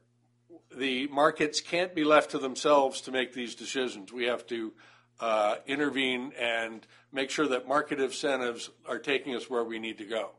the 0.77 1.07
markets 1.09 1.61
can't 1.61 1.95
be 1.95 2.05
left 2.05 2.31
to 2.33 2.39
themselves 2.39 3.01
to 3.03 3.13
make 3.13 3.33
these 3.33 3.55
decisions. 3.55 4.13
We 4.13 4.25
have 4.25 4.47
to 4.49 4.73
uh, 5.21 5.57
intervene 5.67 6.33
and 6.39 6.87
make 7.13 7.31
sure 7.31 7.47
that 7.49 7.69
market 7.69 8.01
incentives 8.01 8.71
are 8.87 8.99
taking 8.99 9.35
us 9.35 9.49
where 9.49 9.65
we 9.65 9.79
need 9.79 9.99
to 9.99 10.05
go. 10.05 10.31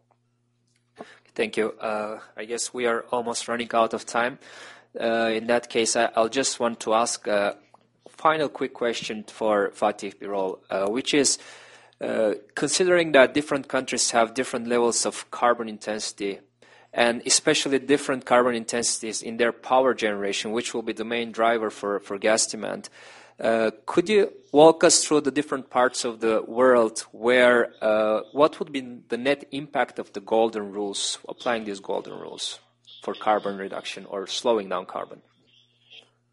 Thank 1.34 1.58
you. 1.58 1.72
Uh, 1.72 2.20
I 2.38 2.46
guess 2.46 2.74
we 2.74 2.86
are 2.86 3.06
almost 3.12 3.48
running 3.48 3.70
out 3.74 3.94
of 3.94 4.06
time. 4.06 4.40
Uh, 5.00 5.32
in 5.34 5.48
that 5.48 5.70
case, 5.70 5.96
I, 5.96 6.10
will 6.16 6.30
just 6.30 6.60
want 6.60 6.80
to 6.82 6.94
ask 6.94 7.28
a 7.28 7.58
final 8.08 8.48
quick 8.48 8.74
question 8.74 9.24
for 9.24 9.72
Fatih 9.72 10.16
Birol, 10.16 10.60
uh, 10.70 10.88
which 10.90 11.14
is 11.14 11.38
uh, 12.00 12.36
considering 12.56 13.12
that 13.14 13.34
different 13.34 13.68
countries 13.68 14.12
have 14.12 14.34
different 14.34 14.68
levels 14.68 15.06
of 15.06 15.30
carbon 15.32 15.68
intensity 15.68 16.40
and 16.96 17.22
especially 17.26 17.78
different 17.78 18.26
carbon 18.26 18.56
intensities 18.56 19.22
in 19.22 19.36
their 19.36 19.52
power 19.52 19.94
generation, 19.94 20.54
which 20.54 20.74
will 20.74 20.82
be 20.82 20.94
the 20.94 21.04
main 21.04 21.32
driver 21.32 21.70
for, 21.70 22.00
for 22.00 22.18
gas 22.18 22.48
demand. 22.48 22.90
Uh, 23.38 23.70
could 23.86 24.08
you 24.08 24.32
walk 24.54 24.82
us 24.86 25.04
through 25.04 25.20
the 25.20 25.30
different 25.30 25.70
parts 25.70 26.06
of 26.06 26.22
the 26.22 26.42
world 26.48 27.06
where 27.12 27.74
uh, 27.84 28.22
what 28.32 28.58
would 28.60 28.72
be 28.72 28.80
the 29.10 29.18
net 29.18 29.44
impact 29.52 30.00
of 30.00 30.14
the 30.14 30.22
golden 30.22 30.72
rules, 30.72 31.20
applying 31.28 31.66
these 31.66 31.82
golden 31.82 32.14
rules 32.14 32.60
for 33.04 33.14
carbon 33.14 33.58
reduction 33.58 34.06
or 34.06 34.26
slowing 34.26 34.70
down 34.70 34.86
carbon? 34.86 35.22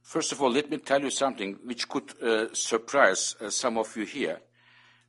First 0.01 0.31
of 0.31 0.41
all, 0.41 0.53
let 0.53 0.71
me 0.71 0.79
tell 0.79 1.03
you 1.03 1.11
something 1.11 1.59
which 1.65 1.89
could 1.89 2.23
uh, 2.23 2.55
surprise 2.55 3.35
uh, 3.41 3.51
some 3.51 3.79
of 3.79 3.97
you 3.97 4.05
here. 4.05 4.39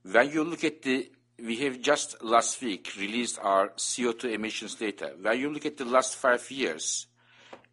When 0.02 0.32
you 0.32 0.44
look 0.44 0.64
at 0.64 0.82
the, 0.82 1.12
we 1.40 1.58
have 1.58 1.82
just 1.82 2.24
last 2.24 2.62
week 2.62 2.92
released 3.00 3.40
our 3.42 3.70
CO2 3.70 4.34
emissions 4.34 4.76
data. 4.76 5.14
When 5.20 5.40
you 5.40 5.52
look 5.52 5.66
at 5.66 5.78
the 5.78 5.86
last 5.86 6.16
five 6.16 6.50
years, 6.52 7.08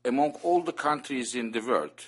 among 0.05 0.33
all 0.43 0.63
the 0.63 0.73
countries 0.73 1.35
in 1.35 1.53
the 1.53 1.61
world, 1.61 2.01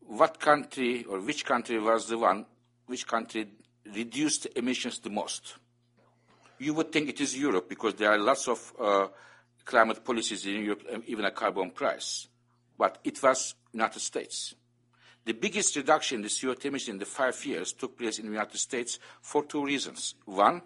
what 0.00 0.40
country 0.40 1.04
or 1.04 1.20
which 1.20 1.44
country 1.44 1.78
was 1.78 2.08
the 2.08 2.18
one, 2.18 2.46
which 2.86 3.06
country 3.06 3.48
reduced 3.94 4.46
emissions 4.56 4.98
the 4.98 5.10
most? 5.10 5.54
You 6.58 6.74
would 6.74 6.92
think 6.92 7.08
it 7.08 7.20
is 7.20 7.38
Europe 7.38 7.68
because 7.68 7.94
there 7.94 8.10
are 8.10 8.18
lots 8.18 8.48
of 8.48 8.72
uh, 8.80 9.06
climate 9.64 10.04
policies 10.04 10.44
in 10.46 10.64
Europe, 10.64 10.82
even 11.06 11.24
a 11.24 11.30
carbon 11.30 11.70
price. 11.70 12.28
But 12.76 12.98
it 13.04 13.22
was 13.22 13.54
United 13.72 14.00
States. 14.00 14.54
The 15.24 15.32
biggest 15.32 15.76
reduction 15.76 16.16
in 16.16 16.22
the 16.22 16.28
CO2 16.28 16.66
emissions 16.66 16.94
in 16.94 16.98
the 16.98 17.06
five 17.06 17.44
years 17.46 17.72
took 17.72 17.98
place 17.98 18.18
in 18.18 18.26
the 18.26 18.32
United 18.32 18.58
States 18.58 18.98
for 19.22 19.44
two 19.44 19.64
reasons. 19.64 20.14
One, 20.26 20.60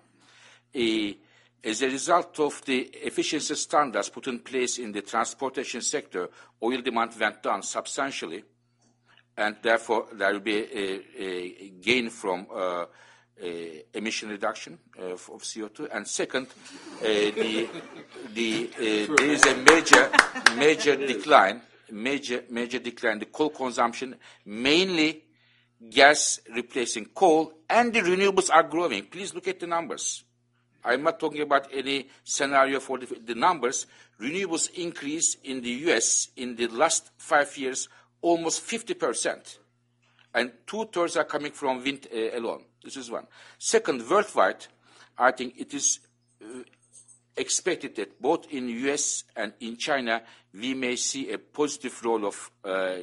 a, 0.74 1.16
as 1.62 1.82
a 1.82 1.86
result 1.86 2.40
of 2.40 2.64
the 2.64 2.80
efficiency 3.02 3.54
standards 3.54 4.08
put 4.08 4.26
in 4.26 4.40
place 4.40 4.78
in 4.78 4.92
the 4.92 5.02
transportation 5.02 5.80
sector, 5.80 6.28
oil 6.62 6.80
demand 6.80 7.12
went 7.18 7.42
down 7.42 7.62
substantially 7.62 8.42
and 9.36 9.56
therefore 9.62 10.06
there 10.12 10.32
will 10.32 10.40
be 10.40 10.56
a, 10.56 11.22
a 11.22 11.68
gain 11.80 12.10
from 12.10 12.46
uh, 12.52 12.84
emission 13.94 14.28
reduction 14.28 14.78
uh, 14.98 15.12
of 15.12 15.42
CO2. 15.42 15.88
And 15.92 16.06
second, 16.06 16.46
uh, 16.46 17.04
the, 17.04 17.68
the, 18.34 18.70
uh, 18.74 19.16
there 19.16 19.30
is 19.30 19.46
a 19.46 19.56
major, 19.56 20.10
major 20.56 20.96
decline, 20.96 21.62
major, 21.90 22.44
major 22.50 22.78
decline, 22.78 23.18
the 23.18 23.26
coal 23.26 23.50
consumption, 23.50 24.16
mainly 24.44 25.24
gas 25.90 26.40
replacing 26.54 27.06
coal, 27.06 27.52
and 27.68 27.92
the 27.92 28.00
renewables 28.00 28.50
are 28.52 28.62
growing. 28.62 29.06
Please 29.06 29.34
look 29.34 29.48
at 29.48 29.60
the 29.60 29.66
numbers. 29.66 30.24
I'm 30.84 31.02
not 31.02 31.20
talking 31.20 31.42
about 31.42 31.68
any 31.72 32.08
scenario 32.24 32.80
for 32.80 32.98
the, 32.98 33.06
the 33.24 33.34
numbers. 33.34 33.86
Renewables 34.20 34.70
increase 34.74 35.36
in 35.44 35.60
the 35.60 35.70
U.S. 35.70 36.28
in 36.36 36.56
the 36.56 36.68
last 36.68 37.10
five 37.18 37.56
years 37.56 37.88
almost 38.20 38.66
50%, 38.66 39.58
and 40.34 40.52
two-thirds 40.66 41.16
are 41.16 41.24
coming 41.24 41.52
from 41.52 41.82
wind 41.82 42.08
uh, 42.12 42.36
alone. 42.36 42.64
This 42.82 42.96
is 42.96 43.10
one. 43.10 43.26
Second, 43.58 44.08
worldwide, 44.08 44.66
I 45.16 45.32
think 45.32 45.54
it 45.58 45.74
is 45.74 46.00
uh, 46.42 46.62
expected 47.38 47.96
that 47.96 48.20
both 48.20 48.46
in 48.50 48.68
U.S. 48.68 49.24
and 49.36 49.52
in 49.60 49.76
China, 49.76 50.22
we 50.52 50.74
may 50.74 50.96
see 50.96 51.32
a 51.32 51.38
positive 51.38 52.04
role 52.04 52.26
of 52.26 52.50
uh, 52.64 52.96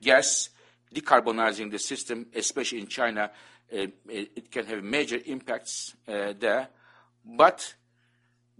gas 0.00 0.50
decarbonizing 0.94 1.70
the 1.70 1.78
system, 1.78 2.26
especially 2.34 2.80
in 2.80 2.86
China. 2.86 3.30
Uh, 3.72 3.86
it 4.08 4.50
can 4.50 4.66
have 4.66 4.82
major 4.82 5.18
impacts 5.26 5.94
uh, 6.08 6.32
there. 6.38 6.68
But 7.24 7.74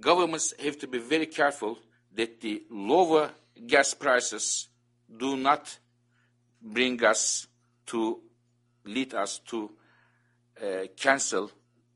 governments 0.01 0.55
have 0.63 0.79
to 0.79 0.87
be 0.87 0.99
very 0.99 1.27
careful 1.27 1.79
that 2.15 2.41
the 2.41 2.63
lower 2.71 3.31
gas 3.67 3.95
prices 3.95 4.69
do 5.15 5.37
not 5.37 5.79
bring 6.63 7.03
us 7.05 7.47
to 7.87 8.21
lead 8.85 9.15
us 9.15 9.39
to 9.41 9.71
cancel 10.97 11.51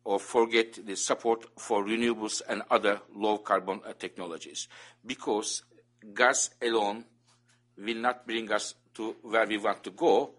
or 0.06 0.20
forget 0.20 0.78
the 0.86 0.94
support 0.94 1.46
for 1.58 1.84
renewables 1.84 2.40
and 2.48 2.62
other 2.70 3.00
low 3.12 3.38
carbon 3.38 3.80
uh, 3.84 3.92
technologies. 3.98 4.68
Because 5.04 5.64
gas 6.14 6.50
alone 6.62 7.04
will 7.76 7.96
not 7.96 8.24
bring 8.24 8.50
us 8.52 8.76
to 8.94 9.16
where 9.22 9.46
we 9.46 9.58
want 9.58 9.82
to 9.82 9.90
go. 9.90 10.30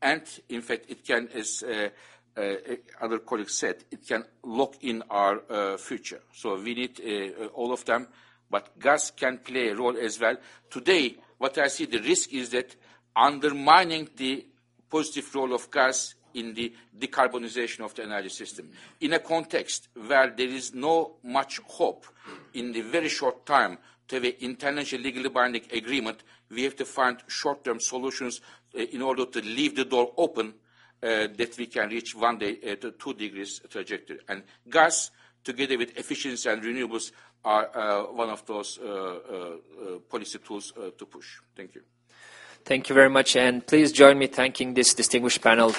And 0.00 0.22
in 0.48 0.62
fact 0.62 0.86
it 0.88 1.04
can 1.04 1.28
as 1.34 1.62
uh, 1.62 1.90
uh, 2.34 2.54
other 3.02 3.18
colleagues 3.18 3.58
said 3.58 3.84
it 3.90 4.08
can 4.08 4.24
lock 4.42 4.76
in 4.80 5.02
our 5.10 5.42
uh, 5.50 5.76
future. 5.76 6.22
So 6.32 6.58
we 6.58 6.74
need 6.74 6.98
uh, 7.00 7.44
all 7.48 7.74
of 7.74 7.84
them. 7.84 8.08
But 8.50 8.80
gas 8.80 9.10
can 9.10 9.38
play 9.38 9.68
a 9.68 9.76
role 9.76 9.98
as 9.98 10.18
well. 10.18 10.36
Today 10.70 11.16
what 11.36 11.58
i 11.58 11.68
see 11.68 11.84
the 11.84 12.00
risk 12.00 12.32
is 12.32 12.48
that 12.50 12.74
undermining 13.14 14.08
the 14.16 14.46
positive 14.90 15.34
role 15.34 15.52
of 15.52 15.70
gas 15.70 16.14
in 16.34 16.54
the 16.54 16.72
decarbonization 16.98 17.80
of 17.80 17.94
the 17.94 18.02
energy 18.02 18.28
system. 18.28 18.70
In 19.00 19.12
a 19.12 19.18
context 19.18 19.88
where 20.06 20.30
there 20.30 20.48
is 20.48 20.74
no 20.74 21.16
much 21.22 21.58
hope 21.60 22.06
in 22.54 22.72
the 22.72 22.82
very 22.82 23.08
short 23.08 23.46
time 23.46 23.78
to 24.08 24.16
have 24.16 24.24
an 24.24 24.34
international 24.40 25.02
legally 25.02 25.28
binding 25.28 25.62
agreement, 25.72 26.22
we 26.50 26.64
have 26.64 26.76
to 26.76 26.84
find 26.84 27.18
short-term 27.28 27.80
solutions 27.80 28.40
uh, 28.76 28.82
in 28.82 29.02
order 29.02 29.26
to 29.26 29.40
leave 29.40 29.76
the 29.76 29.84
door 29.84 30.12
open 30.16 30.54
uh, 31.02 31.28
that 31.36 31.56
we 31.56 31.66
can 31.66 31.88
reach 31.88 32.14
one 32.14 32.38
day 32.38 32.58
uh, 32.66 32.76
to 32.76 32.90
two 32.92 33.14
degrees 33.14 33.60
trajectory. 33.70 34.18
And 34.28 34.42
gas, 34.68 35.10
together 35.42 35.78
with 35.78 35.96
efficiency 35.96 36.48
and 36.48 36.62
renewables, 36.62 37.12
are 37.42 37.70
uh, 37.74 38.02
one 38.12 38.28
of 38.28 38.44
those 38.44 38.78
policy 40.10 40.38
tools 40.40 40.74
to 40.98 41.06
push. 41.06 41.38
Thank 41.56 41.74
you. 41.74 41.82
Thank 42.64 42.90
you 42.90 42.94
very 42.94 43.08
much, 43.08 43.36
and 43.36 43.66
please 43.66 43.92
join 43.92 44.18
me 44.18 44.26
thanking 44.26 44.74
this 44.74 44.92
distinguished 44.92 45.40
panel. 45.40 45.74